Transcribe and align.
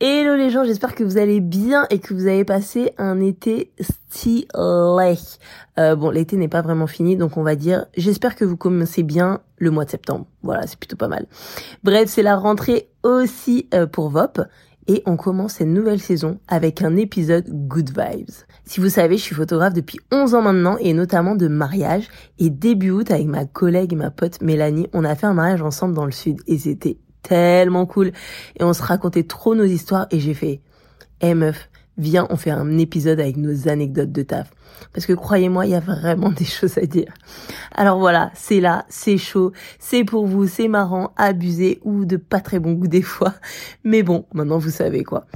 Hello 0.00 0.36
les 0.36 0.48
gens, 0.50 0.62
j'espère 0.62 0.94
que 0.94 1.02
vous 1.02 1.18
allez 1.18 1.40
bien 1.40 1.84
et 1.90 1.98
que 1.98 2.14
vous 2.14 2.28
avez 2.28 2.44
passé 2.44 2.92
un 2.98 3.18
été 3.18 3.72
stylé. 3.80 4.46
Euh, 4.54 5.96
bon, 5.96 6.10
l'été 6.10 6.36
n'est 6.36 6.46
pas 6.46 6.62
vraiment 6.62 6.86
fini, 6.86 7.16
donc 7.16 7.36
on 7.36 7.42
va 7.42 7.56
dire, 7.56 7.86
j'espère 7.96 8.36
que 8.36 8.44
vous 8.44 8.56
commencez 8.56 9.02
bien 9.02 9.40
le 9.56 9.72
mois 9.72 9.84
de 9.84 9.90
septembre. 9.90 10.26
Voilà, 10.44 10.68
c'est 10.68 10.78
plutôt 10.78 10.94
pas 10.94 11.08
mal. 11.08 11.26
Bref, 11.82 12.08
c'est 12.08 12.22
la 12.22 12.36
rentrée 12.36 12.90
aussi 13.02 13.68
euh, 13.74 13.88
pour 13.88 14.10
VOP 14.10 14.40
et 14.86 15.02
on 15.04 15.16
commence 15.16 15.54
cette 15.54 15.66
nouvelle 15.66 16.00
saison 16.00 16.38
avec 16.46 16.80
un 16.80 16.96
épisode 16.96 17.46
Good 17.48 17.88
Vibes. 17.88 18.30
Si 18.66 18.78
vous 18.78 18.90
savez, 18.90 19.16
je 19.16 19.22
suis 19.22 19.34
photographe 19.34 19.74
depuis 19.74 19.98
11 20.12 20.36
ans 20.36 20.42
maintenant 20.42 20.76
et 20.78 20.92
notamment 20.92 21.34
de 21.34 21.48
mariage 21.48 22.06
et 22.38 22.50
début 22.50 22.90
août 22.90 23.10
avec 23.10 23.26
ma 23.26 23.46
collègue 23.46 23.94
et 23.94 23.96
ma 23.96 24.12
pote 24.12 24.40
Mélanie, 24.42 24.86
on 24.92 25.02
a 25.02 25.16
fait 25.16 25.26
un 25.26 25.34
mariage 25.34 25.62
ensemble 25.62 25.94
dans 25.94 26.06
le 26.06 26.12
sud 26.12 26.38
et 26.46 26.56
c'était 26.56 26.98
tellement 27.22 27.86
cool. 27.86 28.12
Et 28.58 28.64
on 28.64 28.72
se 28.72 28.82
racontait 28.82 29.24
trop 29.24 29.54
nos 29.54 29.64
histoires 29.64 30.06
et 30.10 30.20
j'ai 30.20 30.34
fait, 30.34 30.60
eh 31.20 31.34
viens, 31.98 32.26
on 32.30 32.36
fait 32.36 32.50
un 32.50 32.78
épisode 32.78 33.20
avec 33.20 33.36
nos 33.36 33.68
anecdotes 33.68 34.12
de 34.12 34.22
taf. 34.22 34.50
Parce 34.92 35.06
que 35.06 35.12
croyez-moi, 35.12 35.66
il 35.66 35.72
y 35.72 35.74
a 35.74 35.80
vraiment 35.80 36.30
des 36.36 36.44
choses 36.44 36.78
à 36.78 36.86
dire. 36.86 37.12
Alors 37.74 37.98
voilà, 37.98 38.30
c'est 38.34 38.60
là, 38.60 38.86
c'est 38.88 39.18
chaud, 39.18 39.52
c'est 39.78 40.04
pour 40.04 40.26
vous, 40.26 40.46
c'est 40.46 40.68
marrant, 40.68 41.12
abusé 41.16 41.80
ou 41.84 42.04
de 42.04 42.16
pas 42.16 42.40
très 42.40 42.58
bon 42.58 42.72
goût 42.72 42.88
des 42.88 43.02
fois. 43.02 43.34
Mais 43.84 44.02
bon, 44.02 44.24
maintenant 44.32 44.58
vous 44.58 44.70
savez 44.70 45.04
quoi. 45.04 45.26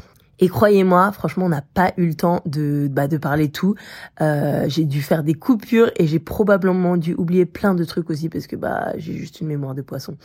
Et 0.42 0.48
croyez-moi, 0.48 1.12
franchement, 1.12 1.46
on 1.46 1.50
n'a 1.50 1.62
pas 1.62 1.92
eu 1.96 2.06
le 2.08 2.14
temps 2.14 2.42
de, 2.46 2.88
bah, 2.90 3.06
de 3.06 3.16
parler 3.16 3.48
tout. 3.52 3.76
Euh, 4.20 4.64
j'ai 4.66 4.84
dû 4.84 5.00
faire 5.00 5.22
des 5.22 5.34
coupures 5.34 5.92
et 5.94 6.08
j'ai 6.08 6.18
probablement 6.18 6.96
dû 6.96 7.14
oublier 7.14 7.46
plein 7.46 7.74
de 7.74 7.84
trucs 7.84 8.10
aussi 8.10 8.28
parce 8.28 8.48
que 8.48 8.56
bah 8.56 8.92
j'ai 8.96 9.12
juste 9.12 9.40
une 9.40 9.46
mémoire 9.46 9.76
de 9.76 9.82
poisson. 9.82 10.16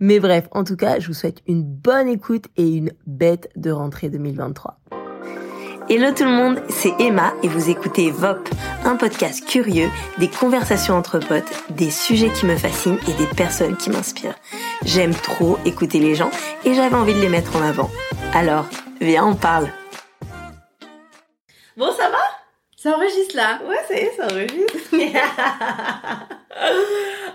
Mais 0.00 0.18
bref, 0.18 0.48
en 0.50 0.64
tout 0.64 0.74
cas, 0.74 0.98
je 0.98 1.06
vous 1.06 1.14
souhaite 1.14 1.40
une 1.46 1.62
bonne 1.62 2.08
écoute 2.08 2.46
et 2.56 2.68
une 2.68 2.90
bête 3.06 3.48
de 3.54 3.70
rentrée 3.70 4.10
2023. 4.10 4.80
Hello 5.92 6.12
tout 6.16 6.22
le 6.22 6.30
monde, 6.30 6.62
c'est 6.68 6.92
Emma 7.00 7.34
et 7.42 7.48
vous 7.48 7.68
écoutez 7.68 8.12
VOP, 8.12 8.48
un 8.84 8.94
podcast 8.94 9.44
curieux, 9.44 9.88
des 10.18 10.28
conversations 10.30 10.94
entre 10.94 11.18
potes, 11.18 11.52
des 11.70 11.90
sujets 11.90 12.30
qui 12.30 12.46
me 12.46 12.54
fascinent 12.54 13.00
et 13.08 13.12
des 13.14 13.26
personnes 13.26 13.76
qui 13.76 13.90
m'inspirent. 13.90 14.36
J'aime 14.84 15.12
trop 15.12 15.58
écouter 15.64 15.98
les 15.98 16.14
gens 16.14 16.30
et 16.64 16.74
j'avais 16.74 16.94
envie 16.94 17.14
de 17.14 17.18
les 17.18 17.28
mettre 17.28 17.56
en 17.56 17.62
avant. 17.62 17.90
Alors, 18.32 18.66
viens, 19.00 19.26
on 19.26 19.34
parle. 19.34 19.66
Bon, 21.76 21.90
ça 21.90 22.08
va? 22.08 22.18
Ça 22.76 22.90
enregistre 22.96 23.34
là 23.34 23.58
Ouais, 23.68 23.82
ça 23.88 23.94
y 23.94 23.98
est, 23.98 24.16
ça 24.16 24.26
enregistre. 24.26 24.78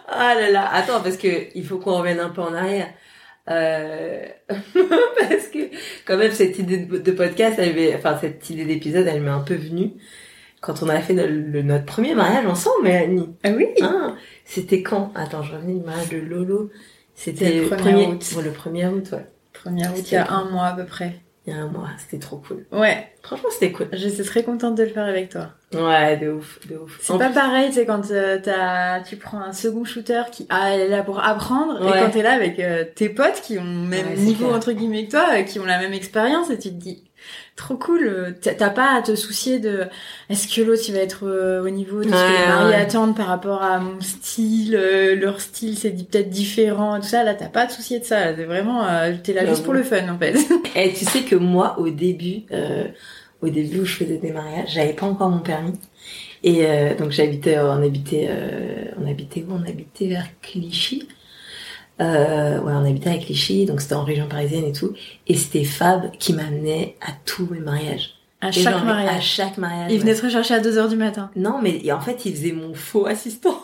ah 0.07 0.33
là 0.33 0.49
là, 0.49 0.69
attends, 0.71 1.01
parce 1.01 1.17
que 1.17 1.49
il 1.55 1.65
faut 1.65 1.77
qu'on 1.77 1.97
revienne 1.97 2.21
un 2.21 2.29
peu 2.29 2.41
en 2.41 2.53
arrière. 2.53 2.87
Euh... 3.49 4.25
parce 4.49 5.47
que 5.53 5.69
quand 6.05 6.17
même 6.17 6.31
cette 6.31 6.57
idée 6.59 6.77
de 6.77 7.11
podcast, 7.11 7.55
elle 7.59 7.75
m'est, 7.75 7.95
enfin 7.95 8.17
cette 8.19 8.49
idée 8.49 8.65
d'épisode, 8.65 9.07
elle 9.07 9.21
m'est 9.21 9.29
un 9.29 9.41
peu 9.41 9.55
venue 9.55 9.93
quand 10.65 10.81
on 10.81 10.89
a 10.89 10.99
fait 10.99 11.13
le, 11.13 11.61
notre 11.61 11.85
premier 11.85 12.15
mariage 12.15 12.45
ensemble, 12.47 12.83
Mélanie. 12.83 13.29
Ah 13.43 13.51
oui. 13.55 13.67
Ah, 13.83 14.15
c'était 14.45 14.81
quand? 14.81 15.11
Attends, 15.13 15.43
je 15.43 15.53
revenais 15.53 15.75
du 15.75 15.85
mariage 15.85 16.09
de 16.09 16.17
Lolo. 16.17 16.71
C'était 17.13 17.61
le 17.61 17.67
premier 17.69 18.07
août. 18.07 18.33
Ouais, 18.35 18.43
le 18.43 18.51
premier 18.51 18.87
août, 18.87 19.09
ouais. 19.13 19.25
Premier 19.53 19.87
août, 19.87 20.03
il 20.03 20.13
y 20.13 20.17
a 20.17 20.31
un 20.31 20.49
mois 20.49 20.67
à 20.67 20.75
peu 20.75 20.85
près. 20.85 21.21
Il 21.47 21.53
y 21.53 21.57
a 21.57 21.61
un 21.61 21.67
mois, 21.67 21.89
c'était 21.99 22.17
trop 22.17 22.37
cool. 22.37 22.65
Ouais. 22.71 23.07
Franchement, 23.21 23.49
c'était 23.51 23.71
cool. 23.71 23.87
Je 23.93 24.09
suis 24.09 24.23
très 24.23 24.43
contente 24.43 24.75
de 24.75 24.83
le 24.83 24.89
faire 24.89 25.05
avec 25.05 25.29
toi. 25.29 25.49
Ouais, 25.73 26.17
de 26.17 26.31
ouf, 26.31 26.59
de 26.67 26.75
ouf. 26.77 26.97
C'est 26.99 27.17
pas 27.17 27.29
pareil, 27.29 27.71
c'est 27.71 27.85
quand 27.85 28.09
euh, 28.09 28.39
t'as, 28.41 29.01
tu 29.01 29.15
prends 29.15 29.41
un 29.41 29.51
second 29.51 29.83
shooter 29.83 30.23
qui 30.31 30.47
ah, 30.49 30.75
est 30.75 30.87
là 30.87 31.03
pour 31.03 31.23
apprendre, 31.23 31.87
et 31.87 31.99
quand 31.99 32.09
t'es 32.11 32.23
là 32.23 32.31
avec 32.31 32.59
euh, 32.59 32.83
tes 32.95 33.09
potes 33.09 33.41
qui 33.43 33.59
ont 33.59 33.63
le 33.63 33.87
même 33.87 34.13
niveau 34.15 34.51
entre 34.51 34.71
guillemets 34.71 35.05
que 35.05 35.11
toi, 35.11 35.25
euh, 35.33 35.43
qui 35.43 35.59
ont 35.59 35.65
la 35.65 35.77
même 35.77 35.93
expérience, 35.93 36.49
et 36.49 36.57
tu 36.57 36.69
te 36.69 36.75
dis 36.75 37.03
trop 37.55 37.75
cool. 37.77 38.35
T'as 38.41 38.69
pas 38.69 38.95
à 38.95 39.01
te 39.01 39.15
soucier 39.15 39.59
de 39.59 39.83
est-ce 40.29 40.53
que 40.53 40.61
l'autre 40.61 40.83
il 40.87 40.93
va 40.93 40.99
être 40.99 41.25
au 41.63 41.69
niveau 41.69 41.99
de 41.99 42.09
ce 42.09 42.11
que 42.11 42.41
les 42.41 42.47
mariés 42.47 42.75
attendent 42.75 43.15
par 43.15 43.27
rapport 43.27 43.61
à 43.63 43.79
mon 43.79 44.01
style, 44.01 44.71
leur 45.19 45.39
style 45.39 45.77
c'est 45.77 45.91
peut-être 45.91 46.29
différent, 46.29 46.99
tout 46.99 47.07
ça. 47.07 47.23
Là 47.23 47.33
t'as 47.33 47.47
pas 47.47 47.61
à 47.61 47.67
te 47.67 47.73
soucier 47.73 47.99
de 47.99 48.05
ça. 48.05 48.35
C'est 48.35 48.43
vraiment 48.43 48.85
t'es 49.23 49.33
là 49.33 49.45
juste 49.45 49.63
pour 49.63 49.73
le 49.73 49.83
fun 49.83 50.07
en 50.09 50.17
fait. 50.17 50.35
Et 50.75 50.93
tu 50.93 51.05
sais 51.05 51.21
que 51.21 51.35
moi 51.35 51.79
au 51.79 51.89
début 51.89 52.43
au 53.41 53.49
début 53.49 53.81
où 53.81 53.85
je 53.85 53.95
faisais 53.95 54.17
des 54.17 54.31
mariages, 54.31 54.69
j'avais 54.73 54.93
pas 54.93 55.05
encore 55.05 55.29
mon 55.29 55.39
permis. 55.39 55.79
Et 56.43 56.65
euh, 56.65 56.95
donc 56.95 57.11
j'habitais, 57.11 57.57
on 57.59 57.83
habitait, 57.83 58.27
euh, 58.29 58.85
on 59.01 59.09
habitait 59.09 59.43
où? 59.47 59.53
On 59.53 59.67
habitait 59.67 60.07
vers 60.07 60.27
Clichy. 60.41 61.07
Euh, 62.01 62.59
ouais, 62.59 62.73
on 62.73 62.85
habitait 62.85 63.09
à 63.09 63.17
Clichy, 63.17 63.65
donc 63.65 63.81
c'était 63.81 63.95
en 63.95 64.03
région 64.03 64.27
parisienne 64.27 64.65
et 64.65 64.73
tout. 64.73 64.93
Et 65.27 65.35
c'était 65.35 65.63
Fab 65.63 66.11
qui 66.17 66.33
m'amenait 66.33 66.97
à 67.01 67.11
tous 67.25 67.47
mes 67.49 67.59
mariages. 67.59 68.11
À 68.41 68.51
chaque 68.51 68.83
mariage. 68.83 69.15
À 69.15 69.21
chaque 69.21 69.57
mariage. 69.57 69.91
Il 69.91 69.99
venait 69.99 70.13
te 70.13 70.25
rechercher 70.25 70.55
à 70.55 70.59
2h 70.59 70.89
du 70.89 70.97
matin. 70.97 71.31
Non, 71.35 71.59
mais 71.61 71.91
en 71.91 72.01
fait, 72.01 72.25
il 72.25 72.35
faisait 72.35 72.51
mon 72.51 72.73
faux 72.73 73.05
assistant. 73.05 73.59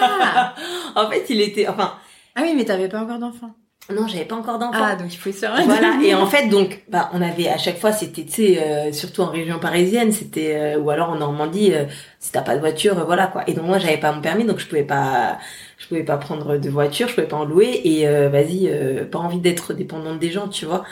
Ah 0.00 0.54
En 0.96 1.10
fait, 1.10 1.24
il 1.28 1.40
était, 1.40 1.68
enfin. 1.68 1.94
Ah 2.36 2.42
oui, 2.42 2.54
mais 2.56 2.64
t'avais 2.64 2.88
pas 2.88 3.02
encore 3.02 3.18
d'enfant. 3.18 3.50
Non, 3.92 4.06
j'avais 4.06 4.24
pas 4.24 4.36
encore 4.36 4.58
d'enfant. 4.58 4.78
Ah, 4.82 4.96
donc 4.96 5.12
il 5.12 5.18
faut 5.18 5.30
se 5.30 5.40
Voilà. 5.40 5.98
Et 6.04 6.14
en 6.14 6.26
fait, 6.26 6.48
donc, 6.48 6.82
bah, 6.88 7.10
on 7.12 7.20
avait 7.20 7.48
à 7.48 7.58
chaque 7.58 7.78
fois, 7.78 7.92
c'était, 7.92 8.24
tu 8.24 8.32
sais, 8.32 8.62
euh, 8.62 8.92
surtout 8.92 9.20
en 9.20 9.26
région 9.26 9.58
parisienne, 9.58 10.10
c'était, 10.10 10.56
euh, 10.56 10.78
ou 10.78 10.88
alors 10.88 11.10
en 11.10 11.16
Normandie, 11.16 11.74
euh, 11.74 11.84
si 12.18 12.32
t'as 12.32 12.40
pas 12.40 12.54
de 12.54 12.60
voiture, 12.60 13.04
voilà 13.04 13.26
quoi. 13.26 13.44
Et 13.46 13.52
donc 13.52 13.66
moi, 13.66 13.78
j'avais 13.78 13.98
pas 13.98 14.10
mon 14.12 14.22
permis, 14.22 14.44
donc 14.44 14.58
je 14.58 14.66
pouvais 14.66 14.84
pas, 14.84 15.38
je 15.76 15.86
pouvais 15.86 16.02
pas 16.02 16.16
prendre 16.16 16.56
de 16.56 16.70
voiture, 16.70 17.08
je 17.08 17.14
pouvais 17.14 17.26
pas 17.26 17.36
en 17.36 17.44
louer. 17.44 17.82
Et 17.84 18.06
vas-y, 18.28 18.70
pas 19.10 19.18
envie 19.18 19.40
d'être 19.40 19.74
dépendante 19.74 20.18
des 20.18 20.30
gens, 20.30 20.48
tu 20.48 20.64
vois. 20.64 20.84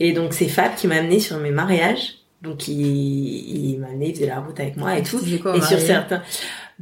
Et 0.00 0.12
donc 0.12 0.32
c'est 0.32 0.48
Fab 0.48 0.74
qui 0.74 0.88
m'a 0.88 0.96
amené 0.96 1.20
sur 1.20 1.38
mes 1.38 1.52
mariages. 1.52 2.16
Donc 2.42 2.66
il, 2.66 2.74
il 2.74 3.78
m'a 3.78 3.86
amené, 3.86 4.08
il 4.08 4.14
faisait 4.16 4.26
la 4.26 4.40
route 4.40 4.58
avec 4.58 4.76
moi 4.76 4.98
et 4.98 5.04
tout. 5.04 5.20
Quoi, 5.40 5.56
et 5.56 5.60
sur 5.60 5.78
certains, 5.78 6.22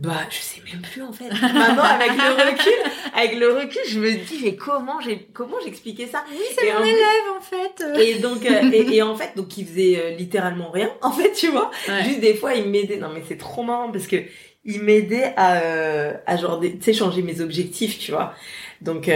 bah, 0.00 0.14
je 0.30 0.38
sais 0.38 0.62
même 0.72 0.80
plus 0.80 1.02
en 1.02 1.12
fait. 1.12 1.28
Maintenant, 1.42 1.82
avec 1.82 2.12
le 2.12 2.50
recul, 2.50 2.92
avec 3.14 3.38
le 3.38 3.52
recul, 3.52 3.82
je 3.86 4.00
me 4.00 4.12
dis 4.12 4.40
mais 4.42 4.56
comment 4.56 4.98
j'ai 4.98 5.28
comment 5.34 5.56
j'expliquais 5.62 6.06
ça 6.06 6.24
Oui, 6.30 6.38
c'est 6.58 6.72
mon 6.72 6.82
élève 6.82 7.26
en 7.36 7.40
fait. 7.42 8.00
Et 8.00 8.18
donc 8.18 8.46
euh, 8.46 8.70
et, 8.72 9.02
en 9.02 9.14
fait 9.14 9.32
donc 9.36 9.58
il 9.58 9.66
faisait 9.66 10.00
euh, 10.00 10.16
littéralement 10.16 10.70
rien 10.70 10.90
en 11.02 11.12
fait, 11.12 11.32
tu 11.32 11.48
vois. 11.48 11.70
Juste 12.02 12.20
des 12.20 12.32
fois 12.32 12.54
il 12.54 12.70
m'aidait. 12.70 12.96
Non 12.96 13.10
mais 13.12 13.22
c'est 13.28 13.36
trop 13.36 13.62
marrant 13.62 13.92
parce 13.92 14.06
que 14.06 14.16
il 14.64 14.82
m'aidait 14.82 15.34
à 15.36 15.60
euh, 15.60 16.14
à 16.24 16.38
genre 16.38 16.58
tu 16.60 16.78
sais 16.80 16.94
changer 16.94 17.20
mes 17.20 17.42
objectifs, 17.42 17.98
tu 17.98 18.12
vois. 18.12 18.32
Donc 18.80 19.10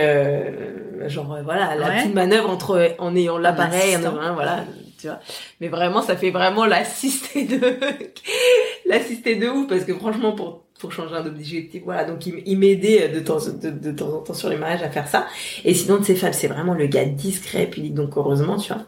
genre 1.06 1.39
voilà, 1.43 1.77
la 1.77 1.93
petite 1.93 2.15
manœuvre 2.15 2.51
entre 2.51 2.95
en 2.99 3.16
ayant 3.16 3.39
l'appareil, 3.39 3.97
voilà, 4.34 4.66
tu 5.01 5.06
vois. 5.06 5.19
Mais 5.62 5.69
vraiment 5.69 6.03
ça 6.03 6.15
fait 6.15 6.31
vraiment 6.31 6.66
l'assister 6.66 7.45
de 7.45 7.59
l'assister 8.84 9.37
de 9.37 9.49
ouf 9.49 9.66
parce 9.66 9.84
que 9.84 9.95
franchement 9.95 10.33
pour 10.33 10.63
changer 10.93 11.15
un 11.15 11.27
objectif. 11.27 11.83
Voilà, 11.84 12.05
donc 12.05 12.27
il, 12.27 12.59
m'aidait 12.59 13.09
de 13.09 13.21
temps, 13.21 13.39
de, 13.39 13.93
temps 13.93 14.12
en 14.12 14.21
temps 14.21 14.34
sur 14.34 14.49
les 14.49 14.56
mariages 14.56 14.83
à 14.83 14.91
faire 14.91 15.09
ça. 15.09 15.27
Et 15.65 15.75
sinon, 15.75 15.99
de 15.99 16.05
ces 16.05 16.15
femmes, 16.15 16.33
c'est 16.33 16.49
vraiment 16.49 16.75
le 16.75 16.87
gars 16.87 17.05
discret, 17.05 17.67
puis 17.71 17.91
donc 17.91 18.17
heureusement, 18.17 18.56
tu 18.56 18.72
vois. 18.72 18.83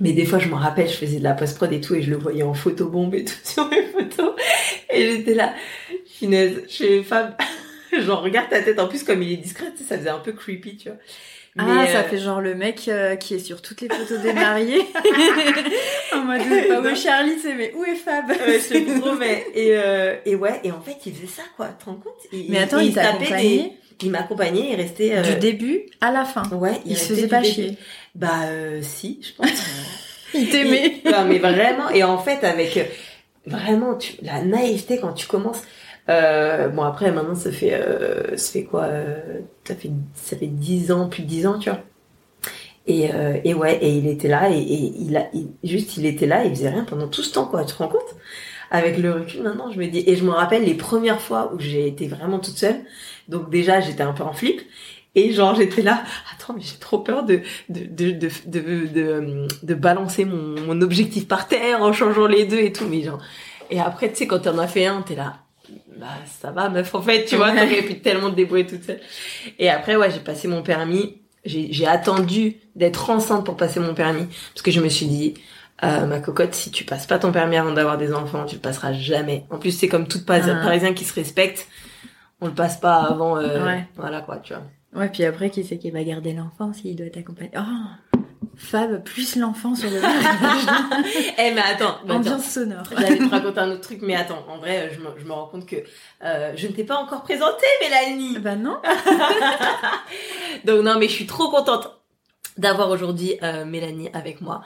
Mais 0.00 0.12
des 0.12 0.24
fois, 0.24 0.38
je 0.38 0.48
me 0.48 0.54
rappelle, 0.54 0.88
je 0.88 0.94
faisais 0.94 1.18
de 1.18 1.24
la 1.24 1.34
post-prod 1.34 1.72
et 1.72 1.80
tout, 1.80 1.94
et 1.94 2.02
je 2.02 2.10
le 2.10 2.16
voyais 2.16 2.42
en 2.42 2.54
photo 2.54 2.88
bombe 2.88 3.14
et 3.14 3.24
tout 3.24 3.34
sur 3.44 3.68
mes 3.68 3.82
photos. 3.82 4.34
Et 4.92 5.10
j'étais 5.10 5.34
là, 5.34 5.54
finesse, 6.06 6.54
je 6.68 6.76
fais 6.76 7.02
femme, 7.02 7.34
genre 8.00 8.22
regarde 8.22 8.48
ta 8.48 8.62
tête. 8.62 8.78
En 8.78 8.88
plus, 8.88 9.04
comme 9.04 9.22
il 9.22 9.32
est 9.32 9.36
discret, 9.36 9.66
ça 9.76 9.98
faisait 9.98 10.10
un 10.10 10.18
peu 10.18 10.32
creepy, 10.32 10.76
tu 10.76 10.88
vois 10.88 10.98
ah, 11.58 11.86
ça 11.86 11.98
euh, 11.98 12.02
fait 12.04 12.18
genre 12.18 12.40
le 12.40 12.54
mec 12.54 12.86
euh, 12.86 13.16
qui 13.16 13.34
est 13.34 13.40
sur 13.40 13.60
toutes 13.60 13.80
les 13.80 13.88
photos 13.88 14.20
des 14.20 14.32
mariés. 14.32 14.86
en 16.14 16.20
mode, 16.20 16.42
pas 16.68 16.80
où 16.80 16.94
Charlie, 16.94 17.38
c'est 17.42 17.54
mais 17.54 17.72
où 17.74 17.84
est 17.84 17.96
Fab 17.96 18.28
ouais, 18.28 18.60
Je 18.60 18.74
te 18.74 19.00
promets. 19.00 19.46
Et, 19.54 19.70
euh, 19.72 20.14
et 20.24 20.36
ouais, 20.36 20.60
et 20.62 20.70
en 20.70 20.80
fait, 20.80 20.96
il 21.06 21.14
faisait 21.14 21.26
ça, 21.26 21.42
quoi. 21.56 21.68
Tu 21.76 21.84
te 21.84 21.90
rends 21.90 21.96
compte? 21.96 22.12
Mais 22.48 22.58
attends, 22.58 22.78
il, 22.78 22.88
il 22.88 22.94
t'a 22.94 23.10
accompagné 23.10 23.72
Il 24.00 24.10
m'accompagnait, 24.10 24.70
il 24.70 24.76
restait... 24.76 25.16
Euh... 25.16 25.22
Du 25.22 25.40
début 25.40 25.86
à 26.00 26.12
la 26.12 26.24
fin 26.24 26.44
Ouais. 26.52 26.80
Il, 26.86 26.96
se 26.96 27.14
faisait 27.14 27.26
pas 27.26 27.42
chier 27.42 27.76
Bah, 28.14 28.44
euh, 28.44 28.80
si, 28.82 29.20
je 29.20 29.32
pense. 29.32 29.50
il 30.34 30.48
t'aimait 30.48 31.00
Non, 31.04 31.24
mais 31.26 31.38
vraiment. 31.38 31.90
Et 31.90 32.04
en 32.04 32.18
fait, 32.18 32.44
avec... 32.44 32.78
Vraiment, 33.46 33.94
tu, 33.96 34.12
la 34.22 34.42
naïveté 34.42 34.98
quand 35.00 35.14
tu 35.14 35.26
commences 35.26 35.62
euh, 36.10 36.68
bon 36.68 36.82
après 36.82 37.12
maintenant 37.12 37.34
ça 37.34 37.52
fait 37.52 37.74
euh, 37.74 38.36
ça 38.36 38.52
fait 38.52 38.64
quoi 38.64 38.84
euh, 38.84 39.40
ça 39.64 39.74
fait 39.76 39.90
ça 40.14 40.36
fait 40.36 40.46
dix 40.48 40.90
ans 40.92 41.08
plus 41.08 41.22
de 41.22 41.28
dix 41.28 41.46
ans 41.46 41.58
tu 41.58 41.70
vois. 41.70 41.80
Et, 42.86 43.12
euh, 43.14 43.38
et 43.44 43.54
ouais 43.54 43.78
et 43.82 43.90
il 43.90 44.06
était 44.08 44.28
là 44.28 44.50
et, 44.50 44.58
et 44.58 44.92
il 44.98 45.16
a 45.16 45.26
juste 45.62 45.96
il 45.96 46.06
était 46.06 46.26
là 46.26 46.44
il 46.44 46.50
faisait 46.50 46.70
rien 46.70 46.84
pendant 46.84 47.08
tout 47.08 47.22
ce 47.22 47.32
temps 47.32 47.44
quoi 47.46 47.64
tu 47.64 47.74
te 47.74 47.78
rends 47.78 47.88
compte? 47.88 48.16
Avec 48.70 48.98
le 48.98 49.12
recul 49.12 49.42
maintenant 49.42 49.70
je 49.70 49.78
me 49.78 49.86
dis 49.86 50.02
et 50.06 50.16
je 50.16 50.24
me 50.24 50.30
rappelle 50.30 50.64
les 50.64 50.74
premières 50.74 51.20
fois 51.20 51.52
où 51.54 51.60
j'ai 51.60 51.86
été 51.86 52.08
vraiment 52.08 52.38
toute 52.38 52.56
seule. 52.58 52.80
Donc 53.28 53.50
déjà 53.50 53.80
j'étais 53.80 54.02
un 54.02 54.12
peu 54.12 54.24
en 54.24 54.32
flip. 54.32 54.60
Et 55.16 55.32
genre 55.32 55.54
j'étais 55.56 55.82
là, 55.82 56.04
attends 56.32 56.54
mais 56.54 56.62
j'ai 56.62 56.78
trop 56.78 56.98
peur 57.00 57.24
de 57.24 57.40
de, 57.68 57.84
de 57.84 58.10
de, 58.12 58.28
de 58.46 58.86
de 58.86 59.48
de 59.62 59.74
balancer 59.74 60.24
mon, 60.24 60.60
mon 60.60 60.80
objectif 60.82 61.26
par 61.28 61.48
terre 61.48 61.82
en 61.82 61.92
changeant 61.92 62.26
les 62.28 62.44
deux 62.46 62.58
et 62.60 62.72
tout 62.72 62.86
mais 62.88 63.02
genre 63.02 63.20
et 63.70 63.80
après 63.80 64.08
tu 64.10 64.16
sais 64.18 64.26
quand 64.28 64.40
t'en 64.40 64.58
as 64.58 64.68
fait 64.68 64.86
un 64.86 65.02
t'es 65.02 65.16
là 65.16 65.38
bah 65.96 66.06
ça 66.40 66.50
va 66.50 66.68
meuf 66.68 66.94
en 66.94 67.02
fait 67.02 67.24
tu 67.24 67.36
vois 67.36 67.50
t'aurais 67.50 67.82
pu 67.82 68.00
tellement 68.00 68.30
te 68.30 68.36
débrouiller 68.36 68.66
toute 68.66 68.84
seule 68.84 69.00
et 69.58 69.68
après 69.68 69.96
ouais 69.96 70.10
j'ai 70.10 70.20
passé 70.20 70.48
mon 70.48 70.62
permis 70.62 71.20
j'ai 71.44 71.86
attendu 71.86 72.56
d'être 72.76 73.10
enceinte 73.10 73.44
pour 73.44 73.56
passer 73.56 73.80
mon 73.80 73.94
permis 73.94 74.26
parce 74.52 74.62
que 74.62 74.70
je 74.70 74.80
me 74.80 74.88
suis 74.88 75.06
dit 75.06 75.34
euh, 75.82 76.06
ma 76.06 76.20
cocotte, 76.20 76.54
si 76.54 76.70
tu 76.70 76.84
passes 76.84 77.06
pas 77.06 77.18
ton 77.18 77.32
permis 77.32 77.56
avant 77.56 77.72
d'avoir 77.72 77.96
des 77.96 78.12
enfants, 78.12 78.44
tu 78.44 78.56
le 78.56 78.60
passeras 78.60 78.92
jamais. 78.92 79.46
En 79.50 79.58
plus, 79.58 79.70
c'est 79.70 79.88
comme 79.88 80.06
toute 80.06 80.28
ah. 80.28 80.38
parisien 80.62 80.92
qui 80.92 81.04
se 81.04 81.14
respecte, 81.14 81.68
on 82.40 82.48
le 82.48 82.54
passe 82.54 82.78
pas 82.78 82.96
avant. 82.96 83.38
Euh, 83.38 83.64
ouais. 83.64 83.86
Voilà 83.96 84.20
quoi, 84.20 84.38
tu 84.38 84.52
vois. 84.52 84.62
Ouais, 84.94 85.08
puis 85.08 85.24
après, 85.24 85.50
qui 85.50 85.64
c'est 85.64 85.78
qui 85.78 85.90
va 85.90 86.02
garder 86.04 86.32
l'enfant 86.34 86.72
s'il 86.72 86.96
doit 86.96 87.06
Oh 87.56 88.09
Fab 88.60 89.02
plus 89.02 89.36
l'enfant 89.36 89.74
sur 89.74 89.88
le 89.88 89.96
Eh 91.38 91.50
mais 91.52 91.62
attends, 91.62 91.96
ambiance 92.06 92.44
sonore. 92.44 92.84
J'allais 92.90 93.16
te 93.16 93.30
raconter 93.30 93.58
un 93.58 93.70
autre 93.70 93.80
truc, 93.80 94.00
mais 94.02 94.14
attends, 94.14 94.44
en 94.48 94.58
vrai, 94.58 94.90
je 94.94 95.00
me, 95.00 95.08
je 95.18 95.24
me 95.24 95.32
rends 95.32 95.46
compte 95.46 95.64
que 95.64 95.76
euh, 96.22 96.52
je 96.56 96.66
ne 96.66 96.72
t'ai 96.72 96.84
pas 96.84 96.96
encore 96.96 97.22
présenté, 97.22 97.64
Mélanie. 97.80 98.38
Bah 98.38 98.56
non. 98.56 98.76
Donc 100.66 100.84
non, 100.84 100.98
mais 100.98 101.08
je 101.08 101.12
suis 101.12 101.26
trop 101.26 101.50
contente 101.50 101.88
d'avoir 102.58 102.90
aujourd'hui 102.90 103.38
euh, 103.42 103.64
Mélanie 103.64 104.10
avec 104.12 104.42
moi. 104.42 104.60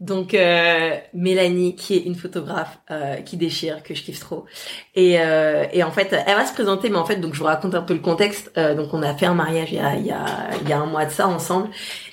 Donc 0.00 0.32
euh, 0.32 0.96
Mélanie 1.12 1.74
qui 1.76 1.94
est 1.94 2.00
une 2.06 2.14
photographe 2.14 2.78
euh, 2.90 3.16
qui 3.16 3.36
déchire 3.36 3.82
que 3.82 3.94
je 3.94 4.02
kiffe 4.02 4.20
trop 4.20 4.46
et, 4.94 5.20
euh, 5.20 5.66
et 5.74 5.82
en 5.82 5.90
fait 5.90 6.10
elle 6.26 6.36
va 6.36 6.46
se 6.46 6.54
présenter 6.54 6.88
mais 6.88 6.96
en 6.96 7.04
fait 7.04 7.16
donc 7.16 7.34
je 7.34 7.38
vous 7.38 7.44
raconte 7.44 7.74
un 7.74 7.82
peu 7.82 7.92
le 7.92 8.00
contexte 8.00 8.50
euh, 8.56 8.74
donc 8.74 8.94
on 8.94 9.02
a 9.02 9.14
fait 9.14 9.26
un 9.26 9.34
mariage 9.34 9.72
il 9.72 9.76
y 9.76 9.80
a 9.80 9.96
il 9.96 10.06
y 10.06 10.10
a, 10.10 10.24
il 10.62 10.68
y 10.70 10.72
a 10.72 10.78
un 10.78 10.86
mois 10.86 11.04
de 11.04 11.10
ça 11.10 11.28
ensemble 11.28 11.68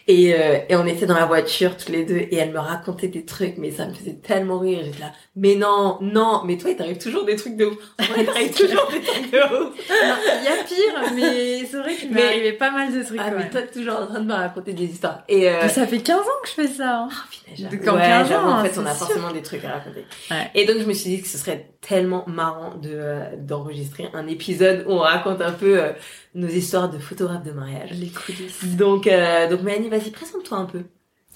et, 0.07 0.33
euh, 0.33 0.59
et 0.69 0.75
on 0.75 0.85
était 0.85 1.05
dans 1.05 1.15
la 1.15 1.25
voiture 1.25 1.75
tous 1.75 1.91
les 1.91 2.05
deux 2.05 2.15
et 2.15 2.35
elle 2.37 2.51
me 2.51 2.59
racontait 2.59 3.09
des 3.09 3.25
trucs, 3.25 3.57
mais 3.57 3.71
ça 3.71 3.85
me 3.85 3.93
faisait 3.93 4.15
tellement 4.15 4.59
rire. 4.59 4.79
J'étais 4.83 5.01
là, 5.01 5.11
mais 5.35 5.55
non, 5.55 5.97
non, 6.01 6.43
mais 6.45 6.57
toi, 6.57 6.69
il 6.69 6.77
t'arrive 6.77 6.97
toujours 6.97 7.25
des 7.25 7.35
trucs 7.35 7.57
de 7.57 7.65
ouf. 7.65 7.77
il 8.17 8.25
t'arrive 8.25 8.53
toujours 8.53 8.87
des 8.89 9.01
trucs 9.01 9.31
de 9.31 9.37
ouf. 9.37 9.73
Il 9.89 10.43
y 10.43 10.47
a 10.47 10.63
pire, 10.63 11.13
mais 11.13 11.65
c'est 11.65 11.77
vrai 11.77 11.95
qu'il 11.95 12.11
m'est 12.11 12.23
arrivé 12.23 12.53
pas 12.53 12.71
mal 12.71 12.93
de 12.93 13.03
trucs. 13.03 13.19
Ah, 13.21 13.31
mais 13.37 13.49
toi, 13.49 13.61
toujours 13.63 13.97
en 13.97 14.07
train 14.07 14.21
de 14.21 14.25
me 14.25 14.33
raconter 14.33 14.73
des 14.73 14.85
histoires. 14.85 15.23
Et 15.27 15.49
euh... 15.49 15.67
ça 15.67 15.85
fait 15.85 15.99
15 15.99 16.19
ans 16.19 16.41
que 16.41 16.49
je 16.49 16.53
fais 16.53 16.67
ça. 16.67 16.99
Hein. 16.99 17.09
Oh, 17.11 17.25
putain, 17.51 17.77
quand 17.83 17.95
ouais, 17.95 18.01
15 18.01 18.31
ans, 18.31 18.59
en 18.59 18.63
fait, 18.63 18.79
on 18.79 18.85
a 18.85 18.93
forcément 18.93 19.31
des 19.31 19.41
trucs 19.41 19.65
à 19.65 19.73
raconter. 19.73 20.05
Ouais. 20.31 20.51
Et 20.55 20.65
donc, 20.65 20.77
je 20.79 20.85
me 20.85 20.93
suis 20.93 21.09
dit 21.09 21.21
que 21.21 21.27
ce 21.27 21.37
serait 21.37 21.71
tellement 21.81 22.23
marrant 22.27 22.75
de 22.75 22.91
euh, 22.93 23.35
d'enregistrer 23.37 24.09
un 24.13 24.27
épisode 24.27 24.85
où 24.87 24.91
on 24.91 24.99
raconte 24.99 25.41
un 25.41 25.51
peu 25.51 25.79
euh, 25.79 25.91
nos 26.35 26.47
histoires 26.47 26.89
de 26.89 26.99
photographes 26.99 27.43
de 27.43 27.51
mariage. 27.51 27.91
Les 27.91 28.09
coulisses. 28.09 28.75
Donc, 28.75 29.07
euh, 29.07 29.49
donc 29.49 29.61
Mélanie, 29.61 29.89
vas-y, 29.89 30.11
présente-toi 30.11 30.57
un 30.57 30.65
peu. 30.65 30.83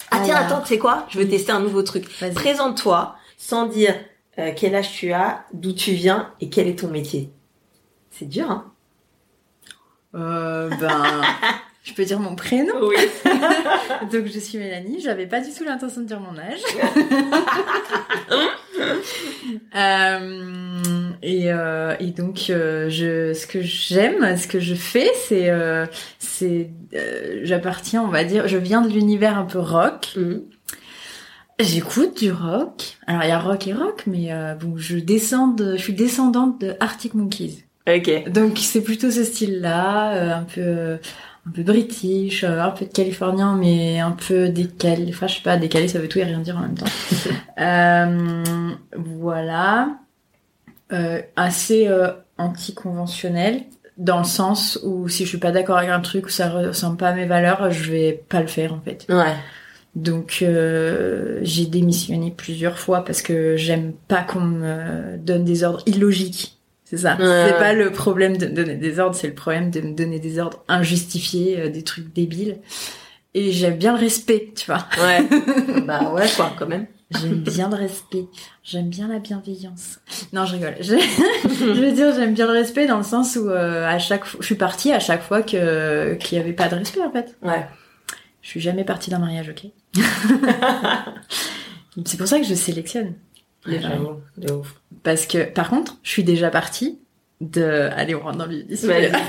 Ah 0.10 0.22
tiens, 0.24 0.36
attends, 0.36 0.62
tu 0.62 0.68
sais 0.70 0.78
quoi? 0.80 1.06
Je 1.10 1.20
veux 1.20 1.28
tester 1.28 1.52
un 1.52 1.60
nouveau 1.60 1.84
truc. 1.84 2.08
Présente-toi 2.34 3.16
sans 3.38 3.68
dire 3.68 3.96
euh, 4.40 4.52
quel 4.56 4.76
âge 4.76 4.92
tu 4.92 5.12
as, 5.14 5.46
d'où 5.54 5.74
tu 5.74 5.92
viens 5.92 6.32
et 6.40 6.50
quel 6.50 6.68
est 6.68 6.80
ton 6.80 6.90
métier. 6.90 7.32
C'est 8.10 8.28
dur, 8.28 8.50
hein? 8.50 8.72
Euh, 10.16 10.70
Ben, 10.80 11.22
je 11.84 11.94
peux 11.94 12.06
dire 12.06 12.20
mon 12.20 12.36
prénom. 12.36 12.74
Oui. 12.82 12.96
donc 14.12 14.28
je 14.28 14.40
suis 14.40 14.58
Mélanie. 14.60 15.02
J'avais 15.02 15.26
pas 15.26 15.40
du 15.42 15.52
tout 15.52 15.64
l'intention 15.64 16.02
de 16.02 16.06
dire 16.06 16.20
mon 16.20 16.38
âge. 16.38 16.62
euh, 19.76 21.10
et, 21.24 21.52
euh, 21.52 21.96
et 22.00 22.12
donc 22.12 22.50
euh, 22.50 22.88
je, 22.90 23.34
ce 23.34 23.48
que 23.48 23.62
j'aime, 23.62 24.38
ce 24.38 24.48
que 24.48 24.60
je 24.60 24.76
fais, 24.76 25.10
c'est, 25.28 25.50
euh, 25.50 25.88
c'est, 26.20 26.70
euh, 26.94 27.42
j'appartiens, 27.44 28.04
on 28.04 28.10
va 28.10 28.24
dire, 28.24 28.48
je 28.48 28.58
viens 28.58 28.82
de 28.82 28.90
l'univers 28.90 29.38
un 29.38 29.46
peu 29.46 29.60
rock. 29.60 30.10
Mhm. 30.16 30.44
J'écoute 31.60 32.20
du 32.20 32.32
rock. 32.32 32.98
Alors 33.08 33.24
il 33.24 33.30
y 33.30 33.32
a 33.32 33.40
rock 33.40 33.68
et 33.68 33.74
rock, 33.74 34.04
mais 34.06 34.32
euh, 34.32 34.54
bon, 34.54 34.78
je 34.78 34.98
descends, 34.98 35.48
de, 35.48 35.78
je 35.78 35.82
suis 35.82 35.94
descendante 35.94 36.62
de 36.62 36.76
Arctic 36.80 37.16
Monkeys. 37.16 37.64
Ok. 37.88 38.30
Donc 38.30 38.60
c'est 38.60 38.82
plutôt 38.82 39.10
ce 39.10 39.24
style-là, 39.24 40.38
un 40.38 40.44
peu 40.44 41.00
un 41.48 41.52
peu 41.52 41.64
british, 41.64 42.44
euh, 42.44 42.62
un 42.62 42.70
peu 42.70 42.86
de 42.86 42.92
californien, 42.92 43.56
mais 43.58 44.00
un 44.00 44.12
peu 44.12 44.50
décalé. 44.50 45.08
Enfin, 45.10 45.28
je 45.28 45.36
sais 45.36 45.42
pas, 45.42 45.58
décalé, 45.58 45.88
ça 45.88 46.00
veut 46.00 46.08
tout 46.08 46.20
et 46.20 46.24
rien 46.24 46.40
dire 46.40 46.58
en 46.58 46.62
même 46.62 46.76
temps. 46.76 46.86
euh, 47.60 48.74
voilà. 48.96 49.90
Euh, 50.94 51.22
assez 51.38 51.88
euh, 51.88 52.12
anticonventionnel 52.38 53.62
dans 53.98 54.18
le 54.18 54.26
sens 54.26 54.78
où 54.84 55.08
si 55.08 55.24
je 55.24 55.30
suis 55.30 55.38
pas 55.38 55.54
d'accord 55.54 55.78
avec 55.78 55.90
un 55.90 56.02
truc 56.02 56.26
ou 56.26 56.30
ça 56.30 56.50
ressemble 56.50 56.98
pas 56.98 57.10
à 57.10 57.14
mes 57.14 57.26
valeurs, 57.26 57.72
je 57.72 57.90
vais 57.90 58.24
pas 58.28 58.42
le 58.42 58.48
faire 58.48 58.74
en 58.74 58.82
fait. 58.82 59.06
Ouais. 59.08 59.36
Donc 59.96 60.40
euh, 60.42 61.40
j'ai 61.44 61.66
démissionné 61.66 62.32
plusieurs 62.36 62.78
fois 62.78 63.06
parce 63.06 63.22
que 63.22 63.56
j'aime 63.56 63.94
pas 64.10 64.22
qu'on 64.22 64.42
me 64.42 65.16
donne 65.18 65.46
des 65.46 65.64
ordres 65.64 65.84
illogiques 65.86 66.58
c'est 66.92 66.98
ça. 66.98 67.16
c'est 67.18 67.58
pas 67.58 67.72
le 67.72 67.90
problème 67.90 68.36
de 68.36 68.48
me 68.48 68.52
donner 68.52 68.76
des 68.76 69.00
ordres, 69.00 69.16
c'est 69.16 69.30
le 69.30 69.34
problème 69.34 69.72
de 69.72 69.80
me 69.80 69.94
donner 69.94 70.20
des 70.20 70.40
ordres 70.40 70.62
injustifiés, 70.68 71.58
euh, 71.58 71.70
des 71.70 71.84
trucs 71.84 72.12
débiles. 72.14 72.58
Et 73.34 73.54
j'aime 73.54 73.78
bien 73.78 73.94
le 73.94 74.00
respect, 74.00 74.52
tu 74.58 74.66
vois. 74.66 74.86
Ouais. 75.02 75.26
bah 75.88 76.12
ouais, 76.12 76.28
quoi, 76.36 76.52
quand 76.60 76.68
même. 76.68 76.88
J'aime 77.12 77.36
bien 77.36 77.70
le 77.70 77.78
respect. 77.78 78.26
J'aime 78.62 78.90
bien 78.90 79.08
la 79.08 79.20
bienveillance. 79.20 80.00
Non, 80.34 80.46
je 80.46 80.56
rigole. 80.56 80.76
Je, 80.82 80.96
je 81.48 81.80
veux 81.80 81.94
dire, 81.94 82.14
j'aime 82.14 82.34
bien 82.34 82.46
le 82.46 82.52
respect 82.52 82.88
dans 82.88 82.98
le 82.98 83.06
sens 83.06 83.38
où 83.38 83.48
euh, 83.48 83.88
à 83.88 83.98
chaque 83.98 84.26
fois, 84.26 84.42
je 84.42 84.46
suis 84.46 84.56
partie 84.56 84.92
à 84.92 85.00
chaque 85.00 85.24
fois 85.24 85.44
que 85.44 86.16
qu'il 86.16 86.38
y 86.38 86.42
avait 86.42 86.52
pas 86.52 86.68
de 86.68 86.76
respect 86.76 87.02
en 87.02 87.12
fait. 87.12 87.38
Ouais. 87.42 87.66
Je 88.42 88.50
suis 88.50 88.60
jamais 88.60 88.84
partie 88.84 89.10
d'un 89.10 89.20
mariage, 89.20 89.48
ok? 89.48 89.68
c'est 92.06 92.18
pour 92.18 92.28
ça 92.28 92.38
que 92.38 92.46
je 92.46 92.54
sélectionne. 92.54 93.14
Ouais, 93.68 93.80
de 94.38 94.52
ouf. 94.52 94.76
Parce 95.04 95.26
que, 95.26 95.44
par 95.44 95.70
contre, 95.70 95.98
je 96.04 96.10
suis 96.10 96.24
déjà 96.24 96.50
partie 96.50 97.00
de... 97.42 97.90
Allez, 97.96 98.16
on 98.16 98.22
rentre 98.22 98.38
dans 98.38 98.46
le 98.46 98.64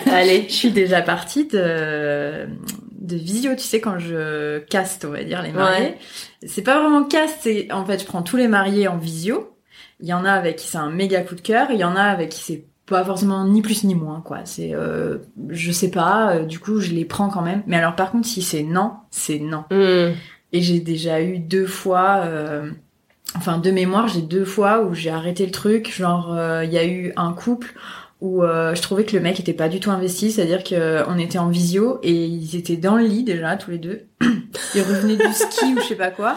Allez. 0.12 0.46
je 0.48 0.54
suis 0.54 0.70
déjà 0.70 1.02
partie 1.02 1.46
de 1.46 2.48
de 3.02 3.16
visio, 3.16 3.54
tu 3.54 3.62
sais, 3.62 3.80
quand 3.80 3.98
je 3.98 4.60
caste, 4.60 5.04
on 5.04 5.10
va 5.10 5.24
dire, 5.24 5.42
les 5.42 5.52
mariés. 5.52 5.96
C'est 6.46 6.62
pas 6.62 6.80
vraiment 6.80 7.04
caste, 7.04 7.38
c'est... 7.40 7.70
En 7.72 7.84
fait, 7.84 8.00
je 8.00 8.06
prends 8.06 8.22
tous 8.22 8.36
les 8.36 8.48
mariés 8.48 8.88
en 8.88 8.96
visio. 8.96 9.56
Il 10.00 10.06
y 10.06 10.12
en 10.12 10.24
a 10.24 10.32
avec 10.32 10.56
qui 10.56 10.68
c'est 10.68 10.78
un 10.78 10.90
méga 10.90 11.22
coup 11.22 11.34
de 11.34 11.40
cœur. 11.40 11.68
Il 11.70 11.78
y 11.78 11.84
en 11.84 11.96
a 11.96 12.02
avec 12.02 12.30
qui 12.30 12.40
c'est 12.40 12.64
pas 12.86 13.04
forcément 13.04 13.44
ni 13.44 13.60
plus 13.60 13.84
ni 13.84 13.94
moins, 13.94 14.20
quoi. 14.20 14.40
C'est... 14.44 14.74
Euh, 14.74 15.18
je 15.48 15.72
sais 15.72 15.90
pas, 15.90 16.36
euh, 16.36 16.44
du 16.44 16.58
coup, 16.58 16.80
je 16.80 16.92
les 16.92 17.04
prends 17.04 17.28
quand 17.28 17.42
même. 17.42 17.62
Mais 17.66 17.76
alors, 17.76 17.96
par 17.96 18.12
contre, 18.12 18.28
si 18.28 18.40
c'est 18.40 18.62
non, 18.62 18.92
c'est 19.10 19.40
non. 19.40 19.64
Hmm. 19.70 20.12
Et 20.52 20.62
j'ai 20.62 20.80
déjà 20.80 21.20
eu 21.20 21.38
deux 21.38 21.66
fois... 21.66 22.22
Euh, 22.24 22.70
enfin 23.36 23.58
de 23.58 23.70
mémoire, 23.70 24.08
j'ai 24.08 24.22
deux 24.22 24.44
fois 24.44 24.82
où 24.82 24.94
j'ai 24.94 25.10
arrêté 25.10 25.44
le 25.46 25.52
truc. 25.52 25.94
Genre, 25.94 26.34
euh, 26.34 26.64
il 26.64 26.72
y 26.72 26.78
a 26.78 26.84
eu 26.84 27.12
un 27.16 27.32
couple 27.32 27.74
où 28.20 28.44
euh, 28.44 28.74
je 28.74 28.82
trouvais 28.82 29.04
que 29.04 29.16
le 29.16 29.22
mec 29.22 29.40
était 29.40 29.52
pas 29.52 29.68
du 29.68 29.80
tout 29.80 29.90
investi, 29.90 30.30
c'est-à-dire 30.30 30.62
que 30.62 31.02
on 31.08 31.18
était 31.18 31.38
en 31.38 31.48
visio 31.48 31.98
et 32.02 32.12
ils 32.12 32.56
étaient 32.56 32.76
dans 32.76 32.96
le 32.96 33.04
lit 33.04 33.24
déjà 33.24 33.56
tous 33.56 33.70
les 33.70 33.78
deux. 33.78 34.02
ils 34.74 34.82
revenaient 34.82 35.16
du 35.16 35.32
ski 35.32 35.74
ou 35.74 35.80
je 35.80 35.88
sais 35.88 35.96
pas 35.96 36.10
quoi. 36.10 36.36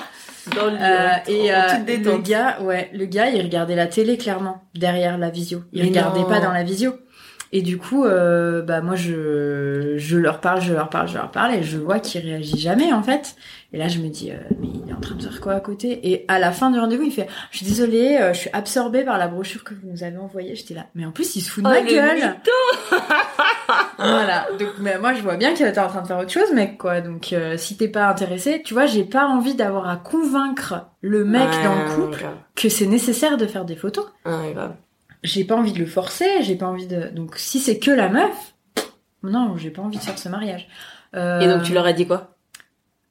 Dans 0.55 0.65
le 0.65 0.71
lit, 0.71 1.51
euh, 1.51 1.85
et 1.87 1.97
le 1.97 2.17
gars, 2.17 2.61
ouais, 2.61 2.89
le 2.93 3.05
gars, 3.05 3.29
il 3.29 3.41
regardait 3.41 3.75
la 3.75 3.87
télé 3.87 4.17
clairement 4.17 4.63
derrière 4.75 5.17
la 5.17 5.29
visio. 5.29 5.63
Il 5.73 5.83
regardait 5.83 6.23
pas 6.23 6.39
dans 6.39 6.51
la 6.51 6.63
visio. 6.63 6.93
Et 7.51 7.61
du 7.61 7.77
coup, 7.77 8.03
bah 8.03 8.81
moi 8.81 8.95
je 8.95 9.95
je 9.97 10.17
leur 10.17 10.41
parle, 10.41 10.61
je 10.61 10.73
leur 10.73 10.89
parle, 10.89 11.07
je 11.07 11.13
leur 11.13 11.31
parle 11.31 11.53
et 11.53 11.63
je 11.63 11.77
vois 11.77 11.99
qu'il 11.99 12.21
réagit 12.21 12.59
jamais 12.59 12.91
en 12.91 13.03
fait. 13.03 13.35
Et 13.73 13.77
là, 13.77 13.87
je 13.87 13.99
me 13.99 14.07
dis, 14.07 14.31
euh, 14.31 14.35
mais 14.59 14.67
il 14.67 14.89
est 14.89 14.93
en 14.93 15.01
train 15.01 15.15
de 15.15 15.21
faire 15.21 15.41
quoi 15.41 15.53
à 15.53 15.59
côté? 15.59 16.11
Et 16.11 16.25
à 16.27 16.39
la 16.39 16.51
fin 16.51 16.71
du 16.71 16.79
rendez-vous, 16.79 17.03
il 17.03 17.11
fait, 17.11 17.27
je 17.51 17.57
suis 17.57 17.65
désolée, 17.65 18.17
euh, 18.21 18.33
je 18.33 18.39
suis 18.39 18.49
absorbée 18.53 19.03
par 19.03 19.17
la 19.17 19.27
brochure 19.27 19.63
que 19.63 19.73
vous 19.73 19.87
nous 19.89 20.03
avez 20.03 20.17
envoyée. 20.17 20.55
J'étais 20.55 20.75
là, 20.75 20.85
mais 20.95 21.05
en 21.05 21.11
plus, 21.11 21.35
il 21.35 21.41
se 21.41 21.49
fout 21.49 21.63
de 21.63 21.69
oh, 21.69 21.71
ma 21.71 21.81
gueule. 21.81 22.19
voilà. 23.97 24.47
Donc, 24.59 24.69
mais 24.79 24.97
moi, 24.99 25.13
je 25.13 25.21
vois 25.21 25.35
bien 25.35 25.53
qu'il 25.53 25.65
était 25.65 25.79
en 25.79 25.87
train 25.87 26.01
de 26.01 26.07
faire 26.07 26.19
autre 26.19 26.31
chose, 26.31 26.53
mec, 26.53 26.77
quoi. 26.77 27.01
Donc, 27.01 27.33
euh, 27.33 27.57
si 27.57 27.75
t'es 27.75 27.87
pas 27.87 28.07
intéressé, 28.07 28.61
tu 28.63 28.73
vois, 28.73 28.85
j'ai 28.85 29.03
pas 29.03 29.27
envie 29.27 29.55
d'avoir 29.55 29.89
à 29.89 29.97
convaincre 29.97 30.87
le 31.01 31.25
mec 31.25 31.49
dans 31.63 31.75
le 31.75 31.95
couple 31.95 32.25
que 32.55 32.69
c'est 32.69 32.87
nécessaire 32.87 33.37
de 33.37 33.45
faire 33.45 33.65
des 33.65 33.75
photos. 33.75 34.05
Ouais, 34.25 34.55
j'ai 35.23 35.43
pas 35.43 35.55
envie 35.55 35.73
de 35.73 35.79
le 35.79 35.87
forcer, 35.87 36.43
j'ai 36.43 36.55
pas 36.55 36.67
envie 36.67 36.87
de. 36.87 37.09
Donc, 37.09 37.35
si 37.35 37.59
c'est 37.59 37.79
que 37.79 37.89
la 37.89 38.09
meuf, 38.09 38.53
non, 39.23 39.57
j'ai 39.57 39.71
pas 39.71 39.81
envie 39.81 39.97
de 39.97 40.03
faire 40.03 40.19
ce 40.19 40.29
mariage. 40.29 40.67
Et 41.13 41.47
donc, 41.47 41.63
tu 41.63 41.73
leur 41.73 41.85
as 41.85 41.93
dit 41.93 42.05
quoi? 42.05 42.34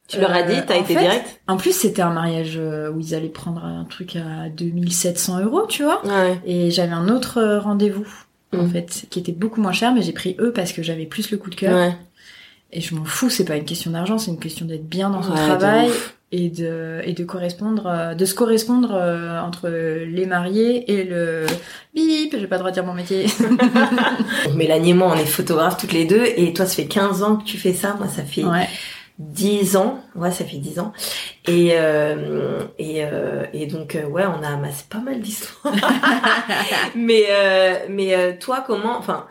Tu 0.07 0.21
leur 0.21 0.33
as 0.33 0.43
dit, 0.43 0.57
t'as 0.67 0.75
euh, 0.77 0.81
été 0.81 0.95
direct 0.95 1.41
En 1.49 1.57
plus, 1.57 1.73
c'était 1.73 2.03
un 2.03 2.11
mariage 2.11 2.55
euh, 2.57 2.91
où 2.91 3.01
ils 3.01 3.15
allaient 3.15 3.29
prendre 3.29 3.65
un 3.65 3.85
truc 3.85 4.17
à 4.17 4.51
2700 4.51 5.41
euros, 5.45 5.67
tu 5.67 5.83
vois. 5.83 6.05
Ouais. 6.05 6.39
Et 6.45 6.71
j'avais 6.71 6.93
un 6.93 7.09
autre 7.09 7.39
euh, 7.39 7.59
rendez-vous, 7.59 8.07
en 8.55 8.65
mm. 8.65 8.71
fait, 8.71 9.07
qui 9.09 9.19
était 9.19 9.33
beaucoup 9.33 9.63
moins 9.63 9.73
cher, 9.73 9.95
mais 9.95 10.03
j'ai 10.03 10.13
pris 10.13 10.37
eux 10.41 10.53
parce 10.53 10.73
que 10.73 10.83
j'avais 10.83 11.07
plus 11.07 11.31
le 11.31 11.39
coup 11.39 11.49
de 11.49 11.55
cœur. 11.55 11.75
Ouais. 11.75 11.97
Et 12.73 12.81
je 12.81 12.95
m'en 12.95 13.05
fous, 13.05 13.31
c'est 13.31 13.45
pas 13.45 13.57
une 13.57 13.65
question 13.65 13.93
d'argent, 13.93 14.19
c'est 14.19 14.31
une 14.31 14.39
question 14.39 14.67
d'être 14.67 14.87
bien 14.87 15.09
dans 15.09 15.23
son 15.23 15.33
travail 15.33 15.91
et 16.33 16.49
de 16.49 17.01
et 17.05 17.13
de 17.13 17.23
correspondre, 17.23 18.17
de 18.17 18.25
se 18.25 18.35
correspondre 18.35 18.95
entre 19.45 19.69
les 19.69 20.27
mariés 20.27 20.91
et 20.91 21.05
le 21.05 21.47
bip. 21.95 22.35
J'ai 22.37 22.49
pas 22.49 22.57
le 22.57 22.59
droit 22.59 22.71
de 22.71 22.75
dire 22.75 22.85
mon 22.85 22.95
métier. 22.95 23.27
Mélanie 24.57 24.91
et 24.91 24.95
moi, 24.95 25.13
on 25.15 25.17
est 25.17 25.25
photographes 25.25 25.77
toutes 25.77 25.93
les 25.93 26.05
deux, 26.05 26.25
et 26.37 26.53
toi, 26.53 26.67
ça 26.67 26.75
fait 26.75 26.87
15 26.87 27.23
ans 27.23 27.37
que 27.37 27.45
tu 27.45 27.59
fais 27.59 27.75
ça. 27.75 27.95
Moi, 27.97 28.09
ça 28.09 28.25
fait. 28.25 28.43
Ouais. 29.19 29.27
10 29.27 29.77
ans, 29.77 30.01
ouais, 30.17 30.31
ça 30.33 30.45
fait 30.45 30.57
10 30.57 30.81
ans. 30.81 30.93
Et 31.47 31.71
euh, 31.75 32.65
et, 32.79 33.05
euh, 33.05 33.45
et 33.53 33.67
donc 33.67 33.95
euh, 33.95 34.07
ouais, 34.07 34.25
on 34.27 34.43
a 34.43 34.49
amassé 34.49 34.85
pas 34.91 34.99
mal 34.99 35.21
d'histoires. 35.21 35.75
mais 36.97 37.27
euh, 37.31 37.87
mais 37.89 38.39
toi, 38.39 38.65
comment, 38.67 38.99
enfin, 38.99 39.27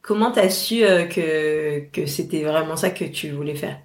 comment 0.00 0.30
t'as 0.30 0.48
su 0.48 0.80
que 0.80 1.80
que 1.92 2.06
c'était 2.06 2.44
vraiment 2.44 2.76
ça 2.76 2.90
que 2.90 3.04
tu 3.04 3.30
voulais 3.30 3.54
faire? 3.54 3.78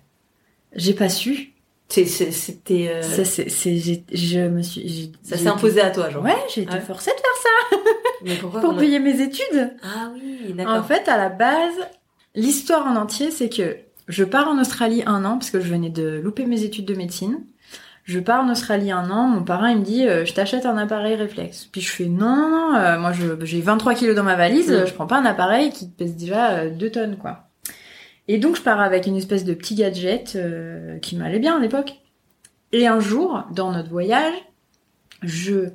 J'ai 0.74 0.94
pas 0.94 1.10
su. 1.10 1.52
C'était. 1.90 2.88
Euh... 2.90 3.02
Ça, 3.02 3.26
c'est, 3.26 3.50
je 3.50 4.48
me 4.48 4.62
suis. 4.62 5.12
Ça 5.24 5.38
s'est 5.38 5.48
imposé 5.48 5.82
à 5.82 5.92
toi, 5.92 6.10
genre. 6.10 6.24
Ouais, 6.24 6.38
j'ai 6.54 6.62
été 6.62 6.80
forcée 6.80 7.12
de 7.12 7.18
faire 7.18 7.36
ça. 7.44 7.78
Mais 8.24 8.36
pourquoi 8.36 8.62
Pour 8.62 8.78
payer 8.78 9.00
mes 9.00 9.20
études. 9.20 9.76
Ah 9.84 10.10
oui, 10.14 10.54
d'accord. 10.54 10.76
En 10.76 10.84
fait, 10.84 11.10
à 11.10 11.18
la 11.18 11.30
base, 11.30 11.76
l'histoire 12.36 12.88
en 12.88 12.96
entier, 12.96 13.32
c'est 13.32 13.50
que 13.50 13.78
je 14.12 14.24
pars 14.24 14.48
en 14.48 14.60
Australie 14.60 15.04
un 15.06 15.26
an 15.26 15.38
parce 15.38 15.50
que 15.50 15.60
je 15.60 15.70
venais 15.70 15.90
de 15.90 16.20
louper 16.24 16.46
mes 16.46 16.64
études 16.64 16.86
de 16.86 16.94
médecine. 16.94 17.40
Je 18.04 18.20
pars 18.20 18.44
en 18.44 18.52
Australie 18.52 18.92
un 18.92 19.10
an, 19.10 19.28
mon 19.28 19.44
parrain 19.44 19.72
il 19.72 19.80
me 19.80 19.84
dit 19.84 20.08
euh, 20.08 20.26
je 20.26 20.34
t'achète 20.34 20.66
un 20.66 20.78
appareil 20.78 21.16
réflexe. 21.16 21.66
Puis 21.72 21.82
je 21.82 21.90
fais 21.90 22.08
non 22.08 22.76
euh, 22.76 23.00
moi 23.00 23.14
j'ai 23.44 23.62
23 23.62 23.94
kilos 23.94 24.16
dans 24.16 24.24
ma 24.24 24.36
valise, 24.36 24.72
mm. 24.72 24.88
je 24.88 24.94
prends 24.94 25.08
pas 25.08 25.20
un 25.20 25.26
appareil 25.26 25.72
qui 25.72 25.88
pèse 25.88 26.16
déjà 26.16 26.68
2 26.68 26.92
tonnes 26.92 27.18
quoi. 27.18 27.48
Et 28.28 28.38
donc 28.38 28.56
je 28.56 28.62
pars 28.62 28.82
avec 28.82 29.08
une 29.08 29.16
espèce 29.16 29.46
de 29.46 29.54
petit 29.54 29.76
gadget 29.76 30.34
euh, 30.36 31.00
qui 31.00 31.16
m'allait 31.16 31.40
bien 31.40 31.58
à 31.58 31.60
l'époque. 31.60 31.96
Et 32.74 32.88
un 32.88 33.00
jour, 33.00 33.44
dans 33.52 33.72
notre 33.72 33.90
voyage, 33.90 34.34
je 35.22 35.70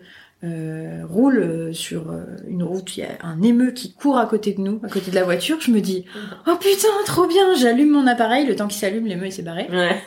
euh, 0.45 1.03
roule 1.09 1.75
sur 1.75 2.11
euh, 2.11 2.25
une 2.49 2.63
route, 2.63 2.97
il 2.97 3.01
y 3.01 3.03
a 3.05 3.19
un 3.23 3.43
émeu 3.43 3.71
qui 3.71 3.95
court 3.95 4.19
à 4.19 4.27
côté 4.27 4.53
de 4.53 4.61
nous, 4.61 4.81
à 4.85 4.89
côté 4.89 5.11
de 5.11 5.17
la 5.17 5.25
voiture. 5.25 5.61
Je 5.61 5.71
me 5.71 5.81
dis, 5.81 6.05
oh 6.47 6.57
putain, 6.57 6.89
trop 7.05 7.27
bien, 7.27 7.55
j'allume 7.55 7.91
mon 7.91 8.07
appareil, 8.07 8.47
le 8.47 8.57
temps 8.57 8.69
qu'il 8.69 8.79
s'allume, 8.79 9.07
l'émeu 9.07 9.27
il 9.27 9.33
s'est 9.33 9.43
barré. 9.43 9.69
Ouais. 9.71 10.01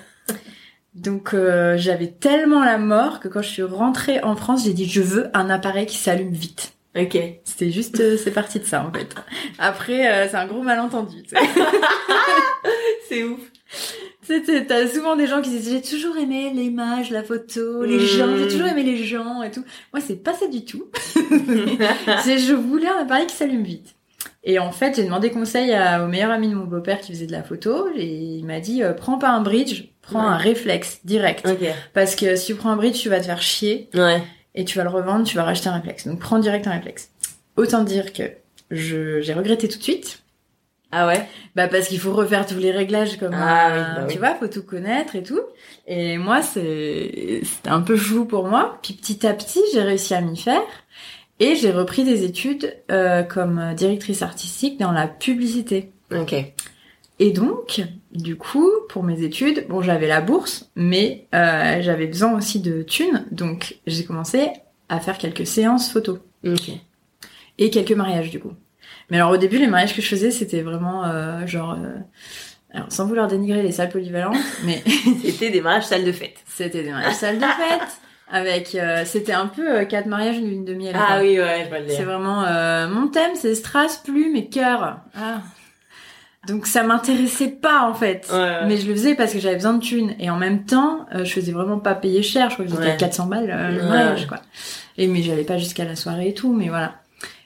Donc 0.96 1.36
j'avais 1.76 2.08
tellement 2.08 2.64
la 2.64 2.78
mort 2.78 3.20
que 3.20 3.28
quand 3.28 3.42
je 3.42 3.50
suis 3.50 3.64
rentrée 3.64 4.22
en 4.22 4.36
France, 4.36 4.66
j'ai 4.66 4.74
dit, 4.74 4.90
je 4.90 5.02
veux 5.02 5.30
un 5.34 5.50
appareil 5.50 5.86
qui 5.86 5.98
s'allume 5.98 6.32
vite. 6.32 6.74
Ok. 6.98 7.18
C'était 7.44 7.72
juste, 7.72 8.00
euh, 8.00 8.18
c'est 8.18 8.32
parti 8.32 8.60
de 8.60 8.66
ça 8.66 8.84
en 8.84 8.92
fait. 8.92 9.16
Après, 9.60 10.08
euh, 10.12 10.28
c'est 10.28 10.38
un 10.38 10.48
gros 10.48 10.62
malentendu. 10.62 11.24
c'est 13.10 13.24
ouf. 13.24 13.40
T'as 14.68 14.88
souvent 14.88 15.16
des 15.16 15.28
gens 15.28 15.42
qui 15.42 15.50
disent 15.50 15.70
j'ai 15.70 15.82
toujours 15.82 16.18
aimé 16.18 16.52
l'image, 16.54 17.10
la 17.10 17.24
photo, 17.24 17.84
les 17.84 18.00
gens, 18.00 18.38
j'ai 18.38 18.48
toujours 18.48 18.68
aimé 18.68 18.84
les 18.84 19.04
gens 19.04 19.42
et 19.42 19.52
tout. 19.52 19.64
Moi, 19.94 20.04
c'est 20.06 20.18
pas 20.18 20.34
ça 20.34 20.48
du 20.48 20.66
tout. 20.66 20.86
je 21.16 22.54
voulais 22.54 22.88
un 22.88 23.02
appareil 23.02 23.26
qui 23.28 23.36
s'allume 23.36 23.64
vite. 23.64 23.96
Et 24.44 24.60
en 24.60 24.72
fait, 24.72 24.96
j'ai 24.96 25.04
demandé 25.04 25.32
conseil 25.32 25.74
à, 25.74 26.04
au 26.04 26.08
meilleur 26.08 26.32
ami 26.32 26.50
de 26.50 26.56
mon 26.56 26.66
beau-père 26.66 27.00
qui 27.02 27.12
faisait 27.12 27.26
de 27.26 27.32
la 27.32 27.44
photo 27.44 27.88
et 27.96 28.06
il 28.06 28.46
m'a 28.46 28.60
dit 28.60 28.84
euh, 28.84 28.94
prends 28.94 29.18
pas 29.18 29.30
un 29.30 29.42
bridge, 29.42 29.86
prends 30.02 30.22
un 30.22 30.38
réflexe 30.38 31.00
direct. 31.04 31.48
Parce 31.94 32.16
que 32.16 32.36
si 32.36 32.48
tu 32.48 32.56
prends 32.56 32.70
un 32.70 32.78
bridge, 32.78 33.00
tu 33.00 33.10
vas 33.10 33.20
te 33.20 33.26
faire 33.26 33.42
chier. 33.42 33.90
Ouais 33.94 34.22
et 34.56 34.66
tu 34.66 34.78
vas 34.78 34.84
le 34.84 34.90
revendre, 34.90 35.26
tu 35.26 35.36
vas 35.36 35.44
racheter 35.44 35.70
un 35.70 35.74
réflexe. 35.74 36.08
Donc 36.08 36.20
prends 36.20 36.40
direct 36.40 36.68
un 36.68 36.72
réflexe. 36.72 37.12
Autant 37.56 37.84
dire 37.84 38.14
que 38.14 38.24
je 38.72 39.22
j'ai 39.22 39.34
regretté 39.34 39.68
tout 39.68 39.78
de 39.78 39.84
suite. 39.84 40.24
Ah 40.92 41.08
ouais? 41.08 41.28
Bah 41.56 41.68
parce 41.68 41.88
qu'il 41.88 42.00
faut 42.00 42.14
refaire 42.14 42.46
tous 42.46 42.58
les 42.58 42.72
réglages 42.72 43.18
comme 43.18 43.34
ah, 43.34 43.70
oui, 43.72 43.82
bah 43.96 44.08
tu 44.10 44.18
vois, 44.18 44.36
faut 44.36 44.48
tout 44.48 44.64
connaître 44.64 45.16
et 45.16 45.24
tout. 45.24 45.42
Et 45.88 46.18
moi 46.18 46.42
c'est 46.42 47.42
c'était 47.44 47.70
un 47.70 47.82
peu 47.82 47.96
flou 47.96 48.26
pour 48.26 48.48
moi. 48.48 48.80
Puis 48.82 48.94
petit 48.94 49.26
à 49.28 49.34
petit, 49.34 49.62
j'ai 49.74 49.82
réussi 49.82 50.14
à 50.14 50.22
m'y 50.22 50.38
faire 50.38 50.62
et 51.40 51.56
j'ai 51.56 51.72
repris 51.72 52.04
des 52.04 52.24
études 52.24 52.76
euh, 52.92 53.24
comme 53.24 53.74
directrice 53.76 54.22
artistique 54.22 54.80
dans 54.80 54.92
la 54.92 55.08
publicité. 55.08 55.92
OK. 56.12 56.34
Et 57.20 57.32
donc, 57.32 57.82
du 58.14 58.38
coup, 58.38 58.72
pour 58.88 59.04
mes 59.04 59.24
études, 59.24 59.66
bon, 59.68 59.82
j'avais 59.82 60.08
la 60.08 60.22
bourse, 60.22 60.72
mais 60.76 61.28
euh, 61.36 61.82
j'avais 61.82 62.08
besoin 62.08 62.36
aussi 62.38 62.62
de 62.62 62.82
thunes, 62.82 63.26
donc 63.32 63.78
j'ai 63.86 64.06
commencé 64.06 64.48
à 64.88 65.00
faire 65.02 65.18
quelques 65.18 65.46
séances 65.46 65.92
photos. 65.92 66.20
Ok. 66.46 66.72
Et 67.58 67.70
quelques 67.70 67.92
mariages, 67.92 68.30
du 68.30 68.40
coup. 68.40 68.54
Mais 69.10 69.18
alors 69.18 69.32
au 69.32 69.38
début, 69.38 69.58
les 69.58 69.68
mariages 69.68 69.96
que 69.96 70.02
je 70.02 70.08
faisais, 70.08 70.32
c'était 70.32 70.62
vraiment 70.62 71.06
euh, 71.06 71.46
genre... 71.48 71.74
Euh, 71.74 71.98
alors, 72.72 72.92
sans 72.92 73.08
vouloir 73.08 73.28
dénigrer 73.28 73.64
les 73.64 73.72
salles 73.72 73.90
polyvalentes, 73.90 74.38
mais... 74.64 74.84
c'était 75.24 75.50
des 75.50 75.62
mariages 75.62 75.86
salles 75.86 76.06
de 76.06 76.12
fête. 76.12 76.38
C'était 76.48 76.84
des 76.84 76.92
mariages 76.92 77.16
salles 77.16 77.38
de 77.38 77.44
fête 77.70 77.90
avec 78.32 78.76
euh, 78.76 79.06
c'était 79.06 79.34
un 79.34 79.48
peu 79.48 79.86
quatre 79.86 80.06
mariages 80.06 80.38
une 80.38 80.52
lune 80.52 80.64
de 80.64 80.76
miel 80.76 80.96
ah 80.96 81.18
oui 81.20 81.40
ouais 81.40 81.64
je 81.64 81.70
vois 81.70 81.80
le 81.80 81.90
c'est 81.90 82.04
vraiment 82.04 82.46
mon 82.88 83.08
thème 83.08 83.32
c'est 83.34 83.56
strass 83.56 83.98
plume 83.98 84.36
et 84.36 84.50
cœur 84.50 85.00
ah 85.16 85.42
donc 86.48 86.68
ça 86.68 86.84
m'intéressait 86.84 87.50
pas 87.50 87.88
en 87.88 87.94
fait. 87.94 88.32
Mais 88.66 88.78
je 88.78 88.88
le 88.88 88.94
faisais 88.94 89.16
parce 89.16 89.34
que 89.34 89.40
j'avais 89.40 89.56
besoin 89.56 89.74
de 89.74 89.82
thunes. 89.82 90.16
Et 90.20 90.30
en 90.30 90.38
même 90.38 90.66
temps, 90.66 91.06
euh, 91.14 91.26
je 91.26 91.34
faisais 91.34 91.52
vraiment 91.52 91.80
pas 91.80 91.96
payer 91.96 92.24
cher. 92.24 92.50
Je 92.50 92.56
crois 92.56 92.66
que 92.66 92.72
j'étais 92.72 92.92
à 92.92 92.96
400 92.96 93.26
balles 93.28 93.52
euh, 93.52 93.70
le 93.72 93.84
mariage 93.84 94.28
quoi. 94.28 94.40
Et 94.98 95.08
mais 95.08 95.22
j'allais 95.22 95.44
pas 95.44 95.58
jusqu'à 95.58 95.86
la 95.86 95.96
soirée 95.96 96.30
et 96.30 96.34
tout. 96.34 96.54
Mais 96.54 96.70
voilà. 96.70 96.99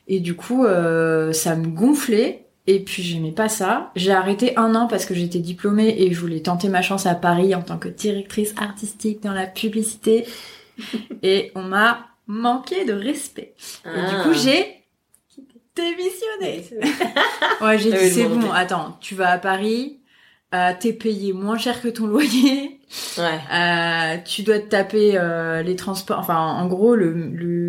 Et 0.08 0.20
du 0.20 0.36
coup, 0.36 0.66
euh, 0.66 1.34
ça 1.34 1.56
me 1.56 1.68
gonflait. 1.68 2.40
Et 2.66 2.80
puis 2.80 3.04
j'aimais 3.04 3.32
pas 3.32 3.50
ça. 3.50 3.92
J'ai 3.96 4.12
arrêté 4.12 4.58
un 4.58 4.74
an 4.76 4.88
parce 4.88 5.06
que 5.06 5.14
j'étais 5.14 5.40
diplômée 5.40 5.96
et 5.98 6.14
je 6.14 6.20
voulais 6.20 6.40
tenter 6.40 6.70
ma 6.70 6.82
chance 6.82 7.06
à 7.06 7.14
Paris 7.14 7.54
en 7.56 7.62
tant 7.62 7.78
que 7.78 7.90
directrice 7.90 8.54
artistique 8.58 9.22
dans 9.22 9.34
la 9.34 9.48
publicité. 9.48 10.26
et 11.24 11.52
on 11.56 11.64
m'a 11.64 12.08
manqué 12.28 12.86
de 12.86 12.94
respect. 12.94 13.54
Et 13.86 14.00
du 14.00 14.16
coup, 14.24 14.32
ah. 14.32 14.34
j'ai 14.34 14.84
démissionné. 15.76 16.64
ouais, 17.62 17.80
j'ai 17.80 17.92
dit 17.92 18.10
c'est 18.12 18.28
bon, 18.28 18.52
attends, 18.52 18.98
tu 19.02 19.16
vas 19.16 19.32
à 19.32 19.38
Paris, 19.38 20.00
euh, 20.54 20.72
t'es 20.80 20.94
payé 20.94 21.34
moins 21.34 21.58
cher 21.58 21.82
que 21.82 21.88
ton 21.88 22.06
loyer. 22.08 22.80
Ouais. 23.18 23.40
Euh, 23.52 24.18
tu 24.24 24.44
dois 24.44 24.60
te 24.60 24.68
taper 24.68 25.18
euh, 25.18 25.64
les 25.64 25.76
transports. 25.76 26.20
Enfin, 26.20 26.38
en 26.38 26.68
gros, 26.68 26.96
le, 26.96 27.12
le, 27.12 27.63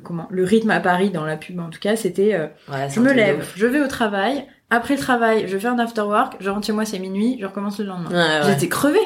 le, 0.00 0.06
comment 0.06 0.26
le 0.30 0.44
rythme 0.44 0.70
à 0.70 0.80
Paris 0.80 1.10
dans 1.10 1.24
la 1.24 1.36
pub, 1.36 1.58
en 1.60 1.70
tout 1.70 1.78
cas, 1.78 1.96
c'était 1.96 2.34
euh, 2.34 2.46
je 2.88 3.00
me 3.00 3.12
lève, 3.12 3.46
je 3.56 3.66
vais 3.66 3.80
au 3.80 3.88
travail. 3.88 4.46
Après 4.72 4.94
le 4.94 5.00
travail, 5.00 5.46
je 5.48 5.58
fais 5.58 5.66
un 5.66 5.80
after 5.80 6.02
work, 6.02 6.36
je 6.38 6.48
rentre 6.48 6.64
chez 6.64 6.72
moi, 6.72 6.84
c'est 6.84 7.00
minuit, 7.00 7.38
je 7.40 7.46
recommence 7.46 7.80
le 7.80 7.86
lendemain. 7.86 8.10
Ouais, 8.10 8.52
j'étais 8.52 8.68
crevée. 8.68 9.00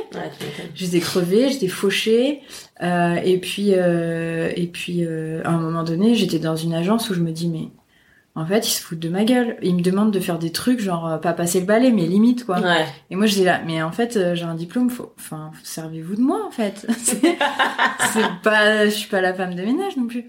J'étais 0.75 1.01
crevée, 1.01 1.49
j'étais 1.49 1.69
fauchée. 1.69 2.43
Euh, 2.83 3.15
et 3.25 3.39
puis, 3.39 3.71
et 3.71 4.71
puis, 4.73 5.07
à 5.07 5.49
un 5.49 5.59
moment 5.59 5.83
donné, 5.83 6.15
j'étais 6.15 6.39
dans 6.39 6.57
une 6.57 6.75
agence 6.75 7.09
où 7.09 7.15
je 7.15 7.21
me 7.21 7.33
dis 7.33 7.49
mais 7.49 7.71
en 8.37 8.45
fait, 8.45 8.67
ils 8.67 8.73
se 8.73 8.83
foutent 8.83 8.99
de 8.99 9.09
ma 9.09 9.25
gueule. 9.25 9.57
Ils 9.63 9.77
me 9.77 9.81
demandent 9.81 10.11
de 10.11 10.19
faire 10.19 10.41
des 10.41 10.51
trucs, 10.51 10.81
genre 10.81 11.07
euh, 11.07 11.19
pas 11.19 11.33
passer 11.33 11.61
le 11.61 11.67
balai, 11.67 11.93
mais 11.93 12.07
limite 12.07 12.45
quoi. 12.45 12.59
Ouais. 12.61 12.85
Et 13.11 13.17
moi 13.17 13.27
je 13.27 13.35
dis 13.35 13.45
là, 13.45 13.61
mais 13.65 13.81
en 13.83 13.93
fait 13.93 14.17
euh, 14.17 14.35
j'ai 14.35 14.45
un 14.45 14.57
diplôme, 14.57 14.91
faut, 14.91 15.13
enfin 15.19 15.53
servez-vous 15.63 16.17
de 16.17 16.21
moi 16.21 16.45
en 16.45 16.51
fait. 16.51 16.85
c'est 16.99 17.31
pas, 18.43 18.87
je 18.87 18.91
suis 18.91 19.09
pas 19.09 19.21
la 19.21 19.35
femme 19.35 19.55
de 19.55 19.63
ménage 19.63 19.97
non 19.97 20.09
plus. 20.09 20.25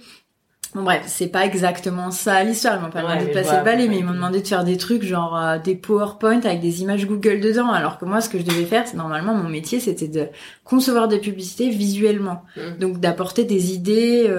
Bon 0.76 0.84
bref, 0.84 1.04
c'est 1.08 1.30
pas 1.30 1.46
exactement 1.46 2.12
ça 2.12 2.44
l'histoire. 2.44 2.76
Ils 2.76 2.82
m'ont 2.84 2.92
pas 2.92 3.02
demandé 3.02 3.26
de 3.26 3.34
passer 3.34 3.58
le 3.58 3.64
balai, 3.64 3.88
mais 3.88 3.98
ils 3.98 4.06
m'ont 4.06 4.14
demandé 4.14 4.42
de 4.42 4.48
faire 4.48 4.64
des 4.64 4.78
trucs 4.78 5.04
genre 5.04 5.36
euh, 5.38 5.58
des 5.58 5.74
PowerPoint 5.74 6.42
avec 6.42 6.60
des 6.60 6.82
images 6.82 7.08
Google 7.08 7.40
dedans. 7.40 7.72
Alors 7.72 7.98
que 7.98 8.06
moi, 8.06 8.22
ce 8.22 8.30
que 8.30 8.38
je 8.38 8.44
devais 8.44 8.66
faire, 8.66 8.88
c'est 8.88 8.98
normalement 8.98 9.34
mon 9.34 9.50
métier, 9.50 9.80
c'était 9.80 10.10
de 10.10 10.28
concevoir 10.64 11.08
des 11.08 11.20
publicités 11.20 11.70
visuellement, 11.70 12.44
mmh. 12.58 12.78
donc 12.80 13.00
d'apporter 13.00 13.46
des 13.46 13.74
idées. 13.74 14.30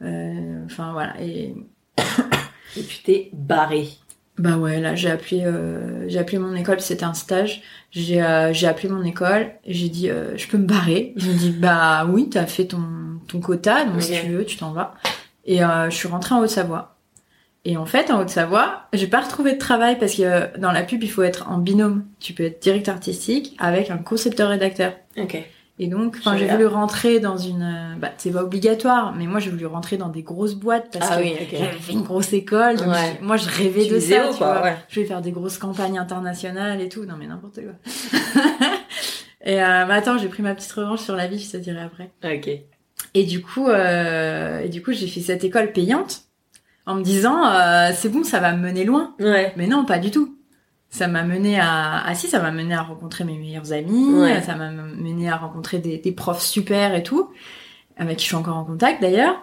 Enfin 0.00 0.92
voilà 0.92 1.14
et 1.22 1.54
et 2.76 2.82
tu 2.82 3.02
t'es 3.02 3.30
barré. 3.32 3.88
Bah 4.36 4.56
ouais, 4.56 4.80
là 4.80 4.96
j'ai 4.96 5.10
appelé 5.10 5.42
euh, 5.44 6.08
j'ai 6.08 6.18
appelé 6.18 6.38
mon 6.38 6.54
école, 6.56 6.80
c'était 6.80 7.04
un 7.04 7.14
stage. 7.14 7.62
J'ai 7.92 8.20
euh, 8.20 8.52
j'ai 8.52 8.66
appelé 8.66 8.88
mon 8.88 9.04
école, 9.04 9.52
j'ai 9.64 9.88
dit 9.88 10.10
euh, 10.10 10.36
je 10.36 10.48
peux 10.48 10.58
me 10.58 10.66
barrer. 10.66 11.12
Ils 11.16 11.26
m'ont 11.26 11.36
dit 11.36 11.50
bah 11.50 12.04
oui, 12.10 12.28
t'as 12.28 12.46
fait 12.46 12.64
ton 12.64 12.82
ton 13.28 13.40
quota, 13.40 13.84
donc 13.84 14.02
si 14.02 14.12
tu 14.20 14.26
veux, 14.30 14.44
tu 14.44 14.56
t'en 14.56 14.72
vas. 14.72 14.94
Et 15.46 15.58
je 15.58 15.94
suis 15.94 16.08
rentrée 16.08 16.34
en 16.34 16.40
Haute-Savoie. 16.40 16.94
Et 17.66 17.76
en 17.76 17.86
fait, 17.86 18.10
en 18.10 18.20
Haute-Savoie, 18.20 18.82
j'ai 18.92 19.06
pas 19.06 19.20
retrouvé 19.20 19.54
de 19.54 19.58
travail 19.58 19.98
parce 19.98 20.14
que 20.14 20.56
dans 20.58 20.72
la 20.72 20.82
pub, 20.82 21.02
il 21.02 21.10
faut 21.10 21.22
être 21.22 21.48
en 21.48 21.58
binôme. 21.58 22.04
Tu 22.20 22.34
peux 22.34 22.44
être 22.44 22.62
directeur 22.62 22.94
artistique 22.94 23.56
avec 23.58 23.90
un 23.90 23.98
concepteur 23.98 24.50
rédacteur. 24.50 24.92
OK. 25.16 25.38
Et 25.80 25.88
donc, 25.88 26.16
enfin, 26.20 26.36
j'ai 26.36 26.46
voulu 26.46 26.66
rentrer 26.66 27.18
dans 27.18 27.36
une, 27.36 27.62
euh, 27.62 27.98
bah, 27.98 28.12
c'est 28.16 28.30
pas 28.30 28.44
obligatoire, 28.44 29.12
mais 29.16 29.26
moi 29.26 29.40
j'ai 29.40 29.50
voulu 29.50 29.66
rentrer 29.66 29.96
dans 29.96 30.08
des 30.08 30.22
grosses 30.22 30.54
boîtes 30.54 30.92
parce 30.92 31.10
ah 31.10 31.16
que 31.16 31.22
oui, 31.22 31.34
j'avais 31.50 31.72
fait 31.72 31.92
une 31.92 32.04
grosse 32.04 32.32
école. 32.32 32.76
Donc 32.76 32.94
moi, 33.22 33.36
je 33.36 33.48
rêvais 33.48 33.88
de 33.88 33.98
ça. 33.98 34.28
tu 34.28 34.38
vois. 34.38 34.62
Je 34.88 34.94
voulais 34.94 35.06
faire 35.06 35.20
des 35.20 35.32
grosses 35.32 35.58
campagnes 35.58 35.98
internationales 35.98 36.80
et 36.80 36.88
tout. 36.88 37.04
Non 37.06 37.14
mais 37.18 37.26
n'importe 37.26 37.58
quoi. 37.60 37.72
et 39.44 39.60
euh, 39.60 39.84
bah, 39.84 39.94
attends, 39.94 40.16
j'ai 40.16 40.28
pris 40.28 40.44
ma 40.44 40.54
petite 40.54 40.70
revanche 40.70 41.00
sur 41.00 41.16
la 41.16 41.26
vie, 41.26 41.40
je 41.40 41.50
te 41.50 41.56
dirai 41.56 41.82
après. 41.82 42.12
Ok. 42.22 42.50
Et 43.12 43.24
du 43.24 43.42
coup, 43.42 43.68
euh, 43.68 44.60
et 44.60 44.68
du 44.68 44.82
coup, 44.82 44.92
j'ai 44.92 45.06
fait 45.06 45.20
cette 45.20 45.44
école 45.44 45.72
payante 45.72 46.22
en 46.86 46.96
me 46.96 47.02
disant, 47.02 47.46
euh, 47.46 47.90
c'est 47.94 48.08
bon, 48.08 48.24
ça 48.24 48.40
va 48.40 48.52
me 48.52 48.62
mener 48.62 48.84
loin. 48.84 49.14
Ouais. 49.20 49.52
Mais 49.56 49.66
non, 49.66 49.84
pas 49.84 49.98
du 49.98 50.10
tout 50.10 50.34
ça 50.94 51.08
m'a 51.08 51.24
mené 51.24 51.58
à 51.58 52.04
ah 52.06 52.14
si 52.14 52.28
ça 52.28 52.38
m'a 52.38 52.52
mené 52.52 52.72
à 52.72 52.82
rencontrer 52.82 53.24
mes 53.24 53.36
meilleurs 53.36 53.72
amis 53.72 54.14
ça 54.46 54.54
m'a 54.54 54.70
mené 54.70 55.28
à 55.28 55.36
rencontrer 55.36 55.78
des, 55.78 55.98
des, 55.98 56.12
profs 56.12 56.42
super 56.42 56.94
et 56.94 57.02
tout 57.02 57.30
avec 57.96 58.18
qui 58.18 58.24
je 58.24 58.28
suis 58.28 58.36
encore 58.36 58.56
en 58.56 58.64
contact 58.64 59.02
d'ailleurs 59.02 59.34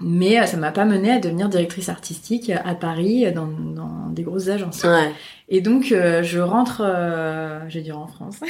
mais 0.00 0.40
euh, 0.40 0.46
ça 0.46 0.56
m'a 0.56 0.72
pas 0.72 0.86
mené 0.86 1.12
à 1.12 1.18
devenir 1.18 1.50
directrice 1.50 1.90
artistique 1.90 2.50
à 2.50 2.74
Paris 2.74 3.30
dans, 3.32 3.46
dans 3.46 4.08
des 4.08 4.22
grosses 4.22 4.48
agences 4.48 4.82
ouais. 4.84 5.12
et 5.50 5.60
donc 5.60 5.92
euh, 5.92 6.22
je 6.22 6.40
rentre 6.40 6.80
euh, 6.82 7.60
vais 7.68 7.82
dire 7.82 7.98
en 7.98 8.06
France 8.06 8.40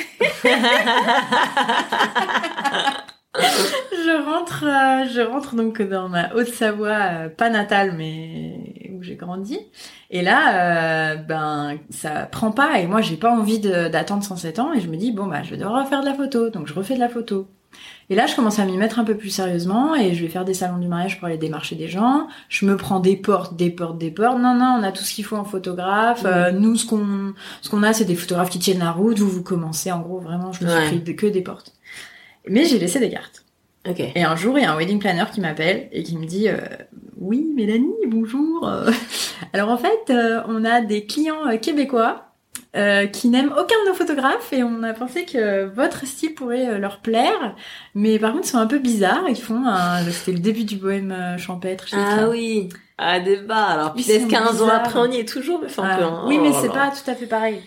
je 3.36 4.24
rentre 4.24 4.64
je 5.12 5.20
rentre 5.20 5.56
donc 5.56 5.82
dans 5.82 6.08
ma 6.08 6.32
Haute-Savoie 6.34 7.28
pas 7.36 7.50
natale 7.50 7.94
mais 7.96 8.90
où 8.96 9.02
j'ai 9.02 9.16
grandi. 9.16 9.58
Et 10.10 10.22
là, 10.22 11.12
euh, 11.12 11.16
ben 11.16 11.78
ça 11.90 12.26
prend 12.26 12.52
pas 12.52 12.78
et 12.78 12.86
moi 12.86 13.00
j'ai 13.00 13.16
pas 13.16 13.30
envie 13.30 13.58
d'attendre 13.58 14.22
107 14.22 14.58
ans 14.58 14.72
et 14.72 14.80
je 14.80 14.88
me 14.88 14.96
dis 14.96 15.12
bon 15.12 15.26
bah 15.26 15.42
je 15.42 15.50
vais 15.50 15.56
devoir 15.56 15.84
refaire 15.84 16.00
de 16.00 16.06
la 16.06 16.14
photo, 16.14 16.50
donc 16.50 16.66
je 16.66 16.74
refais 16.74 16.94
de 16.94 17.00
la 17.00 17.08
photo. 17.08 17.48
Et 18.10 18.14
là, 18.14 18.26
je 18.26 18.36
commence 18.36 18.58
à 18.58 18.64
m'y 18.66 18.76
mettre 18.76 18.98
un 18.98 19.04
peu 19.04 19.16
plus 19.16 19.30
sérieusement 19.30 19.94
et 19.94 20.14
je 20.14 20.22
vais 20.22 20.28
faire 20.30 20.44
des 20.44 20.54
salons 20.54 20.78
du 20.78 20.88
mariage 20.88 21.18
pour 21.18 21.26
aller 21.26 21.38
démarcher 21.38 21.74
des 21.74 21.88
gens. 21.88 22.28
Je 22.48 22.66
me 22.66 22.76
prends 22.76 23.00
des 23.00 23.16
portes, 23.16 23.56
des 23.56 23.70
portes, 23.70 23.98
des 23.98 24.10
portes. 24.10 24.38
Non, 24.38 24.54
non, 24.54 24.76
on 24.78 24.82
a 24.82 24.92
tout 24.92 25.02
ce 25.02 25.14
qu'il 25.14 25.24
faut 25.24 25.36
en 25.36 25.44
photographe. 25.44 26.22
Euh, 26.26 26.52
nous, 26.52 26.76
ce 26.76 26.86
qu'on, 26.86 27.34
ce 27.62 27.70
qu'on 27.70 27.82
a, 27.82 27.92
c'est 27.92 28.04
des 28.04 28.14
photographes 28.14 28.50
qui 28.50 28.58
tiennent 28.58 28.80
la 28.80 28.92
route. 28.92 29.18
Vous, 29.18 29.28
vous 29.28 29.42
commencez. 29.42 29.90
En 29.90 30.00
gros, 30.00 30.20
vraiment, 30.20 30.52
je 30.52 30.64
me 30.64 30.70
suis 30.70 31.00
pris 31.00 31.16
que 31.16 31.26
des 31.26 31.42
portes. 31.42 31.72
Mais 32.48 32.64
j'ai 32.64 32.78
laissé 32.78 33.00
des 33.00 33.10
cartes. 33.10 33.44
Okay. 33.88 34.12
Et 34.14 34.22
un 34.22 34.34
jour, 34.34 34.58
il 34.58 34.62
y 34.62 34.64
a 34.64 34.72
un 34.72 34.76
wedding 34.76 34.98
planner 34.98 35.24
qui 35.32 35.40
m'appelle 35.40 35.88
et 35.92 36.02
qui 36.02 36.16
me 36.16 36.24
dit 36.24 36.48
euh, 36.48 36.58
Oui, 37.18 37.46
Mélanie, 37.54 37.92
bonjour. 38.06 38.70
Alors 39.52 39.70
en 39.70 39.76
fait, 39.76 40.10
euh, 40.10 40.40
on 40.48 40.64
a 40.64 40.80
des 40.80 41.04
clients 41.04 41.56
québécois 41.58 42.28
euh, 42.76 43.06
qui 43.06 43.28
n'aiment 43.28 43.52
aucun 43.52 43.76
de 43.84 43.88
nos 43.90 43.94
photographes 43.94 44.52
et 44.52 44.62
on 44.62 44.82
a 44.82 44.94
pensé 44.94 45.26
que 45.26 45.66
votre 45.66 46.06
style 46.06 46.34
pourrait 46.34 46.78
leur 46.78 47.00
plaire. 47.00 47.54
Mais 47.94 48.18
par 48.18 48.32
contre, 48.32 48.46
ils 48.46 48.50
sont 48.50 48.58
un 48.58 48.66
peu 48.66 48.78
bizarres. 48.78 49.28
Ils 49.28 49.36
font 49.36 49.66
un... 49.66 50.02
C'était 50.10 50.32
le 50.32 50.38
début 50.38 50.64
du 50.64 50.76
bohème 50.76 51.36
champêtre. 51.36 51.86
Ah 51.92 52.28
oui. 52.30 52.70
Ah, 52.96 53.20
débat. 53.20 53.64
Alors, 53.64 53.92
peut-être 53.92 54.28
15 54.28 54.62
ans 54.62 54.68
après, 54.68 54.98
on 54.98 55.10
y 55.10 55.18
est 55.18 55.28
toujours, 55.28 55.60
mais 55.60 55.66
enfin, 55.66 55.82
ah. 55.84 56.24
Oui, 56.26 56.38
mais 56.38 56.50
oh 56.52 56.58
c'est 56.62 56.72
pas 56.72 56.90
tout 56.90 57.10
à 57.10 57.14
fait 57.14 57.26
pareil. 57.26 57.60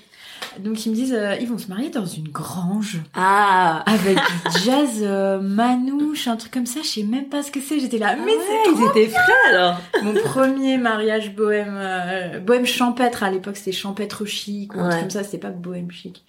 Donc 0.60 0.86
ils 0.86 0.90
me 0.90 0.96
disent, 0.96 1.14
euh, 1.14 1.36
ils 1.40 1.48
vont 1.48 1.58
se 1.58 1.68
marier 1.68 1.90
dans 1.90 2.06
une 2.06 2.30
grange. 2.30 3.02
Ah 3.14 3.84
Avec 3.86 4.16
du 4.16 4.60
jazz 4.66 5.00
euh, 5.02 5.40
manouche, 5.40 6.28
un 6.28 6.36
truc 6.36 6.52
comme 6.52 6.66
ça. 6.66 6.80
Je 6.84 6.88
sais 6.88 7.04
même 7.04 7.30
pas 7.30 7.44
ce 7.44 7.52
que 7.52 7.60
c'est. 7.60 7.80
J'étais 7.80 7.98
là, 7.98 8.16
ah 8.18 8.24
mais 8.26 8.32
c'est 8.32 8.72
ils 8.72 8.86
étaient 8.90 9.10
frais 9.10 9.50
alors. 9.50 9.80
Mon 10.04 10.14
premier 10.14 10.78
mariage 10.78 11.36
bohème, 11.36 11.78
euh, 11.78 12.40
bohème 12.40 12.66
champêtre 12.66 13.24
à 13.24 13.32
l'époque, 13.32 13.58
c'était 13.58 13.72
champêtre 13.72 14.26
chic 14.26 14.76
ou 14.76 14.80
un 14.80 14.90
truc 14.90 15.02
comme 15.02 15.10
ça. 15.10 15.24
C'était 15.24 15.38
pas 15.38 15.52
bohème 15.52 15.92
chic. 15.92 16.26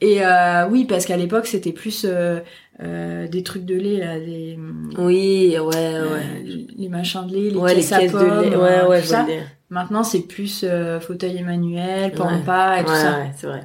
Et 0.00 0.24
euh, 0.24 0.66
oui, 0.68 0.86
parce 0.86 1.04
qu'à 1.04 1.16
l'époque, 1.16 1.46
c'était 1.46 1.72
plus 1.72 2.06
euh, 2.08 2.40
euh, 2.82 3.28
des 3.28 3.42
trucs 3.42 3.66
de 3.66 3.74
lait, 3.74 3.98
là, 3.98 4.18
des... 4.18 4.58
Oui, 4.96 5.56
ouais, 5.58 5.60
ouais. 5.60 6.42
les 6.76 6.88
machins 6.88 7.26
de 7.26 7.34
lait, 7.34 7.50
les 7.50 7.56
ouais, 7.56 7.74
caisses, 7.74 7.90
les 7.90 7.98
caisses 7.98 8.12
de 8.12 8.18
lait, 8.18 8.56
ouais, 8.56 8.86
ouais, 8.86 9.02
ça. 9.02 9.26
Maintenant, 9.70 10.02
c'est 10.02 10.22
plus 10.22 10.64
fauteuil 11.00 11.36
Emmanuel, 11.38 12.12
pampa 12.12 12.80
et 12.80 12.84
tout 12.84 12.94
ça. 12.94 13.18
Ouais, 13.18 13.32
c'est 13.36 13.46
vrai. 13.46 13.64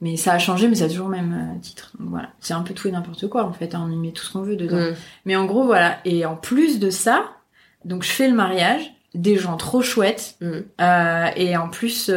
Mais 0.00 0.16
ça 0.16 0.32
a 0.32 0.38
changé, 0.38 0.68
mais 0.68 0.74
ça 0.74 0.84
a 0.84 0.88
toujours 0.88 1.08
le 1.08 1.16
même 1.16 1.58
titre. 1.62 1.92
Donc 1.98 2.10
voilà, 2.10 2.30
c'est 2.40 2.52
un 2.52 2.62
peu 2.62 2.74
tout 2.74 2.88
et 2.88 2.90
n'importe 2.92 3.26
quoi 3.28 3.44
en 3.44 3.52
fait. 3.52 3.74
Hein, 3.74 3.86
on 3.88 3.92
y 3.92 3.96
met 3.96 4.10
tout 4.10 4.24
ce 4.24 4.32
qu'on 4.32 4.42
veut 4.42 4.56
dedans. 4.56 4.76
Mm. 4.76 4.94
Mais 5.24 5.36
en 5.36 5.46
gros, 5.46 5.64
voilà. 5.64 5.98
Et 6.04 6.26
en 6.26 6.36
plus 6.36 6.78
de 6.80 6.90
ça, 6.90 7.30
donc 7.84 8.02
je 8.02 8.10
fais 8.10 8.28
le 8.28 8.34
mariage, 8.34 8.92
des 9.14 9.36
gens 9.36 9.56
trop 9.56 9.80
chouettes, 9.80 10.36
mm. 10.40 10.60
et 11.36 11.56
en 11.56 11.68
plus 11.68 12.10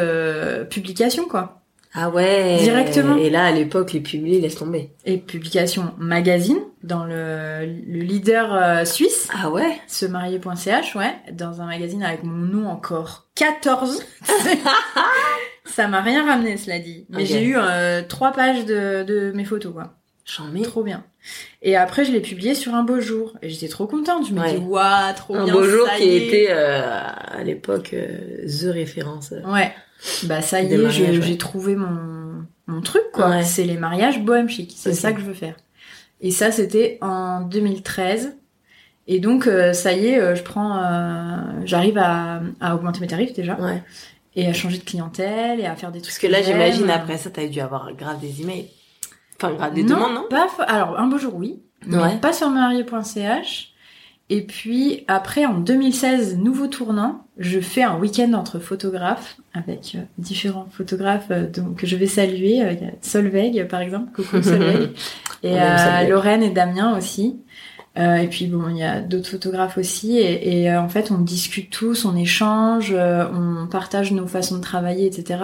publication 0.69 1.25
quoi. 1.25 1.61
Ah 1.99 2.09
ouais. 2.09 2.59
Directement. 2.61 3.17
Et 3.17 3.31
là, 3.31 3.45
à 3.45 3.51
l'époque, 3.51 3.91
les 3.91 4.01
publiés 4.01 4.39
laissent 4.39 4.57
tomber. 4.57 4.91
Et 5.05 5.17
publication 5.17 5.95
magazine 5.97 6.59
dans 6.83 7.05
le, 7.05 7.65
le 7.65 7.99
leader 8.01 8.53
euh, 8.53 8.85
suisse. 8.85 9.27
Ah 9.33 9.49
ouais. 9.49 9.79
Se 9.87 10.05
marier.ch, 10.05 10.95
ouais, 10.95 11.15
dans 11.31 11.59
un 11.59 11.65
magazine 11.65 12.03
avec 12.03 12.23
mon 12.23 12.37
nom 12.37 12.69
encore 12.69 13.25
14. 13.33 14.03
Ça 15.65 15.87
m'a 15.87 16.01
rien 16.01 16.23
ramené, 16.23 16.57
cela 16.57 16.77
dit. 16.77 17.07
Mais 17.09 17.25
j'ai 17.25 17.43
eu 17.43 17.55
euh, 17.57 18.03
trois 18.07 18.31
pages 18.31 18.65
de, 18.65 19.03
de 19.03 19.31
mes 19.33 19.45
photos, 19.45 19.73
quoi. 19.73 19.95
J'en 20.23 20.45
mets. 20.45 20.61
Trop 20.61 20.83
bien. 20.83 21.03
Et 21.61 21.75
après, 21.75 22.05
je 22.05 22.11
l'ai 22.11 22.21
publié 22.21 22.55
sur 22.55 22.75
un 22.75 22.83
beau 22.83 22.99
jour. 22.99 23.33
Et 23.41 23.49
j'étais 23.49 23.67
trop 23.67 23.87
contente. 23.87 24.27
Je 24.27 24.33
me 24.33 24.47
dis, 24.47 24.57
waouh, 24.57 25.13
trop 25.15 25.35
un 25.35 25.45
bien. 25.45 25.53
Un 25.53 25.57
beau 25.57 25.63
jour 25.63 25.87
qui 25.97 26.09
était, 26.15 26.47
euh, 26.49 26.81
à 26.81 27.43
l'époque, 27.43 27.95
the 28.45 28.65
référence. 28.65 29.33
Ouais. 29.45 29.73
Bah 30.23 30.41
ça 30.41 30.61
y 30.61 30.73
est, 30.73 30.89
j'ai 31.21 31.37
trouvé 31.37 31.75
mon, 31.75 32.45
mon 32.67 32.81
truc 32.81 33.03
quoi. 33.13 33.43
C'est 33.43 33.63
les 33.63 33.77
mariages 33.77 34.19
bohème 34.21 34.49
chic. 34.49 34.73
C'est 34.75 34.93
ça 34.93 35.11
que 35.13 35.19
je 35.19 35.25
veux 35.25 35.33
faire. 35.33 35.55
Et 36.21 36.31
ça 36.31 36.51
c'était 36.51 36.97
en 37.01 37.41
2013. 37.41 38.35
Et 39.07 39.19
donc 39.19 39.47
euh, 39.47 39.73
ça 39.73 39.93
y 39.93 40.07
est, 40.07 40.19
euh, 40.19 40.35
je 40.35 40.43
prends, 40.43 40.77
euh, 40.77 41.37
j'arrive 41.63 41.97
à, 41.97 42.41
à 42.59 42.75
augmenter 42.75 42.99
mes 42.99 43.07
tarifs 43.07 43.33
déjà. 43.33 43.55
Ouais. 43.59 43.81
Et 44.35 44.47
à 44.47 44.53
changer 44.53 44.77
de 44.77 44.83
clientèle 44.83 45.59
et 45.59 45.65
à 45.65 45.75
faire 45.75 45.91
des 45.91 45.99
trucs. 46.01 46.11
Parce 46.13 46.19
que 46.19 46.27
là 46.27 46.41
j'imagine 46.41 46.89
après 46.89 47.17
ça 47.17 47.29
t'as 47.29 47.47
dû 47.47 47.59
avoir 47.59 47.93
grave 47.93 48.19
des 48.19 48.41
emails. 48.41 48.69
Enfin 49.41 49.69
des 49.71 49.83
demandes 49.83 50.15
non 50.15 50.25
Pas 50.29 50.47
alors 50.67 50.99
un 50.99 51.07
beau 51.07 51.17
jour 51.17 51.35
oui. 51.35 51.59
Ouais. 51.87 52.17
pas 52.17 52.33
sur 52.33 52.49
marié.ch. 52.49 53.73
Et 54.29 54.41
puis 54.41 55.05
après, 55.07 55.45
en 55.45 55.57
2016, 55.57 56.37
nouveau 56.37 56.67
tournant, 56.67 57.25
je 57.37 57.61
fais 57.61 57.83
un 57.83 57.97
week-end 57.97 58.33
entre 58.33 58.59
photographes 58.59 59.37
avec 59.53 59.93
euh, 59.95 59.99
différents 60.17 60.67
photographes 60.69 61.31
euh, 61.31 61.47
donc, 61.49 61.77
que 61.77 61.87
je 61.87 61.95
vais 61.95 62.07
saluer. 62.07 62.61
Euh, 62.61 62.73
il 62.73 62.81
y 62.81 62.85
a 62.85 62.91
Solveig 63.01 63.63
par 63.69 63.79
exemple, 63.79 64.11
coucou 64.13 64.41
Solveig, 64.43 64.89
et 65.43 66.07
Lorraine 66.09 66.43
et 66.43 66.49
Damien 66.49 66.97
aussi. 66.97 67.39
et 67.95 68.27
puis 68.29 68.47
bon, 68.47 68.67
il 68.67 68.77
y 68.77 68.83
a 68.83 68.99
d'autres 68.99 69.29
photographes 69.29 69.77
aussi. 69.77 70.17
Et, 70.17 70.63
et 70.63 70.75
en 70.75 70.89
fait, 70.89 71.09
on 71.09 71.19
discute 71.19 71.69
tous, 71.69 72.03
on 72.03 72.17
échange, 72.17 72.93
on 72.93 73.65
partage 73.67 74.11
nos 74.11 74.27
façons 74.27 74.57
de 74.57 74.61
travailler, 74.61 75.05
etc. 75.05 75.39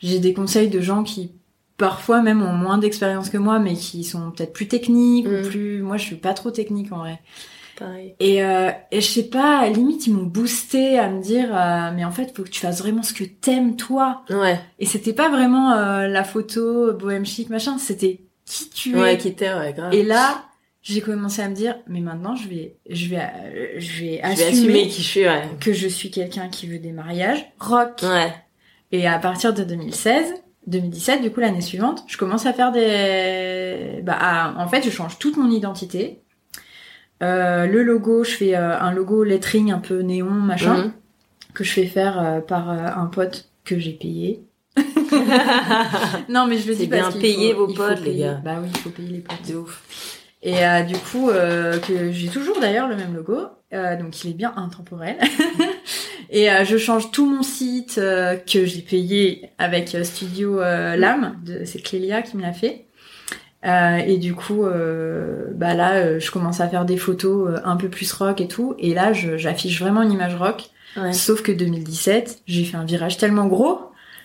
J'ai 0.00 0.18
des 0.18 0.34
conseils 0.34 0.68
de 0.68 0.80
gens 0.82 1.04
qui 1.04 1.32
parfois 1.80 2.20
même 2.20 2.42
ont 2.42 2.52
moins 2.52 2.78
d'expérience 2.78 3.30
que 3.30 3.38
moi, 3.38 3.58
mais 3.58 3.74
qui 3.74 4.04
sont 4.04 4.30
peut-être 4.30 4.52
plus 4.52 4.68
techniques 4.68 5.26
ou 5.26 5.38
mm. 5.38 5.42
plus. 5.42 5.82
Moi, 5.82 5.96
je 5.96 6.04
suis 6.04 6.16
pas 6.16 6.34
trop 6.34 6.50
technique 6.50 6.92
en 6.92 6.98
vrai. 6.98 7.20
Et, 8.20 8.44
euh, 8.44 8.70
et 8.90 9.00
je 9.00 9.06
sais 9.06 9.30
pas, 9.30 9.60
à 9.60 9.62
la 9.62 9.70
limite, 9.70 10.06
ils 10.06 10.12
m'ont 10.12 10.26
boosté 10.26 10.98
à 10.98 11.08
me 11.08 11.22
dire, 11.22 11.48
euh, 11.50 11.90
mais 11.94 12.04
en 12.04 12.10
fait, 12.10 12.36
faut 12.36 12.42
que 12.42 12.50
tu 12.50 12.60
fasses 12.60 12.80
vraiment 12.80 13.02
ce 13.02 13.14
que 13.14 13.24
t'aimes 13.24 13.76
toi. 13.76 14.22
Ouais. 14.28 14.60
Et 14.78 14.84
c'était 14.84 15.14
pas 15.14 15.30
vraiment 15.30 15.72
euh, 15.72 16.06
la 16.06 16.22
photo 16.22 16.92
bohème 16.92 17.24
chic 17.24 17.48
machin, 17.48 17.78
c'était 17.78 18.20
qui 18.44 18.68
tu 18.68 18.94
ouais, 18.94 19.14
es. 19.14 19.16
qui 19.16 19.34
t'es, 19.34 19.50
ouais, 19.50 19.72
grave. 19.72 19.94
Et 19.94 20.02
là, 20.02 20.44
j'ai 20.82 21.00
commencé 21.00 21.40
à 21.40 21.48
me 21.48 21.54
dire, 21.54 21.76
mais 21.86 22.00
maintenant, 22.00 22.36
je 22.36 22.48
vais, 22.48 22.76
je 22.90 23.08
vais, 23.08 23.22
euh, 23.22 23.74
je 23.78 24.04
vais 24.04 24.20
assumer, 24.20 24.48
assumer 24.48 24.88
qui 24.88 25.02
je 25.02 25.08
suis, 25.08 25.24
ouais. 25.24 25.42
que 25.58 25.72
je 25.72 25.88
suis 25.88 26.10
quelqu'un 26.10 26.48
qui 26.48 26.66
veut 26.66 26.80
des 26.80 26.92
mariages 26.92 27.46
rock. 27.58 28.02
Ouais. 28.02 28.30
Et 28.92 29.06
à 29.06 29.18
partir 29.18 29.54
de 29.54 29.64
2016. 29.64 30.34
2017, 30.66 31.22
du 31.22 31.30
coup 31.30 31.40
l'année 31.40 31.60
suivante, 31.60 32.04
je 32.06 32.16
commence 32.16 32.46
à 32.46 32.52
faire 32.52 32.72
des, 32.72 34.00
bah, 34.02 34.54
en 34.56 34.68
fait, 34.68 34.82
je 34.82 34.90
change 34.90 35.18
toute 35.18 35.36
mon 35.36 35.50
identité. 35.50 36.20
Euh, 37.22 37.66
le 37.66 37.82
logo, 37.82 38.24
je 38.24 38.30
fais 38.30 38.56
euh, 38.56 38.78
un 38.78 38.92
logo 38.92 39.24
lettering 39.24 39.72
un 39.72 39.78
peu 39.78 40.00
néon, 40.00 40.30
machin, 40.30 40.84
mhm. 40.84 40.92
que 41.54 41.64
je 41.64 41.72
fais 41.72 41.86
faire 41.86 42.18
euh, 42.18 42.40
par 42.40 42.70
un 42.70 43.06
pote 43.06 43.50
que 43.64 43.78
j'ai 43.78 43.92
payé. 43.92 44.42
non, 46.28 46.46
mais 46.46 46.58
je 46.58 46.68
le 46.68 46.74
dis 46.74 46.86
bien 46.86 47.10
payer 47.12 47.52
vos 47.52 47.66
potes, 47.66 48.00
les 48.00 48.16
gars. 48.16 48.40
Bah 48.44 48.58
oui, 48.62 48.68
il 48.72 48.78
faut 48.78 48.90
payer 48.90 49.10
les 49.10 49.20
potes. 49.20 49.48
De 49.48 49.56
ouf. 49.56 50.18
Et 50.42 50.56
du 50.88 50.96
coup, 50.96 51.28
que 51.28 52.12
j'ai 52.12 52.28
toujours 52.28 52.58
d'ailleurs 52.60 52.88
le 52.88 52.96
même 52.96 53.14
logo, 53.14 53.40
donc 53.72 54.24
il 54.24 54.30
est 54.30 54.34
bien 54.34 54.52
intemporel. 54.56 55.16
et 56.30 56.48
je 56.64 56.76
change 56.76 57.10
tout 57.10 57.26
mon 57.26 57.42
site 57.42 57.96
que 57.96 58.64
j'ai 58.64 58.82
payé 58.82 59.50
avec 59.58 59.96
Studio 60.02 60.58
Lam, 60.60 61.40
c'est 61.64 61.80
Clélia 61.80 62.22
qui 62.22 62.36
me 62.36 62.42
l'a 62.42 62.52
fait. 62.52 62.86
Euh, 63.66 63.98
et 63.98 64.16
du 64.16 64.34
coup, 64.34 64.64
euh, 64.64 65.48
bah 65.54 65.74
là, 65.74 65.96
euh, 65.96 66.20
je 66.20 66.30
commence 66.30 66.60
à 66.60 66.68
faire 66.68 66.84
des 66.84 66.96
photos 66.96 67.60
un 67.64 67.76
peu 67.76 67.88
plus 67.88 68.10
rock 68.12 68.40
et 68.40 68.48
tout. 68.48 68.74
Et 68.78 68.94
là, 68.94 69.12
j'affiche 69.12 69.80
vraiment 69.80 70.02
une 70.02 70.12
image 70.12 70.34
rock. 70.34 70.70
Sauf 71.12 71.42
que 71.42 71.52
2017, 71.52 72.42
j'ai 72.46 72.64
fait 72.64 72.76
un 72.76 72.84
virage 72.84 73.16
tellement 73.16 73.46
gros, 73.46 73.78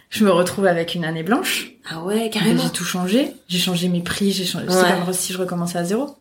je 0.09 0.23
me 0.23 0.31
retrouve 0.31 0.65
avec 0.65 0.95
une 0.95 1.05
année 1.05 1.21
blanche. 1.21 1.73
Ah 1.87 2.03
ouais, 2.03 2.29
carrément. 2.31 2.63
J'ai 2.63 2.69
tout 2.69 2.83
changé. 2.83 3.33
J'ai 3.47 3.59
changé 3.59 3.87
mes 3.87 4.01
prix. 4.01 4.31
J'ai 4.31 4.45
changé. 4.45 4.65
C'est 4.69 5.05
comme 5.05 5.13
si 5.13 5.33
je 5.33 5.37
recommençais 5.37 5.77
à 5.77 5.83
zéro. 5.83 6.15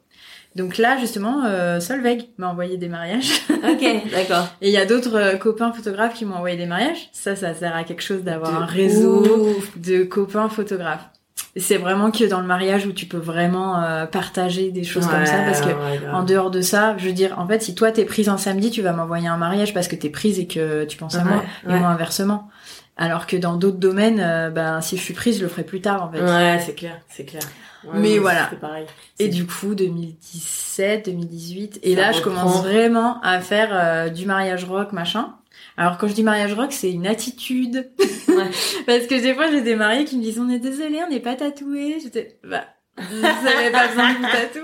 Donc 0.57 0.79
là, 0.79 0.99
justement, 0.99 1.45
euh, 1.47 1.81
Solveig 1.81 2.29
m'a 2.39 2.49
envoyé 2.49 2.77
des 2.77 2.89
mariages. 2.89 3.41
Ok, 3.65 4.11
d'accord. 4.13 4.47
Et 4.61 4.69
il 4.69 4.73
y 4.73 4.77
a 4.77 4.85
d'autres 4.85 5.39
copains 5.39 5.73
photographes 5.73 6.13
qui 6.13 6.27
m'ont 6.27 6.35
envoyé 6.37 6.57
des 6.57 6.67
mariages. 6.67 7.09
Ça, 7.13 7.35
ça 7.35 7.55
sert 7.55 7.75
à 7.75 7.83
quelque 7.83 8.03
chose 8.03 8.23
d'avoir 8.23 8.63
un 8.63 8.67
réseau 8.67 9.57
de 9.77 10.03
copains 10.05 10.51
photographes. 10.51 11.09
C'est 11.57 11.79
vraiment 11.79 12.11
que 12.11 12.25
dans 12.25 12.41
le 12.41 12.47
mariage 12.47 12.85
où 12.85 12.93
tu 12.93 13.07
peux 13.07 13.17
vraiment 13.19 13.83
euh, 13.83 14.07
partager 14.07 14.71
des 14.71 14.83
choses 14.85 15.07
comme 15.07 15.25
ça 15.25 15.39
parce 15.47 15.61
que 15.61 16.13
en 16.13 16.25
dehors 16.25 16.51
de 16.51 16.61
ça 16.61 16.97
je 16.99 17.07
veux 17.07 17.13
dire 17.13 17.39
en 17.39 17.47
fait 17.47 17.63
si 17.63 17.75
toi 17.77 17.93
t'es 17.93 18.05
prise 18.05 18.29
un 18.29 18.39
samedi 18.39 18.71
tu 18.71 18.83
vas 18.83 18.93
m'envoyer 18.93 19.29
un 19.29 19.37
mariage 19.37 19.73
parce 19.73 19.87
que 19.87 19.95
t'es 19.95 20.11
prise 20.11 20.41
et 20.41 20.47
que 20.49 20.85
tu 20.85 20.97
penses 20.97 21.15
à 21.15 21.23
moi 21.25 21.45
et 21.69 21.75
moi 21.75 21.89
inversement. 21.89 22.49
Alors 22.97 23.27
que 23.27 23.37
dans 23.37 23.57
d'autres 23.57 23.79
domaines 23.79 24.21
euh, 24.21 24.51
ben 24.51 24.81
si 24.81 24.97
je 24.97 25.03
suis 25.03 25.15
prise 25.15 25.39
je 25.39 25.43
le 25.43 25.49
ferai 25.49 25.63
plus 25.63 25.81
tard 25.81 26.03
en 26.03 26.11
fait. 26.11 26.21
Ouais 26.23 26.61
c'est 26.65 26.75
clair 26.75 26.99
c'est 27.09 27.25
clair 27.25 27.43
mais 27.93 28.19
voilà 28.19 28.51
pareil. 28.61 28.87
et 29.19 29.29
du 29.29 29.47
coup 29.47 29.75
2017 29.75 31.07
2018 31.07 31.81
et 31.83 31.95
là 31.95 32.13
je 32.13 32.21
commence 32.21 32.63
vraiment 32.63 33.21
à 33.23 33.41
faire 33.41 33.69
euh, 33.73 34.09
du 34.09 34.27
mariage 34.27 34.65
rock 34.65 34.93
machin 34.93 35.35
alors 35.77 35.99
quand 35.99 36.07
je 36.07 36.15
dis 36.15 36.23
mariage 36.23 36.55
rock, 36.55 36.73
c'est 36.73 36.93
une 36.93 37.07
attitude. 37.07 37.91
Ouais. 38.29 38.51
Parce 38.87 39.07
que 39.07 39.21
des 39.21 39.35
fois 39.35 39.51
j'ai 39.51 39.61
des 39.61 39.75
mariés 39.75 40.05
qui 40.05 40.17
me 40.17 40.23
disent 40.23 40.39
on 40.39 40.49
est 40.49 40.59
désolé, 40.59 41.01
on 41.05 41.11
n'est 41.11 41.21
pas 41.21 41.35
tatoué. 41.35 41.99
J'étais 42.03 42.39
bah 42.45 42.65
vous 42.97 43.21
n'avez 43.21 43.73
pas 43.73 43.89
besoin 43.89 44.13
de 44.13 44.19
vous 44.19 44.23
tatouer. 44.23 44.63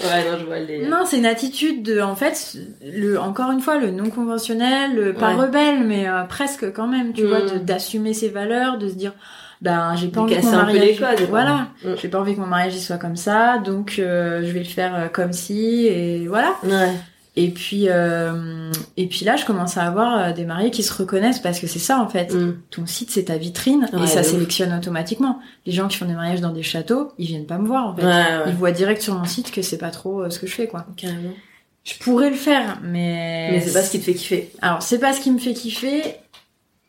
ouais 0.00 0.06
ouais, 0.06 0.30
non, 0.30 0.38
je 0.38 0.44
vois 0.46 0.58
les... 0.58 0.86
Non, 0.86 1.04
c'est 1.04 1.18
une 1.18 1.26
attitude 1.26 1.82
de, 1.82 2.00
en 2.00 2.16
fait, 2.16 2.56
le, 2.82 3.20
encore 3.20 3.50
une 3.50 3.60
fois, 3.60 3.76
le 3.76 3.90
non 3.90 4.08
conventionnel, 4.08 5.14
pas 5.14 5.34
rebelle, 5.34 5.84
mais 5.84 6.08
euh, 6.08 6.22
presque 6.24 6.72
quand 6.72 6.86
même, 6.86 7.12
tu 7.12 7.26
vois, 7.26 7.40
mm. 7.40 7.58
d'assumer 7.58 8.14
ses 8.14 8.30
valeurs, 8.30 8.78
de 8.78 8.88
se 8.88 8.94
dire, 8.94 9.12
ben 9.64 9.96
j'ai 9.96 10.08
pas 10.08 10.20
envie 10.20 10.36
que 10.36 10.44
mon 10.44 10.52
mariage, 10.52 11.00
voilà, 11.28 11.68
mm. 11.84 11.94
j'ai 12.00 12.08
pas 12.08 12.20
envie 12.20 12.34
que 12.34 12.40
mon 12.40 12.46
mariage 12.46 12.76
soit 12.78 12.98
comme 12.98 13.16
ça, 13.16 13.58
donc 13.58 13.96
euh, 13.98 14.42
je 14.44 14.52
vais 14.52 14.60
le 14.60 14.64
faire 14.66 14.94
euh, 14.94 15.08
comme 15.08 15.32
si, 15.32 15.86
et 15.86 16.28
voilà. 16.28 16.54
Ouais. 16.62 16.92
Et 17.36 17.48
puis, 17.48 17.86
euh, 17.88 18.70
et 18.96 19.06
puis 19.06 19.24
là, 19.24 19.34
je 19.34 19.44
commence 19.44 19.76
à 19.76 19.82
avoir 19.82 20.18
euh, 20.18 20.32
des 20.32 20.44
mariés 20.44 20.70
qui 20.70 20.84
se 20.84 20.92
reconnaissent 20.94 21.40
parce 21.40 21.58
que 21.58 21.66
c'est 21.66 21.80
ça 21.80 21.98
en 21.98 22.08
fait. 22.08 22.32
Mm. 22.32 22.58
Ton 22.70 22.86
site, 22.86 23.10
c'est 23.10 23.24
ta 23.24 23.36
vitrine 23.36 23.88
et 24.00 24.06
ça 24.06 24.22
sélectionne 24.22 24.72
automatiquement. 24.72 25.40
Les 25.66 25.72
gens 25.72 25.88
qui 25.88 25.96
font 25.96 26.04
des 26.04 26.14
mariages 26.14 26.40
dans 26.40 26.52
des 26.52 26.62
châteaux, 26.62 27.12
ils 27.18 27.26
viennent 27.26 27.46
pas 27.46 27.58
me 27.58 27.66
voir 27.66 27.88
en 27.88 27.96
fait. 27.96 28.04
Ils 28.46 28.54
voient 28.54 28.70
direct 28.70 29.02
sur 29.02 29.14
mon 29.14 29.24
site 29.24 29.50
que 29.50 29.62
c'est 29.62 29.78
pas 29.78 29.90
trop 29.90 30.22
euh, 30.22 30.30
ce 30.30 30.38
que 30.38 30.46
je 30.46 30.54
fais 30.54 30.68
quoi. 30.68 30.86
Carrément. 30.96 31.32
Je 31.82 31.98
pourrais 31.98 32.30
le 32.30 32.36
faire, 32.36 32.78
mais 32.82 33.48
mais 33.50 33.60
c'est 33.60 33.72
pas 33.72 33.82
ce 33.82 33.90
qui 33.90 33.98
te 33.98 34.04
fait 34.04 34.14
kiffer. 34.14 34.52
Alors 34.62 34.82
c'est 34.82 34.98
pas 34.98 35.12
ce 35.12 35.20
qui 35.20 35.30
me 35.30 35.38
fait 35.38 35.54
kiffer 35.54 36.02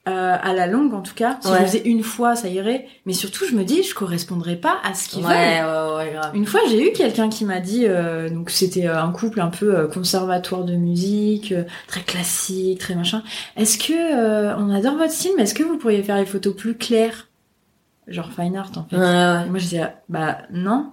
euh, 0.08 0.38
à 0.40 0.54
la 0.54 0.68
longue 0.68 0.94
en 0.94 1.02
tout 1.02 1.16
cas. 1.16 1.40
Si 1.42 1.50
je 1.50 1.54
le 1.54 1.66
faisais 1.66 1.82
une 1.86 2.04
fois, 2.04 2.36
ça 2.36 2.48
irait. 2.48 2.86
Mais 3.08 3.14
surtout, 3.14 3.46
je 3.50 3.56
me 3.56 3.64
dis, 3.64 3.82
je 3.82 3.96
correspondrais 3.96 4.56
pas 4.56 4.78
à 4.84 4.94
ce 4.94 5.10
qu'ils 5.10 5.26
ouais, 5.26 5.62
veulent. 5.62 5.96
Ouais, 5.96 6.12
grave. 6.14 6.32
Une 6.36 6.46
fois, 6.46 6.60
j'ai 6.70 6.88
eu 6.88 6.94
quelqu'un 6.94 7.28
qui 7.28 7.44
m'a 7.44 7.60
dit, 7.60 7.86
euh, 7.88 8.30
donc 8.30 8.52
c'était 8.52 8.88
euh, 8.88 9.02
un 9.02 9.12
couple 9.12 9.42
un 9.42 9.48
peu 9.48 9.76
euh, 9.76 9.88
conservatoire 9.88 10.64
de 10.64 10.76
musique, 10.76 11.56
très 11.88 12.02
classique, 12.02 12.80
très 12.80 12.94
machin. 12.94 13.24
Est-ce 13.58 13.80
que 13.80 14.56
on 14.58 14.70
adore 14.70 14.96
votre 14.96 15.12
style, 15.12 15.32
mais 15.38 15.44
est-ce 15.44 15.56
que 15.56 15.64
vous 15.64 15.78
pourriez 15.78 16.04
faire 16.04 16.18
les 16.18 16.28
photos 16.28 16.56
plus 16.56 16.76
claires, 16.76 17.28
genre 18.08 18.30
fine 18.32 18.56
art 18.56 18.72
en 18.76 18.84
fait 18.84 18.98
Moi, 18.98 19.58
je 19.58 19.64
disais, 19.64 19.94
bah 20.08 20.40
non. 20.52 20.92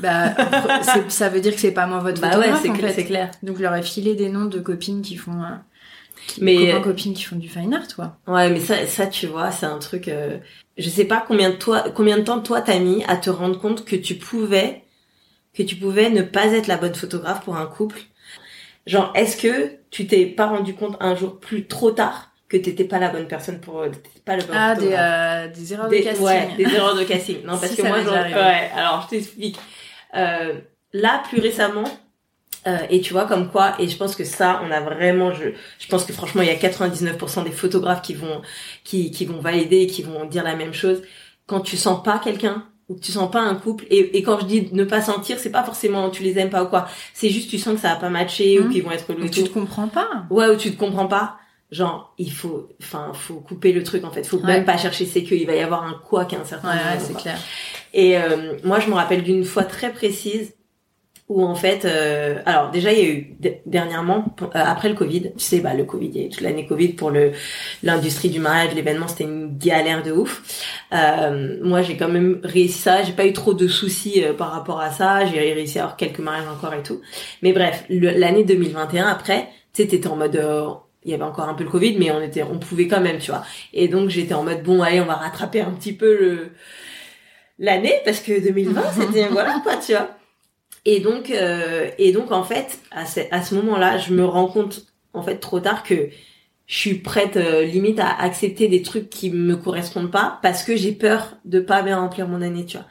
Bah, 0.00 0.34
ça 1.08 1.28
veut 1.28 1.40
dire 1.40 1.54
que 1.54 1.60
c'est 1.60 1.72
pas 1.72 1.86
moi 1.86 1.98
votre 1.98 2.20
bah 2.20 2.38
ouais, 2.38 2.52
c'est 2.92 3.04
clair. 3.04 3.30
Donc, 3.44 3.58
je 3.58 3.62
leur 3.62 3.74
ai 3.76 3.82
filé 3.82 4.16
des 4.16 4.30
noms 4.30 4.46
de 4.46 4.58
copines 4.58 5.02
qui 5.02 5.16
font 5.16 5.42
mais 6.40 6.66
copains, 6.66 6.80
copines 6.80 7.14
qui 7.14 7.24
font 7.24 7.36
du 7.36 7.48
fine 7.48 7.74
art, 7.74 7.88
toi. 7.88 8.16
Ouais, 8.26 8.50
mais 8.50 8.60
ça, 8.60 8.86
ça, 8.86 9.06
tu 9.06 9.26
vois, 9.26 9.50
c'est 9.50 9.66
un 9.66 9.78
truc. 9.78 10.08
Euh... 10.08 10.38
Je 10.78 10.88
sais 10.88 11.04
pas 11.04 11.24
combien 11.26 11.50
de 11.50 11.56
toi, 11.56 11.84
combien 11.94 12.18
de 12.18 12.22
temps 12.22 12.40
toi 12.40 12.62
t'as 12.62 12.78
mis 12.78 13.04
à 13.04 13.16
te 13.16 13.30
rendre 13.30 13.58
compte 13.58 13.84
que 13.84 13.96
tu 13.96 14.14
pouvais, 14.14 14.82
que 15.54 15.62
tu 15.62 15.76
pouvais 15.76 16.10
ne 16.10 16.22
pas 16.22 16.46
être 16.46 16.66
la 16.66 16.76
bonne 16.76 16.94
photographe 16.94 17.44
pour 17.44 17.56
un 17.56 17.66
couple. 17.66 18.00
Genre, 18.86 19.12
est-ce 19.14 19.36
que 19.36 19.76
tu 19.90 20.06
t'es 20.06 20.26
pas 20.26 20.46
rendu 20.46 20.74
compte 20.74 20.96
un 21.00 21.14
jour 21.14 21.38
plus 21.38 21.66
trop 21.66 21.90
tard 21.90 22.32
que 22.48 22.56
t'étais 22.56 22.84
pas 22.84 22.98
la 22.98 23.08
bonne 23.08 23.26
personne 23.26 23.60
pour, 23.60 23.80
euh, 23.80 23.88
pas 24.24 24.36
le 24.36 24.42
bon 24.42 24.52
ah, 24.54 24.74
des, 24.74 24.92
euh, 24.92 25.48
des 25.48 25.72
erreurs 25.72 25.88
de 25.88 25.96
casting. 25.96 26.26
Ouais, 26.26 26.48
des 26.56 26.64
erreurs 26.64 26.96
de 26.96 27.04
casting. 27.04 27.38
Non, 27.44 27.56
parce 27.60 27.74
que 27.74 27.82
moi, 27.82 28.02
genre, 28.02 28.12
ouais. 28.12 28.70
Alors, 28.76 29.02
je 29.04 29.16
t'explique. 29.16 29.58
Euh, 30.14 30.60
là, 30.92 31.22
plus 31.28 31.40
récemment, 31.40 31.84
euh, 32.66 32.78
et 32.90 33.00
tu 33.00 33.12
vois 33.12 33.24
comme 33.24 33.50
quoi 33.50 33.74
et 33.80 33.88
je 33.88 33.96
pense 33.96 34.14
que 34.14 34.22
ça 34.22 34.62
on 34.64 34.70
a 34.70 34.80
vraiment 34.80 35.32
je 35.32 35.48
je 35.80 35.88
pense 35.88 36.04
que 36.04 36.12
franchement 36.12 36.42
il 36.42 36.48
y 36.48 36.50
a 36.50 36.54
99% 36.54 37.42
des 37.42 37.50
photographes 37.50 38.02
qui 38.02 38.14
vont 38.14 38.40
qui 38.84 39.10
qui 39.10 39.24
vont 39.24 39.40
valider 39.40 39.88
qui 39.88 40.02
vont 40.02 40.26
dire 40.26 40.44
la 40.44 40.54
même 40.54 40.72
chose. 40.72 41.02
Quand 41.46 41.60
tu 41.60 41.76
sens 41.76 42.04
pas 42.04 42.20
quelqu'un 42.20 42.64
ou 42.88 42.94
que 42.94 43.00
tu 43.00 43.10
sens 43.10 43.28
pas 43.30 43.40
un 43.40 43.56
couple 43.56 43.84
et, 43.90 44.16
et 44.16 44.22
quand 44.22 44.38
je 44.38 44.46
dis 44.46 44.68
ne 44.70 44.84
pas 44.84 45.00
sentir 45.00 45.40
c'est 45.40 45.50
pas 45.50 45.64
forcément 45.64 46.08
tu 46.10 46.22
les 46.22 46.38
aimes 46.38 46.50
pas 46.50 46.62
ou 46.62 46.68
quoi. 46.68 46.86
C'est 47.14 47.30
juste 47.30 47.50
tu 47.50 47.58
sens 47.58 47.74
que 47.74 47.80
ça 47.80 47.88
va 47.88 47.96
pas 47.96 48.10
matcher 48.10 48.60
ou 48.60 48.64
mmh. 48.64 48.70
qu'ils 48.70 48.82
vont 48.84 48.92
être 48.92 49.12
ou 49.12 49.28
tu 49.28 49.42
te 49.42 49.48
comprends 49.48 49.88
pas. 49.88 50.26
Ouais 50.30 50.46
ou 50.46 50.56
tu 50.56 50.70
te 50.70 50.78
comprends 50.78 51.08
pas. 51.08 51.38
Genre 51.72 52.14
il 52.16 52.30
faut 52.30 52.68
enfin 52.80 53.10
faut 53.12 53.40
couper 53.40 53.72
le 53.72 53.82
truc 53.82 54.04
en 54.04 54.12
fait. 54.12 54.24
Faut 54.24 54.38
même 54.38 54.64
pas 54.64 54.76
chercher 54.76 55.04
c'est 55.04 55.24
que 55.24 55.34
il 55.34 55.48
va 55.48 55.56
y 55.56 55.60
avoir 55.60 55.82
un 55.82 55.94
quoi 55.94 56.26
qu'à 56.26 56.38
un 56.38 56.44
certain 56.44 56.68
ouais, 56.68 56.74
ouais 56.74 57.00
c'est 57.00 57.16
clair. 57.16 57.38
Et 57.92 58.18
euh, 58.18 58.54
moi 58.62 58.78
je 58.78 58.88
me 58.88 58.94
rappelle 58.94 59.24
d'une 59.24 59.44
fois 59.44 59.64
très 59.64 59.92
précise 59.92 60.54
où 61.32 61.44
en 61.44 61.54
fait, 61.54 61.84
euh, 61.84 62.40
alors 62.46 62.70
déjà 62.70 62.92
il 62.92 62.98
y 62.98 63.02
a 63.02 63.10
eu 63.10 63.36
dernièrement 63.66 64.24
euh, 64.42 64.48
après 64.52 64.88
le 64.88 64.94
Covid, 64.94 65.32
tu 65.36 65.44
sais 65.44 65.60
bah 65.60 65.74
le 65.74 65.84
Covid, 65.84 66.08
il 66.08 66.16
y 66.16 66.24
a 66.24 66.26
eu 66.26 66.28
toute 66.28 66.42
l'année 66.42 66.66
Covid 66.66 66.88
pour 66.88 67.10
le 67.10 67.32
l'industrie 67.82 68.28
du 68.28 68.38
mariage, 68.38 68.74
l'événement 68.74 69.08
c'était 69.08 69.24
une 69.24 69.56
galère 69.56 70.02
de 70.02 70.12
ouf. 70.12 70.42
Euh, 70.92 71.56
moi 71.62 71.82
j'ai 71.82 71.96
quand 71.96 72.08
même 72.08 72.40
réussi 72.44 72.78
ça, 72.78 73.02
j'ai 73.02 73.12
pas 73.12 73.26
eu 73.26 73.32
trop 73.32 73.54
de 73.54 73.66
soucis 73.66 74.22
euh, 74.22 74.34
par 74.34 74.52
rapport 74.52 74.80
à 74.80 74.90
ça, 74.90 75.24
j'ai 75.26 75.38
réussi 75.52 75.78
à 75.78 75.82
avoir 75.82 75.96
quelques 75.96 76.20
mariages 76.20 76.48
encore 76.48 76.74
et 76.74 76.82
tout. 76.82 77.00
Mais 77.42 77.52
bref, 77.52 77.84
l'année 77.88 78.44
2021 78.44 79.06
après, 79.06 79.48
tu 79.72 79.82
sais 79.82 79.88
t'étais 79.88 80.08
en 80.08 80.16
mode 80.16 80.40
il 81.04 81.10
y 81.10 81.14
avait 81.14 81.24
encore 81.24 81.48
un 81.48 81.54
peu 81.54 81.64
le 81.64 81.70
Covid, 81.70 81.96
mais 81.98 82.12
on 82.12 82.22
était, 82.22 82.44
on 82.44 82.58
pouvait 82.58 82.86
quand 82.86 83.00
même, 83.00 83.18
tu 83.18 83.32
vois. 83.32 83.42
Et 83.72 83.88
donc 83.88 84.08
j'étais 84.08 84.34
en 84.34 84.44
mode 84.44 84.62
bon 84.62 84.82
allez 84.82 85.00
on 85.00 85.06
va 85.06 85.14
rattraper 85.14 85.60
un 85.60 85.70
petit 85.70 85.92
peu 85.92 86.16
le 86.18 86.50
l'année 87.58 88.00
parce 88.04 88.20
que 88.20 88.42
2020 88.42 88.82
c'était 89.00 89.28
voilà 89.28 89.60
quoi 89.62 89.76
tu 89.76 89.92
vois 89.92 90.10
et 90.84 91.00
donc, 91.00 91.30
euh, 91.30 91.90
et 91.98 92.12
donc 92.12 92.32
en 92.32 92.42
fait, 92.42 92.80
à 92.90 93.06
ce, 93.06 93.20
à 93.30 93.42
ce 93.42 93.54
moment-là, 93.54 93.98
je 93.98 94.12
me 94.12 94.24
rends 94.24 94.48
compte 94.48 94.86
en 95.14 95.22
fait 95.22 95.36
trop 95.36 95.60
tard 95.60 95.82
que 95.84 96.08
je 96.66 96.76
suis 96.76 96.94
prête 96.94 97.36
euh, 97.36 97.64
limite 97.64 98.00
à 98.00 98.08
accepter 98.08 98.68
des 98.68 98.82
trucs 98.82 99.10
qui 99.10 99.30
me 99.30 99.56
correspondent 99.56 100.10
pas 100.10 100.38
parce 100.42 100.64
que 100.64 100.76
j'ai 100.76 100.92
peur 100.92 101.36
de 101.44 101.60
pas 101.60 101.82
bien 101.82 101.98
remplir 101.98 102.26
mon 102.26 102.42
année, 102.42 102.64
tu 102.66 102.78
vois. 102.78 102.86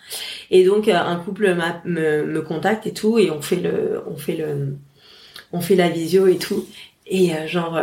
Et 0.51 0.63
donc 0.63 0.87
euh, 0.87 0.95
un 0.95 1.17
couple 1.17 1.55
me, 1.85 2.23
me 2.25 2.41
contacte 2.41 2.87
et 2.87 2.93
tout 2.93 3.17
et 3.19 3.31
on 3.31 3.41
fait 3.41 3.57
le, 3.57 4.03
on 4.07 4.15
fait 4.15 4.35
le, 4.35 4.77
on 5.51 5.59
fait 5.61 5.75
la 5.75 5.89
visio 5.89 6.27
et 6.27 6.37
tout. 6.37 6.65
Et 7.07 7.31
genre, 7.47 7.77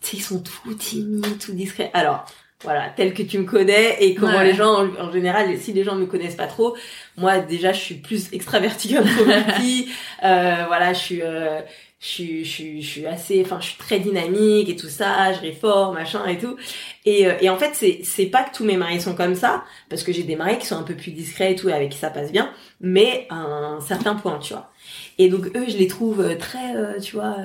tu 0.00 0.10
sais, 0.12 0.16
ils 0.16 0.22
sont 0.22 0.40
tout 0.42 0.72
timides, 0.74 1.38
tout 1.38 1.52
discrets. 1.52 1.90
Alors, 1.92 2.24
voilà, 2.62 2.90
tel 2.94 3.14
que 3.14 3.22
tu 3.22 3.38
me 3.38 3.44
connais 3.44 4.02
et 4.02 4.14
comment 4.14 4.40
les 4.40 4.54
gens 4.54 4.86
en, 4.98 5.12
général, 5.12 5.56
si 5.58 5.72
les 5.72 5.84
gens 5.84 5.94
me 5.94 6.06
connaissent 6.06 6.36
pas 6.36 6.46
trop, 6.46 6.76
moi 7.16 7.38
déjà 7.38 7.72
je 7.72 7.80
suis 7.80 7.94
plus 7.96 8.32
extravertie 8.32 8.94
qu'introvertie, 8.94 9.88
euh, 10.24 10.64
voilà, 10.66 10.92
je 10.92 10.98
suis 10.98 11.22
euh, 11.22 11.60
je 12.02 12.08
suis 12.08 12.44
je 12.44 12.50
suis 12.50 12.82
je 12.82 12.90
suis 12.90 13.06
assez 13.06 13.40
enfin 13.44 13.58
je 13.60 13.68
suis 13.68 13.78
très 13.78 14.00
dynamique 14.00 14.68
et 14.68 14.74
tout 14.74 14.88
ça, 14.88 15.32
je 15.32 15.40
réforme 15.40 15.94
machin 15.94 16.26
et 16.26 16.36
tout. 16.36 16.56
Et 17.04 17.26
euh, 17.26 17.34
et 17.40 17.48
en 17.48 17.56
fait, 17.56 17.70
c'est 17.74 18.00
c'est 18.02 18.26
pas 18.26 18.42
que 18.42 18.54
tous 18.54 18.64
mes 18.64 18.76
maris 18.76 19.00
sont 19.00 19.14
comme 19.14 19.36
ça 19.36 19.62
parce 19.88 20.02
que 20.02 20.12
j'ai 20.12 20.24
des 20.24 20.34
maris 20.34 20.58
qui 20.58 20.66
sont 20.66 20.76
un 20.76 20.82
peu 20.82 20.96
plus 20.96 21.12
discrets 21.12 21.52
et 21.52 21.56
tout 21.56 21.68
avec 21.68 21.90
qui 21.90 21.98
ça 21.98 22.10
passe 22.10 22.32
bien, 22.32 22.50
mais 22.80 23.26
à 23.30 23.36
un 23.36 23.80
certain 23.80 24.16
point, 24.16 24.38
tu 24.40 24.52
vois. 24.52 24.72
Et 25.18 25.28
donc 25.28 25.46
eux, 25.56 25.66
je 25.68 25.76
les 25.76 25.86
trouve 25.86 26.20
euh, 26.20 26.36
très 26.36 26.74
euh, 26.74 26.98
tu 26.98 27.14
vois 27.14 27.36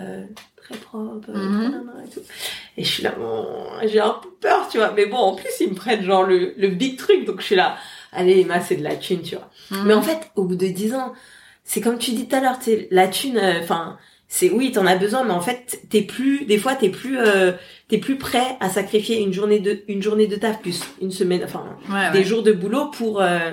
très 0.69 0.79
propre, 0.79 1.31
mhm. 1.31 1.91
et 2.05 2.09
tout. 2.09 2.21
Et 2.77 2.83
je 2.83 2.89
suis 2.89 3.03
là, 3.03 3.13
bon, 3.17 3.45
j'ai 3.85 3.99
un 3.99 4.15
peu 4.21 4.29
peur, 4.41 4.67
tu 4.69 4.77
vois. 4.77 4.91
Mais 4.91 5.05
bon, 5.05 5.17
en 5.17 5.35
plus, 5.35 5.49
ils 5.59 5.69
me 5.69 5.75
prennent 5.75 6.03
genre 6.03 6.23
le, 6.23 6.53
le 6.57 6.67
big 6.69 6.97
truc, 6.97 7.25
donc 7.25 7.41
je 7.41 7.45
suis 7.45 7.55
là, 7.55 7.77
allez, 8.11 8.41
Emma, 8.41 8.59
c'est 8.61 8.75
de 8.75 8.83
la 8.83 8.95
thune, 8.95 9.21
tu 9.21 9.35
vois. 9.35 9.49
Mhm. 9.71 9.87
Mais 9.87 9.93
en 9.93 10.01
fait, 10.01 10.31
au 10.35 10.43
bout 10.43 10.55
de 10.55 10.67
dix 10.67 10.93
ans, 10.93 11.13
c'est 11.63 11.81
comme 11.81 11.97
tu 11.97 12.11
dis 12.11 12.27
tout 12.27 12.35
à 12.35 12.39
l'heure, 12.39 12.59
tu 12.59 12.87
la 12.91 13.07
thune, 13.07 13.37
euh, 13.37 13.59
enfin, 13.61 13.97
c'est 14.27 14.49
oui, 14.49 14.71
t'en 14.71 14.85
as 14.85 14.95
besoin, 14.95 15.23
mais 15.23 15.33
en 15.33 15.41
fait, 15.41 15.81
t'es 15.89 16.01
plus, 16.01 16.45
des 16.45 16.57
fois, 16.57 16.75
t'es 16.75 16.89
plus, 16.89 17.17
euh, 17.19 17.53
t'es 17.87 17.97
plus 17.97 18.17
prêt 18.17 18.57
à 18.59 18.69
sacrifier 18.69 19.21
une 19.21 19.33
journée 19.33 19.59
de, 19.59 19.83
une 19.87 20.01
journée 20.01 20.27
de 20.27 20.35
taf 20.35 20.59
plus 20.59 20.81
une 21.01 21.11
semaine, 21.11 21.41
enfin, 21.43 21.77
des 22.13 22.23
jours 22.23 22.43
de 22.43 22.51
boulot 22.51 22.87
pour. 22.87 23.21
Euh, 23.21 23.51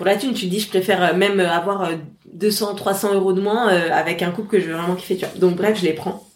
pour 0.00 0.06
la 0.06 0.16
thune, 0.16 0.32
tu 0.32 0.46
dis, 0.46 0.60
je 0.60 0.68
préfère 0.70 1.14
même 1.14 1.40
avoir 1.40 1.90
200, 2.32 2.74
300 2.74 3.12
euros 3.12 3.34
de 3.34 3.42
moins 3.42 3.70
euh, 3.70 3.90
avec 3.92 4.22
un 4.22 4.30
couple 4.30 4.48
que 4.48 4.58
je 4.58 4.64
veux 4.64 4.72
vraiment 4.72 4.94
kiffer, 4.94 5.18
tu 5.18 5.26
vois. 5.26 5.38
Donc 5.38 5.56
bref, 5.56 5.78
je 5.78 5.84
les 5.84 5.92
prends. 5.92 6.26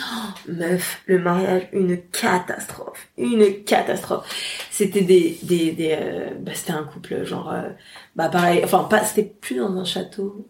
Oh, 0.00 0.28
meuf, 0.48 1.02
le 1.04 1.18
mariage, 1.18 1.68
une 1.74 2.00
catastrophe, 2.00 3.08
une 3.18 3.62
catastrophe. 3.64 4.26
C'était 4.70 5.02
des, 5.02 5.38
des, 5.42 5.72
des 5.72 5.98
euh, 6.00 6.30
bah, 6.40 6.52
c'était 6.54 6.72
un 6.72 6.84
couple 6.84 7.26
genre, 7.26 7.52
euh, 7.52 7.68
bah 8.16 8.30
pareil, 8.30 8.62
enfin 8.64 8.84
pas, 8.84 9.04
c'était 9.04 9.30
plus 9.38 9.56
dans 9.56 9.76
un 9.76 9.84
château. 9.84 10.48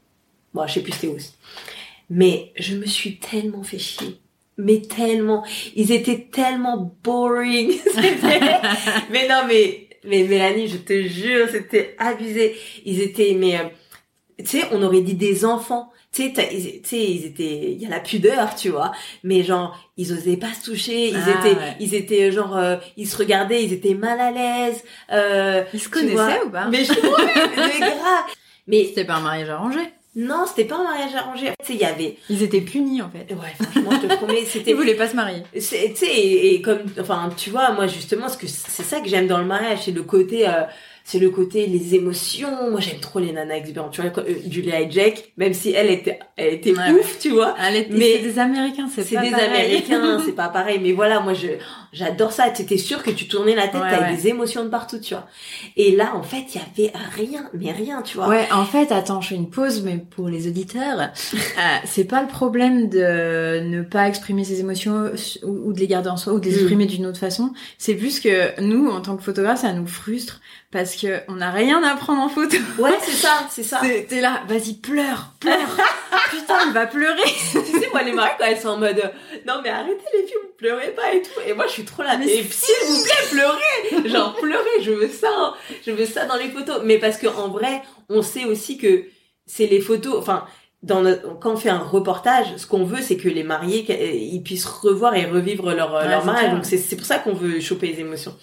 Bon, 0.55 0.65
je 0.69 0.75
sais 0.75 0.83
plus 0.83 0.93
c'était 0.93 1.09
où. 1.09 1.17
Mais 2.09 2.53
je 2.55 2.77
me 2.77 2.87
suis 2.87 3.19
tellement 3.19 3.65
fait 3.65 3.81
chier 3.81 4.21
mais 4.59 4.83
tellement, 4.83 5.43
ils 5.75 5.91
étaient 5.91 6.29
tellement 6.31 6.95
boring. 7.03 7.73
mais 9.11 9.27
non, 9.27 9.43
mais 9.49 9.89
mais 10.05 10.25
Mélanie, 10.25 10.69
je 10.69 10.79
te 10.79 11.03
jure, 11.03 11.49
c'était 11.51 11.95
abusé. 11.99 12.57
Ils 12.85 13.01
étaient, 13.01 13.35
mais 13.35 13.59
euh, 13.59 13.65
tu 14.39 14.59
sais, 14.59 14.65
on 14.73 14.83
aurait 14.83 15.03
dit 15.03 15.15
des 15.15 15.45
enfants. 15.45 15.93
Tu 16.13 16.35
sais, 16.35 16.49
ils 16.53 17.27
étaient, 17.27 17.73
il 17.73 17.81
y 17.81 17.87
a 17.87 17.89
la 17.89 18.01
pudeur, 18.01 18.57
tu 18.57 18.71
vois. 18.71 18.91
Mais 19.23 19.45
genre, 19.45 19.79
ils 19.97 20.13
osaient 20.13 20.37
pas 20.37 20.53
se 20.53 20.65
toucher. 20.71 21.11
Ils 21.11 21.17
ah, 21.17 21.39
étaient, 21.39 21.57
ils 21.79 21.95
étaient 21.95 22.33
genre, 22.33 22.57
euh, 22.57 22.77
ils 22.97 23.07
se 23.07 23.17
regardaient, 23.17 23.63
ils 23.63 23.73
étaient 23.73 23.95
mal 23.95 24.19
à 24.19 24.33
l'aise. 24.33 24.83
Euh, 25.13 25.63
ils 25.73 25.81
se 25.81 25.89
connaissaient 25.89 26.43
ou 26.45 26.51
pas? 26.51 26.67
Mais 26.67 26.85
je 26.85 26.93
mais 26.93 27.79
grave. 27.79 28.25
Mais 28.67 28.85
c'était 28.87 29.05
pas 29.05 29.17
un 29.17 29.21
mariage 29.21 29.51
arrangé. 29.51 29.81
Non, 30.17 30.45
c'était 30.47 30.65
pas 30.65 30.77
un 30.77 30.83
mariage 30.83 31.15
arrangé. 31.15 31.53
Tu 31.61 31.67
sais, 31.67 31.75
il 31.75 31.81
y 31.81 31.85
avait. 31.85 32.17
Ils 32.29 32.43
étaient 32.43 32.61
punis 32.61 33.01
en 33.01 33.11
fait. 33.11 33.33
Ouais, 33.33 33.55
franchement, 33.61 33.91
je 33.93 34.09
te 34.09 34.17
promets, 34.17 34.45
c'était. 34.47 34.73
Ils 34.73 34.77
voulaient 34.77 34.97
pas 34.97 35.09
se 35.09 35.15
marier. 35.15 35.43
Tu 35.53 35.61
sais, 35.61 35.93
et, 36.07 36.61
comme, 36.63 36.81
enfin, 36.99 37.31
tu 37.37 37.51
vois, 37.51 37.71
moi 37.73 37.87
justement, 37.87 38.29
ce 38.29 38.37
que 38.37 38.49
c'est 38.49 38.83
ça 38.83 39.01
que 39.01 39.09
j'aime 39.09 39.29
dans 39.29 39.39
le 39.39 39.45
mariage, 39.45 39.81
c'est 39.85 39.93
le 39.93 40.03
côté. 40.03 40.49
Euh, 40.49 40.63
c'est 41.05 41.19
le 41.19 41.31
côté 41.31 41.67
les 41.67 41.95
émotions. 41.95 42.71
Moi, 42.71 42.81
j'aime 42.81 43.01
trop 43.01 43.19
les 43.19 43.33
nanas 43.33 43.57
exubérantes. 43.57 43.93
Tu 43.93 44.03
vois, 44.03 44.11
euh, 44.19 44.35
Julia 44.49 44.81
et 44.81 44.91
Jack, 44.91 45.33
même 45.37 45.55
si 45.55 45.73
elle 45.73 45.91
était, 45.91 46.19
elle 46.37 46.55
était 46.55 46.73
ouf, 46.73 47.19
tu 47.19 47.31
vois. 47.31 47.55
mais 47.59 47.87
c'est 47.91 48.19
des 48.19 48.39
Américains, 48.39 48.89
c'est 48.95 49.15
pas 49.15 49.23
des 49.23 49.35
Américains, 49.35 50.21
c'est 50.25 50.33
pas 50.33 50.49
pareil. 50.49 50.79
Mais 50.83 50.93
voilà, 50.93 51.21
moi, 51.21 51.35
je, 51.35 51.49
j'adore 51.93 52.33
ça. 52.33 52.51
Tu 52.51 52.63
étais 52.63 52.77
sûr 52.77 53.03
que 53.03 53.11
tu 53.11 53.29
tournais 53.29 53.55
la 53.55 53.69
tête, 53.69 53.81
t'avais 53.81 54.15
des 54.15 54.29
émotions 54.29 54.65
de 54.65 54.69
partout, 54.69 54.99
tu 54.99 55.15
vois. 55.15 55.27
Et 55.77 55.95
là, 55.97 56.15
en 56.15 56.23
fait, 56.23 56.45
il 56.55 56.61
y 56.61 56.89
avait 56.89 56.93
rien, 57.17 57.49
mais 57.55 57.73
rien, 57.73 58.03
tu 58.03 58.17
vois. 58.17 58.29
Ouais, 58.29 58.47
en 58.53 58.65
fait, 58.65 58.93
attends, 58.93 59.21
je 59.21 59.29
fais 59.29 59.35
une 59.35 59.51
pause, 59.51 59.83
mais 59.83 59.99
pour 59.99 60.29
les 60.29 60.47
auditeurs, 60.47 61.01
euh, 61.35 61.37
c'est 61.85 62.05
pas 62.05 62.23
le 62.23 62.29
problème 62.29 62.89
de 62.89 63.61
ne 63.61 63.83
pas 63.83 64.09
exprimer 64.09 64.45
ses 64.45 64.61
émotions 64.61 65.11
ou, 65.43 65.73
de 65.73 65.81
les 65.81 65.87
garder 65.87 66.11
en 66.11 66.17
soi 66.17 66.33
ou 66.33 66.41
de 66.41 66.45
les 66.47 66.53
mm. 66.53 66.59
exprimer 66.59 66.87
d'une 66.87 67.07
autre 67.07 67.19
façon. 67.19 67.53
C'est 67.79 67.95
plus 67.95 68.21
que 68.21 68.61
nous, 68.61 68.89
en 68.89 69.01
tant 69.01 69.17
que 69.17 69.23
photographe, 69.23 69.61
ça 69.61 69.73
nous 69.73 69.87
frustre 69.87 70.41
parce 70.71 70.95
que 70.95 71.21
on 71.27 71.37
n'a 71.37 71.51
rien 71.51 71.83
à 71.83 71.97
prendre 71.97 72.23
en 72.23 72.29
photo. 72.29 72.57
Ouais, 72.79 72.97
c'est 73.03 73.11
ça, 73.11 73.47
c'est 73.51 73.65
ça. 73.65 73.81
T'es 73.81 74.21
là, 74.21 74.43
vas-y, 74.49 74.75
pleure, 74.75 75.33
pleure. 75.41 75.59
Putain, 76.31 76.59
il 76.67 76.73
va 76.73 76.87
pleurer. 76.87 77.17
tu 77.25 77.81
sais, 77.81 77.89
moi, 77.91 78.03
les 78.03 78.13
mariés, 78.13 78.35
quand 78.39 78.47
elles 78.47 78.61
sont 78.61 78.69
en 78.69 78.77
mode, 78.77 79.03
non, 79.49 79.61
mais 79.65 79.71
arrêtez 79.71 80.05
les 80.15 80.27
filles, 80.27 80.37
vous 80.43 80.57
pleurez 80.57 80.93
pas 80.93 81.13
et 81.13 81.23
tout. 81.23 81.41
Et 81.45 81.55
moi, 81.55 81.67
je 81.67 81.73
suis 81.73 81.85
trop 81.85 82.03
là, 82.03 82.17
mais 82.17 82.29
s'il 82.29 82.45
vous 82.87 83.03
plaît, 83.03 83.31
pleurez. 83.31 84.09
Genre, 84.09 84.37
pleurez, 84.37 84.83
je 84.83 84.93
veux 84.93 85.09
ça, 85.09 85.29
hein. 85.37 85.55
je 85.85 85.91
veux 85.91 86.07
ça 86.07 86.27
dans 86.27 86.37
les 86.37 86.51
photos. 86.51 86.83
Mais 86.85 86.99
parce 86.99 87.17
que, 87.17 87.27
en 87.27 87.49
vrai, 87.49 87.83
on 88.09 88.23
sait 88.23 88.45
aussi 88.45 88.79
que 88.79 89.07
c'est 89.47 89.67
les 89.67 89.81
photos, 89.81 90.17
enfin, 90.19 90.45
dans 90.85 91.05
quand 91.41 91.55
on 91.55 91.57
fait 91.57 91.69
un 91.69 91.79
reportage, 91.79 92.57
ce 92.57 92.67
qu'on 92.67 92.85
veut, 92.85 93.03
c'est 93.03 93.17
que 93.17 93.29
les 93.29 93.43
mariés, 93.43 93.85
ils 94.15 94.43
puissent 94.43 94.67
revoir 94.67 95.17
et 95.17 95.27
revivre 95.27 95.75
leur, 95.75 96.07
leur 96.07 96.25
mariage. 96.25 96.53
Donc, 96.53 96.65
c'est 96.65 96.97
pour 96.97 97.07
ça 97.07 97.19
qu'on 97.19 97.35
veut 97.35 97.59
choper 97.59 97.89
les 97.89 98.01
émotions. 98.01 98.37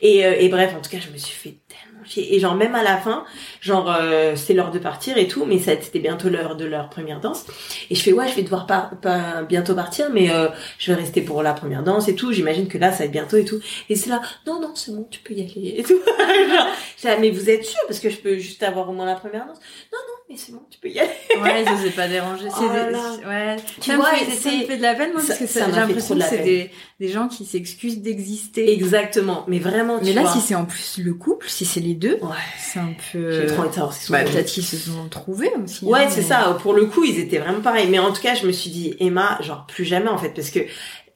Et, 0.00 0.24
euh, 0.24 0.34
et 0.38 0.48
bref, 0.48 0.74
en 0.76 0.80
tout 0.80 0.90
cas, 0.90 0.98
je 0.98 1.10
me 1.10 1.16
suis 1.16 1.34
fait 1.34 1.56
tellement 1.68 2.04
chier. 2.04 2.34
Et 2.34 2.40
genre 2.40 2.54
même 2.54 2.74
à 2.74 2.82
la 2.82 2.96
fin, 2.96 3.24
genre 3.60 3.90
euh, 3.90 4.34
c'est 4.36 4.54
l'heure 4.54 4.70
de 4.70 4.78
partir 4.78 5.16
et 5.18 5.28
tout, 5.28 5.44
mais 5.44 5.58
c'était 5.58 5.98
bientôt 5.98 6.28
l'heure 6.28 6.56
de 6.56 6.64
leur 6.64 6.88
première 6.88 7.20
danse. 7.20 7.46
Et 7.90 7.94
je 7.94 8.02
fais 8.02 8.12
ouais, 8.12 8.28
je 8.28 8.34
vais 8.34 8.42
devoir 8.42 8.66
pas 8.66 8.90
bientôt 9.48 9.74
partir, 9.74 10.10
mais 10.12 10.30
euh, 10.30 10.48
je 10.78 10.92
vais 10.92 11.00
rester 11.00 11.22
pour 11.22 11.42
la 11.42 11.52
première 11.52 11.82
danse 11.82 12.08
et 12.08 12.14
tout. 12.14 12.32
J'imagine 12.32 12.68
que 12.68 12.78
là 12.78 12.92
ça 12.92 12.98
va 12.98 13.04
être 13.06 13.12
bientôt 13.12 13.36
et 13.36 13.44
tout. 13.44 13.60
Et 13.88 13.96
c'est 13.96 14.10
là, 14.10 14.20
non 14.46 14.60
non 14.60 14.74
c'est 14.74 14.92
bon, 14.92 15.06
tu 15.10 15.20
peux 15.20 15.34
y 15.34 15.42
aller 15.42 15.74
et 15.78 15.82
tout. 15.82 15.98
genre, 17.02 17.16
mais 17.20 17.30
vous 17.30 17.50
êtes 17.50 17.64
sûr? 17.64 17.80
Parce 17.86 18.00
que 18.00 18.10
je 18.10 18.18
peux 18.18 18.36
juste 18.38 18.62
avoir 18.62 18.88
au 18.88 18.92
moins 18.92 19.06
la 19.06 19.16
première 19.16 19.46
danse. 19.46 19.58
Non 19.92 19.98
non 19.98 20.25
mais 20.28 20.36
c'est 20.36 20.50
bon, 20.50 20.62
tu 20.68 20.80
peux 20.80 20.88
y 20.88 20.98
aller. 20.98 21.08
ouais, 21.40 21.64
ça 21.64 21.76
s'est 21.76 21.90
pas 21.90 22.08
dérangé. 22.08 22.48
C'est 22.50 22.64
oh 22.64 23.28
ouais. 23.28 23.56
Tu 23.80 23.90
ça 23.90 23.96
vois, 23.96 24.10
me 24.10 24.16
fait, 24.16 24.30
ça 24.32 24.50
me 24.50 24.64
fait 24.64 24.76
de 24.76 24.82
la 24.82 24.94
peine, 24.94 25.12
moi, 25.12 25.22
parce 25.24 25.38
que 25.38 25.46
ça, 25.46 25.66
j'ai 25.66 25.76
l'impression 25.76 26.16
que 26.16 26.24
c'est 26.24 26.42
des, 26.42 26.70
des 26.98 27.08
gens 27.08 27.28
qui 27.28 27.44
s'excusent 27.44 28.02
d'exister. 28.02 28.72
Exactement. 28.72 29.44
Mais 29.46 29.60
vraiment, 29.60 30.00
tu 30.00 30.06
Mais 30.06 30.12
là, 30.14 30.26
si 30.32 30.40
c'est 30.40 30.56
en 30.56 30.64
plus 30.64 30.98
le 30.98 31.14
couple, 31.14 31.48
si 31.48 31.64
c'est 31.64 31.80
les 31.80 31.94
deux, 31.94 32.18
ouais. 32.22 32.36
c'est 32.58 32.80
un 32.80 32.94
peu... 33.12 33.30
J'ai 33.30 33.46
trop 33.46 33.62
ce 33.92 34.10
bah, 34.10 34.24
peut-être 34.24 34.46
qu'ils 34.46 34.64
se 34.64 34.76
sont 34.76 35.08
trouvés 35.08 35.52
aussi. 35.62 35.84
Ouais, 35.84 36.00
hein, 36.00 36.08
c'est 36.10 36.22
ça. 36.22 36.56
Pour 36.60 36.74
le 36.74 36.86
coup, 36.86 37.04
ils 37.04 37.20
étaient 37.20 37.38
vraiment 37.38 37.60
pareils. 37.60 37.88
Mais 37.88 38.00
en 38.00 38.12
tout 38.12 38.22
cas, 38.22 38.34
je 38.34 38.46
me 38.46 38.52
suis 38.52 38.70
dit, 38.70 38.96
Emma, 38.98 39.38
genre, 39.42 39.66
plus 39.66 39.84
jamais, 39.84 40.08
en 40.08 40.18
fait, 40.18 40.30
parce 40.30 40.50
que 40.50 40.60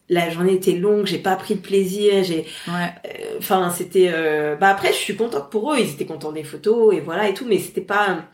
la 0.09 0.29
journée 0.31 0.55
était 0.55 0.73
longue, 0.73 1.07
j'ai 1.07 1.19
pas 1.19 1.37
pris 1.37 1.55
de 1.55 1.61
plaisir, 1.61 2.25
j'ai 2.25 2.45
ouais. 2.67 2.93
Euh, 3.07 3.39
enfin 3.39 3.71
c'était 3.71 4.11
euh... 4.13 4.57
bah 4.57 4.69
après 4.71 4.89
je 4.89 4.99
suis 4.99 5.15
contente 5.15 5.51
pour 5.51 5.73
eux, 5.73 5.77
ils 5.79 5.89
étaient 5.89 6.05
contents 6.05 6.33
des 6.33 6.43
photos 6.43 6.93
et 6.97 7.01
voilà 7.01 7.29
et 7.29 7.35
tout 7.35 7.47
mais 7.49 7.59
c'était 7.61 7.81
pas 7.81 8.25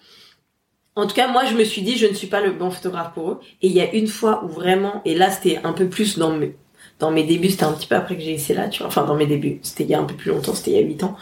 en 0.96 1.06
tout 1.06 1.14
cas, 1.14 1.28
moi, 1.28 1.44
je 1.44 1.54
me 1.54 1.62
suis 1.62 1.82
dit, 1.82 1.96
je 1.98 2.06
ne 2.06 2.14
suis 2.14 2.26
pas 2.26 2.40
le 2.40 2.52
bon 2.52 2.70
photographe 2.70 3.12
pour 3.12 3.30
eux. 3.30 3.40
Et 3.60 3.66
il 3.68 3.72
y 3.72 3.80
a 3.80 3.92
une 3.94 4.08
fois 4.08 4.42
où 4.44 4.48
vraiment, 4.48 5.02
et 5.04 5.14
là, 5.14 5.30
c'était 5.30 5.60
un 5.62 5.72
peu 5.72 5.88
plus 5.88 6.18
dans 6.18 6.30
mes, 6.30 6.56
dans 6.98 7.10
mes 7.10 7.22
débuts, 7.22 7.50
c'était 7.50 7.64
un 7.64 7.72
petit 7.72 7.86
peu 7.86 7.94
après 7.94 8.16
que 8.16 8.22
j'ai 8.22 8.32
essayé 8.32 8.58
là, 8.58 8.68
tu 8.68 8.78
vois. 8.78 8.88
Enfin, 8.88 9.04
dans 9.04 9.14
mes 9.14 9.26
débuts, 9.26 9.60
c'était 9.62 9.84
il 9.84 9.90
y 9.90 9.94
a 9.94 10.00
un 10.00 10.04
peu 10.04 10.14
plus 10.14 10.30
longtemps, 10.30 10.54
c'était 10.54 10.70
il 10.70 10.76
y 10.76 10.82
a 10.82 10.86
8 10.86 11.04
ans. 11.04 11.16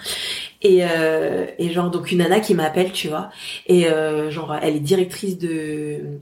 Et, 0.62 0.84
euh, 0.84 1.46
et 1.58 1.70
genre, 1.70 1.90
donc 1.90 2.12
une 2.12 2.18
nana 2.18 2.38
qui 2.38 2.54
m'appelle, 2.54 2.92
tu 2.92 3.08
vois. 3.08 3.30
Et 3.66 3.88
euh, 3.88 4.30
genre, 4.30 4.54
elle 4.62 4.76
est 4.76 4.80
directrice 4.80 5.38
de 5.38 6.20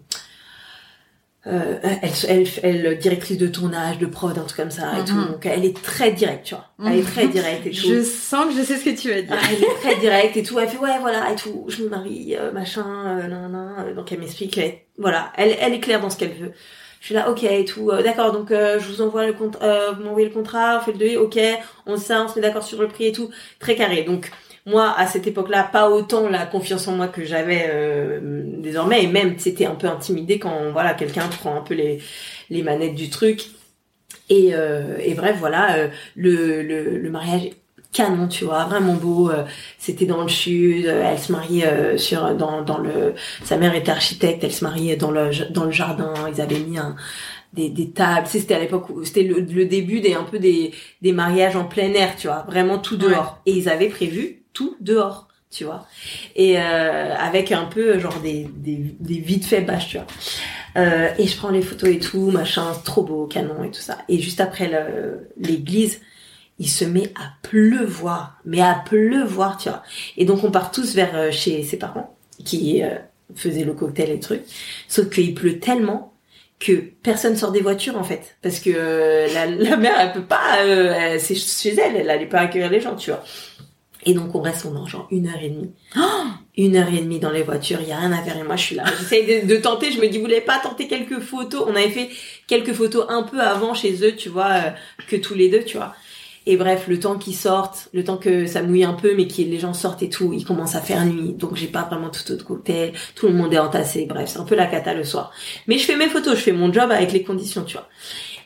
euh, 1.49 1.79
elle, 1.83 2.11
elle, 2.29 2.47
elle, 2.63 2.99
directrice 2.99 3.37
de 3.37 3.49
tournage, 3.49 3.99
de 3.99 4.07
prod, 4.07 4.39
un 4.39 4.43
truc 4.43 4.57
comme 4.57 4.71
ça 4.71 4.93
et 5.01 5.05
tout. 5.05 5.15
Mhm. 5.15 5.33
Donc 5.33 5.47
elle 5.47 5.65
est 5.65 5.83
très 5.83 6.13
directe, 6.13 6.47
tu 6.47 6.55
vois. 6.55 6.69
Elle 6.87 7.01
est 7.01 7.03
très 7.03 7.27
directe 7.27 7.67
et 7.67 7.71
tout. 7.71 7.89
Je 7.89 8.03
sens 8.03 8.47
que 8.47 8.61
je 8.61 8.63
sais 8.63 8.77
ce 8.77 8.85
que 8.85 8.91
tu 8.91 9.11
vas 9.11 9.23
dire. 9.23 9.37
Elle 9.51 9.65
est 9.65 9.75
très 9.81 9.97
directe 9.97 10.37
et 10.37 10.45
tout. 10.45 10.61
Elle 10.61 10.69
fait 10.69 10.79
ouais 10.79 10.99
voilà 11.01 11.33
et 11.33 11.35
tout. 11.35 11.65
Je 11.67 11.83
me 11.83 11.89
marie, 11.89 12.37
euh, 12.37 12.53
machin, 12.53 12.87
euh, 12.87 13.27
nan, 13.27 13.51
nan. 13.51 13.95
Donc 13.95 14.13
elle 14.13 14.21
m'explique. 14.21 14.61
Voilà, 14.99 15.33
elle, 15.37 15.57
elle 15.61 15.75
est 15.75 15.81
claire 15.81 16.01
dans 16.01 16.11
ce 16.11 16.17
qu'elle 16.17 16.33
veut. 16.33 16.53
Je 17.01 17.07
suis 17.07 17.15
là, 17.17 17.29
ok 17.29 17.43
et 17.43 17.65
tout. 17.65 17.91
Euh, 17.91 18.05
d'accord, 18.05 18.31
donc 18.31 18.51
je 18.51 18.87
vous 18.87 19.03
envoie 19.03 19.27
le 19.27 19.33
compte, 19.33 19.57
vous 19.61 20.05
m'envoyez 20.05 20.29
le 20.29 20.35
contrat, 20.35 20.79
on 20.79 20.85
fait 20.85 20.93
le 20.93 20.99
devis, 20.99 21.17
ok. 21.17 21.41
On 21.87 21.97
ça, 21.97 22.23
on 22.23 22.29
se 22.29 22.37
met 22.37 22.43
d'accord 22.43 22.63
sur 22.63 22.81
le 22.81 22.87
prix 22.87 23.07
et 23.07 23.13
tout. 23.13 23.31
Très 23.59 23.75
carré. 23.75 24.05
Donc 24.05 24.31
moi 24.66 24.94
à 24.96 25.07
cette 25.07 25.27
époque-là 25.27 25.64
pas 25.64 25.90
autant 25.90 26.29
la 26.29 26.46
confiance 26.46 26.87
en 26.88 26.92
moi 26.92 27.09
que 27.09 27.25
j'avais 27.25 27.68
euh, 27.68 28.20
désormais 28.59 29.03
et 29.05 29.07
même 29.07 29.38
c'était 29.38 29.66
un 29.66 29.75
peu 29.75 29.88
intimidé 29.88 30.38
quand 30.38 30.70
voilà 30.72 30.94
quelqu'un 30.94 31.27
prend 31.29 31.57
un 31.57 31.62
peu 31.62 31.75
les 31.75 32.01
les 32.51 32.62
manettes 32.62 32.94
du 32.94 33.11
truc. 33.11 33.46
Et, 34.29 34.51
euh, 34.55 34.96
et 35.01 35.14
bref 35.14 35.37
voilà 35.38 35.77
euh, 35.77 35.88
le, 36.16 36.62
le, 36.62 36.98
le 36.98 37.11
mariage 37.11 37.51
canon 37.92 38.29
tu 38.29 38.44
vois 38.44 38.64
vraiment 38.64 38.94
beau 38.94 39.31
c'était 39.79 40.07
dans 40.07 40.22
le 40.22 40.29
sud 40.29 40.87
elle 40.87 41.18
se 41.18 41.33
mariait 41.33 41.98
sur 41.98 42.35
dans 42.35 42.62
dans 42.62 42.79
le 42.79 43.14
sa 43.44 43.59
mère 43.59 43.75
était 43.75 43.90
architecte 43.90 44.44
elle 44.44 44.53
se 44.53 44.64
mariait 44.64 44.96
dans 44.96 45.11
le 45.11 45.31
dans 45.51 45.64
le 45.64 45.72
jardin 45.72 46.14
ils 46.35 46.40
avaient 46.40 46.61
mis 46.61 46.79
un 46.79 46.96
des, 47.53 47.68
des 47.68 47.90
tables 47.90 48.27
c'était 48.27 48.55
à 48.55 48.61
l'époque 48.61 48.88
où 48.88 49.05
c'était 49.05 49.25
le, 49.25 49.40
le, 49.40 49.66
début 49.66 50.01
des 50.01 50.14
un 50.14 50.25
peu 50.25 50.38
des 50.38 50.72
des 51.03 51.12
mariages 51.12 51.57
en 51.57 51.64
plein 51.64 51.92
air 51.92 52.16
tu 52.16 52.29
vois 52.29 52.44
vraiment 52.48 52.79
tout 52.79 52.96
dehors. 52.96 53.40
Et 53.44 53.53
ils 53.53 53.68
avaient 53.68 53.88
prévu 53.90 54.42
tout 54.53 54.77
dehors, 54.81 55.29
tu 55.51 55.65
vois. 55.65 55.87
Et 56.37 56.59
euh, 56.59 57.15
avec 57.17 57.53
un 57.53 57.65
peu 57.65 57.99
genre 57.99 58.21
des, 58.21 58.49
des, 58.57 58.95
des 58.99 59.19
vite 59.19 59.45
fait 59.45 59.61
bâches, 59.61 59.88
tu 59.88 59.97
vois. 59.99 60.07
Euh, 60.77 61.11
et 61.19 61.27
je 61.27 61.37
prends 61.37 61.51
les 61.51 61.62
photos 61.62 61.91
et 61.91 61.99
tout, 61.99 62.31
machin, 62.31 62.73
trop 62.85 63.03
beau, 63.03 63.27
canon 63.27 63.62
et 63.65 63.71
tout 63.71 63.81
ça. 63.81 63.99
Et 64.09 64.19
juste 64.19 64.41
après 64.41 64.71
l'église, 65.37 66.01
il 66.59 66.69
se 66.69 66.85
met 66.85 67.12
à 67.15 67.33
pleuvoir, 67.43 68.38
mais 68.45 68.61
à 68.61 68.75
pleuvoir, 68.75 69.59
tu 69.59 69.69
vois. 69.69 69.83
Et 70.17 70.25
donc 70.25 70.45
on 70.45 70.51
part 70.51 70.71
tous 70.71 70.95
vers 70.95 71.15
euh, 71.17 71.31
chez 71.31 71.62
ses 71.62 71.77
parents 71.77 72.17
qui 72.45 72.83
euh, 72.83 72.97
faisaient 73.35 73.65
le 73.65 73.75
cocktail 73.75 74.11
et 74.11 74.21
trucs. 74.21 74.43
Sauf 74.88 75.11
qu'il 75.11 75.35
pleut 75.35 75.59
tellement 75.59 76.12
que 76.59 76.73
personne 77.03 77.37
sort 77.37 77.51
des 77.51 77.61
voitures 77.61 77.99
en 77.99 78.05
fait 78.05 78.37
parce 78.41 78.61
que 78.61 78.71
la, 79.35 79.47
la, 79.47 79.77
mère 79.77 79.99
elle 79.99 80.12
peut 80.12 80.23
pas 80.23 80.59
c'est 81.19 81.35
chez 81.35 81.75
elle 81.75 81.97
elle 81.97 82.09
allait 82.09 82.27
pas 82.27 82.38
accueillir 82.38 82.71
les 82.71 82.81
gens 82.81 82.95
tu 82.95 83.11
vois 83.11 83.25
et 84.05 84.15
donc 84.15 84.35
on 84.35 84.41
reste 84.41 84.62
pendant 84.62 84.87
genre 84.87 85.07
une 85.11 85.29
heure 85.29 85.43
et 85.43 85.51
demie. 85.51 85.73
une 86.57 86.77
heure 86.77 86.88
et 86.88 87.01
demie 87.01 87.21
dans 87.21 87.31
les 87.31 87.43
voitures, 87.43 87.79
il 87.81 87.88
y 87.88 87.93
a 87.93 87.99
rien 87.99 88.12
à 88.12 88.23
faire 88.23 88.37
et 88.37 88.43
moi 88.43 88.57
je 88.57 88.62
suis 88.62 88.77
là. 88.77 88.85
J'essaye 88.99 89.47
de, 89.47 89.57
tenter, 89.57 89.91
je 89.91 90.01
me 90.01 90.09
dis 90.09 90.19
vous 90.19 90.25
voulez 90.25 90.41
pas 90.41 90.59
tenter 90.59 90.88
quelques 90.88 91.21
photos? 91.21 91.65
On 91.67 91.75
avait 91.77 91.91
fait 91.91 92.11
quelques 92.47 92.73
photos 92.73 93.07
un 93.09 93.23
peu 93.23 93.41
avant 93.41 93.75
chez 93.75 94.05
eux, 94.05 94.15
tu 94.17 94.29
vois, 94.29 94.51
euh, 94.51 94.71
que 95.09 95.17
tous 95.17 95.35
les 95.35 95.49
deux, 95.49 95.65
tu 95.65 95.77
vois. 95.77 95.95
Et 96.45 96.57
bref, 96.57 96.87
le 96.88 96.99
temps 96.99 97.19
qu'ils 97.19 97.37
sortent, 97.37 97.88
le 97.93 98.03
temps 98.03 98.17
que 98.17 98.47
ça 98.47 98.62
mouille 98.62 98.83
un 98.83 98.95
peu, 98.95 99.15
mais 99.15 99.29
que 99.29 99.43
les 99.43 99.61
gens 99.61 99.75
sortent 99.75 100.03
et 100.03 100.09
tout, 100.09 100.33
il 100.33 100.45
commence 100.45 100.75
à 100.75 100.81
faire 100.81 101.05
nuit, 101.07 101.35
donc 101.35 101.55
j'ai 101.55 101.69
pas 101.69 101.83
vraiment 101.83 102.11
tout 102.11 102.29
autre 102.33 102.45
cocktail, 102.45 102.93
tout 103.15 103.29
le 103.29 103.33
monde 103.33 103.55
est 103.55 103.61
entassé, 103.61 104.07
bref, 104.07 104.29
c'est 104.29 104.41
un 104.41 104.45
peu 104.45 104.57
la 104.57 104.67
cata 104.67 104.93
le 104.93 105.05
soir. 105.05 105.31
Mais 105.69 105.79
je 105.79 105.85
fais 105.85 105.95
mes 105.95 106.09
photos, 106.09 106.35
je 106.35 106.41
fais 106.41 106.53
mon 106.53 106.73
job 106.73 106.91
avec 106.91 107.12
les 107.12 107.23
conditions, 107.23 107.62
tu 107.62 107.75
vois 107.75 107.88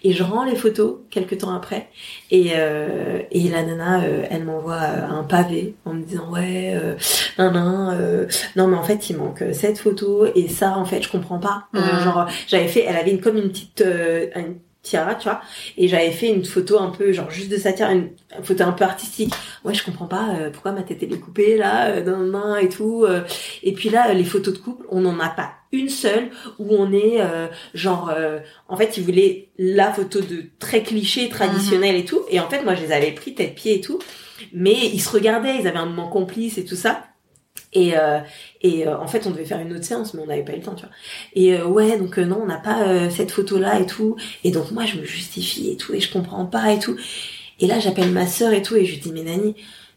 et 0.06 0.12
je 0.12 0.22
rends 0.22 0.44
les 0.44 0.54
photos 0.54 0.98
quelques 1.10 1.38
temps 1.38 1.52
après 1.52 1.88
et 2.30 2.52
euh, 2.54 3.22
et 3.32 3.48
la 3.48 3.64
nana 3.64 4.04
euh, 4.04 4.24
elle 4.30 4.44
m'envoie 4.44 4.74
euh, 4.74 5.08
un 5.08 5.24
pavé 5.24 5.74
en 5.84 5.94
me 5.94 6.02
disant 6.04 6.30
ouais 6.30 6.74
euh, 6.76 6.94
non 7.40 7.50
non 7.50 7.90
euh, 7.90 8.26
non 8.54 8.68
mais 8.68 8.76
en 8.76 8.84
fait 8.84 9.10
il 9.10 9.16
manque 9.16 9.42
cette 9.52 9.78
photo 9.78 10.26
et 10.36 10.46
ça 10.46 10.78
en 10.78 10.84
fait 10.84 11.02
je 11.02 11.10
comprends 11.10 11.40
pas 11.40 11.66
mmh. 11.72 12.04
genre 12.04 12.26
j'avais 12.46 12.68
fait 12.68 12.84
elle 12.86 12.96
avait 12.96 13.10
une 13.10 13.20
comme 13.20 13.36
une 13.36 13.48
petite 13.48 13.84
une 13.84 14.58
tiara, 14.82 15.16
tu 15.16 15.24
vois. 15.24 15.40
Et 15.76 15.88
j'avais 15.88 16.12
fait 16.12 16.28
une 16.28 16.44
photo 16.44 16.78
un 16.78 16.90
peu, 16.90 17.10
genre 17.10 17.28
juste 17.28 17.50
de 17.50 17.56
sa 17.56 17.72
tiara, 17.72 17.92
une, 17.92 18.10
photo 18.44 18.62
un 18.62 18.70
peu 18.70 18.84
artistique. 18.84 19.34
Ouais, 19.64 19.74
je 19.74 19.84
comprends 19.84 20.06
pas 20.06 20.28
pourquoi 20.52 20.70
ma 20.70 20.82
tête 20.82 20.98
elle 21.02 21.12
est 21.12 21.18
coupée 21.18 21.56
là, 21.56 22.02
dans 22.02 22.18
main 22.18 22.56
et 22.58 22.68
tout. 22.68 23.04
et 23.64 23.72
puis 23.72 23.88
là, 23.88 24.14
les 24.14 24.22
photos 24.22 24.54
de 24.54 24.58
couple, 24.60 24.86
on 24.88 25.00
n'en 25.00 25.18
a 25.18 25.28
pas 25.28 25.54
une 25.76 25.88
seule 25.88 26.30
où 26.58 26.74
on 26.74 26.92
est 26.92 27.20
euh, 27.20 27.48
genre 27.74 28.10
euh, 28.10 28.38
en 28.68 28.76
fait 28.76 28.96
ils 28.96 29.04
voulaient 29.04 29.48
la 29.58 29.92
photo 29.92 30.20
de 30.20 30.44
très 30.58 30.82
cliché 30.82 31.28
traditionnel 31.28 31.96
et 31.96 32.04
tout. 32.04 32.22
Et 32.30 32.40
en 32.40 32.48
fait 32.48 32.62
moi 32.62 32.74
je 32.74 32.82
les 32.82 32.92
avais 32.92 33.12
pris 33.12 33.34
tête 33.34 33.54
pied 33.54 33.76
et 33.76 33.80
tout. 33.80 33.98
Mais 34.52 34.74
ils 34.74 35.00
se 35.00 35.10
regardaient 35.10 35.56
ils 35.60 35.66
avaient 35.66 35.78
un 35.78 35.86
moment 35.86 36.08
complice 36.08 36.58
et 36.58 36.64
tout 36.64 36.76
ça. 36.76 37.04
Et 37.72 37.96
euh, 37.96 38.20
et 38.62 38.88
en 38.88 39.06
fait 39.06 39.26
on 39.26 39.30
devait 39.30 39.44
faire 39.44 39.60
une 39.60 39.72
autre 39.72 39.84
séance 39.84 40.14
mais 40.14 40.22
on 40.22 40.26
n'avait 40.26 40.44
pas 40.44 40.52
eu 40.52 40.56
le 40.56 40.62
temps 40.62 40.74
tu 40.74 40.84
vois. 40.84 40.94
Et 41.34 41.60
ouais 41.62 41.98
donc 41.98 42.18
non 42.18 42.40
on 42.42 42.46
n'a 42.46 42.58
pas 42.58 43.10
cette 43.10 43.30
photo 43.30 43.58
là 43.58 43.80
et 43.80 43.86
tout. 43.86 44.16
Et 44.44 44.50
donc 44.50 44.70
moi 44.70 44.84
je 44.86 44.98
me 44.98 45.04
justifie 45.04 45.70
et 45.70 45.76
tout 45.76 45.94
et 45.94 46.00
je 46.00 46.12
comprends 46.12 46.46
pas 46.46 46.72
et 46.72 46.78
tout. 46.78 46.96
Et 47.60 47.66
là 47.66 47.78
j'appelle 47.78 48.10
ma 48.10 48.26
sœur 48.26 48.52
et 48.52 48.62
tout 48.62 48.76
et 48.76 48.84
je 48.84 48.92
lui 48.92 49.00
dis 49.00 49.12
mais 49.12 49.22
Nani 49.22 49.54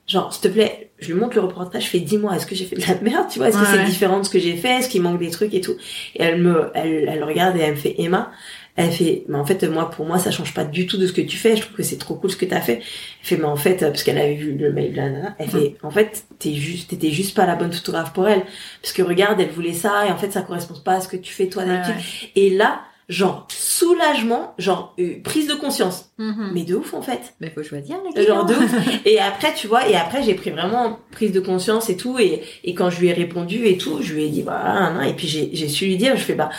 genre 0.08 0.34
s'il 0.34 0.42
te 0.42 0.48
plaît 0.48 0.88
je 1.00 1.08
lui 1.08 1.20
montre 1.20 1.36
le 1.36 1.42
reportage 1.42 1.86
je 1.86 1.90
fais 1.90 2.00
dis-moi 2.00 2.36
est-ce 2.36 2.46
que 2.46 2.56
j'ai 2.56 2.66
fait 2.66 2.76
de 2.76 2.88
la 2.88 3.00
merde 3.02 3.28
tu 3.30 3.40
vois 3.40 3.50
est-ce 3.50 3.58
que 3.58 3.66
c'est 3.66 3.86
différent 3.86 4.20
de 4.20 4.26
ce 4.26 4.30
que 4.30 4.40
j'ai 4.40 4.56
fait 4.56 4.80
est-ce 4.80 4.90
qu'il 4.90 5.02
manque 5.02 5.20
des 5.20 5.32
trucs 5.32 5.54
et 5.54 5.62
tout 5.62 5.76
et 6.16 6.24
elle 6.24 6.42
me 6.42 6.72
elle, 6.74 7.08
elle 7.08 7.24
regarde 7.24 7.56
et 7.58 7.62
elle 7.62 7.72
me 7.72 7.78
fait 7.78 7.96
Emma 7.98 8.32
Elle 8.76 8.92
fait, 8.92 9.24
mais 9.28 9.38
en 9.38 9.46
fait, 9.46 9.62
moi, 9.64 9.90
pour 9.90 10.06
moi, 10.06 10.20
ça 10.20 10.32
change 10.32 10.54
pas 10.54 10.64
du 10.64 10.88
tout 10.88 10.98
de 10.98 11.06
ce 11.06 11.12
que 11.12 11.20
tu 11.20 11.36
fais. 11.36 11.58
Je 11.58 11.64
trouve 11.64 11.76
que 11.76 11.84
c'est 11.84 11.98
trop 11.98 12.16
cool 12.16 12.32
ce 12.32 12.38
que 12.38 12.46
t'as 12.46 12.62
fait. 12.62 12.76
Elle 12.76 13.28
fait, 13.28 13.38
mais 13.38 13.44
en 13.44 13.58
fait, 13.58 13.80
parce 13.80 14.04
qu'elle 14.04 14.18
avait 14.18 14.36
vu 14.36 14.54
le 14.54 14.72
mail 14.72 14.94
de 14.94 14.98
la 14.98 15.10
nana, 15.10 15.36
elle 15.38 15.50
fait, 15.50 15.76
en 15.84 15.92
fait, 15.92 16.24
t'es 16.38 16.54
juste, 16.54 16.90
t'étais 16.92 17.12
juste 17.12 17.36
pas 17.36 17.46
la 17.46 17.56
bonne 17.56 17.74
photographe 17.74 18.14
pour 18.14 18.28
elle. 18.30 18.44
Parce 18.82 18.94
que 18.94 19.02
regarde, 19.02 19.42
elle 19.42 19.50
voulait 19.50 19.74
ça, 19.74 20.06
et 20.08 20.12
en 20.12 20.18
fait, 20.18 20.32
ça 20.32 20.44
correspond 20.44 20.76
pas 20.86 20.94
à 20.94 21.02
ce 21.02 21.10
que 21.10 21.18
tu 21.18 21.34
fais 21.34 21.48
toi 21.48 21.66
d'habitude. 21.66 21.96
Et 22.38 22.52
là, 22.52 22.82
genre 23.10 23.48
soulagement, 23.50 24.54
genre 24.60 24.93
euh, 25.00 25.15
prise 25.24 25.48
de 25.48 25.56
conscience. 25.56 26.12
Mhm. 26.19 26.52
Mais 26.54 26.63
de 26.63 26.76
ouf 26.76 26.93
en 26.93 27.02
fait. 27.02 27.34
Mais 27.41 27.50
faut 27.50 27.63
choisir 27.63 27.98
les 28.15 28.26
Genre 28.26 28.45
de 28.45 28.54
ouf. 28.54 29.06
Et 29.06 29.19
après 29.19 29.54
tu 29.56 29.67
vois, 29.67 29.88
et 29.89 29.95
après 29.95 30.22
j'ai 30.22 30.36
pris 30.36 30.52
vraiment 30.52 31.00
prise 31.12 31.32
de 31.32 31.39
conscience 31.39 31.89
et 31.89 31.98
tout 31.98 32.19
et 32.19 32.43
et 32.63 32.76
quand 32.76 32.91
je 32.91 33.00
lui 33.00 33.08
ai 33.08 33.13
répondu 33.13 33.65
et 33.65 33.78
tout, 33.78 34.02
je 34.02 34.13
lui 34.13 34.26
ai 34.26 34.30
dit 34.30 34.43
voilà, 34.43 35.08
et 35.08 35.13
puis 35.13 35.28
j'ai 35.28 35.50
j'ai 35.54 35.67
su 35.67 35.86
lui 35.86 35.98
dire, 35.98 36.15
je 36.15 36.24
fais 36.24 36.36
bah 36.36 36.50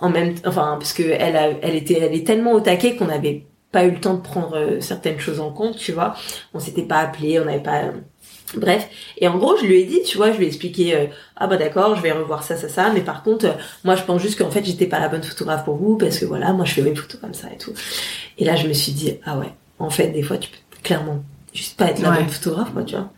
en 0.00 0.08
même 0.08 0.34
enfin 0.46 0.76
parce 0.78 0.94
que 0.94 1.02
elle 1.02 1.36
a 1.36 1.50
elle 1.62 1.76
était 1.76 2.00
elle 2.00 2.14
est 2.14 2.26
tellement 2.26 2.52
au 2.52 2.60
taquet 2.60 2.96
qu'on 2.96 3.10
avait 3.10 3.44
pas 3.70 3.84
eu 3.84 3.90
le 3.90 4.00
temps 4.00 4.14
de 4.14 4.22
prendre 4.22 4.56
euh, 4.56 4.80
certaines 4.80 5.18
choses 5.18 5.40
en 5.40 5.52
compte, 5.52 5.76
tu 5.76 5.92
vois. 5.92 6.14
On 6.54 6.58
s'était 6.58 6.82
pas 6.82 7.00
appelé, 7.00 7.38
on 7.38 7.44
n'avait 7.44 7.62
pas 7.62 7.92
Bref, 8.56 8.88
et 9.18 9.28
en 9.28 9.36
gros, 9.36 9.56
je 9.58 9.66
lui 9.66 9.80
ai 9.80 9.84
dit, 9.84 10.02
tu 10.02 10.16
vois, 10.16 10.32
je 10.32 10.38
lui 10.38 10.44
ai 10.44 10.48
expliqué, 10.48 10.94
euh, 10.94 11.06
ah 11.36 11.46
bah 11.46 11.56
d'accord, 11.56 11.96
je 11.96 12.02
vais 12.02 12.12
revoir 12.12 12.42
ça, 12.42 12.56
ça, 12.56 12.68
ça, 12.68 12.90
mais 12.92 13.00
par 13.00 13.22
contre, 13.22 13.46
euh, 13.46 13.52
moi 13.84 13.94
je 13.94 14.02
pense 14.02 14.22
juste 14.22 14.38
qu'en 14.38 14.50
fait, 14.50 14.64
j'étais 14.64 14.86
pas 14.86 14.98
la 14.98 15.08
bonne 15.08 15.22
photographe 15.22 15.64
pour 15.64 15.76
vous, 15.76 15.96
parce 15.96 16.18
que 16.18 16.24
voilà, 16.24 16.52
moi 16.52 16.64
je 16.64 16.72
fais 16.72 16.82
mes 16.82 16.94
photos 16.94 17.20
comme 17.20 17.34
ça 17.34 17.48
et 17.52 17.58
tout. 17.58 17.72
Et 18.38 18.44
là, 18.44 18.56
je 18.56 18.66
me 18.66 18.72
suis 18.72 18.92
dit, 18.92 19.18
ah 19.24 19.38
ouais, 19.38 19.52
en 19.78 19.90
fait, 19.90 20.08
des 20.08 20.22
fois, 20.22 20.38
tu 20.38 20.50
peux 20.50 20.56
clairement 20.82 21.22
juste 21.52 21.76
pas 21.76 21.86
être 21.86 22.00
la 22.00 22.12
bonne 22.12 22.28
photographe, 22.28 22.72
quoi, 22.72 22.84
tu 22.84 22.94
vois. 22.96 23.12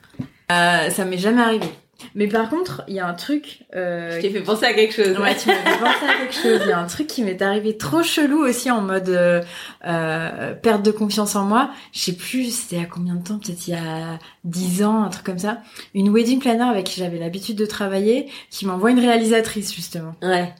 Euh, 0.50 0.90
ça 0.90 1.04
m'est 1.04 1.18
jamais 1.18 1.42
arrivé. 1.42 1.66
Mais 2.14 2.26
par 2.26 2.48
contre, 2.48 2.82
il 2.88 2.94
y 2.94 3.00
a 3.00 3.06
un 3.06 3.14
truc. 3.14 3.60
Euh... 3.74 4.16
Je 4.16 4.20
t'ai 4.20 4.30
fait 4.30 4.40
penser 4.40 4.64
à 4.64 4.72
quelque 4.72 4.94
chose. 4.94 5.18
Ouais, 5.18 5.36
tu 5.36 5.48
m'as 5.48 5.54
fait 5.54 5.78
penser 5.78 6.06
à 6.08 6.18
quelque 6.18 6.34
chose. 6.34 6.60
Il 6.64 6.68
y 6.68 6.72
a 6.72 6.78
un 6.78 6.86
truc 6.86 7.06
qui 7.06 7.22
m'est 7.22 7.40
arrivé 7.42 7.76
trop 7.76 8.02
chelou 8.02 8.38
aussi 8.38 8.70
en 8.70 8.80
mode 8.80 9.08
euh, 9.08 9.42
euh, 9.86 10.54
perte 10.54 10.82
de 10.82 10.90
confiance 10.90 11.36
en 11.36 11.44
moi. 11.44 11.70
Je 11.92 12.00
sais 12.00 12.12
plus, 12.16 12.54
c'était 12.54 12.82
à 12.82 12.86
combien 12.86 13.14
de 13.14 13.22
temps 13.22 13.38
Peut-être 13.38 13.66
il 13.68 13.74
y 13.74 13.76
a 13.76 14.18
dix 14.44 14.82
ans, 14.82 15.02
un 15.02 15.08
truc 15.08 15.24
comme 15.24 15.38
ça. 15.38 15.58
Une 15.94 16.10
wedding 16.10 16.40
planner 16.40 16.64
avec 16.64 16.86
qui 16.86 17.00
j'avais 17.00 17.18
l'habitude 17.18 17.56
de 17.56 17.66
travailler, 17.66 18.28
qui 18.50 18.66
m'envoie 18.66 18.90
une 18.90 19.00
réalisatrice 19.00 19.74
justement. 19.74 20.14
Ouais. 20.22 20.52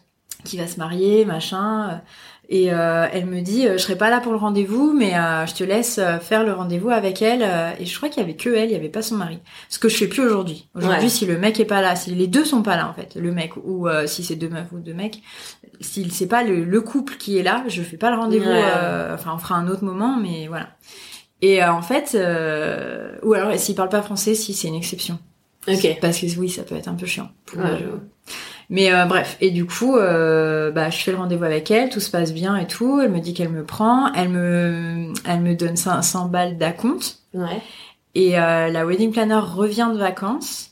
Qui 0.45 0.57
va 0.57 0.67
se 0.67 0.79
marier, 0.79 1.25
machin. 1.25 2.01
Et 2.53 2.73
euh, 2.73 3.07
elle 3.13 3.27
me 3.27 3.43
dit, 3.43 3.69
euh, 3.69 3.75
je 3.75 3.79
serai 3.79 3.95
pas 3.95 4.11
là 4.11 4.19
pour 4.19 4.33
le 4.33 4.39
rendez-vous, 4.39 4.93
mais 4.93 5.15
euh, 5.15 5.47
je 5.47 5.55
te 5.55 5.63
laisse 5.63 6.01
faire 6.21 6.43
le 6.43 6.53
rendez-vous 6.53 6.91
avec 6.91 7.23
elle. 7.23 7.43
et 7.79 7.87
je 7.87 7.97
crois 7.97 8.09
qu'il 8.09 8.21
y 8.21 8.25
avait 8.25 8.35
que 8.35 8.51
elle, 8.51 8.71
il 8.71 8.73
y 8.73 8.77
avait 8.77 8.89
pas 8.89 9.03
son 9.03 9.15
mari. 9.15 9.39
Ce 9.69 9.79
que 9.79 9.89
je 9.89 9.97
fais 9.97 10.09
plus 10.09 10.23
aujourd'hui. 10.23 10.69
Aujourd'hui, 10.75 11.11
si 11.11 11.27
le 11.27 11.39
mec 11.39 11.61
est 11.61 11.65
pas 11.65 11.81
là, 11.81 11.95
si 11.95 12.13
les 12.13 12.27
deux 12.27 12.45
sont 12.45 12.63
pas 12.63 12.77
là 12.77 12.89
en 12.89 12.93
fait, 12.93 13.15
le 13.15 13.31
mec 13.31 13.57
ou 13.57 13.89
si 14.07 14.25
c'est 14.25 14.35
deux 14.35 14.49
meufs 14.49 14.73
ou 14.73 14.81
deux 14.81 14.95
mecs, 14.95 15.23
si 15.81 16.11
c'est 16.11 16.27
pas 16.27 16.43
le, 16.43 16.81
couple 16.81 17.15
qui 17.19 17.39
est 17.39 17.45
là, 17.45 17.63
je 17.69 17.83
fais 17.83 17.97
pas 17.97 18.11
le 18.11 18.17
rendez-vous. 18.17 18.51
enfin, 19.15 19.33
on 19.35 19.39
fera 19.39 19.55
un 19.55 19.69
autre 19.69 19.85
moment, 19.85 20.19
mais 20.21 20.49
voilà. 20.49 20.71
Et 21.43 21.63
en 21.65 21.83
fait, 21.83 22.19
ou 23.23 23.33
alors 23.33 23.57
s'il 23.59 23.77
parle 23.77 23.91
pas 23.91 24.03
français, 24.03 24.35
si 24.35 24.55
c'est 24.55 24.67
une 24.67 24.75
exception. 24.75 25.21
Ok. 25.69 25.99
Parce 26.01 26.19
que 26.19 26.27
oui, 26.39 26.49
ça 26.49 26.65
peut 26.65 26.75
être 26.75 26.89
un 26.89 26.95
peu 26.95 27.07
chiant. 27.07 27.31
Pour, 27.47 27.61
mais 28.71 28.93
euh, 28.93 29.05
bref, 29.05 29.37
et 29.41 29.51
du 29.51 29.67
coup, 29.67 29.97
euh, 29.97 30.71
bah, 30.71 30.91
je 30.91 30.99
fais 30.99 31.11
le 31.11 31.17
rendez-vous 31.17 31.43
avec 31.43 31.73
elle, 31.73 31.91
tout 31.91 31.99
se 31.99 32.09
passe 32.11 32.33
bien 32.33 32.57
et 32.57 32.69
tout. 32.69 33.01
Elle 33.01 33.11
me 33.11 33.19
dit 33.19 33.35
qu'elle 33.35 33.49
me 33.49 33.65
prend, 33.65 34.13
elle 34.15 34.29
me, 34.29 35.13
elle 35.27 35.41
me 35.41 35.57
donne 35.57 35.77
500 35.77 36.29
balles 36.29 36.57
d'acompte. 36.57 37.19
Ouais. 37.35 37.61
Et 38.15 38.39
euh, 38.39 38.69
la 38.69 38.87
wedding 38.87 39.11
planner 39.11 39.41
revient 39.41 39.91
de 39.93 39.99
vacances. 39.99 40.69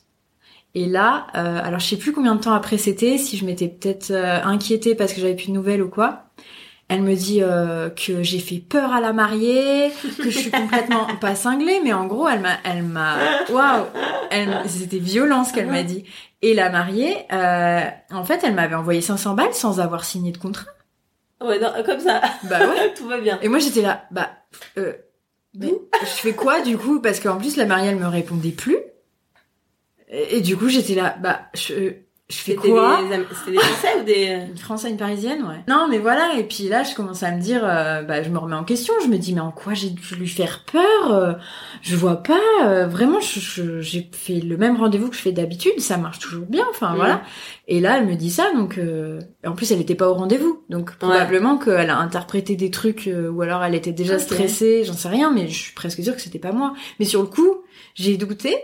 Et 0.75 0.87
là, 0.87 1.27
alors 1.33 1.81
je 1.81 1.87
sais 1.87 1.97
plus 1.97 2.13
combien 2.13 2.37
de 2.37 2.41
temps 2.41 2.53
après 2.53 2.77
c'était, 2.77 3.19
si 3.19 3.37
je 3.37 3.45
m'étais 3.45 3.67
peut-être 3.67 4.13
inquiétée 4.13 4.95
parce 4.95 5.13
que 5.13 5.21
j'avais 5.21 5.35
plus 5.35 5.49
de 5.49 5.53
nouvelles 5.53 5.83
ou 5.83 5.89
quoi. 5.89 6.27
Elle 6.89 7.03
me 7.03 7.17
dit 7.17 7.41
que 7.41 8.23
j'ai 8.23 8.39
fait 8.39 8.59
peur 8.59 8.93
à 8.93 9.01
la 9.01 9.13
mariée, 9.13 9.91
que 10.19 10.31
je 10.31 10.39
suis 10.39 10.51
complètement 10.53 11.07
pas 11.21 11.35
cinglée, 11.35 11.81
mais 11.83 11.93
en 11.93 12.07
gros, 12.07 12.29
elle 12.29 12.41
m'a, 12.41 12.59
elle 12.65 12.85
m'a, 12.85 13.17
waouh, 13.51 13.87
c'était 14.67 14.99
violent 14.99 15.43
ce 15.43 15.53
qu'elle 15.53 15.69
m'a 15.69 15.83
dit. 15.83 16.05
Et 16.40 16.55
la 16.55 16.70
mariée, 16.70 17.27
euh, 17.33 17.81
en 18.11 18.24
fait, 18.24 18.44
elle 18.44 18.55
m'avait 18.55 18.77
envoyé 18.77 19.01
500 19.01 19.35
balles 19.35 19.55
sans 19.55 19.81
avoir 19.81 20.05
signé 20.05 20.31
de 20.31 20.38
contrat. 20.38 20.70
Ouais, 21.40 21.59
non, 21.59 21.72
comme 21.85 22.01
ça. 22.01 22.20
Bah 22.44 22.68
ouais. 22.68 22.94
Tout 22.96 23.09
va 23.09 23.20
bien. 23.20 23.38
Et 23.42 23.48
moi, 23.48 23.59
j'étais 23.59 23.83
là, 23.83 24.07
bah, 24.11 24.31
euh, 24.77 24.92
mais 25.55 25.72
je 26.01 26.07
fais 26.07 26.35
quoi 26.35 26.61
du 26.61 26.77
coup? 26.77 27.01
Parce 27.01 27.20
qu'en 27.20 27.38
plus, 27.38 27.57
la 27.57 27.66
mariée, 27.66 27.88
elle 27.88 27.96
me 27.96 28.07
répondait 28.07 28.53
plus. 28.53 28.79
Et, 30.11 30.40
du 30.40 30.57
coup, 30.57 30.68
j'étais 30.68 30.94
là, 30.94 31.16
bah, 31.20 31.48
je, 31.55 31.92
je 32.31 32.37
fais 32.37 32.57
quoi 32.57 33.01
C'était 33.33 33.53
des 33.53 33.59
Français 33.59 34.01
ou 34.01 34.05
des 34.05 34.38
une 34.51 34.59
Français, 34.59 34.91
une 34.91 34.99
Parisienne, 34.99 35.45
ouais. 35.45 35.64
Non, 35.67 35.87
mais 35.88 35.97
voilà. 35.97 36.35
Et 36.37 36.45
puis 36.45 36.64
là, 36.64 36.83
je 36.83 36.95
commence 36.95 37.23
à 37.23 37.31
me 37.31 37.41
dire, 37.41 37.62
euh, 37.64 38.03
bah, 38.03 38.23
je 38.23 38.29
me 38.29 38.37
remets 38.37 38.55
en 38.55 38.64
question. 38.64 38.93
Je 39.03 39.09
me 39.09 39.17
dis, 39.17 39.33
mais 39.33 39.41
en 39.41 39.51
quoi 39.51 39.73
j'ai 39.73 39.88
dû 39.88 40.14
lui 40.14 40.29
faire 40.29 40.62
peur 40.71 41.11
euh, 41.11 41.33
Je 41.81 41.97
vois 41.97 42.17
pas. 42.17 42.38
Euh, 42.67 42.87
vraiment, 42.87 43.21
j'ai 43.21 44.11
fait 44.12 44.41
le 44.41 44.59
même 44.59 44.77
rendez-vous 44.77 45.09
que 45.09 45.17
je 45.17 45.23
fais 45.23 45.33
d'habitude. 45.33 45.81
Ça 45.81 45.97
marche 45.97 46.19
toujours 46.19 46.45
bien. 46.45 46.67
Enfin 46.69 46.95
voilà. 46.95 47.23
Et 47.67 47.81
là, 47.81 47.97
elle 47.97 48.07
me 48.07 48.14
dit 48.14 48.31
ça. 48.31 48.53
Donc, 48.55 48.79
en 49.47 49.53
plus, 49.53 49.73
elle 49.73 49.81
était 49.81 49.95
pas 49.95 50.11
au 50.11 50.14
rendez-vous. 50.14 50.64
Donc 50.69 50.97
probablement 50.97 51.57
qu'elle 51.57 51.88
a 51.88 51.97
interprété 51.97 52.57
des 52.57 52.71
trucs 52.71 53.09
ou 53.11 53.41
alors 53.41 53.64
elle 53.64 53.75
était 53.75 53.93
déjà 53.93 54.19
stressée. 54.19 54.85
J'en 54.85 54.93
sais 54.93 55.09
rien, 55.09 55.33
mais 55.33 55.49
je 55.49 55.59
suis 55.59 55.73
presque 55.73 56.03
sûre 56.03 56.14
que 56.14 56.21
c'était 56.21 56.38
pas 56.38 56.53
moi. 56.53 56.75
Mais 57.01 57.07
sur 57.07 57.23
le 57.23 57.29
coup, 57.29 57.62
j'ai 57.95 58.19
douté. 58.19 58.55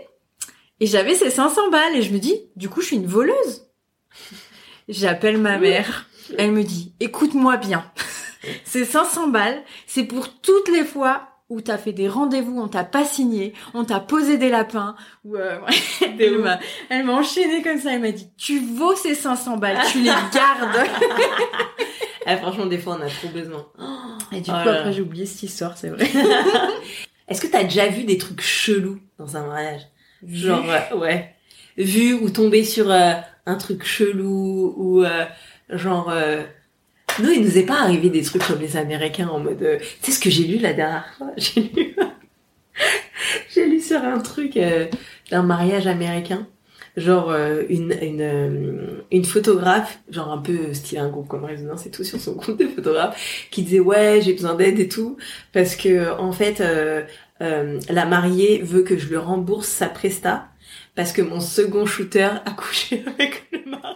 Et 0.79 0.87
j'avais 0.87 1.15
ces 1.15 1.29
500 1.29 1.69
balles 1.69 1.95
et 1.95 2.01
je 2.01 2.11
me 2.11 2.19
dis, 2.19 2.49
du 2.55 2.69
coup, 2.69 2.81
je 2.81 2.87
suis 2.87 2.95
une 2.97 3.07
voleuse. 3.07 3.67
J'appelle 4.89 5.37
ma 5.37 5.57
mère. 5.57 6.07
Elle 6.37 6.51
me 6.51 6.63
dit, 6.63 6.93
écoute-moi 6.99 7.57
bien. 7.57 7.91
ces 8.65 8.85
500 8.85 9.29
balles, 9.29 9.63
c'est 9.87 10.03
pour 10.03 10.29
toutes 10.41 10.69
les 10.69 10.83
fois 10.83 11.29
où 11.49 11.61
t'as 11.61 11.77
fait 11.77 11.93
des 11.93 12.09
rendez-vous, 12.09 12.59
on 12.59 12.67
t'a 12.67 12.83
pas 12.83 13.05
signé, 13.05 13.53
on 13.75 13.85
t'a 13.85 13.99
posé 13.99 14.39
des 14.39 14.49
lapins, 14.49 14.95
ou 15.23 15.35
euh, 15.35 15.59
elle 16.89 17.05
m'a 17.05 17.13
enchaîné 17.13 17.61
comme 17.61 17.79
ça, 17.79 17.93
elle 17.93 18.01
m'a 18.01 18.11
dit, 18.11 18.27
tu 18.35 18.59
vaux 18.59 18.95
ces 18.95 19.13
500 19.13 19.57
balles, 19.57 19.77
tu 19.91 19.99
les 19.99 20.05
gardes. 20.33 20.89
Eh, 22.25 22.35
franchement, 22.37 22.65
des 22.65 22.79
fois, 22.79 22.97
on 22.99 23.05
a 23.05 23.09
trop 23.09 23.27
besoin. 23.27 23.67
Et 24.31 24.41
du 24.41 24.49
coup, 24.49 24.57
oh 24.57 24.69
après, 24.69 24.91
j'ai 24.91 25.01
oublié 25.01 25.27
cette 25.27 25.43
histoire, 25.43 25.77
c'est 25.77 25.89
vrai. 25.89 26.09
Est-ce 27.27 27.41
que 27.41 27.47
t'as 27.47 27.63
déjà 27.63 27.87
vu 27.87 28.03
des 28.03 28.17
trucs 28.17 28.41
chelous 28.41 28.99
dans 29.19 29.37
un 29.37 29.45
mariage? 29.45 29.81
Genre, 30.27 30.65
ouais. 30.97 31.33
Vu 31.77 32.13
ou 32.13 32.29
tomber 32.29 32.63
sur 32.63 32.89
euh, 32.91 33.13
un 33.45 33.55
truc 33.55 33.83
chelou 33.83 34.73
ou 34.77 35.03
euh, 35.03 35.25
genre... 35.69 36.09
Euh, 36.09 36.43
nous, 37.19 37.31
il 37.31 37.43
nous 37.43 37.57
est 37.57 37.65
pas 37.65 37.81
arrivé 37.81 38.09
des 38.09 38.23
trucs 38.23 38.45
comme 38.45 38.59
les 38.59 38.77
Américains 38.77 39.27
en 39.29 39.39
mode... 39.39 39.79
tu 39.79 39.87
sais 40.01 40.11
ce 40.11 40.19
que 40.19 40.29
j'ai 40.29 40.45
lu 40.45 40.57
la 40.57 40.73
dernière 40.73 41.13
fois? 41.17 41.31
J'ai 41.37 41.61
lu... 41.61 41.95
j'ai 43.49 43.65
lu 43.65 43.79
sur 43.79 44.03
un 44.03 44.19
truc 44.19 44.59
d'un 45.31 45.43
mariage 45.43 45.87
américain 45.87 46.45
genre 46.97 47.35
une 47.69 47.93
une 48.01 49.03
une 49.11 49.25
photographe 49.25 49.99
genre 50.09 50.31
un 50.31 50.37
peu 50.37 50.73
style 50.73 50.99
un 50.99 51.09
groupe 51.09 51.27
comme 51.27 51.43
résonance 51.43 51.85
et 51.85 51.91
tout 51.91 52.03
sur 52.03 52.19
son 52.19 52.35
compte 52.35 52.57
de 52.57 52.67
photographe 52.67 53.47
qui 53.51 53.63
disait 53.63 53.79
ouais 53.79 54.21
j'ai 54.21 54.33
besoin 54.33 54.55
d'aide 54.55 54.79
et 54.79 54.87
tout 54.87 55.17
parce 55.51 55.75
que 55.75 56.17
en 56.17 56.31
fait 56.31 56.61
euh, 57.41 57.79
la 57.89 58.05
mariée 58.05 58.61
veut 58.61 58.83
que 58.83 58.97
je 58.97 59.07
lui 59.07 59.17
rembourse 59.17 59.67
sa 59.67 59.87
presta 59.87 60.47
parce 60.95 61.11
que 61.11 61.21
mon 61.21 61.41
second 61.41 61.85
shooter 61.85 62.29
a 62.45 62.51
couché 62.51 63.03
avec 63.19 63.47
le 63.51 63.69
mari. 63.69 63.95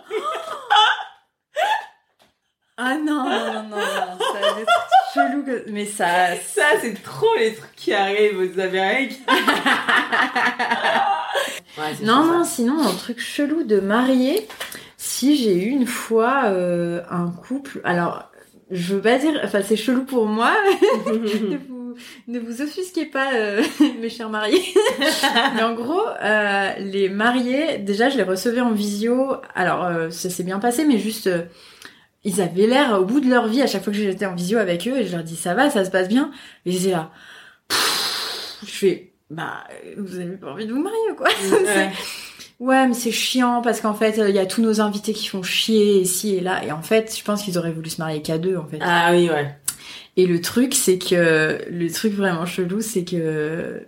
ah 2.77 2.97
non, 2.97 3.23
non, 3.23 3.63
non, 3.63 3.69
non, 3.69 3.77
ça 3.77 4.98
chelou 5.13 5.43
que... 5.43 5.69
Mais 5.69 5.85
ça... 5.85 6.35
Ça, 6.35 6.63
c'est 6.81 7.01
trop 7.01 7.33
les 7.37 7.53
trucs 7.53 7.75
qui 7.75 7.93
arrivent 7.93 8.39
aux 8.39 8.59
Amériques. 8.59 9.21
non, 12.03 12.25
non, 12.25 12.43
sinon, 12.43 12.81
un 12.81 12.93
truc 12.93 13.19
chelou 13.19 13.63
de 13.63 13.79
mariée, 13.79 14.47
si 14.97 15.37
j'ai 15.37 15.55
eu 15.55 15.69
une 15.69 15.87
fois 15.87 16.45
euh, 16.45 17.01
un 17.09 17.29
couple... 17.29 17.81
Alors, 17.83 18.29
je 18.71 18.95
veux 18.95 19.01
pas 19.01 19.17
dire... 19.17 19.39
Enfin, 19.43 19.61
c'est 19.63 19.77
chelou 19.77 20.03
pour 20.03 20.25
moi 20.25 20.55
ne 22.27 22.39
vous 22.39 22.61
offusquez 22.61 23.05
pas, 23.05 23.33
euh, 23.33 23.63
mes 23.99 24.09
chers 24.09 24.29
mariés. 24.29 24.61
Mais 25.55 25.63
en 25.63 25.73
gros, 25.73 26.05
euh, 26.21 26.71
les 26.79 27.09
mariés, 27.09 27.77
déjà, 27.79 28.09
je 28.09 28.17
les 28.17 28.23
recevais 28.23 28.61
en 28.61 28.71
visio. 28.71 29.35
Alors, 29.55 29.85
euh, 29.85 30.09
ça 30.09 30.29
s'est 30.29 30.43
bien 30.43 30.59
passé, 30.59 30.85
mais 30.85 30.97
juste, 30.97 31.29
ils 32.23 32.41
avaient 32.41 32.67
l'air 32.67 32.99
au 32.99 33.05
bout 33.05 33.19
de 33.19 33.29
leur 33.29 33.47
vie 33.47 33.61
à 33.61 33.67
chaque 33.67 33.83
fois 33.83 33.93
que 33.93 33.99
j'étais 33.99 34.25
en 34.25 34.35
visio 34.35 34.57
avec 34.57 34.87
eux, 34.87 34.97
et 34.97 35.05
je 35.05 35.15
leur 35.15 35.23
dis 35.23 35.35
ça 35.35 35.53
va, 35.53 35.69
ça 35.69 35.85
se 35.85 35.91
passe 35.91 36.07
bien? 36.07 36.31
Et 36.65 36.71
ils 36.71 36.85
étaient 36.85 36.91
là. 36.91 37.11
je 37.69 38.71
fais, 38.71 39.13
bah, 39.29 39.63
vous 39.97 40.19
avez 40.19 40.37
pas 40.37 40.51
envie 40.51 40.65
de 40.65 40.73
vous 40.73 40.81
marier, 40.81 41.15
quoi? 41.17 41.29
Ouais. 41.51 41.91
ouais, 42.59 42.87
mais 42.87 42.93
c'est 42.93 43.11
chiant 43.11 43.61
parce 43.61 43.79
qu'en 43.79 43.93
fait, 43.93 44.21
il 44.27 44.35
y 44.35 44.39
a 44.39 44.45
tous 44.45 44.61
nos 44.61 44.81
invités 44.81 45.13
qui 45.13 45.27
font 45.27 45.43
chier 45.43 46.01
ici 46.01 46.35
et 46.35 46.41
là. 46.41 46.63
Et 46.65 46.71
en 46.71 46.81
fait, 46.81 47.15
je 47.17 47.23
pense 47.23 47.43
qu'ils 47.43 47.57
auraient 47.57 47.71
voulu 47.71 47.89
se 47.89 48.01
marier 48.01 48.21
qu'à 48.21 48.37
deux, 48.37 48.57
en 48.57 48.65
fait. 48.65 48.79
Ah 48.81 49.11
oui, 49.11 49.29
ouais. 49.29 49.55
Et 50.17 50.25
le 50.25 50.41
truc, 50.41 50.73
c'est 50.73 50.97
que 50.97 51.59
le 51.69 51.89
truc 51.89 52.13
vraiment 52.13 52.45
chelou, 52.45 52.81
c'est 52.81 53.05
que 53.05 53.85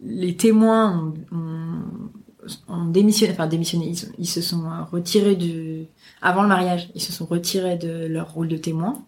les 0.00 0.36
témoins 0.36 1.12
ont, 1.32 2.84
démissionné, 2.86 3.32
enfin 3.32 3.46
démissionné, 3.46 3.92
ils, 4.18 4.26
se 4.26 4.40
sont 4.40 4.62
retirés 4.90 5.36
du 5.36 5.86
avant 6.22 6.42
le 6.42 6.48
mariage, 6.48 6.88
ils 6.94 7.02
se 7.02 7.12
sont 7.12 7.26
retirés 7.26 7.76
de 7.76 8.06
leur 8.06 8.32
rôle 8.32 8.48
de 8.48 8.56
témoin. 8.56 9.04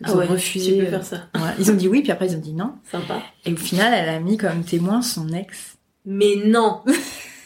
Ils 0.00 0.06
ah 0.08 0.16
ont 0.16 0.26
refusé. 0.26 0.78
Tu 0.78 0.84
peux 0.84 0.90
faire 0.90 1.04
ça. 1.04 1.16
Ouais. 1.34 1.50
Ils 1.58 1.70
ont 1.70 1.74
dit 1.74 1.88
oui, 1.88 2.02
puis 2.02 2.12
après 2.12 2.28
ils 2.28 2.36
ont 2.36 2.40
dit 2.40 2.54
non. 2.54 2.74
Sympa. 2.90 3.20
Et 3.44 3.52
au 3.52 3.56
final, 3.56 3.92
elle 3.94 4.08
a 4.08 4.20
mis 4.20 4.36
comme 4.36 4.62
témoin 4.62 5.02
son 5.02 5.28
ex. 5.28 5.76
Mais 6.06 6.36
non. 6.44 6.82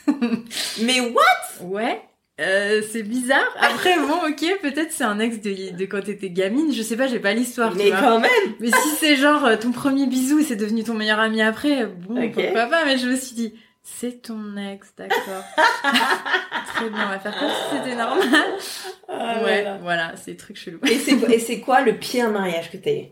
Mais 0.83 1.01
what? 1.01 1.65
Ouais. 1.67 2.01
Euh, 2.41 2.83
c'est 2.91 3.05
bizarre. 3.05 3.47
Après, 3.61 3.97
bon, 3.97 4.29
ok, 4.29 4.61
peut-être 4.61 4.91
c'est 4.91 5.05
un 5.05 5.21
ex 5.21 5.41
de, 5.41 5.77
de 5.77 5.85
quand 5.85 6.03
t'étais 6.03 6.31
gamine. 6.31 6.73
Je 6.73 6.83
sais 6.83 6.97
pas, 6.97 7.07
j'ai 7.07 7.21
pas 7.21 7.33
l'histoire. 7.33 7.75
Mais 7.77 7.91
quand 7.91 8.21
même. 8.21 8.31
Mais 8.59 8.69
si 8.69 8.89
c'est 8.99 9.17
genre 9.17 9.45
euh, 9.45 9.57
ton 9.57 9.71
premier 9.71 10.07
bisou 10.07 10.41
et 10.41 10.43
c'est 10.43 10.57
devenu 10.57 10.83
ton 10.83 10.95
meilleur 10.95 11.21
ami 11.21 11.43
après, 11.43 11.87
bon, 11.87 12.31
pourquoi 12.33 12.67
pas. 12.67 12.85
Mais 12.85 12.99
je 12.99 13.09
me 13.09 13.17
suis 13.17 13.37
dit, 13.37 13.55
c'est 13.87 14.23
ton 14.23 14.57
ex, 14.57 14.95
d'accord. 14.97 15.45
Très 16.75 16.89
bien, 16.89 17.07
on 17.07 17.11
va 17.11 17.19
faire 17.19 17.39
comme 17.39 17.51
si 17.51 17.77
c'était 17.77 17.95
normal. 17.95 18.49
Ah, 19.09 19.43
ouais, 19.45 19.65
voilà, 19.83 20.13
c'est 20.17 20.33
des 20.33 20.37
trucs 20.39 20.57
chelous. 20.57 20.81
Et 20.91 20.99
c'est 20.99 21.13
et 21.31 21.39
c'est 21.39 21.61
quoi 21.61 21.83
le 21.83 21.97
pire 21.97 22.31
mariage 22.31 22.71
que 22.71 22.79
t'as 22.79 22.93
eu 22.93 23.05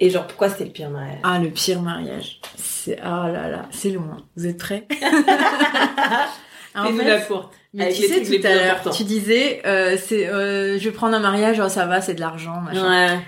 Et 0.00 0.10
genre, 0.10 0.26
pourquoi 0.26 0.48
c'était 0.48 0.64
le 0.64 0.70
pire 0.70 0.90
mariage? 0.90 1.20
Ah, 1.22 1.38
le 1.38 1.50
pire 1.50 1.82
mariage. 1.82 2.40
C'est 2.56 2.98
ah 3.02 3.28
là 3.30 3.48
là, 3.48 3.68
c'est 3.70 3.90
loin. 3.90 4.16
Vous 4.36 4.46
êtes 4.46 4.58
prêts? 4.58 4.88
En 6.78 6.92
fait, 6.92 7.04
la 7.04 7.20
courte. 7.20 7.54
Mais 7.72 7.92
tu 7.92 8.06
sais, 8.06 8.22
tout 8.22 8.46
à 8.46 8.54
l'heure, 8.54 8.90
tu 8.90 9.04
disais, 9.04 9.62
euh, 9.66 9.96
c'est, 9.98 10.28
euh, 10.28 10.78
je 10.78 10.84
vais 10.88 10.94
prendre 10.94 11.16
un 11.16 11.20
mariage, 11.20 11.60
oh, 11.64 11.68
ça 11.68 11.86
va, 11.86 12.02
c'est 12.02 12.14
de 12.14 12.20
l'argent, 12.20 12.60
machin. 12.60 12.88
Ouais. 12.88 13.18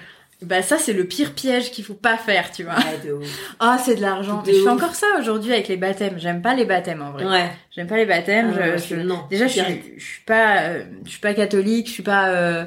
Bah 0.41 0.63
ça 0.63 0.79
c'est 0.79 0.93
le 0.93 1.05
pire 1.05 1.35
piège 1.35 1.73
qu'il 1.73 1.85
faut 1.85 1.95
pas 1.95 2.17
faire, 2.17 2.53
tu 2.53 2.63
vois. 2.63 2.77
Ah 3.61 3.77
c'est 3.85 3.97
de 3.97 4.01
l'argent. 4.01 4.45
Je 4.47 4.53
fais 4.53 4.69
encore 4.69 4.95
ça 4.95 5.07
aujourd'hui 5.19 5.53
avec 5.53 5.67
les 5.67 5.77
baptêmes. 5.77 6.15
J'aime 6.19 6.43
pas 6.43 6.55
les 6.55 6.65
baptêmes 6.65 7.03
en 7.03 7.11
vrai. 7.11 7.25
Ouais. 7.27 7.51
J'aime 7.75 7.89
pas 7.89 7.97
les 7.97 8.07
baptêmes. 8.07 8.57
Ah, 8.57 8.77
je, 8.77 8.95
non. 8.95 9.25
Déjà 9.31 9.49
je 9.49 9.61
suis, 9.61 9.83
je 9.97 10.05
suis 10.05 10.23
pas, 10.23 10.61
euh, 10.63 10.85
je 11.05 11.11
suis 11.11 11.21
pas 11.21 11.35
catholique, 11.35 11.89
je 11.89 11.93
suis 11.93 12.03
pas, 12.05 12.29
euh, 12.29 12.65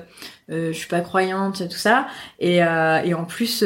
euh, 0.50 0.74
je 0.74 0.78
suis 0.78 0.90
pas 0.90 1.00
croyante, 1.00 1.70
tout 1.70 1.78
ça. 1.78 2.08
Et 2.40 2.58
et 2.58 3.14
en 3.14 3.24
plus 3.24 3.64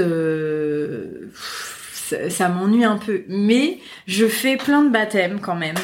ça, 1.93 2.29
ça 2.29 2.49
m'ennuie 2.49 2.85
un 2.85 2.97
peu. 2.97 3.23
Mais 3.27 3.79
je 4.05 4.27
fais 4.27 4.55
plein 4.57 4.83
de 4.83 4.89
baptêmes 4.89 5.39
quand 5.39 5.55
même 5.55 5.75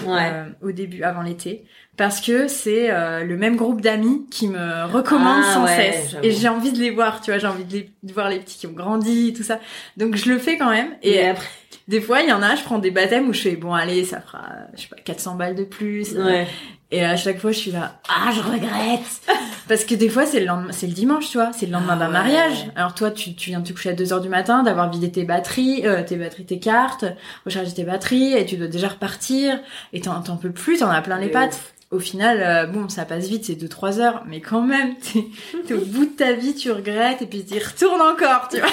au 0.62 0.72
début, 0.72 1.02
avant 1.02 1.24
l'été 1.24 1.66
parce 2.02 2.20
que 2.20 2.48
c'est 2.48 2.90
euh, 2.90 3.24
le 3.24 3.38
même 3.38 3.56
groupe 3.56 3.80
d'amis 3.80 4.26
qui 4.32 4.48
me 4.48 4.92
recommande 4.92 5.44
ah 5.48 5.54
sans 5.54 5.68
cesse. 5.68 6.16
Et 6.24 6.32
j'ai 6.32 6.50
envie 6.50 6.72
de 6.72 6.80
les 6.80 6.90
voir 6.90 7.22
tu 7.22 7.30
vois 7.30 7.38
j'ai 7.38 7.46
envie 7.46 7.64
de, 7.64 7.74
les, 7.74 7.92
de, 8.02 8.12
voir 8.12 8.28
les 8.28 8.40
petits 8.40 8.58
qui 8.58 8.66
ont 8.66 8.72
grandi 8.72 9.34
tout 9.34 9.44
ça. 9.44 9.60
Donc 9.98 10.16
je 10.16 10.28
le 10.28 10.40
fais 10.40 10.58
quand 10.58 10.72
même. 10.72 10.88
Et, 11.04 11.24
après 11.28 11.46
des 11.88 12.02
fois 12.02 12.22
il 12.22 12.30
y 12.30 12.34
en 12.34 12.42
a 12.42 12.56
je 12.56 12.64
prends 12.64 12.80
des 12.80 12.90
baptêmes 12.90 13.30
où 13.30 13.34
je 13.34 13.42
fais 13.42 13.56
bon 13.56 13.76
allez 13.76 14.04
ça 14.04 14.20
fera 14.20 14.48
je 14.74 14.82
sais 14.82 14.88
pas 14.88 14.96
400 14.96 15.36
balles 15.36 15.54
de 15.54 15.64
plus. 15.64 16.18
Ouais. 16.18 16.48
et 16.90 17.06
à 17.06 17.16
chaque 17.18 17.38
fois 17.38 17.52
je 17.52 17.60
suis 17.60 17.72
là 17.72 18.02
ah 18.10 18.32
je 18.36 18.42
regrette. 18.42 19.22
Parce 19.68 19.86
que 19.86 19.94
des 19.94 20.10
fois 20.10 20.26
c'est 20.26 20.40
le 20.40 20.48
lendemain 20.48 20.72
c'est 20.72 20.88
le 20.88 20.94
dimanche 20.94 21.30
tu 21.30 21.38
vois 21.38 21.52
c'est 21.54 21.68
le 21.68 21.72
lendemain 21.72 21.98
d'un 21.98 22.08
ah 22.08 22.24
mariage. 22.24 22.66
Alors 22.76 22.96
toi 22.96 23.12
tu, 23.12 23.36
tu 23.36 23.52
viens 23.52 23.60
de 23.60 23.68
te 23.68 23.74
coucher 23.74 23.92
à 23.92 23.94
2 23.94 24.12
heures 24.12 24.22
du 24.22 24.30
matin 24.30 24.64
d'avoir 24.64 24.90
vidé 24.90 25.12
tes 25.12 25.24
batteries 25.24 25.86
euh, 25.86 26.02
tes 26.02 26.16
batteries 26.16 26.46
tes 26.46 26.58
cartes 26.58 27.06
recharger 27.46 27.76
tes 27.76 27.84
batteries 27.84 28.34
et 28.34 28.44
tu 28.48 28.58
dois 28.58 28.70
déjà 28.70 28.88
repartir 28.88 29.60
et 29.94 30.02
t'en 30.02 30.20
peux 30.38 30.52
plus 30.52 30.80
t'en 30.80 30.90
as 30.90 31.04
plein 31.04 31.20
les 31.20 31.30
pattes 31.30 31.76
au 31.92 32.00
final, 32.00 32.42
euh, 32.42 32.66
bon, 32.66 32.88
ça 32.88 33.04
passe 33.04 33.28
vite, 33.28 33.46
c'est 33.46 33.62
2-3 33.62 34.00
heures, 34.00 34.24
mais 34.26 34.40
quand 34.40 34.62
même, 34.62 34.96
t'es 35.14 35.28
es 35.70 35.74
au 35.74 35.86
bout 35.86 36.06
de 36.06 36.12
ta 36.12 36.34
vie, 36.34 36.56
tu 36.56 36.72
regrettes, 36.72 37.22
et 37.22 37.26
puis 37.26 37.46
tu 37.46 37.56
retournes 37.56 38.02
encore, 38.02 38.48
tu 38.50 38.60
vois. 38.60 38.70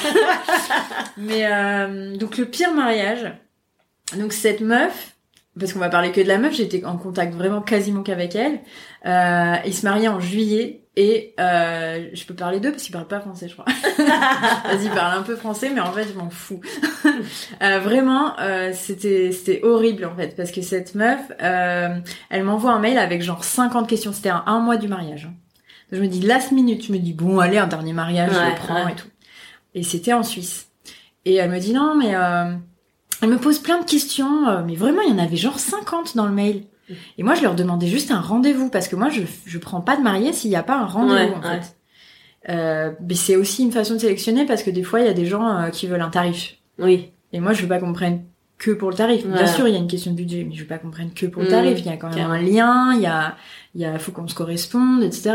mais 1.16 1.47
euh, 1.47 2.16
donc 2.16 2.39
le 2.39 2.45
pire 2.45 2.73
mariage, 2.73 3.33
donc 4.16 4.33
cette 4.33 4.61
meuf, 4.61 5.16
parce 5.59 5.73
qu'on 5.73 5.81
va 5.81 5.89
parler 5.89 6.12
que 6.12 6.21
de 6.21 6.29
la 6.29 6.39
meuf, 6.39 6.55
j'étais 6.55 6.85
en 6.85 6.97
contact 6.97 7.35
vraiment 7.35 7.61
quasiment 7.61 8.05
qu'avec 8.05 8.37
elle. 8.37 8.61
Euh, 9.07 9.57
il 9.66 9.75
se 9.75 9.85
mariait 9.85 10.09
en 10.09 10.21
juillet 10.21 10.83
et 11.01 11.33
euh, 11.39 12.09
je 12.13 12.25
peux 12.25 12.35
parler 12.35 12.59
d'eux 12.59 12.73
parce 12.73 12.83
qu'ils 12.83 12.93
parlent 12.93 13.07
pas 13.07 13.21
français, 13.21 13.47
je 13.47 13.53
crois. 13.53 13.65
Vas-y, 13.99 14.89
parle 14.89 15.17
un 15.17 15.23
peu 15.23 15.37
français, 15.37 15.71
mais 15.73 15.81
en 15.81 15.93
fait, 15.93 16.09
je 16.13 16.19
m'en 16.19 16.29
fous. 16.29 16.61
euh, 17.63 17.79
vraiment, 17.79 18.37
euh, 18.41 18.73
c'était 18.75 19.31
c'était 19.31 19.63
horrible 19.63 20.05
en 20.07 20.17
fait 20.17 20.35
parce 20.37 20.51
que 20.51 20.61
cette 20.61 20.97
meuf, 20.97 21.21
euh, 21.41 22.01
elle 22.31 22.43
m'envoie 22.43 22.73
un 22.73 22.81
mail 22.81 22.99
avec 22.99 23.23
genre 23.23 23.45
50 23.45 23.89
questions. 23.89 24.13
C'était 24.13 24.31
un, 24.31 24.43
un 24.47 24.59
mois 24.59 24.77
du 24.77 24.89
mariage. 24.89 25.29
Hein. 25.31 25.35
je 25.93 26.01
me 26.01 26.09
dis 26.09 26.21
last 26.21 26.51
minute, 26.51 26.85
je 26.85 26.93
me 26.93 26.99
dis 26.99 27.13
bon 27.13 27.39
allez 27.39 27.59
un 27.59 27.69
dernier 27.69 27.93
mariage, 27.93 28.33
je 28.33 28.51
le 28.51 28.57
prends 28.57 28.89
et 28.89 28.97
tout. 28.97 29.07
Et 29.77 29.85
c'était 29.85 30.15
en 30.15 30.25
Suisse. 30.25 30.67
Et 31.25 31.37
elle 31.37 31.51
me 31.53 31.61
dit 31.61 31.75
non 31.75 31.95
mais 31.95 32.17
euh, 32.17 32.57
elle 33.23 33.31
me 33.31 33.39
pose 33.39 33.59
plein 33.61 33.81
de 33.81 33.85
questions, 33.85 34.49
euh, 34.49 34.63
mais 34.65 34.75
vraiment, 34.75 35.03
il 35.03 35.11
y 35.11 35.13
en 35.13 35.19
avait 35.19 35.37
genre 35.37 35.59
50 35.59 36.17
dans 36.17 36.27
le 36.27 36.33
mail. 36.33 36.65
Et 37.16 37.22
moi, 37.22 37.34
je 37.34 37.43
leur 37.43 37.55
demandais 37.55 37.86
juste 37.86 38.11
un 38.11 38.20
rendez-vous, 38.20 38.70
parce 38.70 38.89
que 38.89 38.97
moi, 38.97 39.09
je, 39.11 39.22
je 39.47 39.59
prends 39.59 39.80
pas 39.80 39.97
de 39.97 40.03
mariée 40.03 40.32
s'il 40.32 40.51
n'y 40.51 40.57
a 40.57 40.62
pas 40.62 40.76
un 40.76 40.86
rendez-vous, 40.86 41.34
en 41.34 41.43
fait. 41.43 41.76
Euh, 42.49 42.93
mais 43.07 43.14
c'est 43.14 43.36
aussi 43.36 43.62
une 43.62 43.72
façon 43.72 43.95
de 43.95 43.99
sélectionner, 43.99 44.47
parce 44.47 44.62
que 44.62 44.70
des 44.70 44.82
fois, 44.82 45.01
il 45.01 45.07
y 45.07 45.11
a 45.11 45.14
des 45.14 45.26
gens 45.26 45.49
euh, 45.49 45.68
qui 45.68 45.86
veulent 45.86 46.03
un 46.03 46.11
tarif. 46.11 46.57
Oui. 46.78 47.11
Et 47.32 47.41
moi, 47.41 47.53
je 47.53 47.62
veux 47.62 47.68
pas 47.68 47.78
qu'on 47.78 47.93
prenne 47.93 48.24
que 48.59 48.70
pour 48.72 48.91
le 48.91 48.97
tarif. 48.97 49.26
Bien 49.26 49.47
sûr, 49.47 49.68
il 49.68 49.74
y 49.74 49.76
a 49.76 49.80
une 49.80 49.86
question 49.86 50.11
de 50.11 50.16
budget, 50.16 50.45
mais 50.49 50.55
je 50.55 50.62
veux 50.62 50.66
pas 50.66 50.78
qu'on 50.78 50.91
prenne 50.91 51.12
que 51.12 51.26
pour 51.26 51.43
le 51.43 51.49
tarif. 51.49 51.78
Il 51.78 51.86
y 51.86 51.91
a 51.91 51.97
quand 51.97 52.14
même 52.14 52.30
un 52.30 52.41
lien, 52.41 52.93
il 52.95 53.03
y 53.03 53.07
a, 53.07 53.36
il 53.74 53.80
y 53.80 53.84
a, 53.84 53.99
faut 53.99 54.12
qu'on 54.12 54.26
se 54.26 54.34
corresponde, 54.34 55.03
etc. 55.03 55.34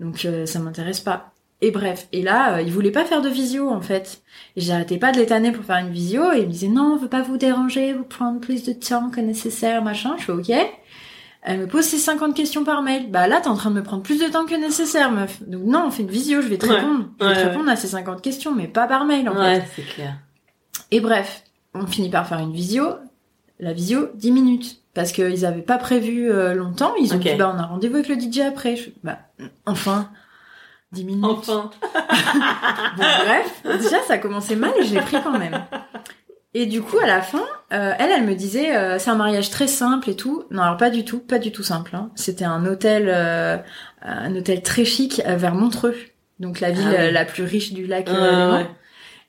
Donc, 0.00 0.24
euh, 0.24 0.46
ça 0.46 0.58
m'intéresse 0.58 1.00
pas. 1.00 1.32
Et 1.62 1.70
bref, 1.70 2.06
et 2.12 2.22
là, 2.22 2.56
euh, 2.56 2.62
il 2.62 2.70
voulait 2.70 2.90
pas 2.90 3.04
faire 3.04 3.22
de 3.22 3.30
visio 3.30 3.70
en 3.70 3.80
fait. 3.80 4.20
Et 4.56 4.60
j'arrêtais 4.60 4.98
pas 4.98 5.10
de 5.12 5.16
l'étaner 5.16 5.52
pour 5.52 5.64
faire 5.64 5.78
une 5.78 5.90
visio 5.90 6.32
et 6.32 6.40
il 6.40 6.46
me 6.46 6.52
disait 6.52 6.68
non, 6.68 6.92
on 6.94 6.96
veut 6.96 7.08
pas 7.08 7.22
vous 7.22 7.38
déranger, 7.38 7.94
vous 7.94 8.04
prendre 8.04 8.40
plus 8.40 8.64
de 8.64 8.74
temps 8.74 9.08
que 9.08 9.20
nécessaire, 9.20 9.82
machin. 9.82 10.16
Je 10.18 10.24
fais 10.24 10.32
ok. 10.32 10.52
Elle 11.48 11.60
me 11.60 11.68
pose 11.68 11.84
ses 11.84 11.98
50 11.98 12.34
questions 12.34 12.64
par 12.64 12.82
mail. 12.82 13.08
Bah 13.08 13.28
là, 13.28 13.40
t'es 13.40 13.46
en 13.46 13.54
train 13.54 13.70
de 13.70 13.76
me 13.76 13.82
prendre 13.84 14.02
plus 14.02 14.18
de 14.18 14.26
temps 14.26 14.46
que 14.46 14.54
nécessaire, 14.56 15.12
meuf. 15.12 15.40
Donc 15.46 15.62
non, 15.62 15.84
on 15.86 15.90
fait 15.92 16.02
une 16.02 16.10
visio, 16.10 16.42
je 16.42 16.48
vais 16.48 16.58
te 16.58 16.66
répondre. 16.66 17.04
Je 17.20 17.24
vais 17.24 17.34
te 17.34 17.46
répondre 17.46 17.70
à 17.70 17.76
ces 17.76 17.86
50 17.86 18.20
questions, 18.20 18.52
mais 18.52 18.66
pas 18.66 18.88
par 18.88 19.04
mail 19.04 19.28
en 19.28 19.36
ouais, 19.36 19.64
c'est 19.76 19.86
clair. 19.86 20.14
Et 20.90 20.98
bref, 20.98 21.44
on 21.72 21.86
finit 21.86 22.10
par 22.10 22.26
faire 22.26 22.40
une 22.40 22.52
visio. 22.52 22.96
La 23.60 23.72
visio, 23.72 24.10
10 24.16 24.32
minutes. 24.32 24.82
Parce 24.92 25.12
qu'ils 25.12 25.46
avaient 25.46 25.62
pas 25.62 25.78
prévu 25.78 26.32
euh, 26.32 26.52
longtemps. 26.52 26.94
Ils 27.00 27.14
ont 27.14 27.18
dit, 27.18 27.34
bah 27.38 27.52
on 27.54 27.58
a 27.60 27.66
rendez-vous 27.66 27.96
avec 27.96 28.08
le 28.08 28.16
DJ 28.16 28.40
après. 28.40 28.74
Je... 28.74 28.90
Bah, 29.04 29.18
enfin... 29.66 30.10
10 30.90 31.04
minutes. 31.04 31.24
Enfin. 31.24 31.70
bon, 32.96 33.04
bref, 33.24 33.62
déjà 33.64 34.02
ça 34.02 34.14
a 34.14 34.18
commencé 34.18 34.56
mal, 34.56 34.72
j'ai 34.82 35.00
pris 35.00 35.16
quand 35.22 35.38
même. 35.38 35.64
Et 36.58 36.64
du 36.64 36.80
coup, 36.80 36.98
à 36.98 37.06
la 37.06 37.20
fin, 37.20 37.44
euh, 37.74 37.92
elle, 37.98 38.10
elle 38.10 38.24
me 38.24 38.34
disait, 38.34 38.74
euh, 38.74 38.98
c'est 38.98 39.10
un 39.10 39.14
mariage 39.14 39.50
très 39.50 39.66
simple 39.66 40.08
et 40.08 40.16
tout. 40.16 40.44
Non, 40.50 40.62
alors 40.62 40.78
pas 40.78 40.88
du 40.88 41.04
tout, 41.04 41.18
pas 41.18 41.38
du 41.38 41.52
tout 41.52 41.62
simple. 41.62 41.94
Hein. 41.94 42.10
C'était 42.14 42.46
un 42.46 42.64
hôtel, 42.64 43.10
euh, 43.12 43.58
un 44.00 44.34
hôtel 44.34 44.62
très 44.62 44.86
chic 44.86 45.20
vers 45.26 45.54
Montreux, 45.54 45.94
donc 46.40 46.60
la 46.60 46.70
ville 46.70 46.96
ah 46.98 47.10
la 47.10 47.26
plus 47.26 47.42
riche 47.42 47.74
du 47.74 47.86
lac 47.86 48.08
ouais. 48.08 48.66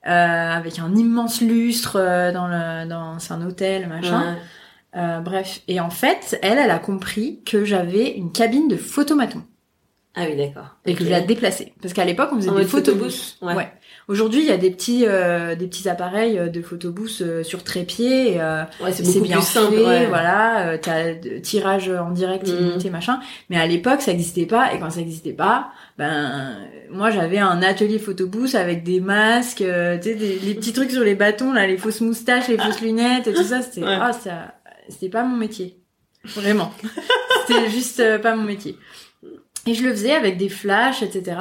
avec 0.05 0.79
un 0.79 0.95
immense 0.95 1.41
lustre 1.41 1.99
dans 2.33 2.47
le, 2.47 2.87
dans, 2.87 3.19
c'est 3.19 3.33
un 3.33 3.45
hôtel, 3.45 3.89
machin. 3.89 4.37
bref, 4.93 5.59
et 5.67 5.81
en 5.81 5.89
fait, 5.89 6.39
elle, 6.41 6.59
elle 6.59 6.71
a 6.71 6.79
compris 6.79 7.41
que 7.45 7.65
j'avais 7.65 8.09
une 8.11 8.31
cabine 8.31 8.69
de 8.69 8.77
photomaton. 8.77 9.43
Ah 10.15 10.23
oui, 10.29 10.37
d'accord. 10.37 10.77
Et 10.85 10.95
que 10.95 11.03
je 11.03 11.09
l'ai 11.09 11.21
déplacé. 11.23 11.73
Parce 11.81 11.93
qu'à 11.93 12.05
l'époque, 12.05 12.29
on 12.31 12.37
faisait 12.37 12.51
des 12.51 12.63
photobooths. 12.63 13.37
Ouais. 13.41 13.53
ouais. 13.53 13.71
Aujourd'hui, 14.07 14.39
il 14.39 14.45
y 14.45 14.51
a 14.51 14.57
des 14.57 14.71
petits, 14.71 15.05
euh, 15.05 15.55
des 15.55 15.67
petits 15.67 15.89
appareils 15.89 16.39
euh, 16.39 16.47
de 16.47 16.61
photobooths 16.61 17.21
euh, 17.21 17.43
sur 17.43 17.65
trépied. 17.65 18.39
Euh, 18.39 18.63
ouais, 18.81 18.93
c'est 18.93 19.03
bien 19.19 19.35
plus 19.35 19.45
simple. 19.45 19.75
Fait, 19.75 20.05
Voilà, 20.05 20.69
euh, 20.69 20.77
t'as 20.81 21.13
tirage 21.41 21.89
en 21.89 22.11
direct 22.11 22.47
mmh. 22.47 22.51
illimité, 22.51 22.89
machin. 22.89 23.19
Mais 23.49 23.57
à 23.57 23.67
l'époque, 23.67 24.01
ça 24.01 24.11
n'existait 24.11 24.45
pas. 24.45 24.73
Et 24.73 24.79
quand 24.79 24.89
ça 24.91 25.01
n'existait 25.01 25.33
pas, 25.33 25.71
ben 25.97 26.55
moi 26.89 27.11
j'avais 27.11 27.39
un 27.39 27.61
atelier 27.61 27.99
photobooth 27.99 28.55
avec 28.55 28.83
des 28.83 29.01
masques, 29.01 29.57
tu 29.57 29.63
sais, 29.65 30.15
des, 30.15 30.39
les 30.39 30.55
petits 30.55 30.71
trucs 30.71 30.91
sur 30.91 31.03
les 31.03 31.15
bâtons, 31.15 31.51
là, 31.51 31.67
les 31.67 31.77
fausses 31.77 31.99
moustaches, 31.99 32.47
les 32.47 32.57
fausses 32.57 32.79
lunettes, 32.79 33.27
et 33.27 33.33
tout 33.33 33.43
ça. 33.43 33.61
C'était, 33.61 33.85
ah, 33.85 34.13
ça, 34.13 34.55
c'était 34.87 35.09
pas 35.09 35.23
mon 35.23 35.35
métier. 35.35 35.81
Vraiment. 36.23 36.71
c'était 37.45 37.69
juste 37.69 38.21
pas 38.21 38.37
mon 38.37 38.43
métier. 38.43 38.77
Et 39.65 39.73
je 39.73 39.83
le 39.83 39.91
faisais 39.91 40.13
avec 40.13 40.37
des 40.37 40.47
flashs, 40.47 41.03
etc. 41.03 41.35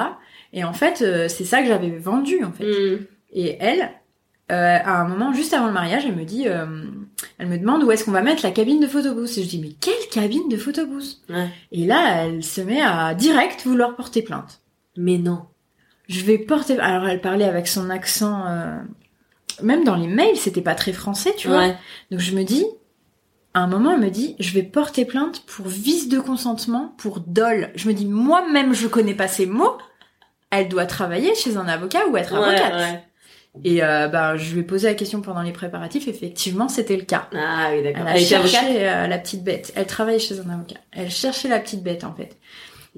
Et 0.57 0.64
en 0.64 0.72
fait, 0.72 1.02
euh, 1.02 1.28
c'est 1.28 1.44
ça 1.44 1.62
que 1.62 1.68
j'avais 1.68 1.96
vendu, 1.96 2.42
en 2.42 2.50
fait. 2.50 2.64
Mm. 2.64 3.07
Et 3.32 3.57
elle, 3.61 3.90
euh, 4.50 4.78
à 4.82 5.00
un 5.00 5.07
moment, 5.07 5.32
juste 5.32 5.54
avant 5.54 5.68
le 5.68 5.72
mariage, 5.72 6.04
elle 6.04 6.16
me 6.16 6.24
dit, 6.24 6.48
euh, 6.48 6.66
elle 7.38 7.46
me 7.46 7.59
demande 7.59 7.84
où 7.84 7.92
est-ce 7.92 8.04
qu'on 8.04 8.11
va 8.11 8.22
mettre 8.22 8.42
la 8.42 8.50
cabine 8.50 8.80
de 8.80 8.88
photobooth. 8.88 9.38
Et 9.38 9.44
je 9.44 9.48
dis, 9.48 9.61
mais 9.61 9.76
quelle 9.80 10.09
cabine 10.11 10.48
de 10.48 10.57
photobooth? 10.57 11.20
Ouais. 11.28 11.48
Et 11.70 11.86
là, 11.86 12.24
elle 12.24 12.42
se 12.42 12.61
met 12.61 12.80
à 12.82 13.14
direct 13.14 13.64
vouloir 13.64 13.94
porter 13.94 14.22
plainte. 14.22 14.62
Mais 14.96 15.18
non. 15.18 15.42
Je 16.09 16.24
vais 16.24 16.38
porter... 16.38 16.80
Alors, 16.80 17.07
elle 17.07 17.20
parlait 17.20 17.44
avec 17.44 17.68
son 17.68 17.88
accent... 17.88 18.44
Même 19.62 19.84
dans 19.84 19.96
les 19.96 20.09
mails, 20.09 20.36
c'était 20.36 20.61
pas 20.61 20.74
très 20.74 20.92
français, 20.92 21.32
tu 21.36 21.48
vois. 21.48 21.68
Donc 22.11 22.20
je 22.20 22.34
me 22.34 22.42
dis, 22.42 22.66
à 23.54 23.61
un 23.61 23.66
moment, 23.66 23.92
elle 23.92 24.00
me 24.00 24.11
dit, 24.11 24.36
je 24.38 24.52
vais 24.52 24.62
porter 24.62 25.07
plainte 25.07 25.44
pour 25.46 25.66
vice 25.66 26.11
de 26.11 26.18
consentement 26.18 26.94
pour 26.98 27.20
dol. 27.20 27.70
Je 27.74 27.88
me 27.88 27.94
dis, 27.94 28.04
moi-même, 28.04 28.74
je 28.74 28.86
connais 28.86 29.14
pas 29.14 29.28
ces 29.28 29.46
mots. 29.46 29.78
Elle 30.51 30.68
doit 30.68 30.86
travailler 30.86 31.34
chez 31.34 31.57
un 31.57 31.68
avocat 31.68 32.07
ou 32.09 32.16
être 32.16 32.34
avocate. 32.34 33.03
Et 33.64 33.82
euh, 33.82 34.09
bah, 34.09 34.36
je 34.36 34.53
lui 34.53 34.61
ai 34.61 34.62
posé 34.62 34.86
la 34.86 34.94
question 34.94 35.22
pendant 35.22 35.42
les 35.42 35.53
préparatifs. 35.53 36.09
Effectivement, 36.09 36.68
c'était 36.68 36.97
le 36.97 37.05
cas. 37.05 37.28
Ah 37.34 37.70
oui, 37.72 37.82
d'accord. 37.82 38.05
Elle 38.07 38.22
a 38.22 38.26
cherché 38.26 38.86
euh, 38.86 39.07
la 39.07 39.18
petite 39.18 39.42
bête. 39.44 39.72
Elle 39.76 39.86
travaillait 39.86 40.18
chez 40.18 40.38
un 40.40 40.51
avocat. 40.51 40.76
Elle 40.92 41.11
cherchait 41.11 41.49
la 41.49 41.59
petite 41.59 41.82
bête, 41.82 42.05
en 42.05 42.14
fait. 42.14 42.36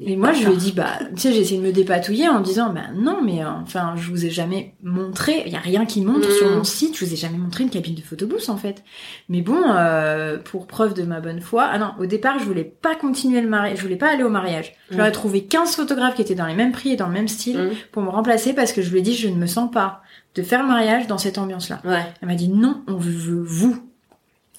Et 0.01 0.17
moi, 0.17 0.33
je 0.33 0.47
lui 0.47 0.53
ai 0.53 0.57
dit, 0.57 0.73
bah, 0.73 0.99
tu 1.15 1.21
sais, 1.21 1.33
j'ai 1.33 1.41
essayé 1.41 1.61
de 1.61 1.67
me 1.67 1.73
dépatouiller 1.73 2.29
en 2.29 2.41
disant, 2.41 2.73
bah 2.73 2.87
non, 2.95 3.21
mais 3.25 3.43
euh, 3.43 3.49
enfin, 3.63 3.95
je 3.97 4.09
vous 4.11 4.25
ai 4.27 4.31
jamais 4.31 4.75
montré, 4.83 5.43
il 5.47 5.53
y 5.53 5.57
a 5.57 5.61
rien 5.61 5.87
qui 5.87 6.03
montre 6.03 6.31
sur 6.31 6.49
mon 6.49 6.61
mm. 6.61 6.65
site, 6.65 6.97
je 6.97 7.05
vous 7.05 7.13
ai 7.13 7.17
jamais 7.17 7.39
montré 7.39 7.65
une 7.65 7.71
cabine 7.71 7.95
de 7.95 8.01
photobooth 8.01 8.49
en 8.49 8.57
fait. 8.57 8.85
Mais 9.29 9.41
bon, 9.41 9.61
euh, 9.67 10.39
pour 10.39 10.67
preuve 10.67 10.95
de 10.95 11.03
ma 11.03 11.21
bonne 11.21 11.41
foi, 11.41 11.69
ah 11.71 11.79
non, 11.79 11.93
au 11.99 12.07
départ, 12.07 12.39
je 12.39 12.45
voulais 12.45 12.65
pas 12.65 12.95
continuer 12.95 13.41
le 13.41 13.49
mariage, 13.49 13.79
je 13.79 13.83
voulais 13.83 13.97
pas 13.97 14.11
aller 14.11 14.23
au 14.23 14.31
mariage. 14.31 14.75
J'aurais 14.91 15.11
mm. 15.11 15.13
trouvé 15.13 15.45
15 15.45 15.75
photographes 15.75 16.15
qui 16.15 16.23
étaient 16.23 16.35
dans 16.35 16.47
les 16.47 16.55
mêmes 16.55 16.73
prix 16.73 16.91
et 16.91 16.97
dans 16.97 17.09
le 17.09 17.15
même 17.15 17.29
style 17.29 17.59
mm. 17.59 17.71
pour 17.91 18.03
me 18.03 18.11
remplacer 18.11 18.53
parce 18.53 18.73
que 18.73 18.83
je 18.83 18.91
lui 18.91 19.01
ai 19.01 19.03
dit, 19.03 19.15
je 19.15 19.29
ne 19.29 19.37
me 19.37 19.47
sens 19.47 19.71
pas 19.71 20.03
de 20.35 20.43
faire 20.43 20.63
le 20.63 20.69
mariage 20.69 21.09
dans 21.09 21.19
cette 21.19 21.39
ambiance-là. 21.39 21.81
Ouais. 21.85 22.05
Elle 22.23 22.29
m'a 22.29 22.35
dit, 22.37 22.49
non, 22.49 22.83
on 22.87 22.97
veut 22.97 23.43
vous. 23.43 23.88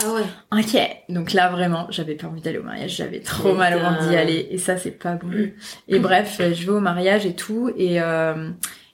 Ah 0.02 0.14
ouais. 0.14 0.24
Ok. 0.52 0.80
Donc 1.10 1.34
là 1.34 1.50
vraiment, 1.50 1.88
j'avais 1.90 2.16
pas 2.16 2.28
envie 2.28 2.42
d'aller 2.42 2.58
au 2.58 2.64
mariage, 2.64 2.96
j'avais 2.96 3.20
trop 3.20 3.54
mal 3.54 3.76
au 3.76 3.80
ventre 3.80 4.08
d'y 4.08 4.16
aller 4.16 4.48
et 4.50 4.58
ça 4.58 4.78
c'est 4.78 4.92
pas 4.92 5.16
bon. 5.16 5.28
Mm. 5.28 5.52
Et 5.90 6.00
bref, 6.00 6.38
je 6.40 6.66
vais 6.66 6.72
au 6.72 6.80
mariage 6.80 7.26
et 7.26 7.36
tout 7.36 7.72
et 7.76 8.02
euh, 8.02 8.50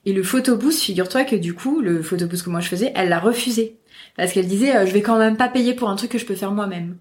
et 0.05 0.13
le 0.13 0.23
photobooth, 0.23 0.73
figure-toi 0.73 1.23
que 1.23 1.35
du 1.35 1.53
coup, 1.53 1.81
le 1.81 2.01
photobooth 2.01 2.43
que 2.43 2.49
moi 2.49 2.59
je 2.59 2.69
faisais, 2.69 2.91
elle 2.95 3.09
l'a 3.09 3.19
refusé 3.19 3.79
parce 4.17 4.33
qu'elle 4.33 4.47
disait 4.47 4.75
euh, 4.75 4.85
je 4.85 4.91
vais 4.91 5.01
quand 5.01 5.17
même 5.17 5.37
pas 5.37 5.47
payer 5.47 5.73
pour 5.73 5.89
un 5.89 5.95
truc 5.95 6.11
que 6.11 6.17
je 6.17 6.25
peux 6.25 6.35
faire 6.35 6.51
moi-même. 6.51 6.97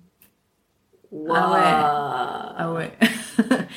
Ah 1.31 1.53
ouais. 1.53 2.55
Ah 2.57 2.73
ouais. 2.73 2.93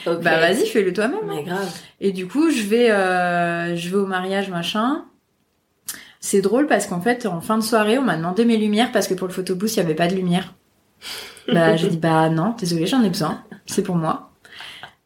bah 0.21 0.39
vas-y, 0.39 0.65
fais-le 0.65 0.91
toi-même. 0.91 1.19
Mais 1.27 1.43
grave. 1.43 1.71
Et 2.01 2.11
du 2.11 2.27
coup, 2.27 2.49
je 2.49 2.63
vais 2.63 2.91
euh, 2.91 3.75
je 3.75 3.89
vais 3.89 3.97
au 3.97 4.07
mariage 4.07 4.49
machin. 4.49 5.05
C'est 6.19 6.41
drôle 6.41 6.67
parce 6.67 6.87
qu'en 6.87 7.01
fait, 7.01 7.25
en 7.25 7.41
fin 7.41 7.57
de 7.57 7.63
soirée, 7.63 7.97
on 7.97 8.03
m'a 8.03 8.17
demandé 8.17 8.45
mes 8.45 8.57
lumières 8.57 8.91
parce 8.91 9.07
que 9.07 9.13
pour 9.13 9.27
le 9.27 9.33
photobooth, 9.33 9.73
il 9.73 9.77
y 9.77 9.79
avait 9.79 9.95
pas 9.95 10.07
de 10.07 10.15
lumière. 10.15 10.53
Bah, 11.53 11.77
j'ai 11.77 11.87
dit 11.87 11.95
bah 11.95 12.27
non, 12.27 12.55
désolé, 12.59 12.87
j'en 12.87 13.01
ai 13.03 13.07
besoin. 13.07 13.41
C'est 13.65 13.81
pour 13.81 13.95
moi. 13.95 14.27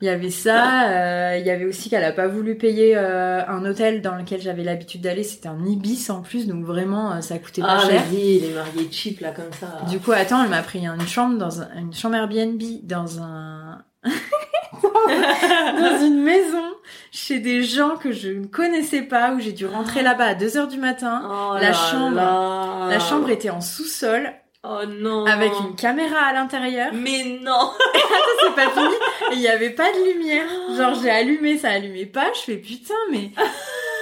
Il 0.02 0.06
y 0.06 0.10
avait 0.10 0.32
ça. 0.32 0.90
Euh, 0.90 1.38
il 1.38 1.46
y 1.46 1.52
avait 1.52 1.66
aussi 1.66 1.88
qu'elle 1.92 2.04
a 2.04 2.12
pas 2.12 2.28
voulu 2.28 2.56
payer 2.56 2.98
euh, 2.98 3.46
un 3.48 3.64
hôtel 3.64 4.02
dans 4.02 4.16
lequel 4.16 4.42
j'avais 4.42 4.64
l'habitude 4.64 5.02
d'aller. 5.02 5.24
C'était 5.24 5.48
un 5.48 5.64
ibis 5.64 6.10
en 6.10 6.22
plus, 6.22 6.48
donc 6.48 6.66
vraiment 6.66 7.12
euh, 7.12 7.22
ça 7.22 7.38
coûtait 7.38 7.62
pas 7.62 7.82
ah, 7.84 7.88
cher. 7.88 8.02
les 8.12 8.52
mariés 8.56 8.92
cheap 8.92 9.20
là 9.20 9.30
comme 9.30 9.54
ça. 9.60 9.86
Du 9.88 10.00
coup, 10.00 10.12
attends, 10.12 10.44
elle 10.44 10.50
m'a 10.50 10.64
pris 10.64 10.88
une 10.88 11.08
chambre 11.08 11.38
dans 11.38 11.62
un, 11.62 11.68
une 11.78 11.94
chambre 11.94 12.16
Airbnb 12.16 12.60
dans 12.82 13.22
un 13.22 13.61
dans 14.04 16.06
une 16.06 16.22
maison 16.22 16.64
chez 17.12 17.40
des 17.40 17.64
gens 17.64 17.98
que 17.98 18.12
je 18.12 18.30
ne 18.30 18.46
connaissais 18.46 19.02
pas 19.02 19.34
où 19.34 19.40
j'ai 19.40 19.52
dû 19.52 19.66
rentrer 19.66 20.02
là-bas 20.02 20.26
à 20.26 20.36
2 20.36 20.58
heures 20.58 20.68
du 20.68 20.78
matin. 20.78 21.24
Oh 21.30 21.58
la 21.60 21.74
chambre 21.74 22.88
la 22.90 23.00
chambre 23.00 23.30
était 23.30 23.50
en 23.50 23.62
sous-sol. 23.62 24.32
Oh 24.64 24.82
non. 24.88 25.26
Avec 25.26 25.52
une 25.60 25.76
caméra 25.76 26.20
à 26.20 26.34
l'intérieur. 26.34 26.92
Mais 26.94 27.40
non. 27.42 27.72
c'est 28.42 28.56
pas 28.56 28.70
fini. 28.70 28.94
Il 29.34 29.40
y 29.40 29.48
avait 29.48 29.72
pas 29.72 29.92
de 29.92 30.14
lumière. 30.14 30.46
Genre 30.78 30.94
j'ai 31.02 31.10
allumé, 31.10 31.58
ça 31.58 31.70
allumait 31.70 32.06
pas. 32.06 32.32
Je 32.36 32.42
fais 32.42 32.58
putain 32.58 32.94
mais 33.12 33.32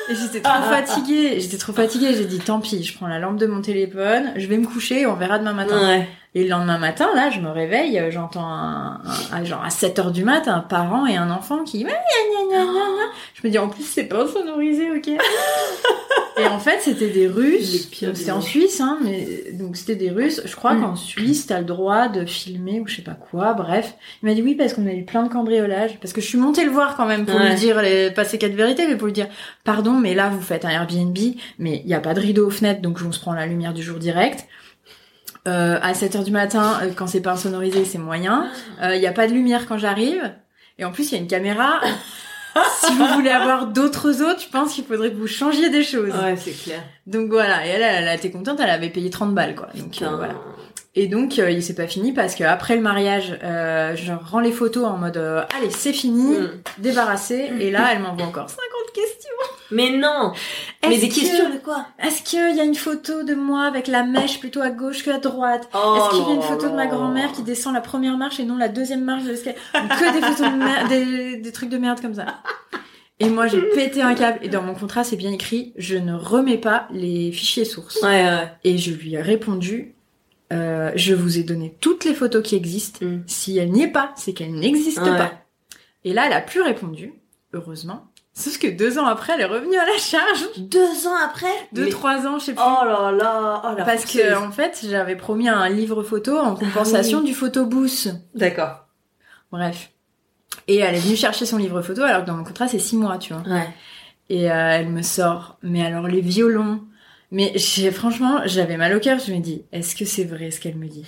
et 0.09 0.15
j'étais 0.15 0.41
trop 0.41 0.63
fatiguée, 0.63 1.39
j'étais 1.39 1.57
trop 1.57 1.73
fatiguée, 1.73 2.15
j'ai 2.15 2.25
dit 2.25 2.39
tant 2.39 2.59
pis, 2.59 2.83
je 2.83 2.95
prends 2.95 3.07
la 3.07 3.19
lampe 3.19 3.37
de 3.37 3.45
mon 3.45 3.61
téléphone, 3.61 4.33
je 4.35 4.47
vais 4.47 4.57
me 4.57 4.65
coucher 4.65 5.01
et 5.01 5.05
on 5.05 5.13
verra 5.13 5.37
demain 5.37 5.53
matin. 5.53 5.87
Ouais. 5.87 6.07
Et 6.35 6.43
le 6.43 6.49
lendemain 6.49 6.77
matin, 6.77 7.09
là, 7.15 7.31
je 7.31 7.39
me 7.39 7.49
réveille, 7.49 7.97
euh, 7.97 8.11
j'entends 8.11 8.47
un, 8.47 9.01
un, 9.31 9.43
genre 9.43 9.63
à 9.63 9.71
7 9.71 9.97
heures 9.97 10.11
du 10.11 10.23
mat, 10.23 10.47
un 10.47 10.59
parent 10.59 11.07
et 11.07 11.15
un 11.15 11.31
enfant 11.31 11.63
qui... 11.63 11.87
Je 13.33 13.47
me 13.47 13.49
dis, 13.49 13.57
en 13.57 13.67
plus, 13.67 13.83
c'est 13.83 14.03
pas 14.03 14.27
sonorisé, 14.27 14.91
ok 14.91 15.07
Et 16.39 16.47
en 16.47 16.59
fait, 16.59 16.79
c'était 16.81 17.09
des 17.09 17.27
Russes. 17.27 17.89
C'était 17.91 18.31
en 18.31 18.41
Suisse, 18.41 18.79
hein, 18.79 18.97
mais 19.03 19.51
donc 19.53 19.75
c'était 19.75 19.95
des 19.95 20.09
Russes. 20.09 20.41
Je 20.45 20.55
crois 20.55 20.73
mm. 20.73 20.81
qu'en 20.81 20.95
Suisse, 20.95 21.47
t'as 21.47 21.59
le 21.59 21.65
droit 21.65 22.07
de 22.07 22.25
filmer 22.25 22.79
ou 22.79 22.87
je 22.87 22.97
sais 22.97 23.01
pas 23.01 23.17
quoi. 23.29 23.53
Bref, 23.53 23.95
il 24.21 24.29
m'a 24.29 24.35
dit 24.35 24.41
oui 24.41 24.55
parce 24.55 24.73
qu'on 24.73 24.87
a 24.87 24.93
eu 24.93 25.03
plein 25.03 25.23
de 25.23 25.29
cambriolages. 25.29 25.97
Parce 25.99 26.13
que 26.13 26.21
je 26.21 26.27
suis 26.27 26.37
montée 26.37 26.63
le 26.63 26.71
voir 26.71 26.95
quand 26.95 27.05
même 27.05 27.25
pour 27.25 27.39
lui 27.39 27.55
dire 27.55 27.81
les 27.81 28.11
passer 28.11 28.37
quatre 28.37 28.53
vérités, 28.53 28.87
mais 28.87 28.95
pour 28.95 29.07
lui 29.07 29.13
dire 29.13 29.27
pardon, 29.63 29.93
mais 29.93 30.13
là 30.13 30.29
vous 30.29 30.41
faites 30.41 30.65
un 30.65 30.69
Airbnb, 30.69 31.17
mais 31.57 31.81
il 31.83 31.89
y 31.89 31.93
a 31.93 31.99
pas 31.99 32.13
de 32.13 32.19
rideau 32.19 32.47
aux 32.47 32.51
fenêtres, 32.51 32.81
donc 32.81 32.99
on 33.05 33.11
se 33.11 33.19
prend 33.19 33.33
la 33.33 33.45
lumière 33.45 33.73
du 33.73 33.83
jour 33.83 33.97
direct. 33.97 34.47
Euh, 35.47 35.79
à 35.81 35.93
7 35.93 36.15
heures 36.17 36.23
du 36.23 36.31
matin, 36.31 36.79
euh, 36.81 36.91
quand 36.95 37.07
c'est 37.07 37.21
pas 37.21 37.31
insonorisé, 37.31 37.85
c'est 37.85 37.97
moyen. 37.97 38.49
Il 38.79 38.85
euh, 38.85 38.95
y 38.97 39.07
a 39.07 39.13
pas 39.13 39.27
de 39.27 39.33
lumière 39.33 39.67
quand 39.67 39.77
j'arrive. 39.77 40.33
Et 40.77 40.85
en 40.85 40.91
plus, 40.91 41.11
il 41.11 41.15
y 41.15 41.17
a 41.17 41.21
une 41.21 41.27
caméra. 41.27 41.79
si 42.81 42.93
vous 42.93 43.07
voulez 43.07 43.29
avoir 43.29 43.67
d'autres 43.67 44.21
autres, 44.21 44.41
je 44.41 44.49
pense 44.49 44.73
qu'il 44.73 44.83
faudrait 44.83 45.11
que 45.11 45.15
vous 45.15 45.27
changiez 45.27 45.69
des 45.69 45.83
choses. 45.83 46.13
Ouais, 46.13 46.35
c'est 46.37 46.51
clair. 46.51 46.83
Donc 47.09 47.29
voilà, 47.31 47.65
et 47.65 47.69
elle, 47.69 47.81
elle, 47.81 48.15
était 48.15 48.31
contente, 48.31 48.59
elle 48.61 48.69
avait 48.69 48.89
payé 48.89 49.09
30 49.09 49.33
balles, 49.33 49.55
quoi. 49.55 49.67
Donc 49.75 49.95
voilà. 49.99 50.35
Et 50.95 51.07
donc 51.07 51.37
il 51.37 51.63
s'est 51.63 51.75
pas 51.75 51.87
fini 51.87 52.13
parce 52.13 52.35
que 52.35 52.43
après 52.43 52.75
le 52.75 52.81
mariage, 52.81 53.37
je 53.41 54.11
rends 54.11 54.39
les 54.39 54.51
photos 54.51 54.85
en 54.85 54.97
mode 54.97 55.17
allez 55.17 55.69
c'est 55.69 55.93
fini, 55.93 56.37
mm. 56.37 56.49
débarrassé. 56.79 57.51
Et 57.59 57.71
là, 57.71 57.89
elle 57.93 58.01
m'envoie 58.01 58.25
encore 58.25 58.49
50 58.49 58.59
questions. 58.93 59.29
Mais 59.71 59.91
non 59.91 60.33
Mais 60.87 60.97
des 60.97 61.09
questions 61.09 61.49
de 61.49 61.57
quoi 61.57 61.85
Est-ce 61.99 62.23
qu'il 62.23 62.55
y 62.55 62.59
a 62.59 62.63
une 62.63 62.75
photo 62.75 63.23
de 63.23 63.35
moi 63.35 63.65
avec 63.65 63.87
la 63.87 64.03
mèche 64.03 64.39
plutôt 64.39 64.61
à 64.61 64.71
gauche 64.71 65.03
que 65.03 65.11
à 65.11 65.19
droite 65.19 65.69
oh 65.73 65.95
Est-ce 65.97 66.09
qu'il 66.09 66.27
y 66.27 66.31
a 66.31 66.35
une 66.35 66.41
photo 66.41 66.69
de 66.69 66.75
ma 66.75 66.87
grand-mère 66.87 67.31
qui 67.31 67.43
descend 67.43 67.73
la 67.73 67.81
première 67.81 68.17
marche 68.17 68.39
et 68.39 68.45
non 68.45 68.57
la 68.57 68.67
deuxième 68.67 69.03
marche 69.03 69.23
de 69.23 69.29
l'escalier? 69.29 69.57
Que 69.73 70.13
des 70.13 70.21
photos 70.21 70.51
de 70.51 70.89
des, 70.89 71.37
des 71.37 71.51
trucs 71.51 71.69
de 71.69 71.77
merde 71.77 72.01
comme 72.01 72.15
ça. 72.15 72.25
Et 73.19 73.29
moi, 73.29 73.47
j'ai 73.47 73.61
pété 73.61 74.01
un 74.01 74.15
câble. 74.15 74.39
Et 74.41 74.49
dans 74.49 74.61
mon 74.61 74.73
contrat, 74.73 75.03
c'est 75.03 75.17
bien 75.17 75.31
écrit, 75.31 75.73
je 75.75 75.97
ne 75.97 76.13
remets 76.13 76.57
pas 76.57 76.87
les 76.91 77.31
fichiers 77.31 77.65
sources. 77.65 78.01
Ouais, 78.01 78.23
ouais. 78.23 78.51
Et 78.63 78.77
je 78.77 78.93
lui 78.93 79.15
ai 79.15 79.21
répondu, 79.21 79.95
euh, 80.53 80.91
je 80.95 81.13
vous 81.13 81.37
ai 81.37 81.43
donné 81.43 81.75
toutes 81.81 82.05
les 82.05 82.13
photos 82.13 82.41
qui 82.41 82.55
existent. 82.55 83.05
Mm. 83.05 83.23
Si 83.27 83.57
elle 83.57 83.71
n'y 83.71 83.83
est 83.83 83.91
pas, 83.91 84.13
c'est 84.15 84.33
qu'elle 84.33 84.53
n'existe 84.53 85.03
pas. 85.03 85.33
Et 86.05 86.13
là, 86.13 86.27
elle 86.27 86.33
a 86.33 86.41
plus 86.41 86.61
répondu, 86.61 87.13
heureusement. 87.53 88.09
Sauf 88.33 88.57
que 88.57 88.67
deux 88.67 88.97
ans 88.97 89.05
après, 89.05 89.33
elle 89.33 89.41
est 89.41 89.45
revenue 89.45 89.75
à 89.75 89.85
la 89.85 89.97
charge. 89.97 90.45
Deux 90.57 91.07
ans 91.07 91.15
après? 91.21 91.47
Deux, 91.73 91.89
trois 91.89 92.25
ans, 92.25 92.39
je 92.39 92.45
sais 92.45 92.53
plus. 92.53 92.63
Oh 92.65 92.85
là 92.85 93.11
là, 93.11 93.61
oh 93.65 93.83
Parce 93.83 94.05
que, 94.05 94.37
en 94.37 94.51
fait, 94.51 94.85
j'avais 94.89 95.17
promis 95.17 95.49
un 95.49 95.67
livre 95.67 96.03
photo 96.03 96.37
en 96.37 96.55
compensation 96.55 97.19
ah 97.21 97.25
du 97.25 97.33
photobooth. 97.33 98.07
D'accord. 98.33 98.87
Bref. 99.51 99.91
Et 100.67 100.77
elle 100.77 100.95
est 100.95 100.99
venue 100.99 101.15
chercher 101.15 101.45
son 101.45 101.57
livre 101.57 101.81
photo, 101.81 102.03
alors 102.03 102.21
que 102.21 102.27
dans 102.27 102.35
mon 102.35 102.43
contrat, 102.43 102.67
c'est 102.67 102.79
six 102.79 102.97
mois, 102.97 103.17
tu 103.17 103.33
vois. 103.33 103.43
Ouais. 103.43 103.67
Et 104.29 104.51
euh, 104.51 104.69
elle 104.71 104.89
me 104.89 105.01
sort, 105.01 105.57
mais 105.63 105.83
alors 105.85 106.07
les 106.07 106.21
violons. 106.21 106.81
Mais 107.31 107.57
franchement, 107.91 108.41
j'avais 108.45 108.77
mal 108.77 108.95
au 108.95 108.99
cœur. 108.99 109.19
Je 109.19 109.31
me 109.33 109.39
dis, 109.39 109.63
est-ce 109.71 109.95
que 109.95 110.05
c'est 110.05 110.23
vrai 110.23 110.51
ce 110.51 110.59
qu'elle 110.59 110.75
me 110.75 110.87
dit? 110.87 111.05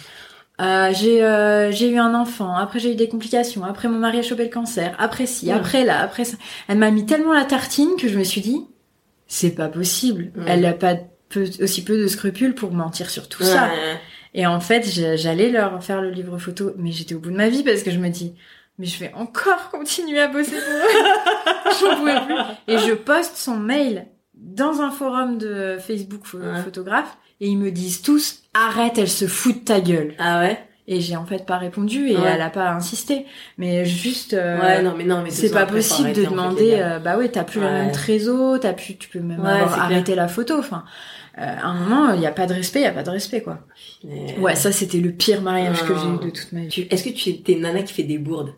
Euh, 0.59 0.91
j'ai 0.93 1.23
euh, 1.23 1.71
j'ai 1.71 1.89
eu 1.89 1.97
un 1.97 2.13
enfant, 2.13 2.55
après 2.55 2.77
j'ai 2.77 2.91
eu 2.91 2.95
des 2.95 3.09
complications, 3.09 3.63
après 3.63 3.87
mon 3.87 3.97
mari 3.97 4.19
a 4.19 4.21
chopé 4.21 4.43
le 4.43 4.49
cancer, 4.49 4.95
après 4.99 5.25
ci, 5.25 5.49
après 5.49 5.83
là, 5.83 6.01
après 6.01 6.23
ça. 6.23 6.37
Elle 6.67 6.77
m'a 6.77 6.91
mis 6.91 7.05
tellement 7.07 7.33
la 7.33 7.45
tartine 7.45 7.95
que 7.97 8.07
je 8.07 8.15
me 8.15 8.23
suis 8.23 8.41
dit 8.41 8.61
c'est 9.27 9.55
pas 9.55 9.69
possible. 9.69 10.31
Elle 10.45 10.65
a 10.65 10.73
pas 10.73 10.95
peu, 11.29 11.49
aussi 11.61 11.83
peu 11.83 11.97
de 11.97 12.07
scrupules 12.07 12.53
pour 12.53 12.73
mentir 12.73 13.09
sur 13.09 13.29
tout 13.29 13.43
ça. 13.43 13.69
Et 14.33 14.45
en 14.45 14.59
fait, 14.59 14.85
j'allais 15.15 15.49
leur 15.49 15.81
faire 15.83 16.01
le 16.01 16.09
livre 16.09 16.37
photo, 16.37 16.73
mais 16.77 16.91
j'étais 16.91 17.15
au 17.15 17.19
bout 17.19 17.31
de 17.31 17.37
ma 17.37 17.49
vie 17.49 17.63
parce 17.63 17.81
que 17.81 17.91
je 17.91 17.97
me 17.97 18.09
dis 18.09 18.35
mais 18.81 18.87
je 18.87 18.99
vais 18.99 19.11
encore 19.13 19.69
continuer 19.69 20.19
à 20.19 20.27
bosser 20.27 20.55
pour 20.55 20.73
eux. 20.73 21.71
J'en 21.79 21.95
pouvais 21.97 22.19
plus. 22.25 22.35
Et 22.67 22.79
je 22.79 22.93
poste 22.93 23.37
son 23.37 23.55
mail 23.55 24.07
dans 24.33 24.81
un 24.81 24.89
forum 24.89 25.37
de 25.37 25.77
Facebook 25.79 26.25
photographe 26.25 27.15
et 27.41 27.47
ils 27.47 27.59
me 27.59 27.69
disent 27.69 28.01
tous 28.01 28.41
arrête, 28.55 28.97
elle 28.97 29.07
se 29.07 29.27
fout 29.27 29.59
de 29.59 29.65
ta 29.65 29.81
gueule. 29.81 30.15
Ah 30.17 30.39
ouais? 30.39 30.57
Et 30.87 30.99
j'ai 30.99 31.15
en 31.15 31.27
fait 31.27 31.45
pas 31.45 31.59
répondu 31.59 32.09
et 32.09 32.15
elle 32.15 32.41
a 32.41 32.49
pas 32.49 32.71
insisté. 32.71 33.27
Mais 33.59 33.85
juste, 33.85 34.33
euh, 34.33 34.59
ouais, 34.59 34.81
non, 34.81 34.95
mais 34.97 35.03
non, 35.03 35.21
mais 35.21 35.29
c'est 35.29 35.51
pas 35.51 35.67
possible 35.67 36.11
de 36.11 36.25
demander. 36.25 36.73
Euh, 36.73 36.97
bah 36.97 37.19
ouais, 37.19 37.29
t'as 37.29 37.43
plus 37.43 37.61
le 37.61 37.67
même 37.67 37.91
trésor, 37.91 38.59
t'as 38.59 38.73
plus, 38.73 38.97
tu 38.97 39.09
peux 39.09 39.19
même 39.19 39.45
arrêter 39.45 40.15
la 40.15 40.27
photo. 40.27 40.57
Enfin, 40.57 40.83
euh, 41.37 41.43
à 41.43 41.67
un 41.67 41.75
moment, 41.75 42.13
il 42.13 42.21
y 42.21 42.25
a 42.25 42.31
pas 42.31 42.47
de 42.47 42.53
respect, 42.53 42.79
il 42.79 42.83
y 42.83 42.87
a 42.87 42.91
pas 42.91 43.03
de 43.03 43.11
respect 43.11 43.41
quoi. 43.41 43.59
Ouais, 44.39 44.55
ça 44.55 44.71
c'était 44.71 44.97
le 44.97 45.11
pire 45.11 45.41
mariage 45.41 45.83
que 45.83 45.93
j'ai 45.95 46.07
eu 46.07 46.25
de 46.25 46.29
toute 46.31 46.51
ma 46.51 46.61
vie. 46.61 46.87
Est-ce 46.89 47.03
que 47.03 47.09
tu 47.09 47.29
es 47.29 47.53
une 47.53 47.61
nana 47.61 47.83
qui 47.83 47.93
fait 47.93 48.03
des 48.03 48.17
bourdes? 48.17 48.53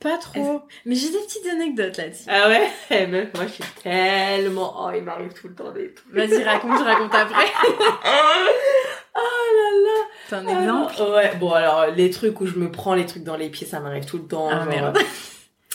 Pas 0.00 0.18
trop. 0.18 0.62
Mais 0.84 0.94
j'ai 0.94 1.10
des 1.10 1.18
petites 1.18 1.46
anecdotes 1.46 1.96
là-dessus. 1.96 2.24
Ah 2.28 2.48
ouais? 2.48 2.68
Eh 2.90 3.06
moi 3.06 3.46
je 3.46 3.52
suis 3.52 3.64
tellement... 3.82 4.74
Oh, 4.78 4.90
il 4.94 5.02
m'arrive 5.02 5.32
tout 5.32 5.48
le 5.48 5.54
temps 5.54 5.72
des 5.72 5.92
trucs. 5.92 6.14
Vas-y, 6.14 6.42
raconte, 6.44 6.78
je 6.78 6.84
raconte 6.84 7.14
après. 7.14 7.46
oh 7.66 9.20
là 9.56 9.70
là 9.84 10.04
T'as 10.28 10.38
un 10.38 10.60
exemple? 10.60 11.02
Ouais, 11.02 11.34
bon 11.36 11.52
alors, 11.52 11.86
les 11.86 12.10
trucs 12.10 12.40
où 12.40 12.46
je 12.46 12.56
me 12.56 12.70
prends 12.70 12.94
les 12.94 13.06
trucs 13.06 13.24
dans 13.24 13.36
les 13.36 13.48
pieds, 13.48 13.66
ça 13.66 13.80
m'arrive 13.80 14.04
tout 14.04 14.18
le 14.18 14.26
temps. 14.26 14.48
Ah 14.50 14.64
merde. 14.66 14.98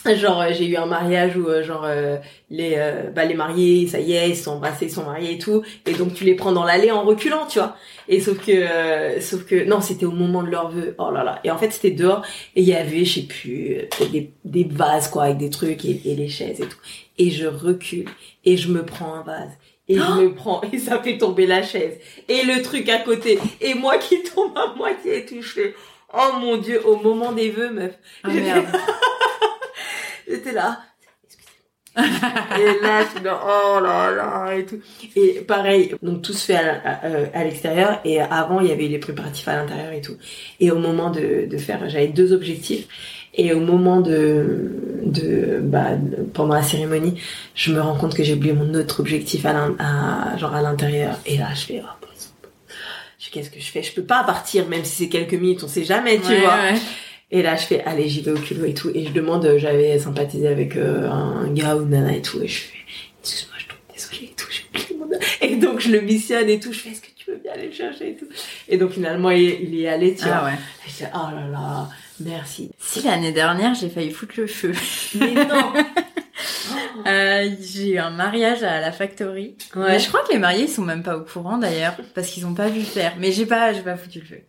Genre 0.06 0.41
euh, 0.41 0.49
j'ai 0.51 0.66
eu 0.66 0.76
un 0.76 0.86
mariage 0.86 1.38
où 1.38 1.47
euh, 1.47 1.64
genre 1.64 1.84
euh, 1.86 2.18
les 2.49 2.78
bah 3.16 3.26
les 3.26 3.36
mariés 3.36 3.88
ça 3.88 3.99
y 3.99 4.14
est 4.14 4.30
ils 4.30 4.36
sont 4.36 4.51
embrassés 4.51 4.86
ils 4.86 4.91
sont 4.91 5.06
mariés 5.06 5.34
et 5.34 5.38
tout. 5.38 5.64
Et 5.86 5.93
donc 5.93 6.14
tu 6.14 6.24
les 6.24 6.36
prends 6.36 6.51
dans 6.51 6.64
l'allée 6.64 6.91
en 6.91 7.04
reculant 7.04 7.45
tu 7.47 7.60
vois. 7.60 7.76
Et 8.08 8.20
sauf 8.20 8.45
que 8.45 9.22
sauf 9.22 9.45
que 9.45 9.64
non 9.64 9.82
c'était 9.82 10.06
au 10.06 10.12
moment 10.12 10.43
de 10.43 10.49
leur 10.49 10.70
vœu. 10.70 10.95
Oh 10.97 11.12
là 11.12 11.24
là. 11.24 11.39
Et 11.43 11.51
en 11.51 11.58
fait 11.58 11.72
c'était 11.72 11.91
dehors. 11.91 12.24
Et 12.56 12.62
il 12.62 12.68
y 12.68 12.74
avait 12.74 13.06
je 13.06 13.22
sais 13.22 13.28
plus 13.28 13.78
des, 14.12 14.32
des 14.43 14.68
vases 14.70 15.10
quoi 15.10 15.24
avec 15.24 15.38
des 15.38 15.49
trucs 15.49 15.86
et, 15.86 16.01
et 16.06 16.16
les 16.16 16.30
chaises 16.30 16.60
et 16.60 16.66
tout. 16.66 16.80
Et 17.18 17.30
je 17.30 17.47
recule. 17.47 18.10
Et 18.45 18.58
je 18.58 18.70
me 18.70 18.84
prends 18.84 19.14
un 19.14 19.24
vase. 19.24 19.51
Et 19.88 19.95
je 19.95 20.01
oh 20.01 20.22
me 20.22 20.34
prends. 20.34 20.62
Et 20.72 20.78
ça 20.78 20.99
fait 20.99 21.18
tomber 21.18 21.45
la 21.45 21.62
chaise. 21.62 21.97
Et 22.30 22.43
le 22.43 22.62
truc 22.62 22.88
à 22.88 22.99
côté. 22.99 23.38
Et 23.60 23.74
moi 23.74 23.97
qui 23.97 24.24
tombe 24.24 24.58
à 24.58 24.74
moitié 24.76 25.26
touché 25.26 25.76
oh 26.14 26.38
mon 26.39 26.58
dieu 26.58 26.86
au 26.86 26.97
moment 26.97 27.32
des 27.32 27.49
vœux 27.49 27.72
meuf. 27.72 27.93
Ah, 28.24 28.30
merde. 28.30 28.66
J'étais 30.28 30.53
là, 30.53 30.80
et 31.95 32.82
là, 32.82 33.03
je 33.03 33.09
suis 33.09 33.19
oh 33.28 33.80
là 33.80 34.11
là, 34.11 34.55
et 34.55 34.65
tout. 34.65 34.80
Et 35.15 35.41
pareil, 35.41 35.95
donc 36.01 36.21
tout 36.24 36.34
se 36.34 36.45
fait 36.45 36.55
à, 36.55 37.01
à, 37.34 37.43
l'extérieur, 37.43 37.99
et 38.03 38.19
avant, 38.19 38.61
il 38.61 38.67
y 38.67 38.71
avait 38.71 38.88
les 38.88 38.99
préparatifs 38.99 39.47
à 39.47 39.55
l'intérieur 39.55 39.91
et 39.93 40.01
tout. 40.01 40.17
Et 40.59 40.71
au 40.71 40.80
moment 40.80 41.11
de, 41.11 41.45
de 41.49 41.57
faire, 41.57 41.88
j'avais 41.89 42.07
deux 42.07 42.34
objectifs, 42.34 42.88
et 43.36 43.53
au 43.53 43.59
moment 43.59 44.01
de, 44.01 44.71
de, 45.03 45.59
bah, 45.61 45.89
pendant 46.34 46.55
la 46.55 46.63
cérémonie, 46.63 47.21
je 47.53 47.74
me 47.74 47.82
rends 47.82 47.95
compte 47.95 48.15
que 48.15 48.24
j'ai 48.24 48.34
oublié 48.34 48.53
mon 48.53 48.74
autre 48.74 48.99
objectif 48.99 49.45
à, 49.45 49.69
à 49.80 50.38
genre 50.38 50.55
à 50.55 50.61
l'intérieur, 50.61 51.19
et 51.26 51.38
là, 51.38 51.49
je 51.53 51.61
fais, 51.61 51.84
oh, 51.84 52.05
qu'est-ce 53.34 53.49
que 53.49 53.59
je 53.59 53.71
fais? 53.71 53.84
Je 53.84 53.93
peux 53.93 54.03
pas 54.03 54.24
partir, 54.24 54.67
même 54.67 54.84
si 54.84 55.03
c'est 55.03 55.09
quelques 55.09 55.34
minutes, 55.34 55.63
on 55.63 55.67
sait 55.67 55.84
jamais, 55.84 56.19
tu 56.19 56.36
vois. 56.38 56.57
Et 57.34 57.41
là, 57.41 57.55
je 57.55 57.65
fais, 57.65 57.84
allez, 57.84 58.07
j'y 58.07 58.21
vais 58.21 58.29
au 58.29 58.38
culot 58.38 58.65
et 58.65 58.75
tout. 58.75 58.91
Et 58.93 59.05
je 59.05 59.11
demande, 59.11 59.43
euh, 59.45 59.57
j'avais 59.57 59.97
sympathisé 59.97 60.47
avec 60.47 60.77
euh, 60.77 61.09
un 61.09 61.51
gars 61.51 61.75
ou 61.75 61.81
une 61.81 61.89
nana 61.89 62.15
et 62.15 62.21
tout. 62.21 62.39
Et 62.43 62.47
je 62.47 62.59
fais, 62.61 62.77
excuse-moi, 63.21 63.55
je 63.57 63.65
tombe 63.65 63.77
désolée 63.91 64.31
et 64.31 64.36
tout. 64.36 64.47
J'ai 64.51 64.95
mon... 64.95 65.07
Et 65.41 65.55
donc, 65.55 65.79
je 65.79 65.89
le 65.89 66.01
missionne 66.01 66.47
et 66.47 66.59
tout. 66.59 66.71
Je 66.71 66.77
fais, 66.77 66.89
est-ce 66.89 67.01
que 67.01 67.07
tu 67.15 67.31
veux 67.31 67.38
bien 67.38 67.53
aller 67.53 67.65
le 67.65 67.73
chercher 67.73 68.11
et 68.11 68.15
tout. 68.15 68.27
Et 68.69 68.77
donc, 68.77 68.91
finalement, 68.91 69.31
il, 69.31 69.41
il 69.41 69.81
est 69.81 69.88
allé, 69.88 70.13
tu 70.13 70.25
ah 70.25 70.41
vois. 70.41 70.49
Ouais. 70.49 70.57
Et 70.86 70.89
je 70.89 70.93
fais, 70.93 71.09
oh 71.15 71.36
là 71.36 71.47
là, 71.51 71.89
merci. 72.19 72.69
Si 72.77 73.01
l'année 73.01 73.31
dernière, 73.31 73.73
j'ai 73.73 73.89
failli 73.89 74.11
foutre 74.11 74.36
le 74.38 74.45
feu. 74.45 74.73
Mais 75.15 75.34
non 75.34 75.73
Euh, 77.08 77.49
j'ai 77.62 77.93
eu 77.93 77.97
un 77.97 78.10
mariage 78.12 78.64
à 78.64 78.80
la 78.82 78.91
factory. 78.91 79.56
Ouais. 79.76 79.99
je 79.99 80.08
crois 80.08 80.22
que 80.28 80.32
les 80.34 80.39
mariés 80.39 80.64
ils 80.64 80.70
sont 80.70 80.84
même 80.84 81.04
pas 81.04 81.18
au 81.18 81.22
courant 81.22 81.58
d'ailleurs 81.58 81.95
parce 82.16 82.28
qu'ils 82.30 82.45
ont 82.45 82.54
pas 82.54 82.68
vu 82.70 82.82
faire. 82.82 83.14
Mais 83.20 83.32
j'ai 83.32 83.45
pas 83.45 83.74
j'ai 83.74 83.82
pas 83.82 83.95
foutu 83.95 84.20
le 84.20 84.26
feu. 84.26 84.41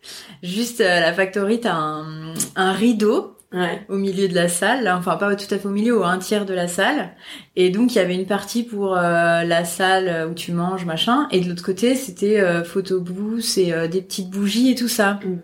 Juste 0.43 0.81
euh, 0.81 0.99
la 0.99 1.13
factory 1.13 1.59
t'as 1.59 1.73
un, 1.73 2.33
un 2.55 2.71
rideau 2.73 3.31
Ouais. 3.53 3.85
au 3.87 3.95
milieu 3.95 4.27
de 4.27 4.35
la 4.35 4.49
salle, 4.49 4.91
enfin 4.93 5.15
pas 5.15 5.33
tout 5.37 5.45
à 5.53 5.57
fait 5.57 5.65
au 5.67 5.71
milieu, 5.71 5.97
au 5.97 6.03
un 6.03 6.17
tiers 6.17 6.45
de 6.45 6.53
la 6.53 6.67
salle. 6.67 7.11
Et 7.55 7.69
donc 7.69 7.93
il 7.93 7.99
y 7.99 8.01
avait 8.01 8.15
une 8.15 8.25
partie 8.25 8.63
pour 8.63 8.97
euh, 8.97 9.43
la 9.43 9.63
salle 9.63 10.27
où 10.29 10.33
tu 10.33 10.51
manges, 10.51 10.83
machin, 10.83 11.29
et 11.31 11.39
de 11.39 11.47
l'autre 11.47 11.63
côté 11.63 11.95
c'était 11.95 12.41
euh, 12.41 12.65
photo 12.65 12.99
booth 12.99 13.57
et 13.57 13.71
des 13.87 14.01
petites 14.01 14.29
bougies 14.29 14.71
et 14.71 14.75
tout 14.75 14.89
ça. 14.89 15.19
Mm. 15.23 15.39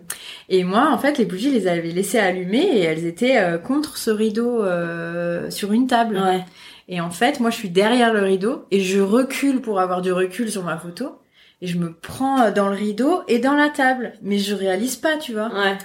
Et 0.50 0.62
moi 0.64 0.90
en 0.92 0.98
fait 0.98 1.16
les 1.16 1.24
bougies 1.24 1.52
les 1.52 1.66
avais 1.68 1.88
laissées 1.88 2.18
allumer 2.18 2.58
et 2.62 2.80
elles 2.82 3.06
étaient 3.06 3.40
contre 3.64 3.96
ce 3.96 4.10
rideau 4.10 4.62
sur 5.48 5.72
une 5.72 5.86
table. 5.86 6.16
Ouais. 6.18 6.44
Et 6.92 7.00
en 7.00 7.10
fait, 7.10 7.40
moi, 7.40 7.48
je 7.48 7.56
suis 7.56 7.70
derrière 7.70 8.12
le 8.12 8.20
rideau 8.20 8.66
et 8.70 8.80
je 8.80 9.00
recule 9.00 9.62
pour 9.62 9.80
avoir 9.80 10.02
du 10.02 10.12
recul 10.12 10.52
sur 10.52 10.62
ma 10.62 10.76
photo. 10.76 11.18
Et 11.62 11.66
je 11.66 11.78
me 11.78 11.94
prends 11.94 12.42
euh, 12.42 12.50
dans 12.50 12.68
le 12.68 12.74
rideau 12.74 13.22
et 13.28 13.38
dans 13.38 13.54
la 13.54 13.70
table. 13.70 14.12
Mais 14.20 14.36
je 14.36 14.54
réalise 14.54 14.96
pas, 14.96 15.16
tu 15.16 15.32
vois. 15.32 15.48
Ouais. 15.54 15.78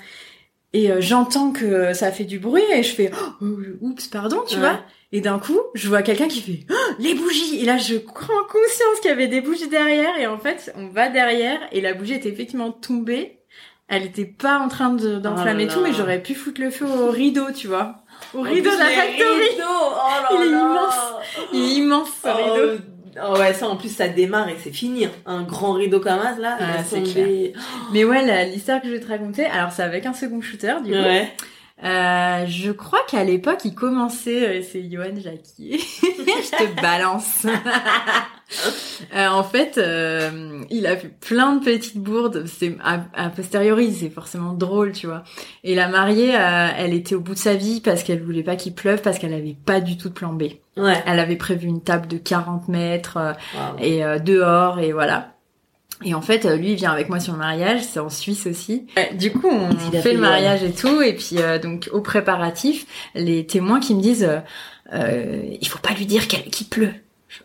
Et 0.74 0.92
euh, 0.92 1.00
j'entends 1.00 1.54
que 1.54 1.94
ça 1.94 2.12
fait 2.12 2.26
du 2.26 2.40
bruit 2.40 2.62
et 2.74 2.84
je 2.84 2.94
fais 2.94 3.10
oh, 3.42 3.46
oups 3.80 4.06
pardon 4.08 4.44
tu 4.46 4.60
vois 4.60 4.82
et 5.14 5.22
d'un 5.22 5.40
coup 5.40 5.58
je 5.74 5.88
vois 5.88 6.02
quelqu'un 6.02 6.28
qui 6.28 6.42
fait 6.42 6.66
oh, 6.70 6.94
les 7.00 7.16
bougies 7.16 7.62
et 7.62 7.66
là 7.66 7.78
je 7.78 7.96
prends 7.96 8.44
conscience 8.52 9.00
qu'il 9.02 9.10
y 9.10 9.14
avait 9.14 9.30
des 9.30 9.40
bougies 9.40 9.70
derrière 9.70 10.18
et 10.20 10.28
en 10.28 10.38
fait 10.38 10.74
on 10.76 10.90
va 10.90 11.08
derrière 11.08 11.58
et 11.72 11.80
la 11.80 11.94
bougie 11.94 12.16
était 12.16 12.28
effectivement 12.28 12.74
tombée 12.74 13.40
elle 13.88 14.04
était 14.04 14.26
pas 14.26 14.60
en 14.60 14.68
train 14.68 14.90
d'enflammer 14.92 15.68
oh 15.70 15.74
tout 15.74 15.82
mais 15.82 15.94
j'aurais 15.94 16.22
pu 16.22 16.36
foutre 16.36 16.60
le 16.60 16.70
feu 16.70 16.86
au 16.86 17.12
rideau 17.12 17.50
tu 17.56 17.68
vois 17.68 18.04
au 18.34 18.42
rideau 18.42 18.72
de 18.72 18.78
la 18.78 18.86
factory. 18.86 19.48
Oh 19.60 20.36
il 20.36 20.44
est 20.44 20.50
immense. 20.50 20.96
Il 21.54 21.60
est 21.60 21.76
immense 21.76 22.10
ce 22.24 22.28
oh, 22.28 22.54
rideau. 22.54 22.84
Oh 23.24 23.40
ouais, 23.40 23.54
ça 23.54 23.68
en 23.68 23.76
plus 23.76 23.94
ça 23.94 24.08
démarre 24.08 24.50
et 24.50 24.58
c'est 24.64 24.72
fini. 24.72 25.06
Hein. 25.06 25.12
Un 25.26 25.44
grand 25.44 25.74
rideau 25.74 26.00
comme 26.00 26.22
ça 26.22 26.36
là. 26.40 26.58
Ah, 26.60 26.84
c'est 26.88 27.04
clair. 27.04 27.52
Mais 27.92 28.04
ouais, 28.04 28.46
l'histoire 28.46 28.82
que 28.82 28.88
je 28.88 28.94
vais 28.94 29.00
te 29.00 29.08
raconter, 29.08 29.46
alors 29.46 29.72
c'est 29.72 29.84
avec 29.84 30.06
un 30.06 30.14
second 30.14 30.42
shooter 30.42 30.76
du 30.84 30.92
coup. 30.92 30.98
Ouais. 30.98 31.34
Euh, 31.84 32.46
je 32.48 32.72
crois 32.72 33.02
qu'à 33.08 33.24
l'époque, 33.24 33.60
il 33.64 33.76
commençait, 33.76 34.48
euh, 34.48 34.62
c'est 34.64 34.90
Johan 34.90 35.16
Jacquier, 35.16 35.78
je 36.02 36.58
te 36.58 36.82
balance. 36.82 37.46
euh, 39.16 39.28
en 39.28 39.44
fait, 39.44 39.78
euh, 39.78 40.64
il 40.72 40.88
a 40.88 40.98
fait 40.98 41.10
plein 41.20 41.58
de 41.58 41.64
petites 41.64 42.00
bourdes. 42.00 42.48
C'est 42.48 42.76
a, 42.84 43.30
posteriori, 43.30 43.94
c'est 43.94 44.10
forcément 44.10 44.54
drôle, 44.54 44.94
tu 44.94 45.06
vois. 45.06 45.24
Et 45.64 45.76
la 45.76 45.88
mariée, 45.88 46.36
elle 46.78 46.96
était 46.96 47.14
au 47.14 47.22
bout 47.22 47.36
de 47.36 47.40
sa 47.40 47.54
vie 47.54 47.80
parce 47.80 48.02
qu'elle 48.02 48.24
voulait 48.24 48.44
pas 48.44 48.56
qu'il 48.56 48.74
pleuve, 48.74 49.04
parce 49.04 49.20
qu'elle 49.20 49.34
avait 49.34 49.58
pas 49.66 49.80
du 49.80 49.98
tout 49.98 50.10
de 50.10 50.14
plan 50.14 50.34
B. 50.34 50.44
Ouais. 50.78 51.04
Elle 51.06 51.20
avait 51.20 51.36
prévu 51.36 51.68
une 51.68 51.84
table 51.84 52.08
de 52.08 52.18
40 52.18 52.70
mètres 52.70 53.36
et 53.80 54.02
dehors 54.20 54.80
et 54.80 54.94
voilà. 54.94 55.37
Et 56.04 56.14
en 56.14 56.22
fait, 56.22 56.46
lui, 56.58 56.72
il 56.72 56.76
vient 56.76 56.92
avec 56.92 57.10
moi 57.10 57.20
sur 57.20 57.34
le 57.34 57.40
mariage, 57.40 57.82
c'est 57.82 58.00
en 58.00 58.10
Suisse 58.10 58.46
aussi. 58.46 58.86
Du 59.14 59.32
coup, 59.32 59.50
on 59.50 59.72
fait 60.02 60.14
le 60.14 60.20
mariage 60.20 60.64
et 60.64 60.72
tout, 60.72 61.02
et 61.02 61.14
puis 61.14 61.38
euh, 61.40 61.58
donc 61.58 61.90
au 61.92 62.02
préparatif, 62.02 62.86
les 63.16 63.48
témoins 63.48 63.80
qui 63.80 63.96
me 63.96 64.02
disent, 64.02 64.24
euh, 64.24 64.40
euh 64.94 65.42
il 65.60 65.68
faut 65.68 65.80
pas 65.80 65.94
lui 65.94 66.06
dire 66.06 66.28
qu'il 66.28 66.68
pleut. 66.68 66.94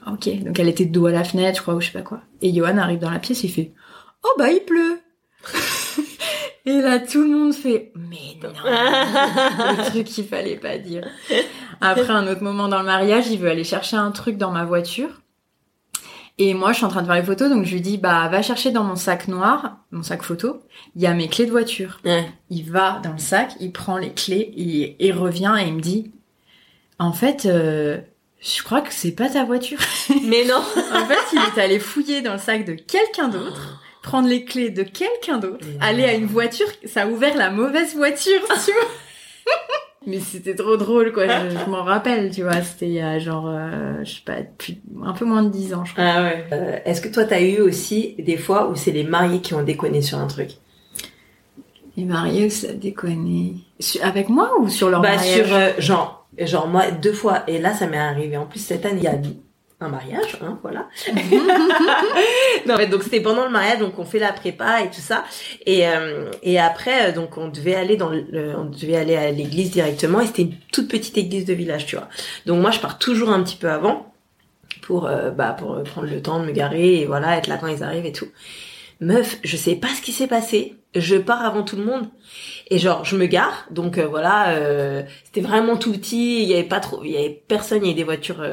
ok, 0.07 0.43
donc 0.45 0.59
elle 0.59 0.69
était 0.69 0.85
de 0.85 0.93
dos 0.93 1.07
à 1.07 1.13
la 1.13 1.25
fenêtre, 1.25 1.57
je 1.57 1.63
crois, 1.63 1.75
ou 1.75 1.81
je 1.81 1.87
sais 1.87 1.93
pas 1.93 2.03
quoi. 2.03 2.21
Et 2.43 2.53
Johan 2.53 2.77
arrive 2.77 2.99
dans 2.99 3.11
la 3.11 3.19
pièce, 3.19 3.43
il 3.43 3.51
fait, 3.51 3.73
oh 4.23 4.33
bah 4.39 4.51
il 4.51 4.61
pleut. 4.61 5.01
et 6.67 6.83
là, 6.83 6.99
tout 6.99 7.23
le 7.23 7.31
monde 7.31 7.55
fait, 7.55 7.91
mais 7.97 8.37
non, 8.43 8.53
le 8.65 9.91
truc 9.91 10.05
qu'il 10.05 10.27
fallait 10.27 10.57
pas 10.57 10.77
dire. 10.77 11.09
Après 11.81 12.11
un 12.11 12.27
autre 12.27 12.43
moment 12.43 12.69
dans 12.69 12.81
le 12.81 12.85
mariage, 12.85 13.29
il 13.31 13.39
veut 13.39 13.51
aller 13.51 13.65
chercher 13.65 13.97
un 13.97 14.11
truc 14.11 14.37
dans 14.37 14.51
ma 14.51 14.67
voiture. 14.67 15.22
Et 16.45 16.55
moi, 16.55 16.73
je 16.73 16.79
suis 16.79 16.85
en 16.85 16.89
train 16.89 17.03
de 17.03 17.07
faire 17.07 17.15
les 17.15 17.23
photos, 17.23 17.49
donc 17.49 17.65
je 17.65 17.73
lui 17.73 17.81
dis, 17.81 17.99
bah, 17.99 18.27
va 18.27 18.43
chercher 18.43 18.73
dans 18.73 18.83
mon 18.83 18.97
sac 18.97 19.29
noir, 19.29 19.77
mon 19.93 20.03
sac 20.03 20.25
photo, 20.25 20.61
il 20.97 21.03
y 21.03 21.07
a 21.07 21.15
mes 21.15 21.29
clés 21.29 21.47
de 21.47 21.53
voiture. 21.53 22.01
Il 22.51 22.69
va 22.69 23.01
dans 23.05 23.13
le 23.13 23.19
sac, 23.19 23.53
il 23.61 23.71
prend 23.71 23.97
les 23.97 24.11
clés, 24.13 24.53
il, 24.57 24.97
il 24.99 25.13
revient 25.13 25.55
et 25.61 25.69
il 25.69 25.75
me 25.75 25.81
dit, 25.81 26.11
en 26.99 27.13
fait, 27.13 27.47
euh, 27.47 28.01
je 28.41 28.61
crois 28.65 28.81
que 28.81 28.93
c'est 28.93 29.13
pas 29.13 29.29
ta 29.29 29.45
voiture. 29.45 29.79
Mais 30.25 30.45
non. 30.45 30.57
en 30.57 31.07
fait, 31.07 31.33
il 31.33 31.39
est 31.39 31.61
allé 31.63 31.79
fouiller 31.79 32.23
dans 32.23 32.33
le 32.33 32.41
sac 32.41 32.65
de 32.65 32.73
quelqu'un 32.73 33.29
d'autre, 33.29 33.81
prendre 34.03 34.27
les 34.27 34.45
clés 34.45 34.71
de 34.71 34.83
quelqu'un 34.83 35.39
d'autre, 35.39 35.65
aller 35.81 36.03
à 36.03 36.15
une 36.15 36.27
voiture, 36.27 36.67
ça 36.87 37.03
a 37.03 37.07
ouvert 37.07 37.37
la 37.37 37.51
mauvaise 37.51 37.95
voiture, 37.95 38.41
tu 38.65 38.73
vois. 38.73 38.91
Mais 40.07 40.19
c'était 40.21 40.55
trop 40.55 40.77
drôle, 40.77 41.13
quoi. 41.13 41.27
Je, 41.27 41.71
m'en 41.71 41.83
rappelle, 41.85 42.31
tu 42.31 42.43
vois. 42.43 42.61
C'était 42.63 42.87
il 42.87 42.95
y 42.95 43.01
a 43.01 43.19
genre, 43.19 43.47
euh, 43.49 44.03
je 44.05 44.15
sais 44.15 44.23
pas, 44.25 44.39
un 45.05 45.13
peu 45.13 45.25
moins 45.25 45.43
de 45.43 45.49
dix 45.49 45.75
ans, 45.75 45.85
je 45.85 45.93
crois. 45.93 46.05
Ah 46.05 46.23
ouais. 46.23 46.45
Euh, 46.53 46.79
Est-ce 46.85 47.01
que 47.01 47.09
toi, 47.09 47.25
t'as 47.25 47.41
eu 47.41 47.61
aussi 47.61 48.15
des 48.19 48.37
fois 48.37 48.69
où 48.69 48.77
c'est 48.77 48.91
les 48.91 49.05
mariés 49.05 49.41
qui 49.41 49.55
ont 49.55 49.63
déconné 49.63 50.03
sur 50.03 50.19
un 50.19 50.27
truc? 50.27 50.51
Les 51.97 52.05
mariés 52.05 52.47
où 52.47 52.51
ça 52.51 52.73
déconné 52.73 53.57
Avec 54.03 54.29
moi 54.29 54.51
ou 54.59 54.69
sur 54.69 54.89
leur 54.91 55.03
bah, 55.03 55.15
mariage? 55.15 55.47
sur, 55.47 55.55
euh, 55.55 55.71
genre, 55.79 56.27
genre 56.39 56.67
moi, 56.67 56.91
deux 56.91 57.13
fois. 57.13 57.45
Et 57.47 57.59
là, 57.59 57.75
ça 57.75 57.87
m'est 57.87 57.99
arrivé. 57.99 58.37
En 58.37 58.47
plus, 58.47 58.61
cette 58.61 58.87
année, 58.87 58.99
il 58.99 59.05
y 59.05 59.09
a 59.09 59.17
un 59.83 59.89
mariage, 59.89 60.39
hein, 60.43 60.59
voilà. 60.63 60.89
non, 62.67 62.75
mais 62.77 62.87
donc 62.87 63.03
c'était 63.03 63.21
pendant 63.21 63.45
le 63.45 63.51
mariage, 63.51 63.79
donc 63.79 63.99
on 63.99 64.05
fait 64.05 64.19
la 64.19 64.33
prépa 64.33 64.83
et 64.83 64.91
tout 64.91 65.01
ça, 65.01 65.25
et 65.67 65.87
euh, 65.87 66.31
et 66.43 66.59
après 66.59 67.11
euh, 67.11 67.13
donc 67.13 67.37
on 67.37 67.49
devait 67.49 67.75
aller 67.75 67.97
dans 67.97 68.11
le, 68.11 68.25
on 68.57 68.65
devait 68.65 68.97
aller 68.97 69.17
à 69.17 69.31
l'église 69.31 69.71
directement, 69.71 70.21
et 70.21 70.27
c'était 70.27 70.43
une 70.43 70.57
toute 70.73 70.89
petite 70.89 71.19
église 71.19 71.45
de 71.45 71.55
village, 71.55 71.87
tu 71.87 71.97
vois. 71.97 72.09
Donc 72.47 72.61
moi 72.61 72.71
je 72.71 72.81
pars 72.81 72.99
toujours 72.99 73.31
un 73.31 73.43
petit 73.43 73.57
peu 73.57 73.71
avant 73.71 74.13
pour 74.83 75.07
euh, 75.07 75.31
bah 75.31 75.57
pour 75.59 75.83
prendre 75.83 76.09
le 76.09 76.23
temps 76.23 76.41
de 76.41 76.47
me 76.47 76.53
garer 76.53 77.01
et 77.01 77.07
voilà 77.07 77.37
être 77.37 77.47
là 77.47 77.59
quand 77.59 77.69
ils 77.69 77.83
arrivent 77.83 78.07
et 78.07 78.13
tout. 78.13 78.29
Meuf, 79.01 79.39
je 79.43 79.57
sais 79.57 79.75
pas 79.75 79.89
ce 79.89 80.01
qui 80.01 80.13
s'est 80.13 80.29
passé. 80.29 80.77
Je 80.95 81.17
pars 81.17 81.45
avant 81.45 81.63
tout 81.63 81.77
le 81.77 81.85
monde 81.85 82.09
et 82.69 82.79
genre 82.79 83.05
je 83.05 83.17
me 83.17 83.27
gare. 83.27 83.67
Donc 83.71 83.99
voilà, 83.99 84.55
c'était 85.25 85.41
vraiment 85.41 85.77
tout 85.77 85.93
petit. 85.93 86.43
Il 86.43 86.49
y 86.49 86.55
avait 86.55 86.65
pas 86.65 86.81
trop, 86.81 87.03
il 87.05 87.13
y 87.13 87.17
avait 87.17 87.43
personne. 87.49 87.79
Il 87.83 87.87
y 87.87 87.91
avait 87.91 87.97
des 87.97 88.05
voitures 88.05 88.45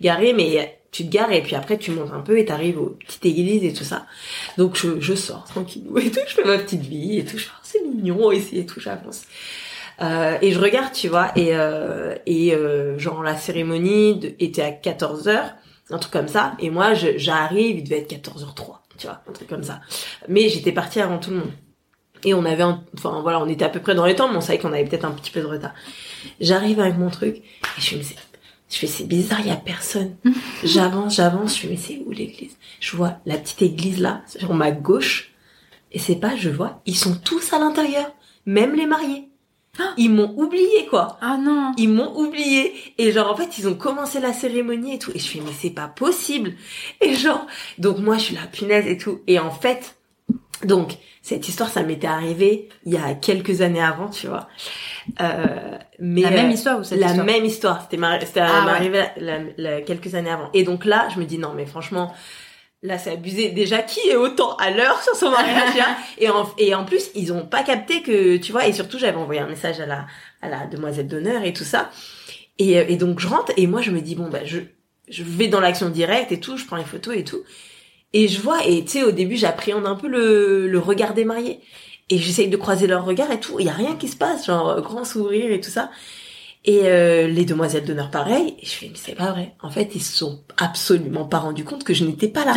garées, 0.00 0.32
mais 0.32 0.80
tu 0.94 1.04
te 1.04 1.10
gares 1.10 1.32
et 1.32 1.42
puis 1.42 1.56
après 1.56 1.76
tu 1.76 1.90
montes 1.90 2.12
un 2.12 2.20
peu 2.20 2.38
et 2.38 2.44
t'arrives 2.44 2.80
aux 2.80 2.90
petites 2.90 3.26
églises 3.26 3.64
et 3.64 3.72
tout 3.72 3.84
ça. 3.84 4.06
Donc 4.58 4.76
je, 4.76 5.00
je 5.00 5.14
sors 5.14 5.44
tranquillou 5.44 5.98
et 5.98 6.10
tout, 6.10 6.20
je 6.26 6.34
fais 6.34 6.44
ma 6.44 6.56
petite 6.56 6.82
vie 6.82 7.18
et 7.18 7.24
tout, 7.24 7.36
je 7.36 7.46
c'est 7.62 7.82
mignon 7.82 8.30
ici 8.30 8.58
et 8.58 8.66
tout, 8.66 8.80
j'avance. 8.80 9.22
Euh, 10.00 10.38
et 10.40 10.52
je 10.52 10.60
regarde, 10.60 10.92
tu 10.92 11.08
vois, 11.08 11.32
et 11.36 11.50
euh, 11.54 12.14
et 12.26 12.54
euh, 12.54 12.98
genre 12.98 13.22
la 13.22 13.36
cérémonie 13.36 14.34
était 14.38 14.62
à 14.62 14.70
14h, 14.70 15.54
un 15.90 15.98
truc 15.98 16.12
comme 16.12 16.28
ça, 16.28 16.54
et 16.58 16.70
moi 16.70 16.94
j'arrive, 16.94 17.78
il 17.78 17.84
devait 17.84 18.00
être 18.00 18.12
14h03, 18.12 18.78
tu 18.98 19.06
vois, 19.06 19.20
un 19.28 19.32
truc 19.32 19.48
comme 19.48 19.62
ça. 19.62 19.80
Mais 20.28 20.48
j'étais 20.48 20.72
partie 20.72 21.00
avant 21.00 21.18
tout 21.18 21.30
le 21.30 21.36
monde. 21.36 21.52
Et 22.24 22.34
on 22.34 22.44
avait, 22.44 22.62
enfin 22.62 23.20
voilà, 23.22 23.40
on 23.40 23.48
était 23.48 23.64
à 23.64 23.68
peu 23.68 23.80
près 23.80 23.94
dans 23.94 24.06
les 24.06 24.14
temps, 24.14 24.30
mais 24.30 24.36
on 24.36 24.40
savait 24.40 24.58
qu'on 24.58 24.72
avait 24.72 24.84
peut-être 24.84 25.04
un 25.04 25.12
petit 25.12 25.30
peu 25.30 25.40
de 25.40 25.46
retard. 25.46 25.74
J'arrive 26.40 26.80
avec 26.80 26.96
mon 26.96 27.10
truc, 27.10 27.36
et 27.36 27.80
je 27.80 27.96
me 27.96 28.02
dis, 28.02 28.16
je 28.70 28.76
fais, 28.78 28.86
c'est 28.86 29.06
bizarre, 29.06 29.40
il 29.40 29.48
y 29.48 29.50
a 29.50 29.56
personne. 29.56 30.16
j'avance, 30.64 31.16
j'avance, 31.16 31.56
je 31.56 31.60
fais, 31.60 31.68
mais 31.68 31.76
c'est 31.76 32.02
où 32.06 32.10
l'église? 32.10 32.56
Je 32.80 32.96
vois 32.96 33.18
la 33.26 33.36
petite 33.36 33.62
église 33.62 34.00
là, 34.00 34.22
sur 34.26 34.54
ma 34.54 34.70
gauche. 34.70 35.32
Et 35.92 35.98
c'est 35.98 36.16
pas, 36.16 36.34
je 36.34 36.50
vois, 36.50 36.80
ils 36.86 36.96
sont 36.96 37.14
tous 37.14 37.52
à 37.52 37.58
l'intérieur. 37.58 38.10
Même 38.46 38.74
les 38.74 38.86
mariés. 38.86 39.28
Ils 39.96 40.10
m'ont 40.10 40.34
oublié, 40.36 40.86
quoi. 40.86 41.18
Ah 41.20 41.36
non. 41.36 41.72
Ils 41.76 41.88
m'ont 41.88 42.16
oublié. 42.16 42.74
Et 42.98 43.12
genre, 43.12 43.30
en 43.30 43.36
fait, 43.36 43.58
ils 43.58 43.68
ont 43.68 43.74
commencé 43.74 44.20
la 44.20 44.32
cérémonie 44.32 44.94
et 44.94 44.98
tout. 44.98 45.10
Et 45.14 45.18
je 45.18 45.26
fais, 45.26 45.40
mais 45.40 45.52
c'est 45.58 45.70
pas 45.70 45.88
possible. 45.88 46.54
Et 47.00 47.14
genre, 47.14 47.46
donc 47.78 47.98
moi, 47.98 48.16
je 48.16 48.22
suis 48.22 48.34
la 48.34 48.46
punaise 48.46 48.86
et 48.86 48.98
tout. 48.98 49.20
Et 49.26 49.38
en 49.38 49.50
fait, 49.50 49.96
Donc, 50.64 50.96
cette 51.22 51.48
histoire, 51.48 51.70
ça 51.70 51.82
m'était 51.82 52.06
arrivé 52.06 52.68
il 52.84 52.92
y 52.92 52.96
a 52.96 53.14
quelques 53.14 53.60
années 53.60 53.82
avant, 53.82 54.08
tu 54.08 54.26
vois. 54.26 54.48
Euh, 55.20 55.78
mais 55.98 56.22
la 56.22 56.30
même 56.30 56.50
histoire 56.50 56.80
ou 56.80 56.84
cette 56.84 56.98
la 56.98 57.08
histoire 57.08 57.26
même 57.26 57.44
histoire. 57.44 57.82
C'était 57.82 58.02
c'était 58.20 58.40
ah, 58.40 58.66
arrivé 58.68 59.02
quelques 59.86 60.14
années 60.14 60.30
avant. 60.30 60.50
Et 60.52 60.64
donc 60.64 60.84
là, 60.84 61.08
je 61.14 61.18
me 61.18 61.24
dis 61.24 61.38
non, 61.38 61.52
mais 61.54 61.66
franchement, 61.66 62.14
là 62.82 62.98
c'est 62.98 63.12
abusé. 63.12 63.50
Déjà, 63.50 63.82
qui 63.82 64.00
est 64.08 64.16
autant 64.16 64.56
à 64.56 64.70
l'heure 64.70 65.02
sur 65.02 65.14
son 65.14 65.30
mariage 65.30 65.72
Et 66.18 66.28
en 66.28 66.46
et 66.58 66.74
en 66.74 66.84
plus, 66.84 67.10
ils 67.14 67.32
ont 67.32 67.46
pas 67.46 67.62
capté 67.62 68.02
que 68.02 68.36
tu 68.36 68.52
vois. 68.52 68.66
Et 68.66 68.72
surtout, 68.72 68.98
j'avais 68.98 69.18
envoyé 69.18 69.40
un 69.40 69.48
message 69.48 69.80
à 69.80 69.86
la 69.86 70.06
à 70.40 70.48
la 70.48 70.66
demoiselle 70.66 71.08
d'honneur 71.08 71.44
et 71.44 71.52
tout 71.52 71.64
ça. 71.64 71.90
Et, 72.58 72.72
et 72.72 72.96
donc 72.96 73.18
je 73.18 73.28
rentre 73.28 73.52
et 73.56 73.66
moi 73.66 73.80
je 73.80 73.90
me 73.90 74.00
dis 74.00 74.14
bon 74.14 74.28
bah 74.28 74.44
je 74.44 74.60
je 75.08 75.22
vais 75.22 75.48
dans 75.48 75.60
l'action 75.60 75.90
directe 75.90 76.32
et 76.32 76.40
tout, 76.40 76.56
je 76.56 76.64
prends 76.64 76.76
les 76.76 76.84
photos 76.84 77.16
et 77.16 77.24
tout. 77.24 77.42
Et 78.14 78.28
je 78.28 78.40
vois, 78.40 78.64
et 78.64 78.84
tu 78.84 78.92
sais, 78.92 79.02
au 79.02 79.10
début, 79.10 79.36
j'appréhende 79.36 79.86
un 79.86 79.96
peu 79.96 80.06
le, 80.06 80.68
le 80.68 80.78
regard 80.78 81.14
des 81.14 81.24
mariés. 81.24 81.60
Et 82.10 82.18
j'essaye 82.18 82.48
de 82.48 82.56
croiser 82.56 82.86
leur 82.86 83.04
regard 83.04 83.30
et 83.32 83.40
tout. 83.40 83.58
Il 83.58 83.66
y 83.66 83.68
a 83.68 83.72
rien 83.72 83.96
qui 83.96 84.08
se 84.08 84.16
passe, 84.16 84.46
genre 84.46 84.70
euh, 84.70 84.80
grand 84.80 85.04
sourire 85.04 85.50
et 85.50 85.60
tout 85.60 85.70
ça. 85.70 85.90
Et 86.64 86.82
euh, 86.84 87.26
les 87.26 87.44
demoiselles 87.44 87.84
d'honneur 87.84 88.10
pareil. 88.10 88.54
Et 88.62 88.66
je 88.66 88.70
fais 88.70 88.88
mais 88.88 88.96
c'est 88.96 89.16
pas 89.16 89.32
vrai. 89.32 89.56
En 89.60 89.70
fait, 89.70 89.96
ils 89.96 90.02
se 90.02 90.16
sont 90.16 90.44
absolument 90.56 91.24
pas 91.26 91.38
rendus 91.38 91.64
compte 91.64 91.82
que 91.82 91.92
je 91.92 92.04
n'étais 92.04 92.28
pas 92.28 92.44
là. 92.44 92.54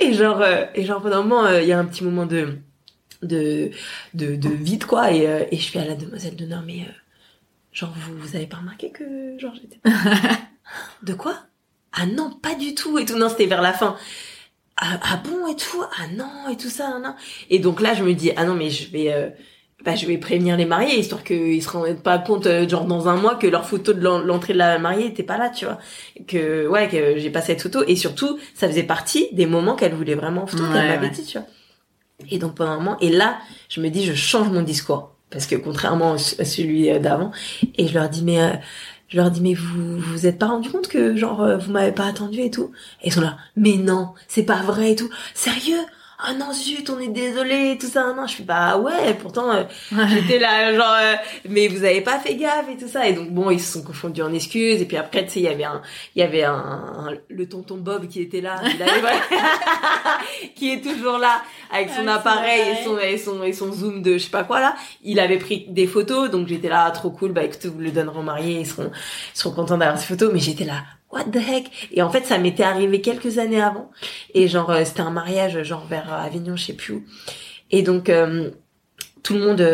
et 0.00 0.12
genre 0.12 0.42
euh, 0.42 0.64
et 0.74 0.84
genre 0.84 1.00
pendant 1.00 1.18
un 1.18 1.22
moment, 1.22 1.48
il 1.50 1.66
y 1.68 1.72
a 1.72 1.78
un 1.78 1.84
petit 1.84 2.02
moment 2.02 2.26
de 2.26 2.58
de 3.22 3.70
de, 4.14 4.34
de 4.34 4.48
vide 4.48 4.86
quoi. 4.86 5.12
Et, 5.12 5.22
et 5.52 5.56
je 5.56 5.70
fais 5.70 5.78
à 5.78 5.86
la 5.86 5.94
demoiselle 5.94 6.36
d'honneur 6.36 6.62
mais 6.66 6.86
genre 7.72 7.94
vous 7.96 8.18
vous 8.18 8.36
avez 8.36 8.46
pas 8.46 8.58
remarqué 8.58 8.90
que 8.90 9.38
genre 9.38 9.54
j'étais. 9.54 9.78
de 11.02 11.14
quoi? 11.14 11.36
Ah 11.92 12.06
non, 12.06 12.30
pas 12.42 12.56
du 12.56 12.74
tout 12.74 12.98
et 12.98 13.04
tout. 13.04 13.16
Non, 13.16 13.28
c'était 13.28 13.46
vers 13.46 13.62
la 13.62 13.72
fin 13.72 13.96
ah, 14.84 15.00
ah, 15.02 15.22
bon 15.24 15.46
et 15.46 15.56
tout? 15.56 15.82
Ah 15.82 16.06
non 16.14 16.52
et 16.52 16.56
tout 16.56 16.68
ça 16.68 16.98
non 17.02 17.14
et 17.50 17.58
donc 17.58 17.80
là 17.80 17.94
je 17.94 18.02
me 18.02 18.12
dis 18.12 18.32
ah 18.36 18.44
non 18.44 18.54
mais 18.54 18.70
je 18.70 18.90
vais 18.90 19.12
euh, 19.12 19.30
bah 19.84 19.94
je 19.94 20.06
vais 20.06 20.16
prévenir 20.18 20.56
les 20.56 20.64
mariés 20.64 20.98
histoire 20.98 21.22
qu'ils 21.22 21.62
se 21.62 21.68
rendent 21.68 22.02
pas 22.02 22.18
compte 22.18 22.46
euh, 22.46 22.68
genre 22.68 22.84
dans 22.84 23.08
un 23.08 23.16
mois 23.16 23.34
que 23.34 23.46
leur 23.46 23.66
photo 23.66 23.92
de 23.92 24.00
l'entrée 24.00 24.54
de 24.54 24.58
la 24.58 24.78
mariée 24.78 25.06
était 25.06 25.22
pas 25.22 25.36
là 25.36 25.50
tu 25.50 25.66
vois. 25.66 25.78
Que 26.26 26.66
ouais 26.66 26.88
que 26.88 27.18
j'ai 27.18 27.30
pas 27.30 27.42
cette 27.42 27.60
photo. 27.60 27.84
Et 27.86 27.96
surtout 27.96 28.38
ça 28.54 28.68
faisait 28.68 28.84
partie 28.84 29.28
des 29.32 29.46
moments 29.46 29.74
qu'elle 29.74 29.94
voulait 29.94 30.14
vraiment 30.14 30.46
photo 30.46 30.64
qu'elle 30.72 30.88
m'avait 30.88 31.10
dit 31.10 31.24
tu 31.24 31.38
vois. 31.38 31.46
Et 32.30 32.38
donc 32.38 32.54
pendant 32.54 32.72
un 32.72 32.78
moment 32.78 32.96
et 33.00 33.10
là 33.10 33.38
je 33.68 33.80
me 33.80 33.88
dis 33.90 34.04
je 34.04 34.14
change 34.14 34.48
mon 34.48 34.62
discours. 34.62 35.10
Parce 35.30 35.46
que 35.46 35.56
contrairement 35.56 36.12
à 36.12 36.18
celui 36.18 36.98
d'avant. 37.00 37.32
Et 37.76 37.88
je 37.88 37.94
leur 37.94 38.08
dis 38.08 38.22
mais 38.22 38.40
euh, 38.40 38.52
je 39.08 39.16
leur 39.16 39.30
dis 39.30 39.40
mais 39.40 39.54
vous 39.54 39.98
vous 39.98 40.26
êtes 40.26 40.38
pas 40.38 40.46
rendu 40.46 40.70
compte 40.70 40.88
que 40.88 41.16
genre 41.16 41.42
euh, 41.42 41.56
vous 41.56 41.72
m'avez 41.72 41.92
pas 41.92 42.06
attendu 42.06 42.40
et 42.40 42.50
tout? 42.50 42.70
Et 43.02 43.08
ils 43.08 43.12
sont 43.12 43.20
là 43.20 43.36
mais 43.56 43.76
non 43.76 44.14
c'est 44.28 44.44
pas 44.44 44.62
vrai 44.62 44.92
et 44.92 44.96
tout. 44.96 45.10
Sérieux? 45.34 45.80
Ah 46.18 46.32
non 46.32 46.52
zut 46.52 46.88
on 46.90 47.00
est 47.00 47.08
désolé 47.08 47.76
tout 47.78 47.88
ça. 47.88 48.12
Non 48.14 48.26
je 48.26 48.34
suis 48.34 48.44
bah 48.44 48.78
ouais 48.78 49.14
pourtant 49.14 49.52
euh, 49.52 49.64
j'étais 50.08 50.38
là 50.38 50.72
genre 50.74 50.94
euh, 51.00 51.14
mais 51.48 51.66
vous 51.68 51.84
avez 51.84 52.00
pas 52.00 52.18
fait 52.18 52.36
gaffe 52.36 52.68
et 52.72 52.76
tout 52.76 52.88
ça. 52.88 53.08
Et 53.08 53.12
donc 53.12 53.30
bon 53.30 53.50
ils 53.50 53.60
se 53.60 53.72
sont 53.72 53.82
confondus 53.82 54.22
en 54.22 54.32
excuses. 54.32 54.80
Et 54.80 54.84
puis 54.84 54.96
après 54.96 55.24
tu 55.24 55.32
sais 55.32 55.40
il 55.40 55.44
y 55.44 55.48
avait 55.48 55.64
un 55.64 55.82
il 56.14 56.20
y 56.20 56.22
avait 56.22 56.44
un, 56.44 57.10
le 57.28 57.48
tonton 57.48 57.76
Bob 57.76 58.06
qui 58.08 58.20
était 58.20 58.40
là. 58.40 58.60
Qui 60.54 60.72
est 60.72 60.80
toujours 60.80 61.18
là 61.18 61.42
avec 61.72 61.90
son 61.90 62.06
ah, 62.06 62.14
appareil 62.14 62.60
et 62.60 62.84
son 62.84 62.98
et 62.98 63.18
son 63.18 63.42
et 63.42 63.52
son 63.52 63.72
zoom 63.72 64.02
de 64.02 64.14
je 64.14 64.24
sais 64.24 64.30
pas 64.30 64.44
quoi 64.44 64.60
là. 64.60 64.76
Il 65.02 65.18
avait 65.18 65.38
pris 65.38 65.66
des 65.68 65.86
photos. 65.86 66.30
Donc 66.30 66.46
j'étais 66.46 66.68
là 66.68 66.90
trop 66.90 67.10
cool. 67.10 67.32
Bah 67.32 67.42
écoutez 67.42 67.68
vous 67.68 67.80
le 67.80 67.90
donnerez 67.90 68.18
aux 68.18 68.22
mariés 68.22 68.60
ils 68.60 68.66
seront 68.66 68.90
ils 69.34 69.38
seront 69.38 69.54
contents 69.54 69.78
d'avoir 69.78 69.98
ces 69.98 70.06
photos. 70.06 70.30
Mais 70.32 70.38
j'étais 70.40 70.64
là 70.64 70.82
what 71.14 71.24
the 71.24 71.36
heck? 71.36 71.88
Et 71.92 72.02
en 72.02 72.10
fait 72.10 72.24
ça 72.24 72.38
m'était 72.38 72.62
arrivé 72.62 73.00
quelques 73.00 73.38
années 73.38 73.62
avant. 73.62 73.90
Et 74.34 74.48
genre 74.48 74.70
euh, 74.70 74.84
c'était 74.84 75.02
un 75.02 75.10
mariage 75.10 75.62
genre 75.62 75.86
vers 75.86 76.12
euh, 76.12 76.26
Avignon 76.26 76.56
je 76.56 76.64
sais 76.64 76.72
plus 76.72 76.94
où. 76.94 77.04
Et 77.70 77.82
donc 77.82 78.08
euh, 78.08 78.50
tout 79.22 79.34
le 79.34 79.40
monde 79.40 79.66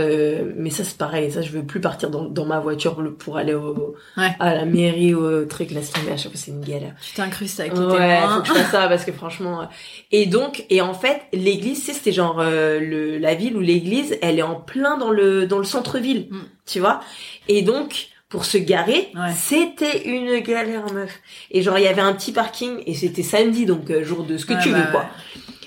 mais 0.56 0.70
ça 0.70 0.84
c'est 0.84 0.96
pareil 0.96 1.32
ça 1.32 1.42
je 1.42 1.50
veux 1.50 1.64
plus 1.64 1.80
partir 1.80 2.08
dans, 2.08 2.24
dans 2.24 2.44
ma 2.44 2.60
voiture 2.60 3.02
pour 3.18 3.36
aller 3.36 3.52
au, 3.52 3.96
à 4.16 4.54
la 4.54 4.64
mairie 4.64 5.12
ou 5.12 5.24
au 5.24 5.44
truc 5.44 5.72
là 5.72 5.80
à 5.80 6.16
chaque 6.16 6.30
fois 6.30 6.30
c'est 6.34 6.52
une 6.52 6.64
galère. 6.64 6.94
Tu 7.04 7.14
t'incrustes 7.14 7.58
avec 7.58 7.74
ouais 7.74 8.20
faut 8.28 8.42
que 8.42 8.48
je 8.48 8.52
fasse 8.52 8.70
ça 8.70 8.88
parce 8.88 9.04
que 9.04 9.10
franchement 9.10 9.68
et 10.12 10.26
donc 10.26 10.64
et 10.70 10.80
en 10.80 10.94
fait 10.94 11.22
l'église 11.32 11.82
c'était 11.82 12.12
genre 12.12 12.40
le 12.40 13.18
la 13.18 13.34
ville 13.34 13.56
où 13.56 13.60
l'église 13.60 14.16
elle 14.22 14.38
est 14.38 14.42
en 14.42 14.54
plein 14.54 14.96
dans 14.98 15.10
le 15.10 15.46
dans 15.46 15.58
le 15.58 15.64
centre 15.64 15.98
ville 15.98 16.28
mm. 16.30 16.40
tu 16.66 16.78
vois. 16.78 17.00
Et 17.48 17.62
donc 17.62 18.10
pour 18.30 18.44
se 18.44 18.56
garer, 18.56 19.12
c'était 19.36 20.08
une 20.08 20.38
galère 20.38 20.90
meuf. 20.92 21.20
Et 21.50 21.62
genre 21.62 21.76
il 21.76 21.84
y 21.84 21.88
avait 21.88 22.00
un 22.00 22.14
petit 22.14 22.32
parking 22.32 22.80
et 22.86 22.94
c'était 22.94 23.24
samedi 23.24 23.66
donc 23.66 23.90
euh, 23.90 24.04
jour 24.04 24.24
de 24.24 24.38
ce 24.38 24.46
que 24.46 24.54
tu 24.62 24.70
veux 24.70 24.90
quoi. 24.90 25.04